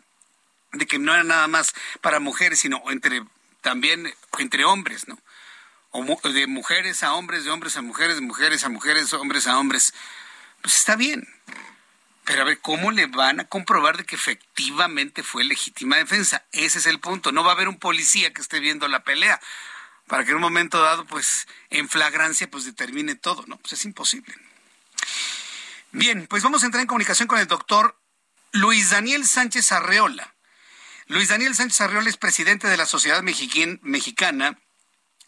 de 0.73 0.86
que 0.86 0.98
no 0.98 1.14
era 1.14 1.24
nada 1.24 1.47
más 1.47 1.73
para 2.02 2.20
mujeres, 2.20 2.60
sino 2.60 2.82
entre 2.90 3.23
también 3.62 4.14
entre 4.39 4.66
hombres, 4.66 5.09
¿no? 5.09 5.18
O 5.90 6.05
de 6.28 6.47
mujeres 6.47 7.02
a 7.02 7.14
hombres, 7.14 7.44
de 7.44 7.51
hombres 7.51 7.77
a 7.78 7.82
mujeres, 7.82 8.16
de 8.16 8.20
mujeres 8.20 8.64
a 8.64 8.68
mujeres, 8.68 9.12
hombres 9.14 9.47
a 9.47 9.59
hombres. 9.59 9.94
Pues 10.60 10.77
está 10.77 10.97
bien. 10.97 11.27
Pero 12.27 12.43
a 12.43 12.44
ver, 12.44 12.61
¿cómo 12.61 12.90
le 12.90 13.07
van 13.07 13.40
a 13.40 13.44
comprobar 13.44 13.97
de 13.97 14.05
que 14.05 14.16
efectivamente 14.16 15.23
fue 15.23 15.44
legítima 15.44 15.97
defensa? 15.97 16.44
Ese 16.53 16.81
es 16.81 16.86
el 16.86 17.01
punto. 17.01 17.32
No 17.32 17.44
va 17.44 17.53
a 17.53 17.55
haber 17.55 17.69
un 17.69 17.78
policía 17.78 18.32
que 18.35 18.43
esté 18.43 18.61
viendo 18.61 18.89
la 18.89 19.05
pelea 19.05 19.40
para 20.09 20.24
que 20.24 20.31
en 20.31 20.36
un 20.36 20.43
momento 20.43 20.82
dado, 20.82 21.05
pues, 21.07 21.47
en 21.70 21.89
flagrancia, 21.89 22.51
pues 22.51 22.65
determine 22.65 23.15
todo, 23.15 23.44
¿no? 23.47 23.57
Pues 23.59 23.74
es 23.74 23.85
imposible. 23.85 24.35
Bien, 25.93 26.27
pues 26.27 26.43
vamos 26.43 26.62
a 26.62 26.66
entrar 26.66 26.82
en 26.82 26.89
comunicación 26.89 27.28
con 27.28 27.39
el 27.39 27.47
doctor 27.47 27.98
Luis 28.53 28.90
Daniel 28.90 29.27
Sánchez 29.27 29.73
Arreola. 29.73 30.35
Luis 31.09 31.28
Daniel 31.28 31.55
Sánchez 31.55 31.81
Arriola 31.82 32.11
es 32.11 32.16
presidente 32.16 32.66
de 32.66 32.77
la 32.77 32.86
Sociedad 32.86 33.23
Mexicana 33.23 34.59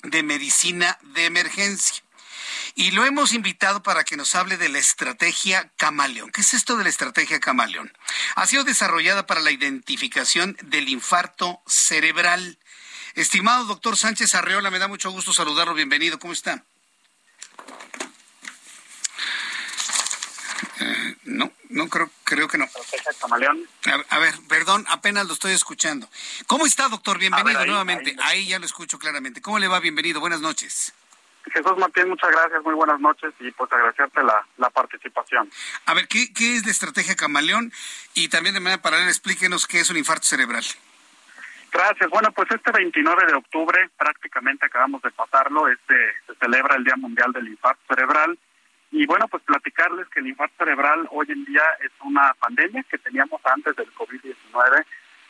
de 0.02 0.22
Medicina 0.24 0.98
de 1.14 1.26
Emergencia. 1.26 2.02
Y 2.78 2.92
lo 2.92 3.04
hemos 3.04 3.32
invitado 3.32 3.82
para 3.82 4.04
que 4.04 4.16
nos 4.16 4.36
hable 4.36 4.56
de 4.56 4.68
la 4.68 4.78
estrategia 4.78 5.68
Camaleón. 5.76 6.30
¿Qué 6.30 6.42
es 6.42 6.54
esto 6.54 6.76
de 6.76 6.84
la 6.84 6.90
estrategia 6.90 7.40
Camaleón? 7.40 7.92
Ha 8.36 8.46
sido 8.46 8.62
desarrollada 8.62 9.26
para 9.26 9.40
la 9.40 9.50
identificación 9.50 10.56
del 10.62 10.88
infarto 10.88 11.60
cerebral. 11.66 12.56
Estimado 13.16 13.64
doctor 13.64 13.96
Sánchez 13.96 14.36
Arreola, 14.36 14.70
me 14.70 14.78
da 14.78 14.86
mucho 14.86 15.10
gusto 15.10 15.32
saludarlo. 15.32 15.74
Bienvenido. 15.74 16.20
¿Cómo 16.20 16.32
está? 16.32 16.62
Eh, 20.78 21.16
no, 21.24 21.52
no 21.70 21.88
creo, 21.88 22.12
creo 22.22 22.46
que 22.46 22.58
no. 22.58 22.68
A, 24.08 24.18
ver, 24.20 24.34
perdón, 24.48 24.86
apenas 24.88 25.26
lo 25.26 25.32
estoy 25.32 25.50
escuchando. 25.50 26.08
¿Cómo 26.46 26.64
está, 26.64 26.88
doctor? 26.88 27.18
Bienvenido 27.18 27.66
nuevamente. 27.66 28.14
Ahí, 28.22 28.46
ya 28.46 28.60
lo 28.60 28.66
escucho 28.66 29.00
claramente. 29.00 29.42
¿Cómo 29.42 29.58
le 29.58 29.66
va? 29.66 29.80
Bienvenido. 29.80 30.20
Buenas 30.20 30.40
noches. 30.40 30.92
Jesús 31.50 31.76
Martín, 31.78 32.08
muchas 32.08 32.30
gracias, 32.30 32.62
muy 32.62 32.74
buenas 32.74 33.00
noches 33.00 33.32
y 33.40 33.50
pues 33.52 33.72
agradecerte 33.72 34.22
la, 34.22 34.46
la 34.56 34.70
participación. 34.70 35.50
A 35.86 35.94
ver, 35.94 36.08
¿qué, 36.08 36.32
¿qué 36.32 36.56
es 36.56 36.64
la 36.64 36.72
estrategia 36.72 37.16
Camaleón? 37.16 37.72
Y 38.14 38.28
también 38.28 38.54
de 38.54 38.60
manera 38.60 38.82
paralela 38.82 39.08
explíquenos 39.08 39.66
qué 39.66 39.80
es 39.80 39.90
un 39.90 39.96
infarto 39.96 40.24
cerebral. 40.24 40.64
Gracias. 41.70 42.08
Bueno, 42.10 42.32
pues 42.32 42.50
este 42.50 42.72
29 42.72 43.26
de 43.26 43.34
octubre, 43.34 43.90
prácticamente 43.96 44.66
acabamos 44.66 45.02
de 45.02 45.10
pasarlo, 45.10 45.68
este 45.68 45.94
se 46.26 46.34
celebra 46.36 46.76
el 46.76 46.84
Día 46.84 46.96
Mundial 46.96 47.32
del 47.32 47.48
Infarto 47.48 47.82
Cerebral 47.94 48.38
y 48.90 49.06
bueno, 49.06 49.28
pues 49.28 49.42
platicarles 49.42 50.08
que 50.08 50.20
el 50.20 50.28
infarto 50.28 50.54
cerebral 50.58 51.06
hoy 51.10 51.26
en 51.28 51.44
día 51.44 51.62
es 51.84 51.90
una 52.02 52.32
pandemia 52.40 52.84
que 52.84 52.96
teníamos 52.98 53.40
antes 53.44 53.76
del 53.76 53.92
COVID-19, 53.94 54.84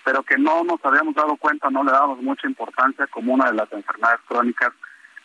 pero 0.05 0.23
que 0.23 0.39
no 0.39 0.63
nos 0.63 0.85
habíamos 0.85 1.15
dado 1.15 1.37
cuenta, 1.37 1.69
no 1.71 1.83
le 1.83 1.91
dábamos 1.91 2.23
mucha 2.23 2.47
importancia 2.47 3.09
como 3.09 3.35
una 3.35 3.51
de 3.51 3.57
las 3.57 3.73
enfermedades 3.73 4.21
crónicas 4.29 4.73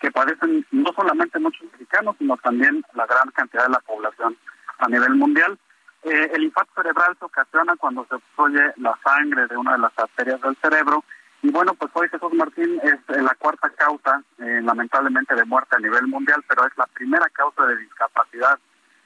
que 0.03 0.11
padecen 0.11 0.65
no 0.71 0.91
solamente 0.93 1.39
muchos 1.39 1.63
mexicanos, 1.71 2.17
sino 2.19 2.35
también 2.35 2.83
la 2.93 3.05
gran 3.05 3.31
cantidad 3.31 3.63
de 3.63 3.71
la 3.71 3.79
población 3.79 4.35
a 4.79 4.89
nivel 4.89 5.15
mundial. 5.15 5.57
Eh, 6.03 6.29
el 6.33 6.43
infarto 6.43 6.73
cerebral 6.75 7.15
se 7.17 7.23
ocasiona 7.23 7.77
cuando 7.77 8.05
se 8.09 8.15
obstruye 8.15 8.73
la 8.75 8.99
sangre 9.01 9.47
de 9.47 9.55
una 9.55 9.71
de 9.71 9.77
las 9.77 9.97
arterias 9.97 10.41
del 10.41 10.57
cerebro 10.57 11.05
y 11.41 11.51
bueno, 11.51 11.73
pues 11.75 11.89
hoy 11.93 12.09
Jesús 12.09 12.33
Martín 12.33 12.81
es 12.83 12.95
eh, 13.15 13.21
la 13.21 13.33
cuarta 13.35 13.69
causa, 13.69 14.21
eh, 14.39 14.59
lamentablemente, 14.61 15.35
de 15.35 15.45
muerte 15.45 15.77
a 15.77 15.79
nivel 15.79 16.07
mundial, 16.07 16.43
pero 16.49 16.67
es 16.67 16.77
la 16.77 16.87
primera 16.87 17.29
causa 17.29 17.65
de 17.65 17.77
discapacidad 17.77 18.59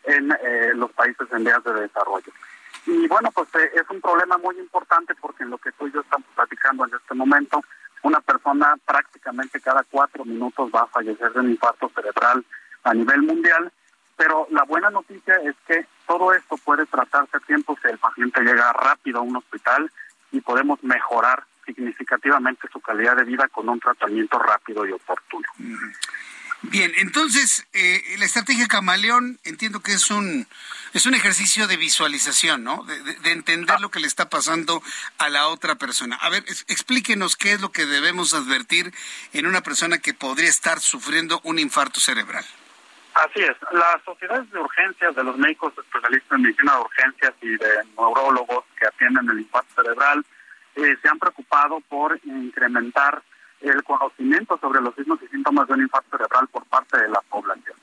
en 0.04 0.30
los 0.80 0.90
países 0.94 1.28
en 1.32 1.44
vías 1.44 1.64
de 1.66 1.74
desarrollo. 1.74 2.32
Y 2.86 3.08
bueno, 3.08 3.30
pues 3.32 3.50
es 3.54 3.84
un 3.90 4.00
problema 4.00 4.38
muy 4.38 4.58
importante 4.58 5.14
porque 5.16 5.44
en 5.44 5.50
lo 5.50 5.58
que 5.58 5.72
tú 5.74 5.88
y 5.88 5.92
yo 5.92 6.00
estamos 6.00 6.28
platicando 6.34 6.86
en 6.86 6.96
este 6.96 7.14
momento, 7.14 7.62
una 8.04 8.20
persona 8.22 8.76
prácticamente 8.86 9.60
cada 9.60 9.84
cuatro 9.90 10.26
minutos 10.26 10.72
va 10.74 10.82
a 10.82 10.88
fallecer 10.88 11.32
de 11.34 11.40
un 11.40 11.52
infarto 11.52 11.90
cerebral 11.94 12.44
a 12.84 12.94
nivel 12.94 13.22
mundial, 13.24 13.72
pero 14.16 14.48
la 14.52 14.64
buena 14.64 14.90
noticia 14.90 15.36
es 15.44 15.56
que 15.68 15.86
todo 16.08 16.34
esto 16.34 16.58
puede 16.58 16.86
tratarse 16.86 17.38
a 17.38 17.42
tiempo 17.42 17.78
si 17.82 17.88
el 17.90 17.98
paciente 17.98 18.42
llega 18.42 18.74
rápido 18.74 19.20
a 19.20 19.24
un 19.24 19.36
hospital 19.36 19.92
y 20.32 20.42
podemos 20.42 20.84
mejorar 20.84 21.44
significativamente 21.66 22.68
su 22.72 22.80
calidad 22.80 23.18
de 23.18 23.26
vida 23.26 23.48
con 23.50 23.68
un 23.70 23.80
tratamiento 23.80 24.40
rápido 24.40 24.86
y 24.86 24.92
oportuno. 24.94 25.48
Bien, 26.64 26.92
entonces 26.98 27.68
eh, 27.74 28.02
la 28.18 28.26
estrategia 28.26 28.68
camaleón 28.68 29.40
entiendo 29.44 29.82
que 29.82 29.94
es 29.94 30.10
un 30.10 30.48
es 30.94 31.06
un 31.06 31.14
ejercicio 31.14 31.68
de 31.68 31.78
visualización, 31.78 32.64
¿no? 32.64 32.84
De, 32.84 33.32
entender 33.32 33.80
lo 33.80 33.92
que 33.92 34.00
le 34.00 34.08
está 34.08 34.30
pasando 34.30 34.82
a 35.20 35.30
la 35.30 35.48
otra 35.48 35.76
persona. 35.76 36.16
A 36.16 36.30
ver, 36.30 36.44
explíquenos 36.68 37.36
qué 37.36 37.52
es 37.52 37.62
lo 37.62 37.72
que 37.72 37.86
debemos 37.86 38.34
advertir 38.34 38.92
en 39.34 39.46
una 39.46 39.62
persona 39.62 40.00
que 40.00 40.16
podría 40.16 40.50
estar 40.50 40.80
sufriendo 40.80 41.40
un 41.44 41.60
infarto 41.60 42.00
cerebral. 42.00 42.44
Así 43.14 43.42
es. 43.42 43.56
Las 43.72 44.02
sociedades 44.04 44.50
de 44.52 44.60
urgencias 44.60 45.16
de 45.16 45.24
los 45.24 45.38
médicos 45.38 45.74
especialistas 45.78 46.32
en 46.32 46.42
medicina 46.42 46.74
de 46.74 46.82
urgencias 46.82 47.34
y 47.42 47.50
de 47.58 47.84
neurólogos 47.98 48.66
que 48.80 48.88
atienden 48.88 49.30
el 49.30 49.40
infarto 49.40 49.82
cerebral 49.82 50.26
eh, 50.76 50.96
se 51.02 51.10
han 51.10 51.20
preocupado 51.20 51.80
por 51.82 52.20
incrementar 52.24 53.22
el 53.62 53.84
conocimiento 53.84 54.58
sobre 54.60 54.82
los 54.82 54.94
signos 54.96 55.20
y 55.22 55.28
síntomas 55.28 55.68
de 55.68 55.74
un 55.74 55.82
infarto 55.82 56.18
cerebral 56.18 56.48
por 56.48 56.66
parte 56.66 57.00
de 57.00 57.10
la 57.10 57.22
población. 57.30 57.76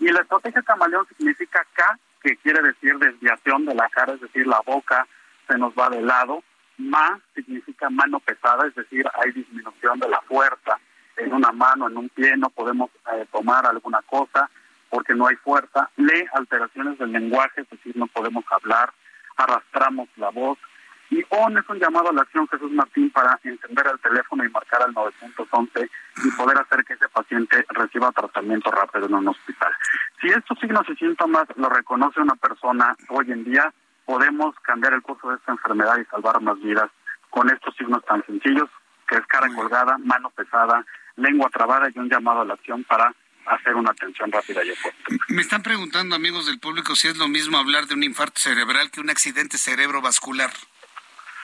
Y 0.00 0.10
la 0.10 0.20
estrategia 0.20 0.62
camaleón 0.62 1.06
significa 1.16 1.64
K, 1.72 1.98
que 2.22 2.36
quiere 2.36 2.62
decir 2.62 2.98
desviación 2.98 3.64
de 3.64 3.74
la 3.74 3.88
cara, 3.88 4.14
es 4.14 4.20
decir, 4.20 4.46
la 4.46 4.60
boca 4.64 5.06
se 5.48 5.58
nos 5.58 5.72
va 5.74 5.90
de 5.90 6.02
lado. 6.02 6.42
Ma 6.78 7.20
significa 7.34 7.90
mano 7.90 8.18
pesada, 8.20 8.66
es 8.66 8.74
decir, 8.74 9.06
hay 9.14 9.32
disminución 9.32 9.98
de 10.00 10.08
la 10.08 10.20
fuerza 10.22 10.78
en 11.16 11.32
una 11.32 11.52
mano, 11.52 11.88
en 11.88 11.96
un 11.96 12.08
pie, 12.08 12.36
no 12.36 12.50
podemos 12.50 12.90
eh, 13.12 13.26
tomar 13.30 13.66
alguna 13.66 14.00
cosa 14.02 14.50
porque 14.90 15.14
no 15.14 15.26
hay 15.26 15.36
fuerza. 15.36 15.90
Le, 15.96 16.26
alteraciones 16.34 16.98
del 16.98 17.12
lenguaje, 17.12 17.62
es 17.62 17.70
decir, 17.70 17.96
no 17.96 18.06
podemos 18.08 18.44
hablar, 18.50 18.92
arrastramos 19.36 20.08
la 20.16 20.30
voz, 20.30 20.58
ON 21.34 21.56
es 21.56 21.66
un 21.66 21.78
llamado 21.78 22.10
a 22.10 22.12
la 22.12 22.22
acción, 22.22 22.46
Jesús 22.48 22.70
Martín, 22.72 23.10
para 23.10 23.40
encender 23.42 23.86
el 23.90 23.98
teléfono 24.00 24.44
y 24.44 24.50
marcar 24.50 24.82
al 24.82 24.92
911 24.92 25.90
y 26.24 26.30
poder 26.32 26.58
hacer 26.58 26.84
que 26.84 26.92
ese 26.92 27.08
paciente 27.08 27.64
reciba 27.70 28.12
tratamiento 28.12 28.70
rápido 28.70 29.06
en 29.06 29.14
un 29.14 29.28
hospital. 29.28 29.72
Si 30.20 30.28
estos 30.28 30.58
signos 30.60 30.86
y 30.90 30.96
síntomas 30.96 31.44
lo 31.56 31.70
reconoce 31.70 32.20
una 32.20 32.34
persona 32.34 32.94
hoy 33.08 33.32
en 33.32 33.44
día, 33.44 33.72
podemos 34.04 34.54
cambiar 34.60 34.92
el 34.92 35.00
curso 35.00 35.30
de 35.30 35.36
esta 35.36 35.52
enfermedad 35.52 35.96
y 35.98 36.04
salvar 36.04 36.38
más 36.42 36.60
vidas 36.60 36.90
con 37.30 37.48
estos 37.48 37.74
signos 37.76 38.04
tan 38.04 38.22
sencillos, 38.26 38.68
que 39.08 39.16
es 39.16 39.26
cara 39.26 39.48
colgada, 39.54 39.96
mano 40.04 40.28
pesada, 40.30 40.84
lengua 41.16 41.48
trabada 41.48 41.88
y 41.94 41.98
un 41.98 42.10
llamado 42.10 42.42
a 42.42 42.44
la 42.44 42.54
acción 42.54 42.84
para 42.84 43.10
hacer 43.46 43.74
una 43.74 43.90
atención 43.90 44.30
rápida 44.30 44.62
y 44.64 44.70
oportuna. 44.70 45.18
Me 45.28 45.40
están 45.40 45.62
preguntando, 45.62 46.14
amigos 46.14 46.44
del 46.44 46.60
público, 46.60 46.94
si 46.94 47.08
es 47.08 47.16
lo 47.16 47.28
mismo 47.28 47.56
hablar 47.56 47.86
de 47.86 47.94
un 47.94 48.02
infarto 48.02 48.38
cerebral 48.38 48.90
que 48.90 49.00
un 49.00 49.08
accidente 49.08 49.56
cerebrovascular. 49.56 50.50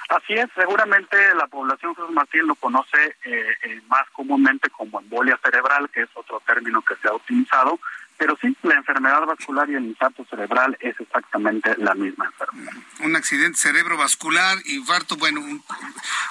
Así 0.09 0.33
es, 0.33 0.47
seguramente 0.55 1.17
la 1.35 1.47
población 1.49 1.95
Jesús 1.95 2.11
Martín 2.11 2.47
lo 2.47 2.55
conoce 2.55 3.17
eh, 3.25 3.47
eh, 3.63 3.83
más 3.89 4.09
comúnmente 4.13 4.71
como 4.71 5.01
embolia 5.01 5.39
cerebral, 5.43 5.91
que 5.91 6.03
es 6.03 6.09
otro 6.15 6.41
término 6.47 6.81
que 6.81 6.97
se 6.97 7.09
ha 7.09 7.13
utilizado, 7.13 7.79
pero 8.17 8.37
sí, 8.41 8.57
la 8.63 8.75
enfermedad 8.75 9.25
vascular 9.27 9.69
y 9.69 9.75
el 9.75 9.85
infarto 9.85 10.25
cerebral 10.25 10.77
es 10.81 10.99
exactamente 10.99 11.75
la 11.77 11.95
misma 11.95 12.25
enfermedad. 12.25 12.73
Un 13.01 13.17
accidente 13.17 13.59
cerebrovascular, 13.59 14.57
infarto, 14.65 15.17
bueno, 15.17 15.41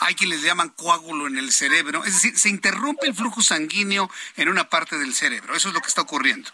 hay 0.01 0.15
quienes 0.15 0.41
le 0.41 0.47
llaman 0.47 0.69
coágulo 0.69 1.27
en 1.27 1.37
el 1.37 1.51
cerebro, 1.51 2.03
es 2.03 2.15
decir, 2.15 2.37
se 2.37 2.49
interrumpe 2.49 3.07
el 3.07 3.13
flujo 3.13 3.41
sanguíneo 3.41 4.09
en 4.35 4.49
una 4.49 4.65
parte 4.65 4.97
del 4.97 5.13
cerebro, 5.13 5.55
eso 5.55 5.69
es 5.69 5.75
lo 5.75 5.81
que 5.81 5.87
está 5.87 6.01
ocurriendo. 6.01 6.49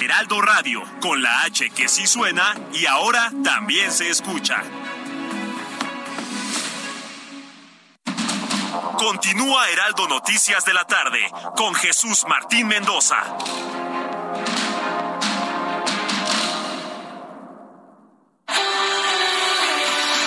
Heraldo 0.00 0.40
Radio, 0.40 0.82
con 1.00 1.22
la 1.22 1.42
H 1.42 1.70
que 1.70 1.88
sí 1.88 2.06
suena 2.06 2.54
y 2.72 2.86
ahora 2.86 3.32
también 3.42 3.90
se 3.90 4.08
escucha. 4.08 4.62
Continúa 8.96 9.68
Heraldo 9.70 10.08
Noticias 10.08 10.64
de 10.64 10.74
la 10.74 10.84
tarde 10.84 11.20
con 11.56 11.74
Jesús 11.74 12.24
Martín 12.28 12.68
Mendoza. 12.68 13.16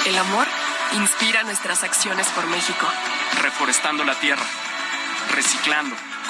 El 0.05 0.17
amor 0.17 0.47
inspira 0.93 1.43
nuestras 1.43 1.83
acciones 1.83 2.27
por 2.29 2.45
México. 2.47 2.85
Reforestando 3.41 4.03
la 4.03 4.15
tierra, 4.15 4.45
reciclando 5.33 5.95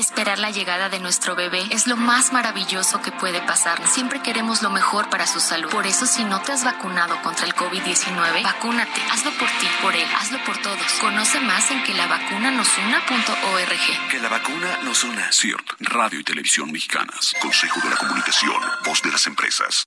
Esperar 0.00 0.38
la 0.38 0.50
llegada 0.50 0.88
de 0.88 0.98
nuestro 0.98 1.36
bebé 1.36 1.62
es 1.68 1.86
lo 1.86 1.94
más 1.94 2.32
maravilloso 2.32 3.02
que 3.02 3.12
puede 3.12 3.42
pasar. 3.42 3.86
Siempre 3.86 4.22
queremos 4.22 4.62
lo 4.62 4.70
mejor 4.70 5.10
para 5.10 5.26
su 5.26 5.40
salud. 5.40 5.68
Por 5.68 5.86
eso, 5.86 6.06
si 6.06 6.24
no 6.24 6.40
te 6.40 6.52
has 6.52 6.64
vacunado 6.64 7.20
contra 7.20 7.44
el 7.44 7.54
COVID-19, 7.54 8.42
vacúnate. 8.42 8.98
Hazlo 9.12 9.30
por 9.32 9.48
ti, 9.48 9.66
por 9.82 9.94
él, 9.94 10.08
hazlo 10.18 10.42
por 10.46 10.56
todos. 10.62 10.90
Conoce 11.02 11.38
más 11.40 11.70
en 11.70 11.82
que 11.82 11.92
la 11.92 12.06
vacuna 12.06 12.50
nos 12.50 12.78
una.org. 12.78 14.08
Que 14.10 14.20
la 14.20 14.30
vacuna 14.30 14.78
nos 14.84 15.04
una. 15.04 15.30
CIRT, 15.30 15.72
Radio 15.80 16.18
y 16.18 16.24
Televisión 16.24 16.72
Mexicanas. 16.72 17.34
Consejo 17.38 17.78
de 17.82 17.90
la 17.90 17.96
Comunicación, 17.96 18.58
voz 18.86 19.02
de 19.02 19.12
las 19.12 19.26
empresas. 19.26 19.86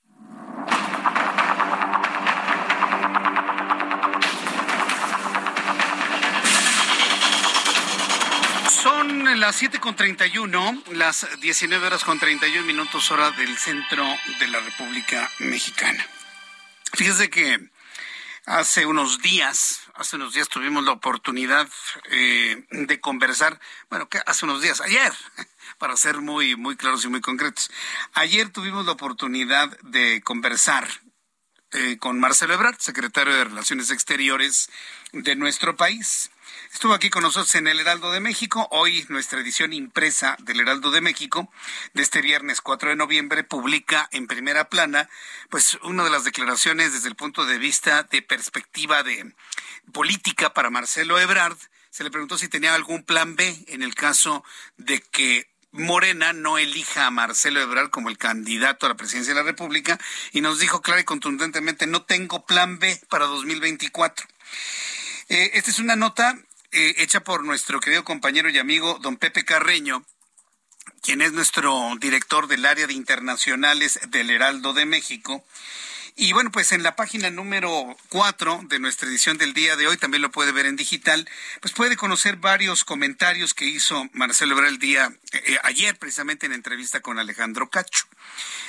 Las 9.36 9.56
7 9.56 9.80
con 9.80 9.96
31, 9.96 10.84
las 10.92 11.28
19 11.40 11.88
horas 11.88 12.04
con 12.04 12.20
31 12.20 12.68
minutos 12.68 13.10
hora 13.10 13.32
del 13.32 13.58
centro 13.58 14.06
de 14.40 14.48
la 14.48 14.60
República 14.60 15.30
Mexicana. 15.40 16.06
Fíjese 16.94 17.32
que 17.32 17.60
hace 18.46 18.86
unos 18.86 19.22
días, 19.24 19.82
hace 19.96 20.18
unos 20.18 20.36
días 20.36 20.50
tuvimos 20.50 20.84
la 20.84 20.92
oportunidad 20.92 21.68
eh, 22.12 22.64
de 22.70 23.00
conversar, 23.00 23.60
bueno, 23.90 24.08
que 24.08 24.22
hace 24.26 24.46
unos 24.46 24.62
días, 24.62 24.82
ayer, 24.82 25.12
para 25.80 25.98
ser 25.98 26.20
muy, 26.20 26.56
muy 26.56 26.76
claros 26.76 27.04
y 27.04 27.08
muy 27.08 27.22
concretos, 27.22 27.72
ayer 28.14 28.50
tuvimos 28.52 28.86
la 28.86 28.92
oportunidad 28.92 29.76
de 29.82 30.22
conversar 30.22 30.88
eh, 31.72 31.98
con 31.98 32.20
Marcelo 32.20 32.54
Ebrard, 32.54 32.78
secretario 32.78 33.34
de 33.34 33.46
Relaciones 33.46 33.90
Exteriores 33.90 34.70
de 35.12 35.36
nuestro 35.36 35.76
país. 35.76 36.30
Estuvo 36.74 36.96
aquí 36.96 37.12
con 37.12 37.22
nosotros 37.22 37.54
en 37.54 37.68
el 37.68 37.80
Heraldo 37.80 38.12
de 38.12 38.20
México. 38.20 38.68
Hoy 38.72 39.06
nuestra 39.08 39.40
edición 39.40 39.74
impresa 39.74 40.36
del 40.40 40.60
Heraldo 40.60 40.90
de 40.90 41.02
México 41.02 41.50
de 41.94 42.02
este 42.02 42.20
viernes 42.20 42.62
4 42.62 42.90
de 42.90 42.96
noviembre 42.96 43.44
publica 43.44 44.10
en 44.12 44.26
primera 44.26 44.70
plana 44.70 45.08
pues 45.52 45.78
una 45.84 46.04
de 46.04 46.10
las 46.10 46.24
declaraciones 46.24 46.92
desde 46.92 47.10
el 47.10 47.16
punto 47.16 47.46
de 47.46 47.60
vista 47.60 48.04
de 48.04 48.24
perspectiva 48.24 49.04
de 49.04 49.34
política 49.92 50.56
para 50.56 50.72
Marcelo 50.72 51.20
Ebrard. 51.20 51.56
Se 51.92 52.04
le 52.04 52.10
preguntó 52.10 52.40
si 52.40 52.48
tenía 52.48 52.74
algún 52.74 53.04
plan 53.04 53.36
B 53.36 53.66
en 53.68 53.84
el 53.84 53.94
caso 53.94 54.44
de 54.78 55.00
que 55.00 55.48
Morena 55.72 56.34
no 56.34 56.58
elija 56.58 57.06
a 57.06 57.12
Marcelo 57.12 57.62
Ebrard 57.62 57.92
como 57.92 58.10
el 58.10 58.18
candidato 58.18 58.88
a 58.88 58.90
la 58.90 58.98
presidencia 58.98 59.36
de 59.36 59.40
la 59.40 59.46
República 59.46 60.00
y 60.32 60.42
nos 60.42 60.58
dijo 60.58 60.82
clara 60.82 61.02
y 61.02 61.06
contundentemente 61.06 61.86
no 61.86 62.02
tengo 62.02 62.48
plan 62.48 62.80
B 62.80 63.00
para 63.10 63.28
2024. 63.28 64.26
Eh, 65.30 65.52
esta 65.54 65.70
es 65.70 65.78
una 65.78 65.96
nota 65.96 66.36
eh, 66.74 66.96
hecha 66.98 67.20
por 67.20 67.44
nuestro 67.44 67.80
querido 67.80 68.04
compañero 68.04 68.50
y 68.50 68.58
amigo 68.58 68.98
don 69.00 69.18
Pepe 69.18 69.46
Carreño, 69.46 70.04
quien 71.04 71.22
es 71.22 71.32
nuestro 71.32 71.92
director 72.00 72.48
del 72.48 72.66
área 72.66 72.88
de 72.88 72.94
internacionales 72.94 74.00
del 74.10 74.32
Heraldo 74.32 74.74
de 74.74 74.86
México. 74.86 75.46
Y 76.16 76.32
bueno, 76.34 76.52
pues 76.52 76.72
en 76.72 76.84
la 76.84 76.96
página 76.96 77.32
número 77.32 77.98
4 78.10 78.62
de 78.66 78.78
nuestra 78.78 79.10
edición 79.10 79.40
del 79.40 79.56
día 79.56 79.76
de 79.76 79.88
hoy, 79.88 79.98
también 79.98 80.22
lo 80.22 80.30
puede 80.30 80.52
ver 80.52 80.68
en 80.68 80.76
digital, 80.76 81.28
pues 81.60 81.74
puede 81.74 81.98
conocer 81.98 82.36
varios 82.36 82.84
comentarios 82.84 83.56
que 83.56 83.66
hizo 83.66 84.08
Marcelo 84.14 84.54
Ebrard 84.54 84.70
el 84.70 84.78
día, 84.78 85.12
eh, 85.32 85.58
ayer 85.64 85.98
precisamente 85.98 86.46
en 86.46 86.54
entrevista 86.54 87.00
con 87.00 87.18
Alejandro 87.18 87.72
Cacho 87.72 88.06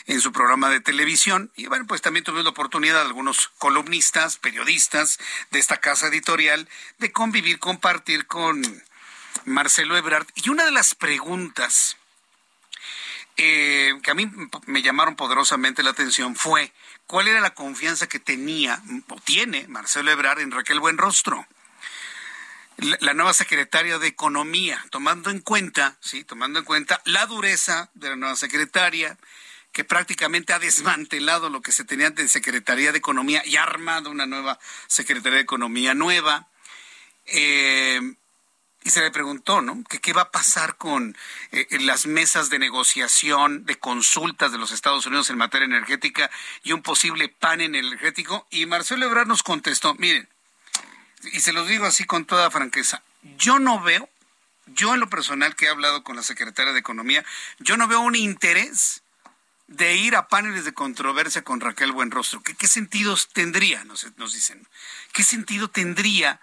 en 0.07 0.23
su 0.23 0.33
programa 0.33 0.71
de 0.71 0.81
televisión. 0.81 1.51
Y 1.55 1.67
bueno, 1.67 1.87
pues 1.87 2.01
también 2.01 2.25
tuve 2.25 2.43
la 2.43 2.49
oportunidad 2.49 2.95
de 2.95 3.09
algunos 3.09 3.49
columnistas, 3.59 4.39
periodistas 4.39 5.19
de 5.51 5.59
esta 5.59 5.77
casa 5.77 6.07
editorial 6.07 6.67
de 6.99 7.13
convivir, 7.13 7.59
compartir 7.59 8.27
con 8.27 8.83
Marcelo 9.45 9.99
Ebrard. 9.99 10.27
Y 10.35 10.49
una 10.49 10.65
de 10.65 10.71
las 10.71 10.95
preguntas 10.95 11.99
eh, 13.37 13.93
que 14.03 14.11
a 14.11 14.15
mí 14.15 14.31
me 14.67 14.81
llamaron 14.81 15.17
poderosamente 15.17 15.83
la 15.83 15.91
atención 15.91 16.37
fue 16.37 16.73
cuál 17.07 17.29
era 17.29 17.41
la 17.41 17.55
confianza 17.55 18.07
que 18.09 18.19
tenía 18.19 18.83
o 19.09 19.21
tiene 19.21 19.67
Marcelo 19.69 20.11
Ebrard 20.11 20.41
en 20.41 20.51
Raquel 20.51 20.81
Buenrostro, 20.81 21.47
la, 22.77 23.15
nueva 23.15 23.33
secretaria 23.33 23.99
de 23.99 24.09
Economía, 24.09 24.85
tomando 24.91 25.31
en 25.31 25.41
cuenta, 25.41 25.97
sí, 26.01 26.25
tomando 26.25 26.59
en 26.59 26.65
cuenta 26.65 27.01
la 27.05 27.27
dureza 27.27 27.91
de 27.95 28.11
la 28.11 28.17
nueva 28.17 28.37
secretaria, 28.37 29.17
que 29.73 29.85
prácticamente 29.85 30.53
ha 30.53 30.59
desmantelado 30.59 31.51
lo 31.51 31.61
que 31.61 31.73
se 31.73 31.85
tenía 31.85 32.11
de 32.11 32.29
Secretaría 32.29 32.93
de 32.93 32.99
Economía 32.99 33.43
y 33.45 33.57
ha 33.57 33.63
armado 33.63 34.11
una 34.11 34.27
nueva 34.27 34.59
Secretaría 34.87 35.37
de 35.37 35.43
Economía 35.43 35.95
nueva. 35.95 36.49
Eh, 37.27 38.01
y 38.85 38.91
se 38.91 39.01
le 39.01 39.11
preguntó, 39.11 39.63
¿no? 39.63 39.83
Que 39.85 39.99
qué 39.99 40.13
va 40.13 40.23
a 40.23 40.31
pasar 40.31 40.77
con 40.77 41.17
eh, 41.53 41.67
las 41.81 42.05
mesas 42.05 42.51
de 42.51 42.59
negociación, 42.59 43.65
de 43.65 43.77
consultas 43.77 44.53
de 44.53 44.59
los 44.59 44.73
Estados 44.73 45.07
Unidos 45.07 45.31
en 45.31 45.39
materia 45.39 45.65
energética 45.65 46.31
y 46.63 46.73
un 46.73 46.83
posible 46.83 47.31
pan 47.31 47.63
energético. 47.63 48.47
Y 48.51 48.67
Marcelo 48.67 49.07
Ebrard 49.07 49.27
nos 49.27 49.43
contestó, 49.43 49.95
miren, 49.95 50.29
y 51.33 51.41
se 51.41 51.55
lo 51.55 51.65
digo 51.65 51.87
así 51.87 52.05
con 52.05 52.27
toda 52.27 52.51
franqueza, 52.51 53.03
yo 53.39 53.59
no 53.59 53.81
veo, 53.81 54.11
yo 54.67 54.93
en 54.93 55.01
lo 55.01 55.09
personal 55.09 55.57
que 55.57 55.65
he 55.65 55.71
hablado 55.71 56.05
con 56.05 56.17
la 56.17 56.23
secretaria 56.23 56.75
de 56.75 56.81
Economía, 56.81 57.25
yo 57.61 57.79
no 57.79 57.89
veo 57.89 58.01
un 58.01 58.17
interés 58.17 59.03
de 59.67 59.97
ir 59.97 60.15
a 60.15 60.29
paneles 60.29 60.67
de 60.67 60.75
controversia 60.75 61.43
con 61.43 61.61
Raquel 61.61 61.93
Buenrostro. 61.93 62.43
¿Qué, 62.43 62.55
qué 62.55 62.69
sentidos 62.69 63.31
tendría? 63.33 63.83
Nos, 63.85 64.07
nos 64.19 64.35
dicen. 64.35 64.69
¿Qué 65.15 65.23
sentido 65.23 65.69
tendría? 65.69 66.39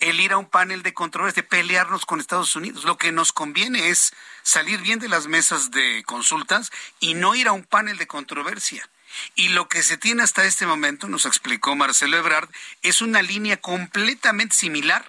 El 0.00 0.20
ir 0.20 0.32
a 0.32 0.38
un 0.38 0.46
panel 0.46 0.82
de 0.82 0.94
controversia, 0.94 1.42
de 1.42 1.48
pelearnos 1.48 2.06
con 2.06 2.20
Estados 2.20 2.54
Unidos. 2.56 2.84
Lo 2.84 2.98
que 2.98 3.12
nos 3.12 3.32
conviene 3.32 3.88
es 3.88 4.12
salir 4.42 4.80
bien 4.80 4.98
de 4.98 5.08
las 5.08 5.26
mesas 5.26 5.70
de 5.70 6.02
consultas 6.04 6.70
y 7.00 7.14
no 7.14 7.34
ir 7.34 7.48
a 7.48 7.52
un 7.52 7.64
panel 7.64 7.98
de 7.98 8.06
controversia. 8.06 8.88
Y 9.34 9.48
lo 9.48 9.68
que 9.68 9.82
se 9.82 9.96
tiene 9.96 10.22
hasta 10.22 10.44
este 10.44 10.66
momento, 10.66 11.08
nos 11.08 11.26
explicó 11.26 11.74
Marcelo 11.74 12.16
Ebrard, 12.16 12.48
es 12.82 13.00
una 13.00 13.22
línea 13.22 13.56
completamente 13.56 14.54
similar 14.54 15.06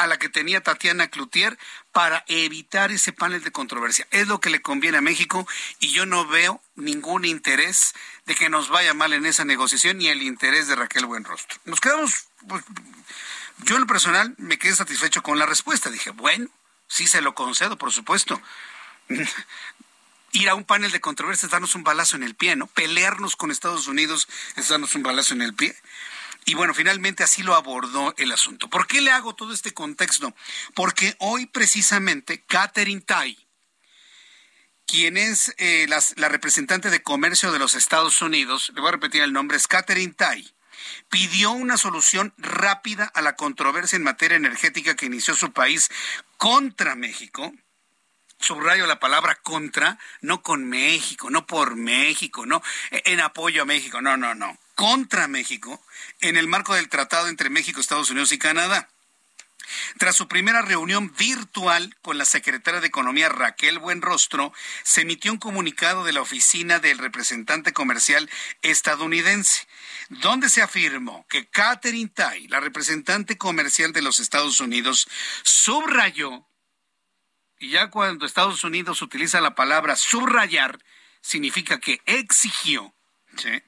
a 0.00 0.06
la 0.06 0.18
que 0.18 0.30
tenía 0.30 0.62
Tatiana 0.62 1.08
Cloutier 1.08 1.58
para 1.92 2.24
evitar 2.26 2.90
ese 2.90 3.12
panel 3.12 3.44
de 3.44 3.52
controversia. 3.52 4.06
Es 4.10 4.28
lo 4.28 4.40
que 4.40 4.48
le 4.48 4.62
conviene 4.62 4.96
a 4.96 5.02
México 5.02 5.46
y 5.78 5.92
yo 5.92 6.06
no 6.06 6.26
veo 6.26 6.62
ningún 6.74 7.26
interés 7.26 7.92
de 8.24 8.34
que 8.34 8.48
nos 8.48 8.70
vaya 8.70 8.94
mal 8.94 9.12
en 9.12 9.26
esa 9.26 9.44
negociación 9.44 9.98
ni 9.98 10.08
el 10.08 10.22
interés 10.22 10.68
de 10.68 10.76
Raquel 10.76 11.04
Buenrostro. 11.04 11.60
Nos 11.66 11.80
quedamos 11.80 12.28
pues, 12.48 12.64
yo 13.64 13.76
en 13.76 13.82
lo 13.82 13.86
personal 13.86 14.34
me 14.38 14.58
quedé 14.58 14.74
satisfecho 14.74 15.22
con 15.22 15.38
la 15.38 15.46
respuesta. 15.46 15.90
Dije, 15.90 16.10
bueno, 16.10 16.48
sí 16.86 17.06
se 17.06 17.22
lo 17.22 17.34
concedo, 17.34 17.76
por 17.76 17.92
supuesto. 17.92 18.40
Ir 20.32 20.48
a 20.48 20.54
un 20.54 20.64
panel 20.64 20.92
de 20.92 21.00
controversia 21.00 21.46
es 21.46 21.52
darnos 21.52 21.74
un 21.74 21.82
balazo 21.82 22.16
en 22.16 22.22
el 22.22 22.36
pie, 22.36 22.54
¿no? 22.54 22.68
Pelearnos 22.68 23.34
con 23.34 23.50
Estados 23.50 23.88
Unidos 23.88 24.28
es 24.56 24.68
darnos 24.68 24.94
un 24.94 25.02
balazo 25.02 25.34
en 25.34 25.42
el 25.42 25.54
pie. 25.54 25.74
Y 26.44 26.54
bueno, 26.54 26.72
finalmente 26.72 27.22
así 27.22 27.42
lo 27.42 27.54
abordó 27.54 28.14
el 28.16 28.32
asunto. 28.32 28.68
¿Por 28.68 28.86
qué 28.86 29.00
le 29.00 29.10
hago 29.10 29.34
todo 29.34 29.52
este 29.52 29.74
contexto? 29.74 30.34
Porque 30.74 31.16
hoy 31.18 31.46
precisamente 31.46 32.42
Catherine 32.46 33.00
Tai, 33.00 33.36
quien 34.86 35.16
es 35.16 35.54
eh, 35.58 35.86
la, 35.88 36.28
representante 36.28 36.90
de 36.90 37.02
comercio 37.02 37.52
de 37.52 37.58
los 37.58 37.74
Estados 37.74 38.22
Unidos, 38.22 38.72
le 38.74 38.80
voy 38.80 38.88
a 38.88 38.92
repetir 38.92 39.22
el 39.22 39.32
nombre, 39.32 39.56
es 39.56 39.68
Catherine 39.68 40.14
Tai, 40.14 40.52
pidió 41.08 41.50
una 41.52 41.76
solución 41.76 42.32
rápida 42.38 43.04
a 43.14 43.22
la 43.22 43.36
controversia 43.36 43.96
en 43.96 44.02
materia 44.02 44.36
energética 44.36 44.96
que 44.96 45.06
inició 45.06 45.34
su 45.34 45.52
país 45.52 45.90
contra 46.36 46.94
México. 46.94 47.52
Subrayo 48.38 48.86
la 48.86 49.00
palabra 49.00 49.34
contra, 49.36 49.98
no 50.22 50.42
con 50.42 50.64
México, 50.64 51.28
no 51.30 51.46
por 51.46 51.76
México, 51.76 52.46
no 52.46 52.62
en 52.90 53.20
apoyo 53.20 53.62
a 53.62 53.66
México, 53.66 54.00
no, 54.00 54.16
no, 54.16 54.34
no, 54.34 54.58
contra 54.74 55.28
México, 55.28 55.84
en 56.20 56.38
el 56.38 56.48
marco 56.48 56.74
del 56.74 56.88
tratado 56.88 57.28
entre 57.28 57.50
México, 57.50 57.80
Estados 57.80 58.10
Unidos 58.10 58.32
y 58.32 58.38
Canadá. 58.38 58.88
Tras 59.98 60.16
su 60.16 60.28
primera 60.28 60.62
reunión 60.62 61.14
virtual 61.16 61.94
con 62.02 62.18
la 62.18 62.24
secretaria 62.24 62.80
de 62.80 62.86
Economía 62.86 63.28
Raquel 63.28 63.78
Buenrostro, 63.78 64.52
se 64.82 65.02
emitió 65.02 65.32
un 65.32 65.38
comunicado 65.38 66.04
de 66.04 66.12
la 66.12 66.22
oficina 66.22 66.78
del 66.78 66.98
representante 66.98 67.72
comercial 67.72 68.30
estadounidense, 68.62 69.66
donde 70.10 70.48
se 70.48 70.60
afirmó 70.60 71.24
que 71.28 71.48
Catherine 71.48 72.10
Tai, 72.12 72.48
la 72.48 72.60
representante 72.60 73.38
comercial 73.38 73.92
de 73.92 74.02
los 74.02 74.18
Estados 74.18 74.60
Unidos, 74.60 75.08
subrayó, 75.44 76.46
y 77.58 77.70
ya 77.70 77.90
cuando 77.90 78.26
Estados 78.26 78.64
Unidos 78.64 79.02
utiliza 79.02 79.40
la 79.40 79.54
palabra 79.54 79.94
subrayar, 79.94 80.78
significa 81.20 81.78
que 81.78 82.00
exigió, 82.06 82.92
¿sí? 83.36 83.62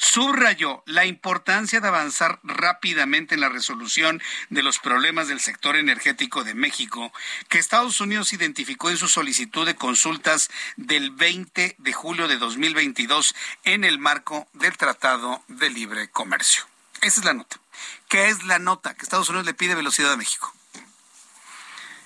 Subrayó 0.00 0.82
la 0.86 1.04
importancia 1.04 1.80
de 1.80 1.88
avanzar 1.88 2.40
rápidamente 2.42 3.34
en 3.34 3.42
la 3.42 3.50
resolución 3.50 4.22
de 4.48 4.62
los 4.62 4.78
problemas 4.78 5.28
del 5.28 5.40
sector 5.40 5.76
energético 5.76 6.42
de 6.42 6.54
México, 6.54 7.12
que 7.50 7.58
Estados 7.58 8.00
Unidos 8.00 8.32
identificó 8.32 8.88
en 8.88 8.96
su 8.96 9.08
solicitud 9.08 9.66
de 9.66 9.76
consultas 9.76 10.48
del 10.76 11.10
20 11.10 11.76
de 11.76 11.92
julio 11.92 12.28
de 12.28 12.38
2022 12.38 13.34
en 13.64 13.84
el 13.84 13.98
marco 13.98 14.48
del 14.54 14.74
Tratado 14.78 15.44
de 15.48 15.68
Libre 15.68 16.08
Comercio. 16.08 16.64
Esa 17.02 17.20
es 17.20 17.26
la 17.26 17.34
nota. 17.34 17.60
¿Qué 18.08 18.28
es 18.28 18.42
la 18.44 18.58
nota? 18.58 18.94
Que 18.94 19.02
Estados 19.02 19.28
Unidos 19.28 19.44
le 19.44 19.54
pide 19.54 19.74
velocidad 19.74 20.12
a 20.12 20.16
México. 20.16 20.54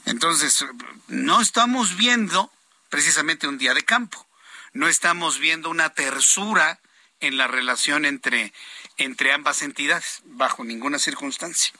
Entonces, 0.04 0.66
no 1.06 1.40
estamos 1.40 1.96
viendo 1.96 2.50
precisamente 2.90 3.46
un 3.46 3.56
día 3.56 3.72
de 3.72 3.84
campo. 3.84 4.26
No 4.72 4.88
estamos 4.88 5.38
viendo 5.38 5.70
una 5.70 5.90
tersura 5.90 6.80
en 7.26 7.36
la 7.36 7.46
relación 7.46 8.04
entre, 8.04 8.52
entre 8.96 9.32
ambas 9.32 9.62
entidades, 9.62 10.22
bajo 10.24 10.64
ninguna 10.64 10.98
circunstancia. 10.98 11.74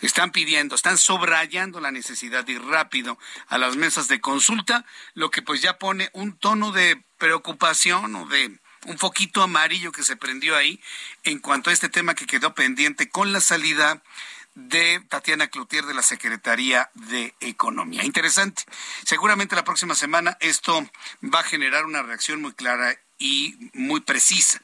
Están 0.00 0.32
pidiendo, 0.32 0.74
están 0.74 0.98
subrayando 0.98 1.80
la 1.80 1.90
necesidad 1.90 2.44
de 2.44 2.52
ir 2.52 2.64
rápido 2.64 3.18
a 3.48 3.58
las 3.58 3.76
mesas 3.76 4.08
de 4.08 4.20
consulta, 4.20 4.84
lo 5.14 5.30
que 5.30 5.42
pues 5.42 5.62
ya 5.62 5.78
pone 5.78 6.10
un 6.12 6.36
tono 6.36 6.72
de 6.72 7.02
preocupación 7.18 8.14
o 8.16 8.26
de 8.26 8.58
un 8.86 8.98
foquito 8.98 9.42
amarillo 9.42 9.92
que 9.92 10.02
se 10.02 10.16
prendió 10.16 10.56
ahí 10.56 10.80
en 11.24 11.38
cuanto 11.38 11.70
a 11.70 11.72
este 11.72 11.88
tema 11.88 12.14
que 12.14 12.26
quedó 12.26 12.54
pendiente 12.54 13.08
con 13.08 13.32
la 13.32 13.40
salida 13.40 14.02
de 14.54 15.00
Tatiana 15.08 15.48
Cloutier 15.48 15.86
de 15.86 15.94
la 15.94 16.02
Secretaría 16.02 16.90
de 16.94 17.34
Economía. 17.40 18.04
Interesante. 18.04 18.64
Seguramente 19.04 19.56
la 19.56 19.64
próxima 19.64 19.94
semana 19.94 20.36
esto 20.40 20.86
va 21.22 21.40
a 21.40 21.44
generar 21.44 21.86
una 21.86 22.02
reacción 22.02 22.42
muy 22.42 22.52
clara 22.52 22.98
y 23.22 23.70
muy 23.72 24.00
precisa. 24.00 24.60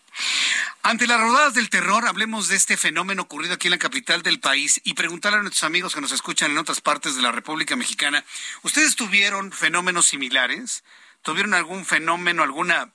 Ante 0.82 1.06
las 1.06 1.20
rodadas 1.20 1.54
del 1.54 1.70
terror, 1.70 2.08
hablemos 2.08 2.48
de 2.48 2.56
este 2.56 2.76
fenómeno 2.76 3.22
ocurrido 3.22 3.54
aquí 3.54 3.68
en 3.68 3.72
la 3.72 3.78
capital 3.78 4.22
del 4.22 4.40
país 4.40 4.80
y 4.82 4.94
preguntarle 4.94 5.38
a 5.38 5.42
nuestros 5.42 5.62
amigos 5.62 5.94
que 5.94 6.00
nos 6.00 6.10
escuchan 6.10 6.50
en 6.50 6.58
otras 6.58 6.80
partes 6.80 7.14
de 7.14 7.22
la 7.22 7.30
República 7.30 7.76
Mexicana, 7.76 8.24
¿ustedes 8.62 8.96
tuvieron 8.96 9.52
fenómenos 9.52 10.06
similares? 10.06 10.82
¿Tuvieron 11.22 11.54
algún 11.54 11.84
fenómeno, 11.84 12.42
alguna, 12.42 12.92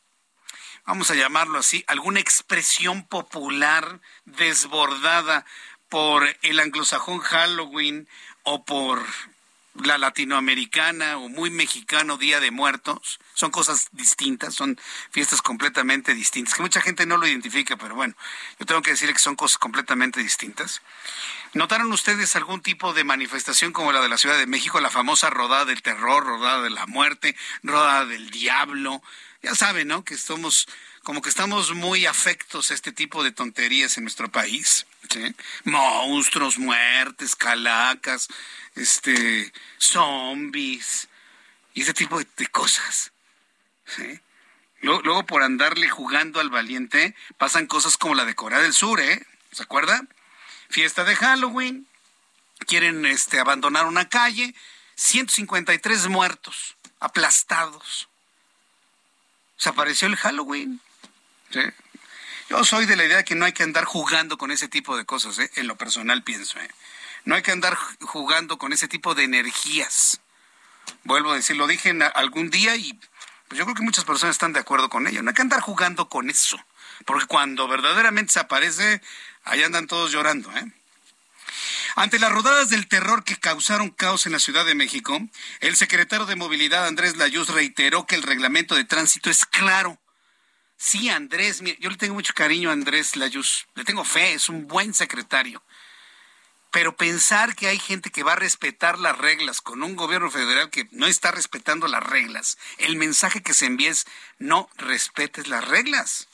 vamos 0.85 1.09
a 1.11 1.15
llamarlo 1.15 1.59
así, 1.59 1.85
alguna 1.87 2.19
expresión 2.19 3.07
popular 3.07 4.01
desbordada 4.25 5.45
por 5.87 6.27
el 6.41 6.59
anglosajón 6.59 7.19
Halloween 7.19 8.09
o 8.43 8.65
por 8.65 9.01
la 9.75 9.97
latinoamericana 9.97 11.17
o 11.17 11.29
muy 11.29 11.49
mexicano 11.49 12.17
Día 12.17 12.39
de 12.39 12.51
Muertos, 12.51 13.19
son 13.33 13.51
cosas 13.51 13.87
distintas, 13.91 14.53
son 14.53 14.79
fiestas 15.11 15.41
completamente 15.41 16.13
distintas, 16.13 16.53
que 16.53 16.61
mucha 16.61 16.81
gente 16.81 17.05
no 17.05 17.17
lo 17.17 17.27
identifica, 17.27 17.75
pero 17.77 17.95
bueno, 17.95 18.15
yo 18.59 18.65
tengo 18.65 18.81
que 18.81 18.91
decir 18.91 19.11
que 19.11 19.19
son 19.19 19.35
cosas 19.35 19.57
completamente 19.57 20.19
distintas. 20.21 20.81
¿Notaron 21.53 21.91
ustedes 21.91 22.35
algún 22.35 22.61
tipo 22.61 22.93
de 22.93 23.03
manifestación 23.03 23.73
como 23.73 23.91
la 23.91 24.01
de 24.01 24.09
la 24.09 24.17
Ciudad 24.17 24.37
de 24.37 24.47
México, 24.47 24.79
la 24.79 24.89
famosa 24.89 25.29
rodada 25.29 25.65
del 25.65 25.81
terror, 25.81 26.25
rodada 26.25 26.61
de 26.61 26.69
la 26.69 26.85
muerte, 26.85 27.35
rodada 27.63 28.05
del 28.05 28.29
diablo, 28.29 29.01
ya 29.41 29.55
saben, 29.55 29.89
¿no? 29.89 30.03
Que 30.03 30.17
somos, 30.17 30.67
como 31.03 31.21
que 31.21 31.29
estamos 31.29 31.73
muy 31.73 32.05
afectos 32.05 32.71
a 32.71 32.73
este 32.73 32.91
tipo 32.91 33.23
de 33.23 33.31
tonterías 33.31 33.97
en 33.97 34.03
nuestro 34.03 34.31
país. 34.31 34.85
¿Sí? 35.09 35.35
Monstruos, 35.65 36.57
muertes, 36.57 37.35
calacas, 37.35 38.27
este, 38.75 39.51
zombies 39.77 41.07
y 41.73 41.81
ese 41.81 41.93
tipo 41.93 42.19
de, 42.19 42.47
cosas. 42.47 43.11
¿sí? 43.85 44.19
Luego, 44.81 45.01
luego, 45.01 45.25
por 45.25 45.43
andarle 45.43 45.87
jugando 45.89 46.39
al 46.39 46.49
valiente, 46.49 47.15
pasan 47.37 47.67
cosas 47.67 47.97
como 47.97 48.15
la 48.15 48.25
de 48.25 48.35
Corea 48.35 48.59
del 48.59 48.73
Sur, 48.73 48.99
¿eh? 48.99 49.25
¿Se 49.51 49.63
acuerda? 49.63 50.01
Fiesta 50.69 51.03
de 51.03 51.15
Halloween, 51.15 51.87
quieren 52.67 53.05
este, 53.05 53.39
abandonar 53.39 53.85
una 53.85 54.09
calle, 54.09 54.55
153 54.95 56.07
muertos, 56.07 56.75
aplastados. 56.99 58.09
Se 59.57 59.69
apareció 59.69 60.07
el 60.07 60.15
Halloween. 60.15 60.81
Yo 62.53 62.63
soy 62.63 62.85
de 62.85 62.95
la 62.95 63.03
idea 63.03 63.17
de 63.17 63.23
que 63.23 63.33
no 63.33 63.45
hay 63.45 63.51
que 63.51 63.63
andar 63.63 63.83
jugando 63.83 64.37
con 64.37 64.51
ese 64.51 64.67
tipo 64.67 64.95
de 64.95 65.05
cosas, 65.05 65.39
¿eh? 65.39 65.49
en 65.55 65.65
lo 65.65 65.75
personal 65.75 66.21
pienso. 66.21 66.59
¿eh? 66.59 66.69
No 67.25 67.33
hay 67.33 67.41
que 67.41 67.51
andar 67.51 67.75
jugando 68.01 68.59
con 68.59 68.71
ese 68.71 68.87
tipo 68.87 69.15
de 69.15 69.23
energías. 69.23 70.21
Vuelvo 71.03 71.31
a 71.31 71.35
decir, 71.35 71.55
lo 71.55 71.65
dije 71.65 71.97
algún 72.13 72.51
día 72.51 72.75
y 72.75 72.93
pues 73.47 73.57
yo 73.57 73.65
creo 73.65 73.73
que 73.73 73.81
muchas 73.81 74.05
personas 74.05 74.35
están 74.35 74.53
de 74.53 74.59
acuerdo 74.59 74.87
con 74.87 75.07
ello. 75.07 75.23
No 75.23 75.31
hay 75.31 75.33
que 75.33 75.41
andar 75.41 75.61
jugando 75.61 76.09
con 76.09 76.29
eso, 76.29 76.63
porque 77.05 77.25
cuando 77.25 77.67
verdaderamente 77.67 78.33
se 78.33 78.41
aparece, 78.41 79.01
ahí 79.45 79.63
andan 79.63 79.87
todos 79.87 80.11
llorando. 80.11 80.55
¿eh? 80.55 80.71
Ante 81.95 82.19
las 82.19 82.31
rodadas 82.31 82.69
del 82.69 82.87
terror 82.87 83.23
que 83.23 83.35
causaron 83.35 83.89
caos 83.89 84.27
en 84.27 84.31
la 84.31 84.39
Ciudad 84.39 84.63
de 84.63 84.75
México, 84.75 85.19
el 85.59 85.75
secretario 85.75 86.27
de 86.27 86.35
Movilidad 86.35 86.85
Andrés 86.85 87.17
Layuz 87.17 87.49
reiteró 87.49 88.05
que 88.05 88.13
el 88.13 88.21
reglamento 88.21 88.75
de 88.75 88.85
tránsito 88.85 89.31
es 89.31 89.43
claro. 89.47 89.97
Sí, 90.77 91.09
Andrés, 91.09 91.61
yo 91.79 91.89
le 91.89 91.97
tengo 91.97 92.13
mucho 92.13 92.33
cariño 92.33 92.69
a 92.69 92.73
Andrés 92.73 93.15
Layuz, 93.15 93.67
le 93.75 93.83
tengo 93.83 94.03
fe, 94.03 94.33
es 94.33 94.49
un 94.49 94.67
buen 94.67 94.93
secretario. 94.93 95.63
Pero 96.71 96.97
pensar 96.97 97.55
que 97.55 97.67
hay 97.67 97.77
gente 97.77 98.09
que 98.09 98.23
va 98.23 98.33
a 98.33 98.37
respetar 98.37 98.97
las 98.97 99.17
reglas 99.17 99.61
con 99.61 99.83
un 99.83 99.95
gobierno 99.95 100.31
federal 100.31 100.71
que 100.71 100.87
no 100.91 101.05
está 101.05 101.31
respetando 101.31 101.87
las 101.87 102.03
reglas, 102.03 102.57
el 102.79 102.95
mensaje 102.95 103.43
que 103.43 103.53
se 103.53 103.67
envía 103.67 103.91
es 103.91 104.05
no 104.39 104.69
respetes 104.75 105.47
las 105.47 105.67
reglas. 105.67 106.27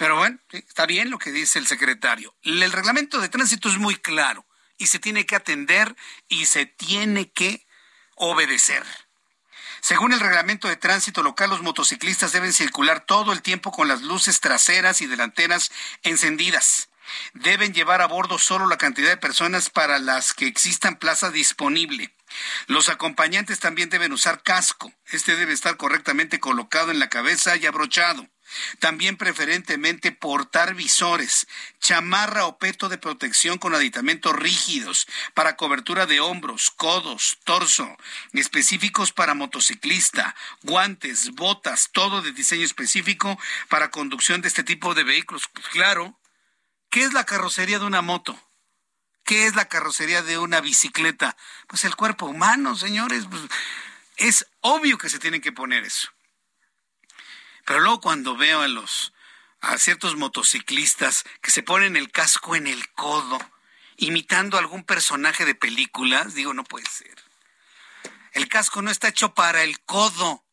Pero 0.00 0.16
bueno, 0.16 0.38
está 0.52 0.86
bien 0.86 1.10
lo 1.10 1.18
que 1.18 1.30
dice 1.30 1.58
el 1.58 1.66
secretario. 1.66 2.34
El 2.42 2.72
reglamento 2.72 3.20
de 3.20 3.28
tránsito 3.28 3.68
es 3.68 3.76
muy 3.76 3.96
claro 3.96 4.46
y 4.78 4.86
se 4.86 4.98
tiene 4.98 5.26
que 5.26 5.36
atender 5.36 5.94
y 6.26 6.46
se 6.46 6.64
tiene 6.64 7.30
que 7.30 7.66
obedecer. 8.14 8.82
Según 9.80 10.12
el 10.12 10.20
reglamento 10.20 10.68
de 10.68 10.76
tránsito 10.76 11.22
local, 11.22 11.50
los 11.50 11.62
motociclistas 11.62 12.32
deben 12.32 12.52
circular 12.52 13.00
todo 13.00 13.32
el 13.32 13.42
tiempo 13.42 13.72
con 13.72 13.88
las 13.88 14.02
luces 14.02 14.40
traseras 14.40 15.00
y 15.00 15.06
delanteras 15.06 15.70
encendidas. 16.02 16.88
Deben 17.34 17.74
llevar 17.74 18.02
a 18.02 18.06
bordo 18.06 18.38
solo 18.38 18.66
la 18.66 18.78
cantidad 18.78 19.08
de 19.08 19.16
personas 19.16 19.70
para 19.70 19.98
las 19.98 20.32
que 20.32 20.46
existan 20.46 20.96
plaza 20.96 21.30
disponible. 21.30 22.14
Los 22.66 22.88
acompañantes 22.88 23.58
también 23.58 23.90
deben 23.90 24.12
usar 24.12 24.42
casco. 24.42 24.92
Este 25.06 25.34
debe 25.34 25.52
estar 25.52 25.76
correctamente 25.76 26.38
colocado 26.38 26.90
en 26.90 27.00
la 27.00 27.08
cabeza 27.08 27.56
y 27.56 27.66
abrochado. 27.66 28.28
También 28.78 29.16
preferentemente 29.16 30.12
portar 30.12 30.74
visores, 30.74 31.46
chamarra 31.80 32.46
o 32.46 32.58
peto 32.58 32.88
de 32.88 32.98
protección 32.98 33.58
con 33.58 33.74
aditamentos 33.74 34.34
rígidos 34.34 35.06
para 35.34 35.56
cobertura 35.56 36.06
de 36.06 36.20
hombros, 36.20 36.70
codos, 36.70 37.38
torso, 37.44 37.96
específicos 38.32 39.12
para 39.12 39.34
motociclista, 39.34 40.34
guantes, 40.62 41.30
botas, 41.30 41.90
todo 41.92 42.22
de 42.22 42.32
diseño 42.32 42.64
específico 42.64 43.38
para 43.68 43.90
conducción 43.90 44.40
de 44.40 44.48
este 44.48 44.64
tipo 44.64 44.94
de 44.94 45.04
vehículos. 45.04 45.48
Claro, 45.72 46.18
¿qué 46.90 47.02
es 47.02 47.12
la 47.12 47.24
carrocería 47.24 47.78
de 47.78 47.86
una 47.86 48.02
moto? 48.02 48.38
¿Qué 49.24 49.46
es 49.46 49.54
la 49.54 49.68
carrocería 49.68 50.22
de 50.22 50.38
una 50.38 50.60
bicicleta? 50.60 51.36
Pues 51.68 51.84
el 51.84 51.94
cuerpo 51.94 52.26
humano, 52.26 52.74
señores. 52.74 53.26
Pues, 53.30 53.42
es 54.16 54.46
obvio 54.60 54.98
que 54.98 55.08
se 55.08 55.18
tienen 55.18 55.40
que 55.40 55.52
poner 55.52 55.84
eso. 55.84 56.08
Pero 57.70 57.82
luego 57.82 58.00
cuando 58.00 58.36
veo 58.36 58.62
a 58.62 58.66
los 58.66 59.12
a 59.60 59.78
ciertos 59.78 60.16
motociclistas 60.16 61.22
que 61.40 61.52
se 61.52 61.62
ponen 61.62 61.94
el 61.94 62.10
casco 62.10 62.56
en 62.56 62.66
el 62.66 62.90
codo, 62.94 63.38
imitando 63.96 64.56
a 64.56 64.60
algún 64.60 64.82
personaje 64.82 65.44
de 65.44 65.54
películas, 65.54 66.34
digo, 66.34 66.52
no 66.52 66.64
puede 66.64 66.86
ser. 66.90 67.14
El 68.32 68.48
casco 68.48 68.82
no 68.82 68.90
está 68.90 69.06
hecho 69.06 69.34
para 69.34 69.62
el 69.62 69.78
codo. 69.82 70.44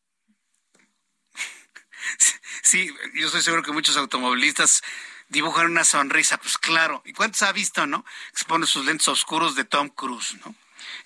Sí, 2.61 2.93
yo 3.15 3.25
estoy 3.25 3.41
seguro 3.41 3.63
que 3.63 3.71
muchos 3.71 3.97
automovilistas 3.97 4.83
dibujan 5.27 5.65
una 5.65 5.85
sonrisa, 5.85 6.37
pues 6.37 6.59
claro. 6.59 7.01
¿Y 7.03 7.13
cuántos 7.13 7.41
ha 7.41 7.51
visto, 7.51 7.87
no? 7.87 8.05
Se 8.33 8.45
ponen 8.45 8.67
sus 8.67 8.85
lentes 8.85 9.07
oscuros 9.07 9.55
de 9.55 9.63
Tom 9.63 9.89
Cruise, 9.89 10.35
¿no? 10.45 10.53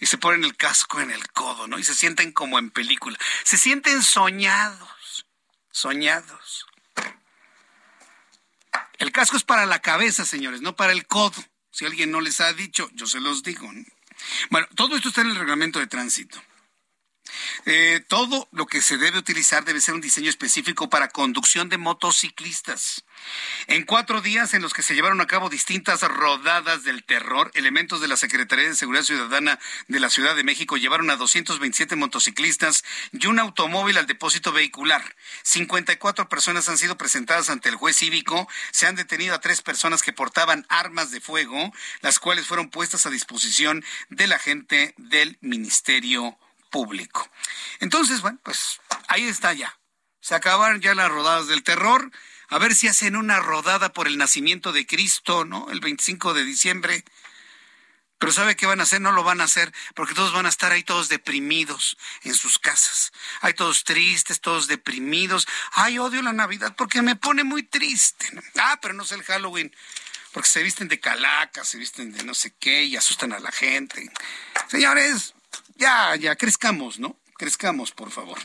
Y 0.02 0.08
se 0.08 0.18
ponen 0.18 0.44
el 0.44 0.58
casco 0.58 1.00
en 1.00 1.10
el 1.10 1.32
codo, 1.32 1.68
¿no? 1.68 1.80
Y 1.80 1.86
se 1.86 1.94
sienten 1.94 2.34
como 2.34 2.60
en 2.60 2.70
película. 2.70 3.18
Se 3.46 3.58
sienten 3.58 4.04
soñados 4.04 5.01
soñados. 5.72 6.66
El 8.98 9.12
casco 9.12 9.38
es 9.38 9.44
para 9.44 9.66
la 9.66 9.80
cabeza, 9.80 10.26
señores, 10.26 10.62
no 10.62 10.76
para 10.76 10.94
el 10.94 11.08
codo. 11.08 11.44
Si 11.72 11.86
alguien 11.86 12.12
no 12.12 12.22
les 12.22 12.40
ha 12.42 12.54
dicho, 12.54 12.90
yo 12.94 13.08
se 13.08 13.20
los 13.20 13.44
digo. 13.44 13.72
Bueno, 14.50 14.68
todo 14.76 14.96
esto 14.96 15.10
está 15.10 15.22
en 15.22 15.32
el 15.32 15.36
reglamento 15.36 15.80
de 15.80 15.88
tránsito. 15.88 16.42
Eh, 17.66 18.04
todo 18.08 18.48
lo 18.52 18.66
que 18.66 18.82
se 18.82 18.98
debe 18.98 19.18
utilizar 19.18 19.66
debe 19.66 19.82
ser 19.82 19.94
un 19.94 20.02
diseño 20.02 20.30
específico 20.30 20.90
para 20.90 21.10
conducción 21.10 21.70
de 21.70 21.78
motociclistas. 21.78 23.04
En 23.68 23.84
cuatro 23.84 24.22
días 24.22 24.54
en 24.54 24.62
los 24.62 24.74
que 24.74 24.84
se 24.84 24.96
llevaron 24.96 25.22
a 25.22 25.28
cabo 25.28 25.50
distintas 25.50 26.02
rodadas 26.02 26.84
del 26.84 27.04
terror, 27.04 27.52
elementos 27.54 28.02
de 28.02 28.08
la 28.08 28.18
Secretaría 28.18 28.68
de 28.68 28.76
Seguridad 28.76 29.04
Ciudadana 29.04 29.60
de 29.88 30.00
la 30.00 30.10
Ciudad 30.10 30.36
de 30.36 30.44
México 30.44 30.78
llevaron 30.78 31.10
a 31.10 31.16
227 31.16 31.96
motociclistas 31.96 32.84
y 33.12 33.28
un 33.28 33.40
automóvil 33.40 33.98
al 33.98 34.08
depósito 34.08 34.52
vehicular. 34.52 35.16
54 35.44 36.30
personas 36.30 36.68
han 36.70 36.78
sido 36.78 36.98
presentadas 36.98 37.50
ante 37.50 37.70
el 37.70 37.76
juez 37.76 37.98
cívico. 37.98 38.48
Se 38.72 38.88
han 38.88 38.96
detenido 38.96 39.36
a 39.36 39.42
tres 39.42 39.62
personas 39.62 40.02
que 40.02 40.14
portaban 40.14 40.66
armas 40.70 41.12
de 41.12 41.22
fuego, 41.22 41.72
las 42.02 42.20
cuales 42.20 42.48
fueron 42.48 42.70
puestas 42.70 43.06
a 43.06 43.10
disposición 43.10 43.84
de 44.10 44.28
la 44.28 44.40
gente 44.40 44.94
del 44.98 45.38
Ministerio. 45.42 46.38
Entonces, 47.80 48.22
bueno, 48.22 48.40
pues 48.44 48.80
ahí 49.08 49.24
está 49.24 49.54
ya. 49.54 49.78
Se 50.22 50.36
acabaron 50.36 50.82
ya 50.82 50.96
las 50.96 51.10
rodadas 51.10 51.48
del 51.48 51.64
terror. 51.64 52.12
A 52.50 52.58
ver 52.60 52.76
si 52.76 52.88
hacen 52.88 53.16
una 53.16 53.40
rodada 53.40 53.94
por 53.94 54.08
el 54.08 54.18
nacimiento 54.18 54.72
de 54.72 54.86
Cristo, 54.86 55.46
¿no? 55.46 55.70
El 55.72 55.80
25 55.80 56.34
de 56.34 56.44
diciembre. 56.44 57.04
Pero 58.22 58.34
¿sabe 58.34 58.56
qué 58.56 58.68
van 58.68 58.80
a 58.80 58.84
hacer? 58.84 59.02
No 59.02 59.14
lo 59.14 59.24
van 59.24 59.42
a 59.42 59.46
hacer 59.46 59.74
porque 59.96 60.14
todos 60.14 60.32
van 60.32 60.46
a 60.46 60.50
estar 60.50 60.72
ahí 60.72 60.84
todos 60.84 61.10
deprimidos 61.10 61.98
en 62.22 62.36
sus 62.36 62.60
casas. 62.60 63.12
Hay 63.42 63.56
todos 63.56 63.84
tristes, 63.84 64.42
todos 64.42 64.68
deprimidos. 64.68 65.48
Ay, 65.72 65.98
odio 65.98 66.22
la 66.22 66.34
Navidad 66.34 66.76
porque 66.78 67.02
me 67.02 67.16
pone 67.16 67.44
muy 67.44 67.64
triste. 67.64 68.30
Ah, 68.60 68.78
pero 68.80 68.94
no 68.94 69.02
es 69.04 69.12
el 69.12 69.24
Halloween. 69.24 69.76
Porque 70.34 70.50
se 70.50 70.62
visten 70.62 70.88
de 70.88 71.00
calacas, 71.00 71.68
se 71.68 71.80
visten 71.80 72.12
de 72.12 72.24
no 72.24 72.36
sé 72.36 72.54
qué 72.60 72.84
y 72.84 72.96
asustan 72.96 73.34
a 73.34 73.40
la 73.40 73.52
gente. 73.52 74.12
Señores, 74.68 75.34
ya, 75.82 76.16
ya, 76.16 76.36
crezcamos, 76.36 77.00
¿no? 77.00 77.18
Crezcamos, 77.38 77.92
por 77.92 78.12
favor. 78.12 78.38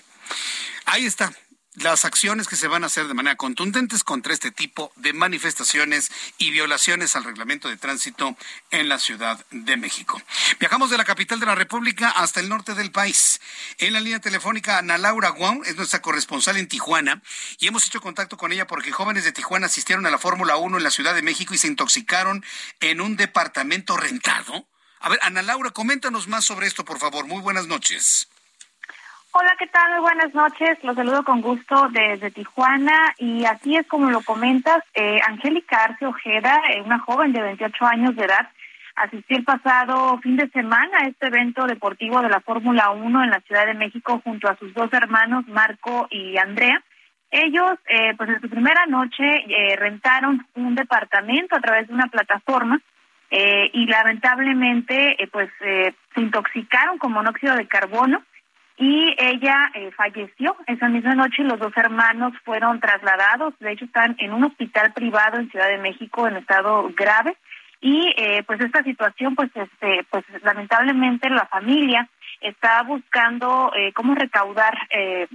Ahí 0.87 1.05
está 1.05 1.31
las 1.77 2.07
acciones 2.07 2.49
que 2.49 2.57
se 2.57 2.69
van 2.69 2.85
a 2.85 2.87
hacer 2.87 3.07
de 3.07 3.13
manera 3.13 3.37
contundentes 3.37 4.03
contra 4.03 4.33
este 4.33 4.51
tipo 4.51 4.93
de 4.97 5.13
manifestaciones 5.13 6.11
y 6.39 6.51
violaciones 6.51 7.15
al 7.17 7.25
reglamento 7.25 7.69
de 7.69 7.77
tránsito 7.77 8.35
en 8.71 8.89
la 8.89 8.99
Ciudad 8.99 9.45
de 9.51 9.77
México. 9.77 10.21
Viajamos 10.59 10.89
de 10.89 10.97
la 10.97 11.05
capital 11.05 11.39
de 11.39 11.45
la 11.45 11.55
República 11.55 12.09
hasta 12.09 12.41
el 12.41 12.49
norte 12.49 12.75
del 12.75 12.93
país. 12.93 13.41
En 13.77 13.93
la 13.93 14.01
línea 14.01 14.21
telefónica, 14.21 14.79
Ana 14.79 14.97
Laura 14.97 15.29
Guam 15.29 15.61
es 15.67 15.77
nuestra 15.77 16.01
corresponsal 16.01 16.57
en 16.57 16.69
Tijuana 16.69 17.23
y 17.59 17.67
hemos 17.67 17.87
hecho 17.87 18.01
contacto 18.01 18.39
con 18.39 18.53
ella 18.53 18.67
porque 18.67 18.93
jóvenes 18.93 19.25
de 19.25 19.33
Tijuana 19.33 19.67
asistieron 19.67 20.07
a 20.07 20.11
la 20.11 20.19
Fórmula 20.19 20.57
1 20.57 20.79
en 20.79 20.85
la 20.85 20.91
Ciudad 20.91 21.15
de 21.15 21.21
México 21.21 21.53
y 21.53 21.59
se 21.59 21.69
intoxicaron 21.69 22.43
en 22.81 23.03
un 23.03 23.17
departamento 23.17 23.99
rentado. 23.99 24.67
A 25.01 25.09
ver, 25.09 25.18
Ana 25.23 25.43
Laura, 25.43 25.70
coméntanos 25.70 26.28
más 26.28 26.44
sobre 26.44 26.66
esto, 26.66 26.85
por 26.85 26.98
favor. 26.98 27.27
Muy 27.27 27.40
buenas 27.40 27.66
noches. 27.66 28.28
Hola, 29.32 29.55
¿qué 29.59 29.66
tal? 29.66 29.90
Muy 29.93 30.01
buenas 30.01 30.35
noches. 30.35 30.78
Los 30.82 30.97
saludo 30.97 31.23
con 31.23 31.43
gusto 31.43 31.89
desde 31.90 32.31
Tijuana 32.31 33.14
y 33.18 33.44
así 33.44 33.77
es 33.77 33.86
como 33.86 34.10
lo 34.10 34.23
comentas. 34.23 34.82
Eh, 34.94 35.20
Angélica 35.27 35.85
Arce 35.85 36.06
Ojeda, 36.06 36.59
eh, 36.70 36.81
una 36.81 36.98
joven 37.01 37.32
de 37.32 37.43
28 37.43 37.85
años 37.85 38.16
de 38.16 38.24
edad, 38.24 38.48
asistió 38.94 39.36
el 39.36 39.44
pasado 39.44 40.18
fin 40.23 40.36
de 40.36 40.48
semana 40.48 40.98
a 40.98 41.06
este 41.06 41.27
evento 41.27 41.66
deportivo 41.66 42.23
de 42.23 42.31
la 42.31 42.40
Fórmula 42.40 42.90
1 42.90 43.24
en 43.24 43.31
la 43.31 43.40
Ciudad 43.40 43.66
de 43.66 43.74
México 43.74 44.23
junto 44.24 44.48
a 44.48 44.56
sus 44.56 44.73
dos 44.73 44.90
hermanos, 44.94 45.47
Marco 45.48 46.09
y 46.10 46.39
Andrea. 46.39 46.82
Ellos, 47.31 47.73
eh, 47.90 48.14
pues 48.16 48.31
en 48.31 48.40
su 48.40 48.48
primera 48.48 48.86
noche, 48.86 49.23
eh, 49.23 49.77
rentaron 49.77 50.47
un 50.55 50.74
departamento 50.74 51.56
a 51.56 51.60
través 51.60 51.89
de 51.89 51.94
una 51.94 52.06
plataforma 52.06 52.81
eh, 53.39 53.71
y 53.75 53.85
lamentablemente 53.87 55.23
eh, 55.23 55.29
pues 55.31 55.51
eh, 55.61 55.93
se 56.15 56.21
intoxicaron 56.23 56.97
con 56.97 57.13
monóxido 57.13 57.55
de 57.55 57.69
carbono 57.69 58.23
y 58.79 59.15
ella 59.19 59.71
eh, 59.75 59.91
falleció. 59.95 60.57
Esa 60.67 60.89
misma 60.89 61.15
noche 61.15 61.43
los 61.43 61.59
dos 61.59 61.77
hermanos 61.77 62.33
fueron 62.47 62.81
trasladados, 62.81 63.53
de 63.61 63.73
hecho 63.73 63.85
están 63.85 64.17
en 64.21 64.33
un 64.33 64.45
hospital 64.45 64.95
privado 64.95 65.39
en 65.39 65.51
Ciudad 65.51 65.69
de 65.69 65.77
México 65.77 66.27
en 66.27 66.39
estado 66.39 66.89
grave. 66.97 67.37
Y 67.83 68.15
eh, 68.17 68.43
pues 68.47 68.59
esta 68.63 68.83
situación 68.83 69.35
pues 69.35 69.51
este 69.55 70.07
pues 70.09 70.25
lamentablemente 70.43 71.29
la 71.29 71.45
familia 71.45 72.09
está 72.48 72.82
buscando 72.82 73.73
eh, 73.77 73.93
cómo 73.93 74.14
recaudar 74.14 74.74
eh, 74.90 75.27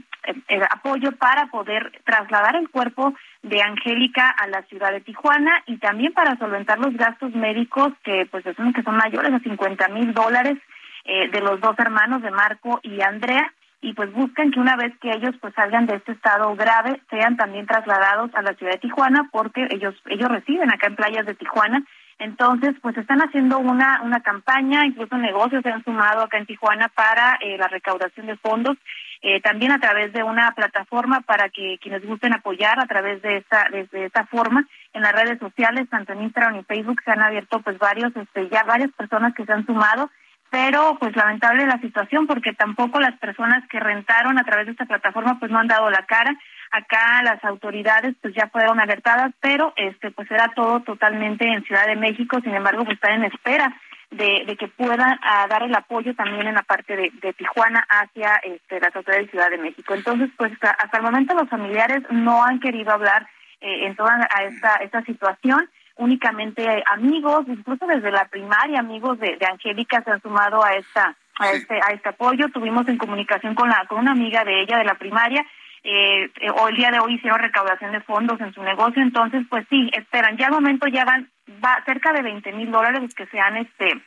apoyo 0.69 1.11
para 1.13 1.47
poder 1.47 1.91
trasladar 2.05 2.55
el 2.55 2.69
cuerpo 2.69 3.13
de 3.43 3.61
Angélica 3.61 4.29
a 4.29 4.47
la 4.47 4.61
ciudad 4.63 4.91
de 4.91 5.01
Tijuana 5.01 5.63
y 5.65 5.77
también 5.77 6.13
para 6.13 6.37
solventar 6.37 6.79
los 6.79 6.93
gastos 6.95 7.33
médicos 7.33 7.93
que 8.03 8.27
pues 8.29 8.43
son 8.55 8.73
que 8.73 8.83
son 8.83 8.95
mayores 8.95 9.33
a 9.33 9.39
50 9.39 9.87
mil 9.89 10.13
dólares 10.13 10.57
eh, 11.05 11.29
de 11.29 11.41
los 11.41 11.59
dos 11.59 11.77
hermanos 11.79 12.21
de 12.21 12.31
Marco 12.31 12.79
y 12.83 13.01
Andrea. 13.01 13.53
Y 13.83 13.93
pues 13.93 14.13
buscan 14.13 14.51
que 14.51 14.59
una 14.59 14.75
vez 14.75 14.93
que 15.01 15.09
ellos 15.09 15.33
pues 15.41 15.55
salgan 15.55 15.87
de 15.87 15.95
este 15.95 16.11
estado 16.11 16.55
grave 16.55 17.01
sean 17.09 17.35
también 17.35 17.65
trasladados 17.65 18.29
a 18.35 18.43
la 18.43 18.53
ciudad 18.53 18.73
de 18.73 18.77
Tijuana 18.77 19.27
porque 19.31 19.67
ellos 19.71 19.95
ellos 20.05 20.29
residen 20.29 20.71
acá 20.71 20.85
en 20.87 20.95
playas 20.95 21.25
de 21.25 21.33
Tijuana 21.33 21.83
entonces, 22.21 22.75
pues 22.83 22.95
están 22.97 23.19
haciendo 23.19 23.57
una, 23.57 23.99
una 24.03 24.19
campaña, 24.21 24.85
incluso 24.85 25.17
negocios 25.17 25.63
se 25.63 25.71
han 25.71 25.83
sumado 25.83 26.21
acá 26.21 26.37
en 26.37 26.45
Tijuana 26.45 26.87
para 26.89 27.39
eh, 27.41 27.57
la 27.57 27.67
recaudación 27.67 28.27
de 28.27 28.37
fondos, 28.37 28.77
eh, 29.23 29.41
también 29.41 29.71
a 29.71 29.79
través 29.79 30.13
de 30.13 30.21
una 30.21 30.51
plataforma 30.51 31.21
para 31.21 31.49
que 31.49 31.79
quienes 31.81 32.05
gusten 32.05 32.33
apoyar 32.33 32.79
a 32.79 32.85
través 32.85 33.23
de 33.23 33.37
esta, 33.37 33.67
de, 33.71 33.87
esta 34.05 34.27
forma 34.27 34.67
en 34.93 35.01
las 35.01 35.13
redes 35.13 35.39
sociales, 35.39 35.89
tanto 35.89 36.13
en 36.13 36.21
Instagram 36.21 36.57
y 36.57 36.63
Facebook 36.63 37.01
se 37.03 37.09
han 37.09 37.21
abierto 37.21 37.59
pues 37.61 37.79
varios, 37.79 38.15
este, 38.15 38.49
ya 38.49 38.65
varias 38.65 38.91
personas 38.91 39.33
que 39.33 39.43
se 39.43 39.53
han 39.53 39.65
sumado 39.65 40.11
pero 40.51 40.97
pues 40.99 41.15
lamentable 41.15 41.65
la 41.65 41.79
situación 41.79 42.27
porque 42.27 42.53
tampoco 42.53 42.99
las 42.99 43.17
personas 43.19 43.65
que 43.69 43.79
rentaron 43.79 44.37
a 44.37 44.43
través 44.43 44.65
de 44.65 44.73
esta 44.73 44.85
plataforma 44.85 45.39
pues 45.39 45.49
no 45.49 45.59
han 45.59 45.67
dado 45.67 45.89
la 45.89 46.05
cara. 46.05 46.35
Acá 46.71 47.21
las 47.23 47.43
autoridades 47.43 48.15
pues 48.21 48.33
ya 48.33 48.47
fueron 48.47 48.79
alertadas, 48.79 49.33
pero 49.41 49.73
este 49.75 50.11
pues 50.11 50.29
era 50.31 50.49
todo 50.55 50.79
totalmente 50.81 51.45
en 51.45 51.63
Ciudad 51.63 51.85
de 51.85 51.95
México, 51.95 52.39
sin 52.41 52.55
embargo 52.55 52.85
pues 52.85 52.95
están 52.95 53.15
en 53.15 53.25
espera 53.25 53.75
de, 54.09 54.43
de 54.45 54.55
que 54.57 54.67
puedan 54.67 55.19
ah, 55.21 55.47
dar 55.49 55.63
el 55.63 55.75
apoyo 55.75 56.13
también 56.15 56.47
en 56.47 56.55
la 56.55 56.63
parte 56.63 56.95
de, 56.95 57.11
de 57.21 57.33
Tijuana 57.33 57.85
hacia 57.89 58.35
este, 58.37 58.79
las 58.79 58.95
autoridades 58.95 59.27
de 59.27 59.31
Ciudad 59.31 59.49
de 59.49 59.57
México. 59.57 59.93
Entonces 59.93 60.29
pues 60.37 60.51
hasta 60.61 60.97
el 60.97 61.03
momento 61.03 61.33
los 61.33 61.49
familiares 61.49 62.03
no 62.09 62.43
han 62.43 62.59
querido 62.59 62.91
hablar 62.91 63.27
eh, 63.61 63.85
en 63.85 63.95
toda 63.95 64.27
esta, 64.41 64.75
esta 64.77 65.01
situación 65.03 65.69
únicamente 65.97 66.83
amigos, 66.91 67.45
incluso 67.47 67.85
desde 67.85 68.11
la 68.11 68.25
primaria, 68.25 68.79
amigos 68.79 69.19
de, 69.19 69.37
de 69.37 69.45
Angélica 69.45 70.01
se 70.03 70.11
han 70.11 70.21
sumado 70.21 70.63
a 70.63 70.73
esta 70.73 71.15
a 71.39 71.51
este 71.51 71.75
a 71.75 71.93
este 71.93 72.09
apoyo. 72.09 72.49
Tuvimos 72.49 72.87
en 72.87 72.97
comunicación 72.97 73.55
con 73.55 73.69
la 73.69 73.85
con 73.87 73.99
una 73.99 74.11
amiga 74.11 74.43
de 74.43 74.61
ella 74.61 74.77
de 74.77 74.85
la 74.85 74.95
primaria. 74.95 75.45
Eh, 75.83 76.31
eh, 76.39 76.51
hoy 76.55 76.71
el 76.71 76.77
día 76.77 76.91
de 76.91 76.99
hoy 76.99 77.15
hicieron 77.15 77.39
recaudación 77.39 77.91
de 77.91 78.01
fondos 78.01 78.39
en 78.39 78.53
su 78.53 78.61
negocio, 78.61 79.01
entonces 79.01 79.43
pues 79.49 79.65
sí, 79.69 79.89
esperan. 79.93 80.37
Ya 80.37 80.47
al 80.47 80.53
momento 80.53 80.87
ya 80.87 81.05
van 81.05 81.29
va 81.63 81.83
cerca 81.85 82.13
de 82.13 82.21
20 82.21 82.51
mil 82.53 82.71
dólares 82.71 83.13
que 83.15 83.25
se 83.27 83.39
han 83.39 83.57
este 83.57 84.01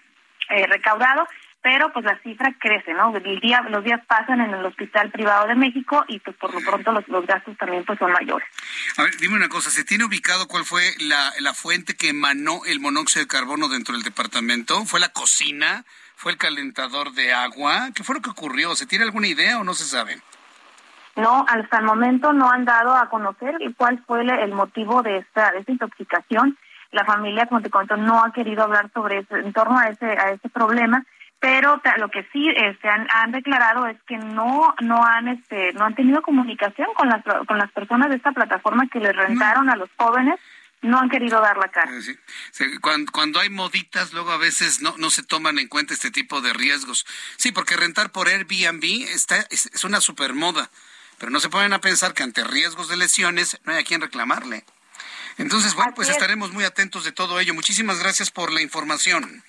eh, 0.50 0.66
recaudado 0.66 1.26
pero 1.64 1.90
pues 1.94 2.04
la 2.04 2.20
cifra 2.22 2.54
crece, 2.60 2.92
¿no? 2.92 3.16
El 3.16 3.40
día, 3.40 3.62
los 3.70 3.82
días 3.82 3.98
pasan 4.06 4.38
en 4.42 4.52
el 4.52 4.66
Hospital 4.66 5.10
Privado 5.10 5.48
de 5.48 5.54
México 5.54 6.04
y 6.08 6.18
pues 6.18 6.36
por 6.36 6.52
lo 6.52 6.60
pronto 6.60 6.92
los, 6.92 7.08
los 7.08 7.26
gastos 7.26 7.56
también 7.56 7.86
pues 7.86 7.98
son 7.98 8.12
mayores. 8.12 8.46
A 8.98 9.02
ver, 9.02 9.16
dime 9.16 9.36
una 9.36 9.48
cosa, 9.48 9.70
¿se 9.70 9.82
tiene 9.82 10.04
ubicado 10.04 10.46
cuál 10.46 10.66
fue 10.66 10.82
la, 10.98 11.32
la 11.40 11.54
fuente 11.54 11.96
que 11.96 12.10
emanó 12.10 12.60
el 12.66 12.80
monóxido 12.80 13.24
de 13.24 13.28
carbono 13.28 13.70
dentro 13.70 13.94
del 13.94 14.02
departamento? 14.02 14.84
¿Fue 14.84 15.00
la 15.00 15.08
cocina? 15.08 15.86
¿Fue 16.16 16.32
el 16.32 16.38
calentador 16.38 17.12
de 17.12 17.32
agua? 17.32 17.88
¿Qué 17.94 18.04
fue 18.04 18.16
lo 18.16 18.20
que 18.20 18.28
ocurrió? 18.28 18.76
¿Se 18.76 18.84
tiene 18.84 19.06
alguna 19.06 19.28
idea 19.28 19.58
o 19.58 19.64
no 19.64 19.72
se 19.72 19.84
sabe? 19.84 20.20
No, 21.16 21.44
hasta 21.48 21.78
el 21.78 21.84
momento 21.84 22.32
no 22.32 22.50
han 22.50 22.64
dado 22.64 22.94
a 22.94 23.08
conocer 23.08 23.56
cuál 23.76 24.02
fue 24.06 24.22
el 24.22 24.52
motivo 24.52 25.02
de 25.02 25.18
esta, 25.18 25.52
de 25.52 25.60
esta 25.60 25.72
intoxicación. 25.72 26.58
La 26.90 27.04
familia, 27.04 27.46
como 27.46 27.60
te 27.60 27.70
cuento, 27.70 27.96
no 27.96 28.24
ha 28.24 28.32
querido 28.32 28.64
hablar 28.64 28.90
sobre 28.92 29.18
eso, 29.18 29.36
en 29.36 29.52
torno 29.52 29.78
a 29.78 29.88
ese, 29.88 30.06
a 30.06 30.30
ese 30.30 30.48
problema 30.48 31.04
pero 31.44 31.78
lo 31.98 32.08
que 32.08 32.26
sí 32.32 32.48
este, 32.56 32.88
han, 32.88 33.06
han, 33.10 33.30
declarado 33.30 33.86
es 33.86 33.98
que 34.06 34.16
no 34.16 34.74
no 34.80 35.04
han 35.04 35.28
este 35.28 35.74
no 35.74 35.84
han 35.84 35.94
tenido 35.94 36.22
comunicación 36.22 36.88
con 36.96 37.10
las 37.10 37.22
con 37.46 37.58
las 37.58 37.70
personas 37.70 38.08
de 38.08 38.16
esta 38.16 38.32
plataforma 38.32 38.88
que 38.90 38.98
les 38.98 39.14
rentaron 39.14 39.68
a 39.68 39.76
los 39.76 39.90
jóvenes 39.98 40.40
no 40.80 40.98
han 40.98 41.10
querido 41.10 41.40
dar 41.40 41.56
la 41.58 41.68
cara. 41.68 41.90
Cuando, 42.80 43.10
cuando, 43.12 43.40
hay 43.40 43.50
moditas, 43.50 44.12
luego 44.12 44.30
a 44.30 44.36
veces 44.36 44.80
no, 44.80 44.94
no 44.98 45.10
se 45.10 45.22
toman 45.22 45.58
en 45.58 45.68
cuenta 45.68 45.94
este 45.94 46.10
tipo 46.10 46.40
de 46.42 46.52
riesgos. 46.52 47.06
Sí, 47.36 47.52
porque 47.52 47.76
rentar 47.76 48.12
por 48.12 48.28
Airbnb 48.28 48.84
está, 49.08 49.36
es, 49.50 49.70
es 49.72 49.84
una 49.84 50.02
supermoda, 50.02 50.70
pero 51.18 51.30
no 51.30 51.40
se 51.40 51.48
ponen 51.48 51.72
a 51.72 51.80
pensar 51.80 52.14
que 52.14 52.22
ante 52.22 52.44
riesgos 52.44 52.88
de 52.88 52.96
lesiones 52.96 53.58
no 53.64 53.72
hay 53.72 53.80
a 53.80 53.84
quien 53.84 54.00
reclamarle. 54.00 54.64
Entonces, 55.36 55.74
bueno, 55.74 55.92
pues 55.94 56.08
estaremos 56.08 56.52
muy 56.52 56.64
atentos 56.64 57.04
de 57.04 57.12
todo 57.12 57.40
ello. 57.40 57.54
Muchísimas 57.54 57.98
gracias 57.98 58.30
por 58.30 58.52
la 58.52 58.62
información. 58.62 59.42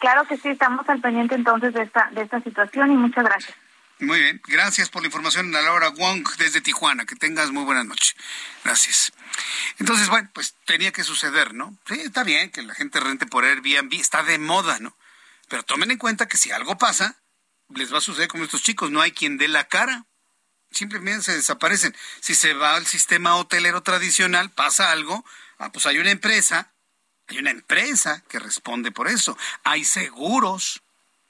Claro 0.00 0.26
que 0.26 0.36
sí, 0.38 0.48
estamos 0.48 0.88
al 0.88 1.00
pendiente 1.00 1.34
entonces 1.34 1.74
de 1.74 1.82
esta, 1.82 2.10
de 2.12 2.22
esta 2.22 2.40
situación 2.40 2.90
y 2.90 2.96
muchas 2.96 3.24
gracias. 3.24 3.56
Muy 4.00 4.18
bien, 4.18 4.40
gracias 4.46 4.88
por 4.88 5.02
la 5.02 5.08
información 5.08 5.54
a 5.54 5.60
Laura 5.60 5.90
Wong 5.90 6.26
desde 6.38 6.62
Tijuana. 6.62 7.04
Que 7.04 7.16
tengas 7.16 7.50
muy 7.50 7.64
buena 7.64 7.84
noche. 7.84 8.14
Gracias. 8.64 9.12
Entonces, 9.78 10.08
bueno, 10.08 10.30
pues 10.32 10.56
tenía 10.64 10.90
que 10.90 11.04
suceder, 11.04 11.52
¿no? 11.52 11.76
Sí, 11.86 12.00
está 12.00 12.24
bien 12.24 12.50
que 12.50 12.62
la 12.62 12.74
gente 12.74 12.98
rente 12.98 13.26
por 13.26 13.44
Airbnb, 13.44 13.92
está 13.92 14.22
de 14.22 14.38
moda, 14.38 14.78
¿no? 14.80 14.96
Pero 15.48 15.64
tomen 15.64 15.90
en 15.90 15.98
cuenta 15.98 16.26
que 16.28 16.38
si 16.38 16.50
algo 16.50 16.78
pasa, 16.78 17.16
les 17.68 17.92
va 17.92 17.98
a 17.98 18.00
suceder 18.00 18.28
como 18.28 18.44
estos 18.44 18.62
chicos, 18.62 18.90
no 18.90 19.02
hay 19.02 19.12
quien 19.12 19.36
dé 19.36 19.48
la 19.48 19.64
cara. 19.64 20.06
Simplemente 20.70 21.22
se 21.24 21.36
desaparecen. 21.36 21.96
Si 22.20 22.34
se 22.34 22.54
va 22.54 22.76
al 22.76 22.86
sistema 22.86 23.36
hotelero 23.36 23.82
tradicional, 23.82 24.50
pasa 24.50 24.92
algo, 24.92 25.24
ah, 25.58 25.72
pues 25.72 25.86
hay 25.86 25.98
una 25.98 26.10
empresa 26.10 26.70
hay 27.30 27.38
una 27.38 27.50
empresa 27.50 28.22
que 28.28 28.40
responde 28.40 28.90
por 28.90 29.06
eso. 29.06 29.38
Hay 29.62 29.84
seguros 29.84 30.82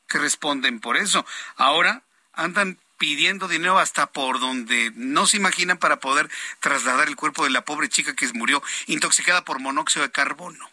que 0.08 0.18
responden 0.18 0.80
por 0.80 0.96
eso. 0.96 1.26
Ahora 1.56 2.02
andan 2.32 2.78
pidiendo 2.96 3.48
dinero 3.48 3.78
hasta 3.78 4.06
por 4.06 4.40
donde 4.40 4.92
no 4.94 5.26
se 5.26 5.36
imaginan 5.36 5.76
para 5.76 6.00
poder 6.00 6.30
trasladar 6.60 7.08
el 7.08 7.16
cuerpo 7.16 7.44
de 7.44 7.50
la 7.50 7.64
pobre 7.64 7.88
chica 7.88 8.14
que 8.14 8.32
murió 8.32 8.62
intoxicada 8.86 9.44
por 9.44 9.60
monóxido 9.60 10.04
de 10.04 10.10
carbono. 10.10 10.70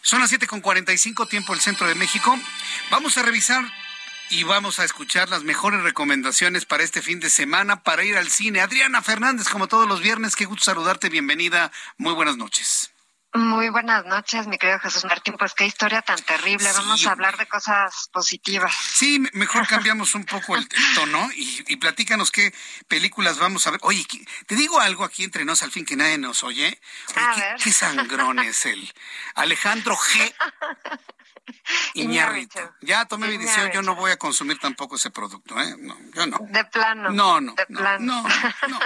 Son 0.00 0.20
las 0.20 0.32
7.45 0.32 1.28
tiempo 1.28 1.52
el 1.52 1.60
centro 1.60 1.86
de 1.86 1.94
México. 1.94 2.38
Vamos 2.90 3.18
a 3.18 3.22
revisar 3.22 3.62
y 4.30 4.42
vamos 4.44 4.78
a 4.78 4.84
escuchar 4.84 5.28
las 5.28 5.42
mejores 5.44 5.82
recomendaciones 5.82 6.64
para 6.64 6.82
este 6.82 7.02
fin 7.02 7.20
de 7.20 7.30
semana 7.30 7.82
para 7.82 8.04
ir 8.04 8.16
al 8.16 8.28
cine. 8.28 8.60
Adriana 8.60 9.02
Fernández, 9.02 9.48
como 9.48 9.68
todos 9.68 9.88
los 9.88 10.00
viernes, 10.00 10.36
qué 10.36 10.44
gusto 10.44 10.64
saludarte. 10.64 11.08
Bienvenida. 11.08 11.72
Muy 11.96 12.14
buenas 12.14 12.36
noches. 12.36 12.90
Muy 13.34 13.68
buenas 13.68 14.06
noches, 14.06 14.46
mi 14.46 14.56
querido 14.56 14.80
Jesús 14.80 15.04
Martín. 15.04 15.34
Pues 15.38 15.52
qué 15.54 15.66
historia 15.66 16.00
tan 16.00 16.18
terrible. 16.22 16.66
Vamos 16.72 17.06
a 17.06 17.12
hablar 17.12 17.36
de 17.36 17.46
cosas 17.46 18.08
positivas. 18.10 18.74
Sí, 18.74 19.22
mejor 19.34 19.66
cambiamos 19.68 20.14
un 20.14 20.24
poco 20.24 20.56
el, 20.56 20.66
tono 20.94 21.28
y, 21.36 21.64
y, 21.68 21.76
platícanos 21.76 22.30
qué 22.30 22.54
películas 22.88 23.38
vamos 23.38 23.66
a 23.66 23.70
ver. 23.70 23.80
Oye, 23.82 24.04
te 24.46 24.56
digo 24.56 24.80
algo 24.80 25.04
aquí 25.04 25.24
entre 25.24 25.44
nos, 25.44 25.62
al 25.62 25.70
fin 25.70 25.84
que 25.84 25.94
nadie 25.94 26.16
nos 26.16 26.42
oye. 26.42 26.80
a 27.16 27.34
qué, 27.34 27.40
ver. 27.40 27.56
qué 27.62 27.72
sangrón 27.72 28.38
es 28.40 28.64
él. 28.64 28.92
Alejandro 29.34 29.94
G. 29.96 30.34
Iñárritu. 31.94 32.58
Ya 32.82 33.04
tomé 33.06 33.28
mi 33.28 33.38
decisión, 33.38 33.70
yo 33.72 33.82
no 33.82 33.94
voy 33.94 34.10
a 34.10 34.16
consumir 34.16 34.58
tampoco 34.58 34.96
ese 34.96 35.10
producto, 35.10 35.58
¿eh? 35.60 35.74
No, 35.78 35.96
yo 36.14 36.26
no. 36.26 36.38
De 36.50 36.64
plano. 36.64 37.10
No, 37.10 37.40
no. 37.40 37.54
De 37.54 37.66
no, 37.68 37.78
plano. 37.78 38.22
No, 38.22 38.28
no, 38.68 38.80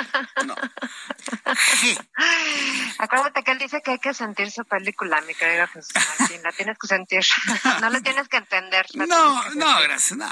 no. 0.45 0.55
Acuérdate 2.99 3.43
que 3.43 3.53
él 3.53 3.59
dice 3.59 3.81
que 3.83 3.93
hay 3.93 3.99
que 3.99 4.15
sentir 4.15 4.51
su 4.51 4.65
película, 4.65 5.21
mi 5.23 5.35
querido 5.35 5.67
Jesús 5.69 5.93
Martín. 6.19 6.43
La 6.43 6.53
tienes 6.53 6.79
que 6.79 6.87
sentir. 6.87 7.23
No 7.81 7.91
la 7.91 8.01
tienes 8.01 8.29
que 8.29 8.37
entender. 8.37 8.87
No, 8.95 9.51
no, 9.55 9.81
gracias. 9.83 10.17
No, 10.17 10.31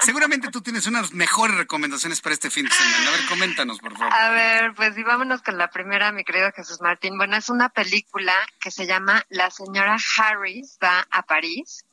Seguramente 0.00 0.50
tú 0.50 0.60
tienes 0.60 0.86
unas 0.86 1.12
mejores 1.12 1.56
recomendaciones 1.56 2.20
para 2.20 2.34
este 2.34 2.50
fin 2.50 2.66
de 2.66 2.72
semana. 2.72 3.08
A 3.08 3.10
ver, 3.12 3.26
coméntanos, 3.26 3.78
por 3.78 3.96
favor. 3.96 4.12
A 4.12 4.30
ver, 4.30 4.74
pues 4.74 4.96
y 4.98 5.02
vámonos 5.02 5.42
con 5.42 5.56
la 5.56 5.70
primera, 5.70 6.12
mi 6.12 6.24
querido 6.24 6.50
Jesús 6.52 6.80
Martín. 6.80 7.16
Bueno, 7.16 7.36
es 7.36 7.48
una 7.48 7.70
película 7.70 8.34
que 8.58 8.70
se 8.70 8.86
llama 8.86 9.24
La 9.30 9.50
señora 9.50 9.96
Harris 10.16 10.78
va 10.82 11.06
a 11.10 11.22
París. 11.30 11.86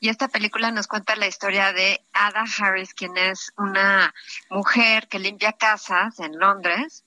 Y 0.00 0.08
esta 0.08 0.26
película 0.26 0.72
nos 0.72 0.88
cuenta 0.88 1.14
la 1.14 1.28
historia 1.28 1.72
de 1.72 2.04
Ada 2.12 2.44
Harris, 2.58 2.92
quien 2.94 3.16
es 3.16 3.52
una 3.56 4.12
mujer 4.50 5.06
que 5.06 5.20
limpia 5.20 5.52
casas 5.52 6.18
en 6.18 6.36
Londres 6.36 7.04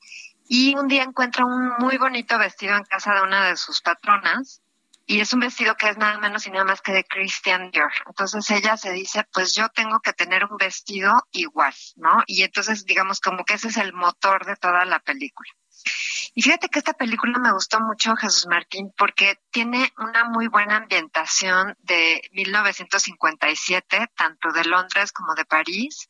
y 0.48 0.76
un 0.76 0.88
día 0.88 1.04
encuentra 1.04 1.46
un 1.46 1.74
muy 1.80 1.98
bonito 1.98 2.38
vestido 2.38 2.78
en 2.78 2.84
casa 2.84 3.14
de 3.16 3.24
una 3.24 3.50
de 3.50 3.58
sus 3.58 3.82
patronas 3.82 4.62
y 5.06 5.19
es 5.19 5.34
un 5.34 5.40
vestido 5.41 5.76
que 5.76 5.90
es 5.90 5.98
nada 5.98 6.18
menos 6.19 6.48
y 6.48 6.52
nada 6.52 6.65
más 6.65 6.82
que 6.82 6.91
de 6.91 7.03
Christian 7.03 7.72
Dior. 7.72 7.91
Entonces 8.07 8.49
ella 8.52 8.77
se 8.77 8.91
dice, 8.91 9.26
pues 9.32 9.53
yo 9.53 9.69
tengo 9.69 9.99
que 9.99 10.14
tener 10.14 10.45
un 10.45 10.57
vestido 10.57 11.27
igual, 11.32 11.73
¿no? 11.95 12.23
Y 12.27 12.44
entonces 12.44 12.86
digamos 12.86 13.19
como 13.19 13.45
que 13.45 13.56
ese 13.56 13.68
es 13.68 13.77
el 13.77 13.94
motor 13.94 14.45
de 14.45 14.56
toda 14.56 14.86
la 14.86 14.99
película. 14.99 15.49
Y 16.38 16.41
fíjate 16.41 16.68
que 16.68 16.80
esta 16.80 16.94
película 16.94 17.40
me 17.40 17.53
gustó 17.53 17.80
mucho, 17.80 18.15
Jesús 18.15 18.48
Martín, 18.48 18.94
porque 18.98 19.40
tiene 19.52 19.94
una 19.98 20.26
muy 20.26 20.48
buena 20.48 20.77
ambientación 20.77 21.77
de 21.80 22.22
1957, 22.34 24.07
tanto 24.18 24.52
de 24.52 24.65
Londres 24.65 25.14
como 25.14 25.34
de 25.34 25.45
París. 25.45 26.10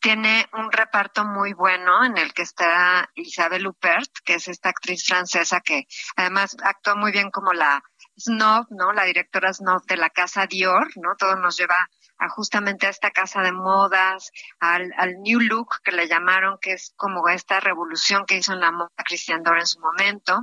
Tiene 0.00 0.48
un 0.54 0.72
reparto 0.72 1.26
muy 1.26 1.52
bueno 1.52 2.02
en 2.02 2.16
el 2.16 2.32
que 2.32 2.42
está 2.42 3.10
Isabelle 3.14 3.68
Huppert, 3.68 4.10
que 4.24 4.36
es 4.36 4.48
esta 4.48 4.70
actriz 4.70 5.04
francesa 5.04 5.60
que 5.60 5.86
además 6.16 6.56
actúa 6.62 6.94
muy 6.94 7.12
bien 7.12 7.30
como 7.30 7.52
la 7.52 7.82
Snob, 8.18 8.66
¿no? 8.70 8.92
La 8.92 9.04
directora 9.04 9.52
Snob 9.52 9.84
de 9.86 9.96
la 9.96 10.10
casa 10.10 10.46
Dior, 10.46 10.88
¿no? 10.96 11.14
Todo 11.16 11.36
nos 11.36 11.56
lleva 11.56 11.88
a 12.18 12.28
justamente 12.28 12.86
a 12.86 12.90
esta 12.90 13.10
casa 13.10 13.42
de 13.42 13.52
modas, 13.52 14.30
al, 14.58 14.92
al 14.96 15.14
New 15.20 15.40
Look 15.40 15.76
que 15.84 15.92
le 15.92 16.08
llamaron, 16.08 16.58
que 16.60 16.72
es 16.72 16.92
como 16.96 17.28
esta 17.28 17.60
revolución 17.60 18.24
que 18.26 18.36
hizo 18.36 18.52
en 18.52 18.60
la 18.60 18.72
moda 18.72 18.90
Christian 19.04 19.42
Dior 19.42 19.58
en 19.58 19.66
su 19.66 19.80
momento. 19.80 20.42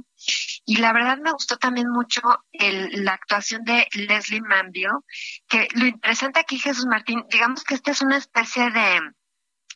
Y 0.65 0.77
la 0.77 0.93
verdad 0.93 1.18
me 1.18 1.31
gustó 1.31 1.57
también 1.57 1.89
mucho 1.89 2.22
el, 2.52 3.03
la 3.03 3.14
actuación 3.14 3.64
de 3.64 3.88
Leslie 3.93 4.41
Manville, 4.41 5.02
que 5.47 5.68
lo 5.76 5.85
interesante 5.85 6.39
aquí, 6.39 6.60
Jesús 6.60 6.85
Martín, 6.85 7.26
digamos 7.30 7.64
que 7.64 7.76
esta 7.76 7.91
es 7.91 8.02
una 8.02 8.18
especie 8.18 8.72
de, 8.72 8.99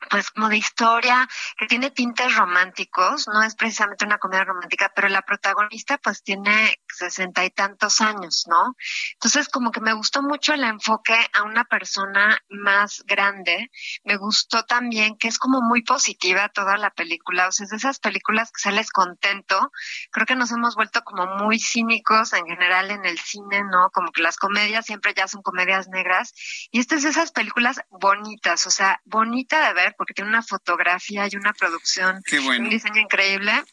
pues 0.09 0.31
como 0.31 0.49
de 0.49 0.57
historia 0.57 1.27
que 1.57 1.67
tiene 1.67 1.91
tintes 1.91 2.35
románticos, 2.35 3.27
no 3.27 3.43
es 3.43 3.55
precisamente 3.55 4.05
una 4.05 4.17
comedia 4.17 4.45
romántica, 4.45 4.91
pero 4.95 5.09
la 5.09 5.21
protagonista 5.21 5.97
pues 5.97 6.23
tiene 6.23 6.79
sesenta 6.99 7.43
y 7.43 7.49
tantos 7.49 8.01
años, 8.01 8.45
¿no? 8.47 8.75
Entonces 9.13 9.49
como 9.49 9.71
que 9.71 9.81
me 9.81 9.93
gustó 9.93 10.21
mucho 10.21 10.53
el 10.53 10.63
enfoque 10.63 11.15
a 11.33 11.43
una 11.43 11.65
persona 11.65 12.37
más 12.49 13.03
grande, 13.07 13.71
me 14.03 14.17
gustó 14.17 14.63
también 14.63 15.17
que 15.17 15.27
es 15.27 15.39
como 15.39 15.61
muy 15.61 15.81
positiva 15.83 16.49
toda 16.49 16.77
la 16.77 16.91
película, 16.91 17.47
o 17.47 17.51
sea, 17.51 17.63
es 17.63 17.71
de 17.71 17.77
esas 17.77 17.99
películas 17.99 18.51
que 18.51 18.61
sales 18.61 18.91
contento, 18.91 19.71
creo 20.11 20.25
que 20.25 20.35
nos 20.35 20.51
hemos 20.51 20.75
vuelto 20.75 21.03
como 21.03 21.25
muy 21.37 21.59
cínicos 21.59 22.33
en 22.33 22.45
general 22.45 22.91
en 22.91 23.05
el 23.05 23.17
cine, 23.17 23.63
¿no? 23.63 23.89
Como 23.91 24.11
que 24.11 24.21
las 24.21 24.37
comedias 24.37 24.85
siempre 24.85 25.13
ya 25.15 25.27
son 25.27 25.41
comedias 25.41 25.87
negras, 25.87 26.33
y 26.71 26.79
esta 26.79 26.95
es 26.95 27.03
de 27.03 27.09
esas 27.09 27.31
películas 27.31 27.81
bonitas, 27.89 28.67
o 28.67 28.71
sea, 28.71 29.01
bonita 29.05 29.67
de 29.67 29.73
ver, 29.73 29.95
porque 29.97 30.13
tiene 30.13 30.29
una 30.29 30.43
fotografía 30.43 31.27
y 31.31 31.35
una 31.35 31.53
producción, 31.53 32.21
un 32.31 32.69
diseño 32.69 33.01
increíble. 33.01 33.63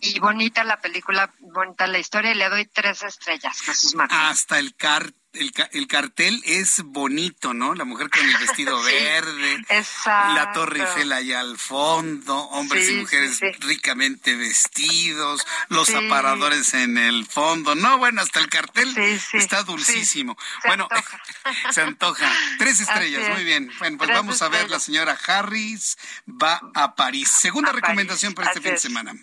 Y 0.00 0.20
bonita 0.20 0.62
la 0.62 0.80
película, 0.80 1.34
bonita 1.40 1.86
la 1.88 1.98
historia. 1.98 2.30
Y 2.30 2.36
le 2.36 2.48
doy 2.48 2.66
tres 2.72 3.02
estrellas, 3.02 3.60
Jesús 3.60 3.94
Martín. 3.94 4.16
Hasta 4.18 4.58
el 4.58 4.74
car 4.76 5.12
el, 5.34 5.52
el, 5.72 5.86
cartel 5.86 6.42
es 6.44 6.82
bonito, 6.84 7.54
¿no? 7.54 7.74
La 7.74 7.84
mujer 7.84 8.10
con 8.10 8.28
el 8.28 8.36
vestido 8.38 8.82
verde, 8.82 9.64
la 10.04 10.52
Torre 10.54 10.80
Eiffel 10.80 11.12
allá 11.12 11.40
al 11.40 11.58
fondo, 11.58 12.36
hombres 12.50 12.88
y 12.88 12.94
mujeres 12.94 13.40
ricamente 13.60 14.36
vestidos, 14.36 15.46
los 15.68 15.90
aparadores 15.90 16.74
en 16.74 16.98
el 16.98 17.26
fondo. 17.26 17.74
No, 17.74 17.98
bueno, 17.98 18.22
hasta 18.22 18.40
el 18.40 18.48
cartel 18.48 18.96
está 19.32 19.62
dulcísimo. 19.62 20.36
bueno, 20.64 20.88
se 21.72 21.82
antoja. 21.82 22.30
Tres 22.58 22.80
estrellas, 22.80 23.28
muy 23.34 23.44
bien. 23.44 23.70
Bueno, 23.78 23.98
pues 23.98 24.10
vamos 24.10 24.40
a 24.42 24.48
ver, 24.48 24.70
la 24.70 24.80
señora 24.80 25.18
Harris 25.26 25.98
va 26.26 26.60
a 26.74 26.94
París. 26.94 27.30
Segunda 27.30 27.72
recomendación 27.72 28.34
para 28.34 28.48
este 28.48 28.60
fin 28.60 28.72
de 28.72 28.78
semana. 28.78 29.14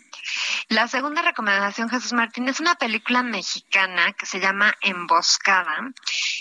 La 0.70 0.88
segunda 0.88 1.22
recomendación, 1.22 1.90
Jesús 1.90 2.14
Martín, 2.14 2.48
es 2.50 2.60
una 2.60 2.76
película 2.76 3.22
mexicana 3.22 4.14
que 4.14 4.26
se 4.26 4.40
llama 4.40 4.74
Emboscada. 4.82 5.94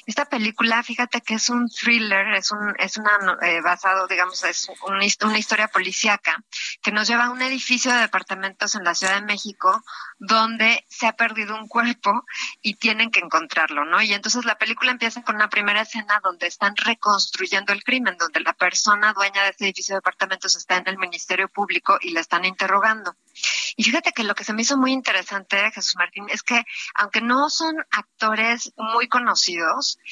Esta 0.06 0.26
película, 0.26 0.82
fíjate 0.82 1.22
que 1.22 1.34
es 1.34 1.48
un 1.48 1.68
thriller, 1.68 2.34
es 2.34 2.50
un, 2.52 2.74
es 2.78 2.98
una 2.98 3.38
eh, 3.42 3.60
basado, 3.62 4.06
digamos, 4.06 4.44
es 4.44 4.68
una, 4.86 4.98
una 5.22 5.38
historia 5.38 5.68
policíaca 5.68 6.42
que 6.82 6.92
nos 6.92 7.08
lleva 7.08 7.24
a 7.24 7.30
un 7.30 7.40
edificio 7.40 7.90
de 7.92 8.00
departamentos 8.00 8.74
en 8.74 8.84
la 8.84 8.94
Ciudad 8.94 9.14
de 9.14 9.22
México 9.26 9.82
donde 10.18 10.84
se 10.88 11.06
ha 11.06 11.14
perdido 11.14 11.56
un 11.56 11.68
cuerpo 11.68 12.24
y 12.60 12.74
tienen 12.74 13.10
que 13.10 13.20
encontrarlo, 13.20 13.84
¿no? 13.84 14.02
Y 14.02 14.12
entonces 14.12 14.44
la 14.44 14.58
película 14.58 14.90
empieza 14.90 15.22
con 15.22 15.36
una 15.36 15.48
primera 15.48 15.82
escena 15.82 16.20
donde 16.22 16.46
están 16.46 16.76
reconstruyendo 16.76 17.72
el 17.72 17.82
crimen, 17.82 18.16
donde 18.18 18.40
la 18.40 18.52
persona 18.52 19.14
dueña 19.14 19.42
de 19.42 19.50
ese 19.50 19.64
edificio 19.64 19.94
de 19.94 19.98
departamentos 19.98 20.54
está 20.56 20.76
en 20.76 20.88
el 20.88 20.98
Ministerio 20.98 21.48
Público 21.48 21.98
y 22.00 22.10
la 22.10 22.20
están 22.20 22.44
interrogando. 22.44 23.16
Y 23.76 23.84
fíjate 23.84 24.12
que 24.12 24.22
lo 24.22 24.34
que 24.34 24.44
se 24.44 24.52
me 24.52 24.62
hizo 24.62 24.76
muy 24.76 24.92
interesante, 24.92 25.70
Jesús 25.72 25.96
Martín, 25.96 26.26
es 26.28 26.42
que 26.42 26.64
aunque 26.94 27.20
no 27.20 27.50
son 27.50 27.74
actores 27.90 28.72
muy 28.76 29.08
conocidos, 29.08 29.43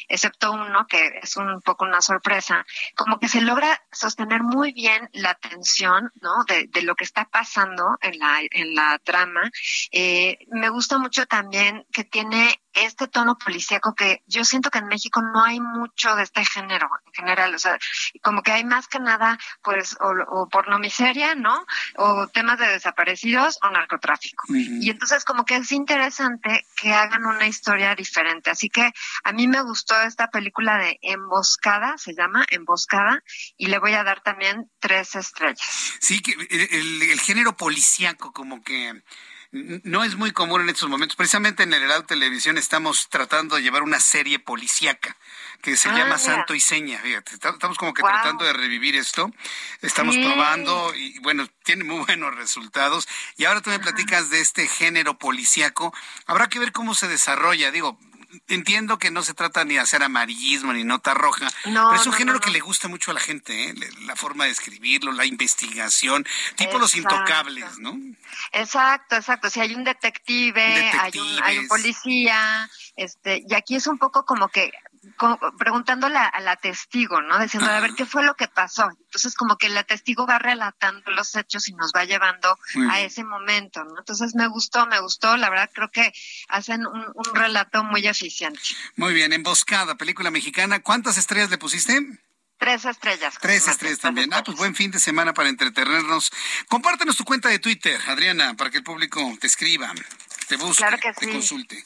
excepto 0.08 0.52
uno 0.52 0.86
que 0.86 1.20
es 1.22 1.36
un 1.36 1.60
poco 1.62 1.84
una 1.84 2.00
sorpresa, 2.00 2.64
como 2.96 3.18
que 3.18 3.28
se 3.28 3.40
logra 3.40 3.82
sostener 3.90 4.42
muy 4.42 4.72
bien 4.72 5.08
la 5.12 5.30
atención, 5.30 6.10
¿no? 6.20 6.44
De, 6.46 6.66
de 6.68 6.82
lo 6.82 6.94
que 6.94 7.04
está 7.04 7.26
pasando 7.26 7.98
en 8.00 8.18
la, 8.18 8.40
en 8.50 8.74
la 8.74 8.98
trama 8.98 9.50
eh, 9.90 10.38
me 10.50 10.68
gusta 10.68 10.98
mucho 10.98 11.26
también 11.26 11.86
que 11.92 12.04
tiene 12.04 12.60
este 12.74 13.08
tono 13.08 13.36
policíaco 13.38 13.94
que 13.94 14.22
yo 14.26 14.44
siento 14.44 14.70
que 14.70 14.78
en 14.78 14.86
México 14.86 15.20
no 15.22 15.44
hay 15.44 15.60
mucho 15.60 16.14
de 16.16 16.22
este 16.22 16.44
género 16.44 16.88
en 17.06 17.12
general, 17.12 17.54
o 17.54 17.58
sea, 17.58 17.78
como 18.22 18.42
que 18.42 18.52
hay 18.52 18.64
más 18.64 18.88
que 18.88 19.00
nada, 19.00 19.38
pues, 19.62 19.96
o, 20.00 20.40
o 20.40 20.48
pornomiseria, 20.48 21.34
¿no? 21.34 21.64
O 21.96 22.28
temas 22.28 22.58
de 22.58 22.66
desaparecidos 22.68 23.58
o 23.62 23.70
narcotráfico. 23.70 24.44
Y 24.48 24.90
entonces 24.90 25.24
como 25.24 25.44
que 25.44 25.56
es 25.56 25.72
interesante 25.72 26.66
que 26.76 26.92
hagan 26.92 27.26
una 27.26 27.46
historia 27.46 27.94
diferente. 27.94 28.50
Así 28.50 28.68
que 28.68 28.92
a 29.24 29.32
mí 29.32 29.48
me 29.48 29.62
gustó 29.62 30.00
esta 30.02 30.30
película 30.30 30.78
de 30.78 30.98
Emboscada, 31.02 31.98
se 31.98 32.14
llama 32.14 32.44
Emboscada, 32.50 33.22
y 33.56 33.66
le 33.66 33.78
voy 33.78 33.94
a 33.94 34.04
dar 34.04 34.22
también 34.22 34.70
tres 34.78 35.14
estrellas. 35.14 35.94
Sí, 36.00 36.20
que 36.20 36.32
el, 36.32 37.02
el 37.02 37.20
género 37.20 37.56
policíaco 37.56 38.32
como 38.32 38.62
que 38.62 39.02
no 39.52 40.02
es 40.02 40.16
muy 40.16 40.32
común 40.32 40.62
en 40.62 40.70
estos 40.70 40.88
momentos. 40.88 41.14
Precisamente 41.14 41.62
en 41.62 41.72
el 41.74 41.82
Heraldo 41.82 42.06
Televisión 42.06 42.56
estamos 42.56 43.08
tratando 43.10 43.56
de 43.56 43.62
llevar 43.62 43.82
una 43.82 44.00
serie 44.00 44.38
policíaca 44.38 45.16
que 45.60 45.76
se 45.76 45.90
ah, 45.90 45.96
llama 45.96 46.18
Santo 46.18 46.54
y 46.54 46.60
Seña. 46.60 46.98
Fíjate, 46.98 47.34
estamos 47.34 47.76
como 47.78 47.92
que 47.92 48.02
tratando 48.02 48.44
de 48.44 48.52
revivir 48.54 48.96
esto. 48.96 49.30
Estamos 49.82 50.16
probando 50.16 50.94
y 50.94 51.18
bueno, 51.20 51.46
tiene 51.64 51.84
muy 51.84 52.04
buenos 52.04 52.34
resultados. 52.34 53.06
Y 53.36 53.44
ahora 53.44 53.60
tú 53.60 53.70
me 53.70 53.78
platicas 53.78 54.30
de 54.30 54.40
este 54.40 54.66
género 54.66 55.18
policíaco. 55.18 55.94
Habrá 56.26 56.48
que 56.48 56.58
ver 56.58 56.72
cómo 56.72 56.94
se 56.94 57.06
desarrolla. 57.06 57.70
Digo, 57.70 57.98
entiendo 58.48 58.98
que 58.98 59.10
no 59.10 59.22
se 59.22 59.34
trata 59.34 59.64
ni 59.64 59.74
de 59.74 59.80
hacer 59.80 60.02
amarillismo 60.02 60.72
ni 60.72 60.84
nota 60.84 61.14
roja, 61.14 61.48
pero 61.64 61.94
es 61.94 62.06
un 62.06 62.12
género 62.12 62.40
que 62.40 62.50
le 62.50 62.60
gusta 62.60 62.88
mucho 62.88 63.10
a 63.10 63.14
la 63.14 63.20
gente, 63.20 63.70
¿eh? 63.70 63.74
la 64.06 64.16
forma 64.16 64.44
de 64.44 64.50
escribirlo, 64.50 65.12
la 65.12 65.26
investigación, 65.26 66.26
tipo 66.56 66.78
los 66.78 66.96
intocables, 66.96 67.78
¿no? 67.78 67.98
Exacto, 68.52 69.16
exacto. 69.16 69.50
Si 69.50 69.60
hay 69.60 69.74
un 69.74 69.84
detective, 69.84 70.62
hay 70.62 71.18
un, 71.18 71.42
hay 71.42 71.58
un 71.58 71.68
policía, 71.68 72.68
este, 72.96 73.44
y 73.46 73.54
aquí 73.54 73.76
es 73.76 73.86
un 73.86 73.98
poco 73.98 74.24
como 74.24 74.48
que 74.48 74.72
preguntándole 75.58 76.16
a 76.16 76.40
la 76.40 76.56
testigo, 76.56 77.20
¿no? 77.20 77.38
Diciendo, 77.38 77.68
a 77.70 77.80
ver, 77.80 77.94
¿qué 77.94 78.06
fue 78.06 78.24
lo 78.24 78.34
que 78.34 78.48
pasó? 78.48 78.88
Entonces, 78.90 79.34
como 79.34 79.56
que 79.56 79.68
la 79.68 79.82
testigo 79.84 80.26
va 80.26 80.38
relatando 80.38 81.10
los 81.10 81.34
hechos 81.34 81.68
y 81.68 81.72
nos 81.74 81.92
va 81.94 82.04
llevando 82.04 82.58
a 82.90 83.00
ese 83.00 83.24
momento, 83.24 83.84
¿no? 83.84 83.98
Entonces, 83.98 84.34
me 84.34 84.46
gustó, 84.46 84.86
me 84.86 85.00
gustó. 85.00 85.36
La 85.36 85.50
verdad, 85.50 85.70
creo 85.72 85.90
que 85.90 86.12
hacen 86.48 86.86
un, 86.86 87.06
un 87.14 87.34
relato 87.34 87.84
muy 87.84 88.06
eficiente. 88.06 88.60
Muy 88.96 89.14
bien, 89.14 89.32
Emboscada, 89.32 89.96
película 89.96 90.30
mexicana. 90.30 90.80
¿Cuántas 90.80 91.18
estrellas 91.18 91.50
le 91.50 91.58
pusiste? 91.58 92.00
Tres 92.62 92.84
estrellas. 92.84 93.34
Tres 93.40 93.66
estrellas 93.66 93.98
también. 93.98 94.32
Ah, 94.32 94.44
pues 94.44 94.56
buen 94.56 94.76
fin 94.76 94.92
de 94.92 95.00
semana 95.00 95.34
para 95.34 95.48
entretenernos. 95.48 96.30
Compártenos 96.68 97.16
tu 97.16 97.24
cuenta 97.24 97.48
de 97.48 97.58
Twitter, 97.58 98.00
Adriana, 98.06 98.54
para 98.54 98.70
que 98.70 98.78
el 98.78 98.84
público 98.84 99.20
te 99.40 99.48
escriba, 99.48 99.92
te 100.46 100.54
busque, 100.56 100.84
te 101.18 101.32
consulte. 101.32 101.84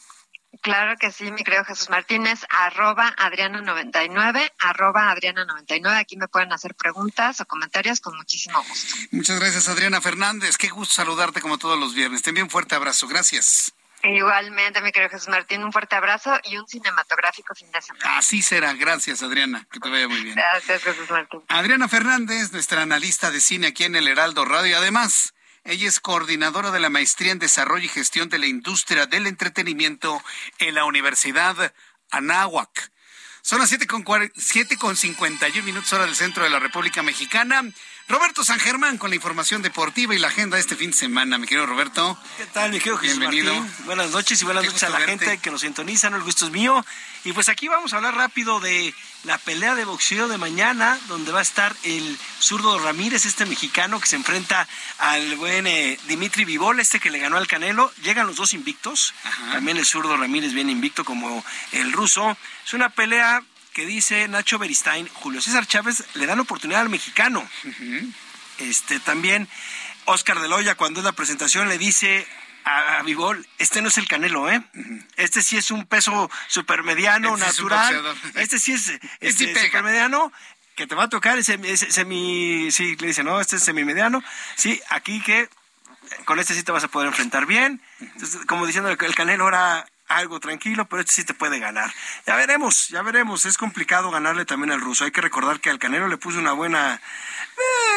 Claro 0.62 0.97
que 0.99 1.11
sí, 1.11 1.31
mi 1.31 1.45
querido 1.45 1.65
Jesús 1.65 1.91
Martínez, 1.91 2.41
arroba 2.51 3.15
Adriana99, 3.16 4.53
arroba 4.59 5.15
Adriana99. 5.15 5.99
Aquí 5.99 6.16
me 6.16 6.28
pueden 6.28 6.53
hacer 6.53 6.74
preguntas 6.74 7.41
o 7.41 7.47
comentarios 7.47 8.01
con 8.01 8.16
muchísimo 8.16 8.62
gusto. 8.62 8.97
Muchas 9.12 9.39
gracias, 9.41 9.69
Adriana 9.69 10.01
Fernández. 10.01 10.57
Qué 10.57 10.69
gusto 10.69 10.95
saludarte 10.95 11.41
como 11.41 11.59
todos 11.59 11.78
los 11.78 11.95
viernes. 11.95 12.23
Te 12.23 12.31
envío 12.31 12.45
un 12.45 12.51
fuerte 12.51 12.74
abrazo. 12.74 13.07
Gracias. 13.09 13.73
Igualmente, 14.03 14.81
mi 14.83 14.93
querido 14.93 15.11
Jesús 15.11 15.28
Martín, 15.28 15.65
un 15.65 15.73
fuerte 15.73 15.97
abrazo 15.97 16.39
y 16.45 16.57
un 16.59 16.69
cinematográfico 16.69 17.55
fin 17.55 17.70
de 17.73 17.83
semana. 17.83 18.19
Así 18.19 18.43
será. 18.43 18.73
Gracias, 18.74 19.23
Adriana. 19.23 19.66
Que 19.70 19.81
te 19.81 19.89
vaya 19.89 20.07
muy 20.07 20.23
bien. 20.23 20.37
Gracias, 20.37 20.83
Jesús 20.83 21.11
Martín. 21.11 21.43
Adriana 21.49 21.89
Fernández, 21.89 22.53
nuestra 22.53 22.83
analista 22.83 23.31
de 23.31 23.41
cine 23.41 23.69
aquí 23.69 23.85
en 23.85 23.97
el 23.97 24.07
Heraldo 24.07 24.45
Radio. 24.45 24.77
Además, 24.78 25.35
ella 25.66 25.88
es 25.88 26.01
coordinadora 26.01 26.70
de 26.70 26.80
la 26.80 26.90
Maestría 26.90 27.32
en 27.32 27.38
Desarrollo 27.38 27.84
y 27.84 27.88
Gestión 27.88 28.28
de 28.28 28.38
la 28.38 28.47
Industria 28.47 29.06
del 29.06 29.26
Entretenimiento 29.26 30.22
en 30.59 30.74
la 30.74 30.84
Universidad 30.84 31.72
Anáhuac. 32.10 32.93
Son 33.43 33.59
las 33.60 33.68
7 33.68 33.86
con, 33.86 34.05
7 34.34 34.76
con 34.76 34.97
51 34.97 35.64
minutos 35.64 35.93
hora 35.93 36.06
del 36.06 36.16
centro 36.16 36.44
de 36.44 36.51
la 36.51 36.59
República 36.59 37.02
Mexicana. 37.02 37.62
Roberto 38.09 38.45
San 38.45 38.61
Germán 38.61 38.99
con 38.99 39.11
la 39.11 39.16
información 39.16 39.62
deportiva 39.62 40.15
y 40.15 40.19
la 40.20 40.28
agenda 40.28 40.55
de 40.57 40.61
este 40.61 40.77
fin 40.77 40.93
de 40.93 40.97
semana. 40.97 41.39
Mi 41.39 41.47
querido 41.49 41.66
Roberto. 41.66 42.16
¿Qué 42.37 42.47
tal, 42.47 42.70
mi 42.70 42.78
querido 42.78 42.99
Jesús 42.99 43.19
Bienvenido. 43.19 43.53
Martín? 43.53 43.85
Buenas 43.85 44.11
noches 44.12 44.41
y 44.41 44.45
buenas 44.45 44.62
Qué 44.62 44.69
noches 44.69 44.83
a 44.85 44.91
la 44.91 44.99
verte. 45.01 45.19
gente 45.19 45.39
que 45.39 45.51
nos 45.51 45.62
sintoniza, 45.62 46.09
¿no? 46.09 46.16
el 46.16 46.23
gusto 46.23 46.47
es 46.47 46.53
mío. 46.53 46.87
Y 47.24 47.33
pues 47.33 47.49
aquí 47.49 47.66
vamos 47.66 47.93
a 47.93 47.97
hablar 47.97 48.15
rápido 48.15 48.61
de 48.61 48.95
la 49.24 49.39
pelea 49.39 49.74
de 49.74 49.85
boxeo 49.85 50.28
de 50.28 50.39
mañana, 50.39 50.97
donde 51.09 51.33
va 51.33 51.41
a 51.41 51.43
estar 51.43 51.74
el 51.83 52.16
zurdo 52.39 52.78
Ramírez, 52.78 53.27
este 53.27 53.45
mexicano 53.45 53.99
que 53.99 54.07
se 54.07 54.15
enfrenta 54.15 54.69
al 54.99 55.35
buen 55.35 55.66
eh, 55.66 55.99
Dimitri 56.07 56.45
Vivol, 56.45 56.78
este 56.78 57.01
que 57.01 57.11
le 57.11 57.19
ganó 57.19 57.39
al 57.39 57.49
Canelo. 57.49 57.93
Llegan 58.05 58.28
los 58.28 58.37
dos 58.37 58.55
invictos. 58.55 59.15
También 59.51 59.78
el 59.78 59.85
zurdo 59.85 60.16
Ramírez 60.16 60.53
viene 60.53 60.70
invicto 60.70 61.05
como 61.05 61.45
el 61.73 61.93
ruso. 61.93 62.37
Es 62.65 62.73
una 62.73 62.89
pelea 62.89 63.43
que 63.77 63.85
dice 63.85 64.27
Nacho 64.27 64.59
Beristain, 64.59 65.07
Julio 65.07 65.43
César 65.43 65.66
Chávez 65.66 66.03
le 66.15 66.24
dan 66.24 66.40
oportunidad 66.40 66.81
al 66.81 66.89
mexicano. 66.89 67.47
Este 68.57 68.98
también 69.01 69.48
Oscar 70.07 70.40
de 70.40 70.48
Loya 70.48 70.77
cuando 70.77 71.01
es 71.01 71.05
la 71.05 71.12
presentación 71.12 71.69
le 71.69 71.77
dice 71.77 72.27
a, 72.65 72.97
a 72.97 73.03
Vivol, 73.03 73.47
este 73.59 73.82
no 73.82 73.89
es 73.89 73.98
el 73.98 74.09
Canelo, 74.09 74.51
¿eh? 74.51 74.62
Este 75.16 75.43
sí 75.43 75.59
es 75.59 75.70
un 75.70 75.85
peso 75.85 76.31
supermediano, 76.48 77.35
Este 77.35 77.47
natural. 77.48 78.16
este 78.36 78.59
sí 78.59 78.73
es 78.73 78.89
este, 79.20 79.48
pega. 79.48 79.66
supermediano 79.66 80.32
que 80.74 80.86
te 80.86 80.94
va 80.94 81.05
a 81.05 81.09
tocar 81.11 81.36
ese, 81.36 81.61
ese 81.65 81.93
semi, 81.93 82.70
sí, 82.73 82.97
le 82.97 83.09
dice, 83.09 83.24
no, 83.24 83.39
este 83.43 83.57
es 83.57 83.62
semimediano. 83.62 84.24
Sí, 84.55 84.81
aquí 84.89 85.20
que 85.20 85.51
con 86.24 86.40
este 86.40 86.55
sí 86.55 86.62
te 86.62 86.73
vas 86.73 86.85
a 86.85 86.89
poder 86.89 87.09
enfrentar 87.09 87.44
bien. 87.44 87.82
Entonces, 88.01 88.40
como 88.47 88.65
diciendo, 88.66 88.89
el 88.89 89.15
Canelo 89.15 89.48
era 89.48 89.86
algo 90.09 90.41
tranquilo, 90.41 90.87
pero 90.87 91.01
este 91.01 91.12
sí 91.12 91.24
te 91.24 91.35
puede 91.35 91.59
ganar. 91.59 91.93
Ya 92.27 92.37
veremos, 92.37 92.89
ya 92.89 93.03
veremos. 93.03 93.45
Es 93.47 93.59
complicado 93.59 94.11
ganarle 94.11 94.45
también 94.45 94.70
al 94.73 94.81
ruso. 94.81 95.05
Hay 95.05 95.11
que 95.11 95.20
recordar 95.20 95.61
que 95.61 95.70
al 95.70 95.78
Canelo 95.78 96.09
le 96.09 96.16
puso 96.16 96.39
una 96.39 96.53
buena, 96.53 97.01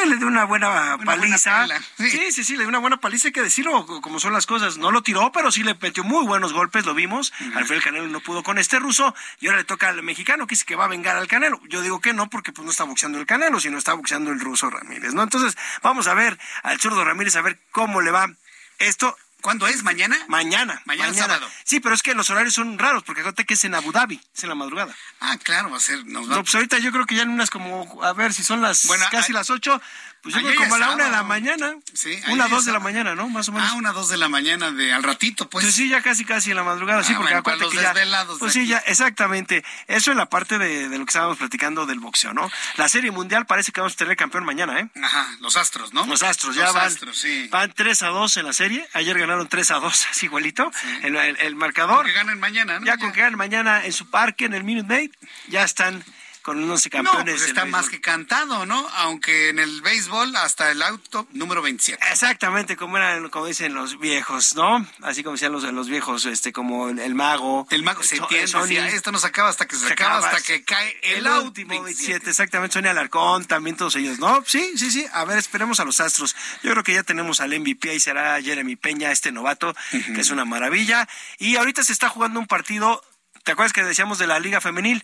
eh, 0.03 0.07
le 0.07 0.17
dio 0.17 0.27
una 0.27 0.45
buena 0.45 0.97
paliza. 1.05 1.65
buena 1.65 1.79
sí. 1.97 2.31
sí, 2.31 2.43
sí, 2.43 2.53
le 2.53 2.59
dio 2.59 2.69
una 2.69 2.79
buena 2.79 2.97
paliza. 2.97 3.27
Hay 3.27 3.31
que 3.31 3.41
decirlo 3.43 3.85
co- 3.85 4.01
como 4.01 4.19
son 4.19 4.33
las 4.33 4.45
cosas. 4.45 4.77
No 4.77 4.91
lo 4.91 5.03
tiró, 5.03 5.31
pero 5.31 5.51
sí 5.51 5.63
le 5.63 5.75
metió 5.79 6.03
muy 6.03 6.25
buenos 6.25 6.53
golpes, 6.53 6.85
lo 6.85 6.93
vimos. 6.95 7.31
Al 7.55 7.65
final 7.65 7.77
el 7.77 7.83
Canelo 7.83 8.07
no 8.07 8.19
pudo 8.21 8.41
con 8.43 8.57
este 8.57 8.79
ruso 8.79 9.13
y 9.39 9.47
ahora 9.47 9.59
le 9.59 9.63
toca 9.65 9.89
al 9.89 10.01
mexicano 10.03 10.47
que 10.47 10.53
dice 10.55 10.65
que 10.65 10.75
va 10.75 10.85
a 10.85 10.89
vengar 10.89 11.15
al 11.17 11.27
Canelo. 11.27 11.61
Yo 11.67 11.81
digo 11.81 12.01
que 12.01 12.13
no, 12.13 12.29
porque 12.29 12.51
pues 12.51 12.65
no 12.65 12.71
está 12.71 12.85
boxeando 12.85 13.19
el 13.19 13.25
Canelo, 13.25 13.59
sino 13.59 13.77
está 13.77 13.93
boxeando 13.93 14.31
el 14.31 14.39
ruso 14.39 14.69
Ramírez, 14.69 15.13
¿no? 15.13 15.21
Entonces, 15.23 15.57
vamos 15.83 16.07
a 16.07 16.13
ver 16.13 16.39
al 16.63 16.79
zurdo 16.79 17.03
Ramírez 17.05 17.35
a 17.35 17.41
ver 17.41 17.59
cómo 17.71 18.01
le 18.01 18.11
va 18.11 18.31
esto. 18.79 19.15
¿Cuándo 19.41 19.67
es? 19.67 19.83
¿Mañana? 19.83 20.17
Mañana. 20.27 20.81
Mañana 20.85 21.13
sábado. 21.13 21.47
Sí, 21.63 21.79
pero 21.79 21.95
es 21.95 22.01
que 22.03 22.13
los 22.13 22.29
horarios 22.29 22.53
son 22.53 22.77
raros, 22.77 23.03
porque 23.03 23.21
acuérdate 23.21 23.45
que 23.45 23.53
es 23.53 23.63
en 23.63 23.73
Abu 23.73 23.91
Dhabi, 23.93 24.19
es 24.35 24.43
en 24.43 24.49
la 24.49 24.55
madrugada. 24.55 24.93
Ah, 25.21 25.37
claro, 25.41 25.69
va 25.71 25.77
a 25.77 25.79
ser. 25.79 26.05
Nos 26.05 26.29
va- 26.29 26.35
No, 26.35 26.43
pues 26.43 26.53
ahorita 26.55 26.77
yo 26.79 26.91
creo 26.91 27.05
que 27.05 27.15
ya 27.15 27.21
en 27.23 27.29
unas 27.29 27.49
como, 27.49 28.03
a 28.03 28.11
ver 28.13 28.33
si 28.33 28.43
son 28.43 28.61
las 28.61 28.85
Bueno, 28.85 29.05
casi 29.11 29.31
a- 29.31 29.35
las 29.35 29.49
ocho, 29.49 29.81
pues 30.21 30.35
yo 30.35 30.41
creo 30.41 30.55
como 30.55 30.75
a 30.75 30.79
ya 30.79 30.85
la 30.87 30.93
una 30.95 31.05
de 31.05 31.11
la 31.11 31.23
mañana. 31.23 31.75
Sí, 31.93 32.19
una, 32.29 32.47
dos 32.47 32.65
de 32.65 32.71
la 32.71 32.79
mañana, 32.79 33.15
¿no? 33.15 33.29
Más 33.29 33.47
o 33.49 33.51
menos. 33.51 33.69
Ah, 33.71 33.75
una, 33.75 33.91
dos 33.93 34.09
de 34.09 34.17
la 34.17 34.27
mañana 34.29 34.71
de 34.71 34.91
al 34.93 35.03
ratito, 35.03 35.49
pues. 35.49 35.63
Pues 35.65 35.75
sí, 35.75 35.87
ya 35.89 36.01
casi 36.01 36.25
casi 36.25 36.49
en 36.51 36.57
la 36.57 36.63
madrugada, 36.63 37.03
sí, 37.03 37.13
Ah, 37.13 37.17
porque 37.17 37.33
bueno, 37.33 37.39
acuérdate 37.39 37.63
los 37.65 37.73
que 37.73 37.81
ya, 37.81 37.93
desvelados 37.93 38.35
de 38.35 38.39
Pues 38.39 38.53
sí, 38.53 38.59
aquí. 38.59 38.67
ya, 38.69 38.77
exactamente. 38.79 39.63
Eso 39.87 40.11
en 40.11 40.17
la 40.17 40.27
parte 40.27 40.57
de, 40.57 40.89
de 40.89 40.97
lo 40.97 41.05
que 41.05 41.09
estábamos 41.09 41.37
platicando 41.37 41.85
del 41.85 41.99
boxeo, 41.99 42.33
¿no? 42.33 42.49
La 42.77 42.89
serie 42.89 43.11
mundial 43.11 43.45
parece 43.45 43.71
que 43.71 43.79
vamos 43.81 43.93
a 43.93 43.97
tener 43.97 44.15
campeón 44.17 44.43
mañana, 44.45 44.79
¿eh? 44.79 44.89
Ajá, 45.03 45.27
los 45.39 45.55
astros, 45.57 45.93
¿no? 45.93 46.05
Los 46.05 46.23
Astros, 46.23 46.55
ya 46.55 46.65
Los 46.65 46.73
van, 46.73 46.87
Astros, 46.87 47.17
sí. 47.17 47.47
van 47.49 47.71
3 47.73 48.01
a 48.03 48.07
2 48.07 48.37
en 48.37 48.45
la 48.45 48.53
serie. 48.53 48.87
Ayer 48.93 49.17
ganaron 49.17 49.47
3 49.47 49.71
a 49.71 49.75
2, 49.75 50.07
así 50.11 50.25
igualito. 50.25 50.71
El, 51.03 51.15
el- 51.15 51.37
el 51.39 51.55
marcador. 51.55 52.05
Que 52.05 52.11
ganen 52.13 52.39
mañana, 52.39 52.79
¿no? 52.79 52.85
Ya 52.85 52.97
con 52.97 53.11
que 53.11 53.21
ganen 53.21 53.37
mañana 53.37 53.85
en 53.85 53.93
su 53.93 54.09
parque, 54.09 54.45
en 54.45 54.53
el 54.53 54.63
Minute 54.63 54.87
Maid, 54.87 55.11
ya 55.47 55.63
están 55.63 56.03
con 56.41 56.63
unos 56.63 56.85
No, 56.85 56.89
campeones. 56.91 57.35
pues 57.35 57.47
está 57.47 57.65
más 57.65 57.81
béisbol. 57.85 57.91
que 57.91 58.01
cantado, 58.01 58.65
¿no? 58.65 58.87
Aunque 58.95 59.49
en 59.49 59.59
el 59.59 59.81
béisbol 59.81 60.35
hasta 60.37 60.71
el 60.71 60.81
auto 60.81 61.27
número 61.31 61.61
27. 61.61 62.03
Exactamente, 62.11 62.75
como 62.77 62.97
eran, 62.97 63.29
como 63.29 63.45
dicen 63.45 63.73
los 63.73 63.99
viejos, 63.99 64.55
¿no? 64.55 64.85
Así 65.01 65.23
como 65.23 65.33
decían 65.35 65.51
los, 65.51 65.63
los 65.63 65.89
viejos, 65.89 66.25
este, 66.25 66.51
como 66.53 66.89
el, 66.89 66.99
el 66.99 67.15
mago. 67.15 67.67
El 67.69 67.83
mago 67.83 68.03
se 68.03 68.17
entiende, 68.17 68.95
esto 68.95 69.11
no 69.11 69.19
se 69.19 69.27
acaba 69.27 69.49
hasta 69.49 69.67
que 69.67 69.75
se, 69.75 69.87
Se 69.87 69.93
acaba, 69.93 70.17
acaba, 70.17 70.27
hasta 70.31 70.41
que 70.45 70.63
cae 70.63 70.97
el, 71.03 71.25
El 71.25 71.27
último 71.43 71.69
27. 71.69 71.83
27, 71.83 72.29
exactamente, 72.29 72.73
Sonia 72.73 72.91
Alarcón, 72.91 73.45
también 73.45 73.75
todos 73.75 73.95
ellos, 73.95 74.19
¿no? 74.19 74.43
Sí, 74.45 74.73
sí, 74.77 74.91
sí. 74.91 75.05
A 75.13 75.25
ver, 75.25 75.37
esperemos 75.37 75.79
a 75.79 75.85
los 75.85 75.99
Astros. 75.99 76.35
Yo 76.63 76.71
creo 76.71 76.83
que 76.83 76.93
ya 76.93 77.03
tenemos 77.03 77.39
al 77.39 77.57
MVP, 77.59 77.89
ahí 77.89 77.99
será 77.99 78.41
Jeremy 78.41 78.75
Peña, 78.75 79.11
este 79.11 79.31
novato, 79.31 79.75
que 79.91 80.21
es 80.21 80.29
una 80.29 80.45
maravilla. 80.45 81.07
Y 81.37 81.55
ahorita 81.57 81.83
se 81.83 81.93
está 81.93 82.09
jugando 82.09 82.39
un 82.39 82.47
partido, 82.47 83.03
¿te 83.49 83.53
acuerdas 83.53 83.73
que 83.73 83.83
decíamos 83.83 84.19
de 84.19 84.27
la 84.27 84.39
Liga 84.39 84.61
Femenil? 84.61 85.01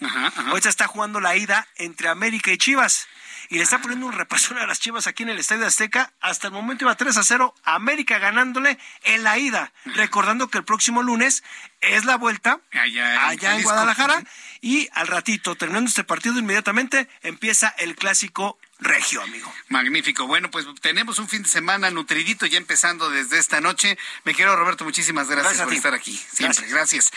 Ahorita 0.49 0.69
está 0.69 0.85
jugando 0.85 1.19
la 1.19 1.35
ida 1.35 1.67
entre 1.77 2.09
América 2.09 2.51
y 2.51 2.59
Chivas. 2.59 3.07
Y 3.49 3.57
le 3.57 3.63
está 3.63 3.81
poniendo 3.81 4.05
un 4.05 4.13
repasón 4.13 4.59
a 4.59 4.67
las 4.67 4.79
Chivas 4.79 5.07
aquí 5.07 5.23
en 5.23 5.29
el 5.29 5.39
Estadio 5.39 5.65
Azteca. 5.65 6.13
Hasta 6.21 6.45
el 6.45 6.53
momento 6.53 6.85
iba 6.85 6.93
3 6.93 7.17
a 7.17 7.23
0, 7.23 7.55
América 7.63 8.19
ganándole 8.19 8.77
en 9.03 9.23
la 9.23 9.39
ida. 9.39 9.73
Recordando 9.85 10.47
que 10.49 10.59
el 10.59 10.63
próximo 10.63 11.01
lunes 11.01 11.43
es 11.81 12.05
la 12.05 12.17
vuelta 12.17 12.59
Allá 12.71 13.15
en 13.15 13.19
allá 13.19 13.31
en 13.31 13.39
Jalisco. 13.39 13.71
Guadalajara. 13.71 14.23
Y 14.61 14.89
al 14.93 15.07
ratito, 15.07 15.55
terminando 15.55 15.89
este 15.89 16.03
partido, 16.03 16.37
inmediatamente 16.37 17.09
empieza 17.23 17.69
el 17.79 17.95
clásico 17.95 18.59
regio, 18.79 19.21
amigo. 19.21 19.51
Magnífico. 19.69 20.27
Bueno, 20.27 20.51
pues 20.51 20.65
tenemos 20.81 21.19
un 21.19 21.27
fin 21.27 21.43
de 21.43 21.49
semana 21.49 21.89
nutridito 21.91 22.45
ya 22.45 22.57
empezando 22.57 23.09
desde 23.09 23.37
esta 23.39 23.61
noche. 23.61 23.97
Me 24.23 24.33
quiero, 24.35 24.55
Roberto, 24.55 24.83
muchísimas 24.83 25.29
gracias, 25.29 25.61
por 25.61 25.73
estar 25.73 25.93
aquí. 25.93 26.15
Siempre, 26.31 26.67
gracias. 26.67 27.11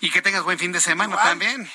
Y 0.00 0.10
que 0.10 0.22
tengas 0.22 0.42
buen 0.42 0.58
fin 0.58 0.72
de 0.72 0.80
semana 0.80 1.12
Igual. 1.14 1.28
también. 1.28 1.70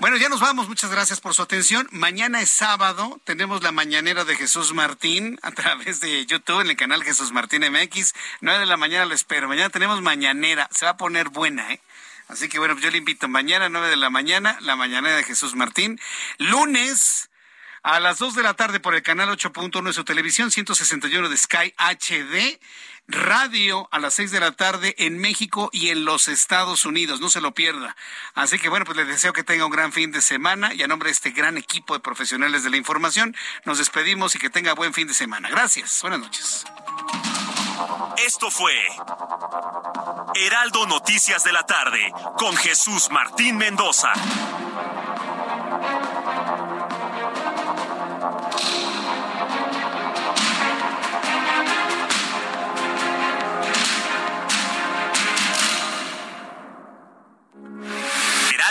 Bueno, 0.00 0.16
ya 0.16 0.28
nos 0.28 0.40
vamos. 0.40 0.68
Muchas 0.68 0.90
gracias 0.90 1.20
por 1.20 1.34
su 1.34 1.42
atención. 1.42 1.88
Mañana 1.92 2.40
es 2.40 2.50
sábado. 2.50 3.20
Tenemos 3.24 3.62
la 3.62 3.72
mañanera 3.72 4.24
de 4.24 4.36
Jesús 4.36 4.72
Martín 4.72 5.38
a 5.42 5.50
través 5.52 6.00
de 6.00 6.24
YouTube 6.26 6.60
en 6.60 6.70
el 6.70 6.76
canal 6.76 7.04
Jesús 7.04 7.32
Martín 7.32 7.62
MX. 7.70 8.14
9 8.40 8.60
de 8.60 8.66
la 8.66 8.76
mañana 8.76 9.04
lo 9.04 9.14
espero. 9.14 9.48
Mañana 9.48 9.70
tenemos 9.70 10.00
mañanera. 10.02 10.68
Se 10.72 10.86
va 10.86 10.92
a 10.92 10.96
poner 10.96 11.28
buena, 11.28 11.72
¿eh? 11.72 11.80
Así 12.28 12.48
que 12.48 12.58
bueno, 12.58 12.78
yo 12.78 12.90
le 12.90 12.98
invito 12.98 13.26
mañana, 13.26 13.70
9 13.70 13.88
de 13.88 13.96
la 13.96 14.10
mañana, 14.10 14.58
la 14.60 14.76
mañanera 14.76 15.16
de 15.16 15.24
Jesús 15.24 15.54
Martín. 15.54 15.98
Lunes, 16.36 17.30
a 17.82 18.00
las 18.00 18.18
2 18.18 18.34
de 18.34 18.42
la 18.42 18.54
tarde 18.54 18.80
por 18.80 18.94
el 18.94 19.02
canal 19.02 19.28
8.1 19.28 19.82
de 19.82 19.92
su 19.92 20.04
televisión, 20.04 20.50
161 20.50 21.28
de 21.28 21.36
Sky 21.36 21.74
HD. 21.76 22.60
Radio 23.10 23.88
a 23.90 23.98
las 23.98 24.12
6 24.14 24.32
de 24.32 24.40
la 24.40 24.52
tarde 24.52 24.94
en 24.98 25.16
México 25.16 25.70
y 25.72 25.88
en 25.88 26.04
los 26.04 26.28
Estados 26.28 26.84
Unidos. 26.84 27.20
No 27.20 27.30
se 27.30 27.40
lo 27.40 27.54
pierda. 27.54 27.96
Así 28.34 28.58
que 28.58 28.68
bueno, 28.68 28.84
pues 28.84 28.98
les 28.98 29.08
deseo 29.08 29.32
que 29.32 29.42
tenga 29.42 29.64
un 29.64 29.72
gran 29.72 29.94
fin 29.94 30.12
de 30.12 30.20
semana 30.20 30.74
y 30.74 30.82
a 30.82 30.88
nombre 30.88 31.08
de 31.08 31.12
este 31.12 31.30
gran 31.30 31.56
equipo 31.56 31.94
de 31.94 32.00
profesionales 32.00 32.64
de 32.64 32.70
la 32.70 32.76
información, 32.76 33.34
nos 33.64 33.78
despedimos 33.78 34.34
y 34.34 34.38
que 34.38 34.50
tenga 34.50 34.74
buen 34.74 34.92
fin 34.92 35.08
de 35.08 35.14
semana. 35.14 35.48
Gracias. 35.48 36.02
Buenas 36.02 36.20
noches. 36.20 36.66
Esto 38.26 38.50
fue 38.50 38.74
Heraldo 40.34 40.86
Noticias 40.86 41.44
de 41.44 41.52
la 41.52 41.64
tarde 41.64 42.12
con 42.36 42.54
Jesús 42.56 43.08
Martín 43.10 43.56
Mendoza. 43.56 44.12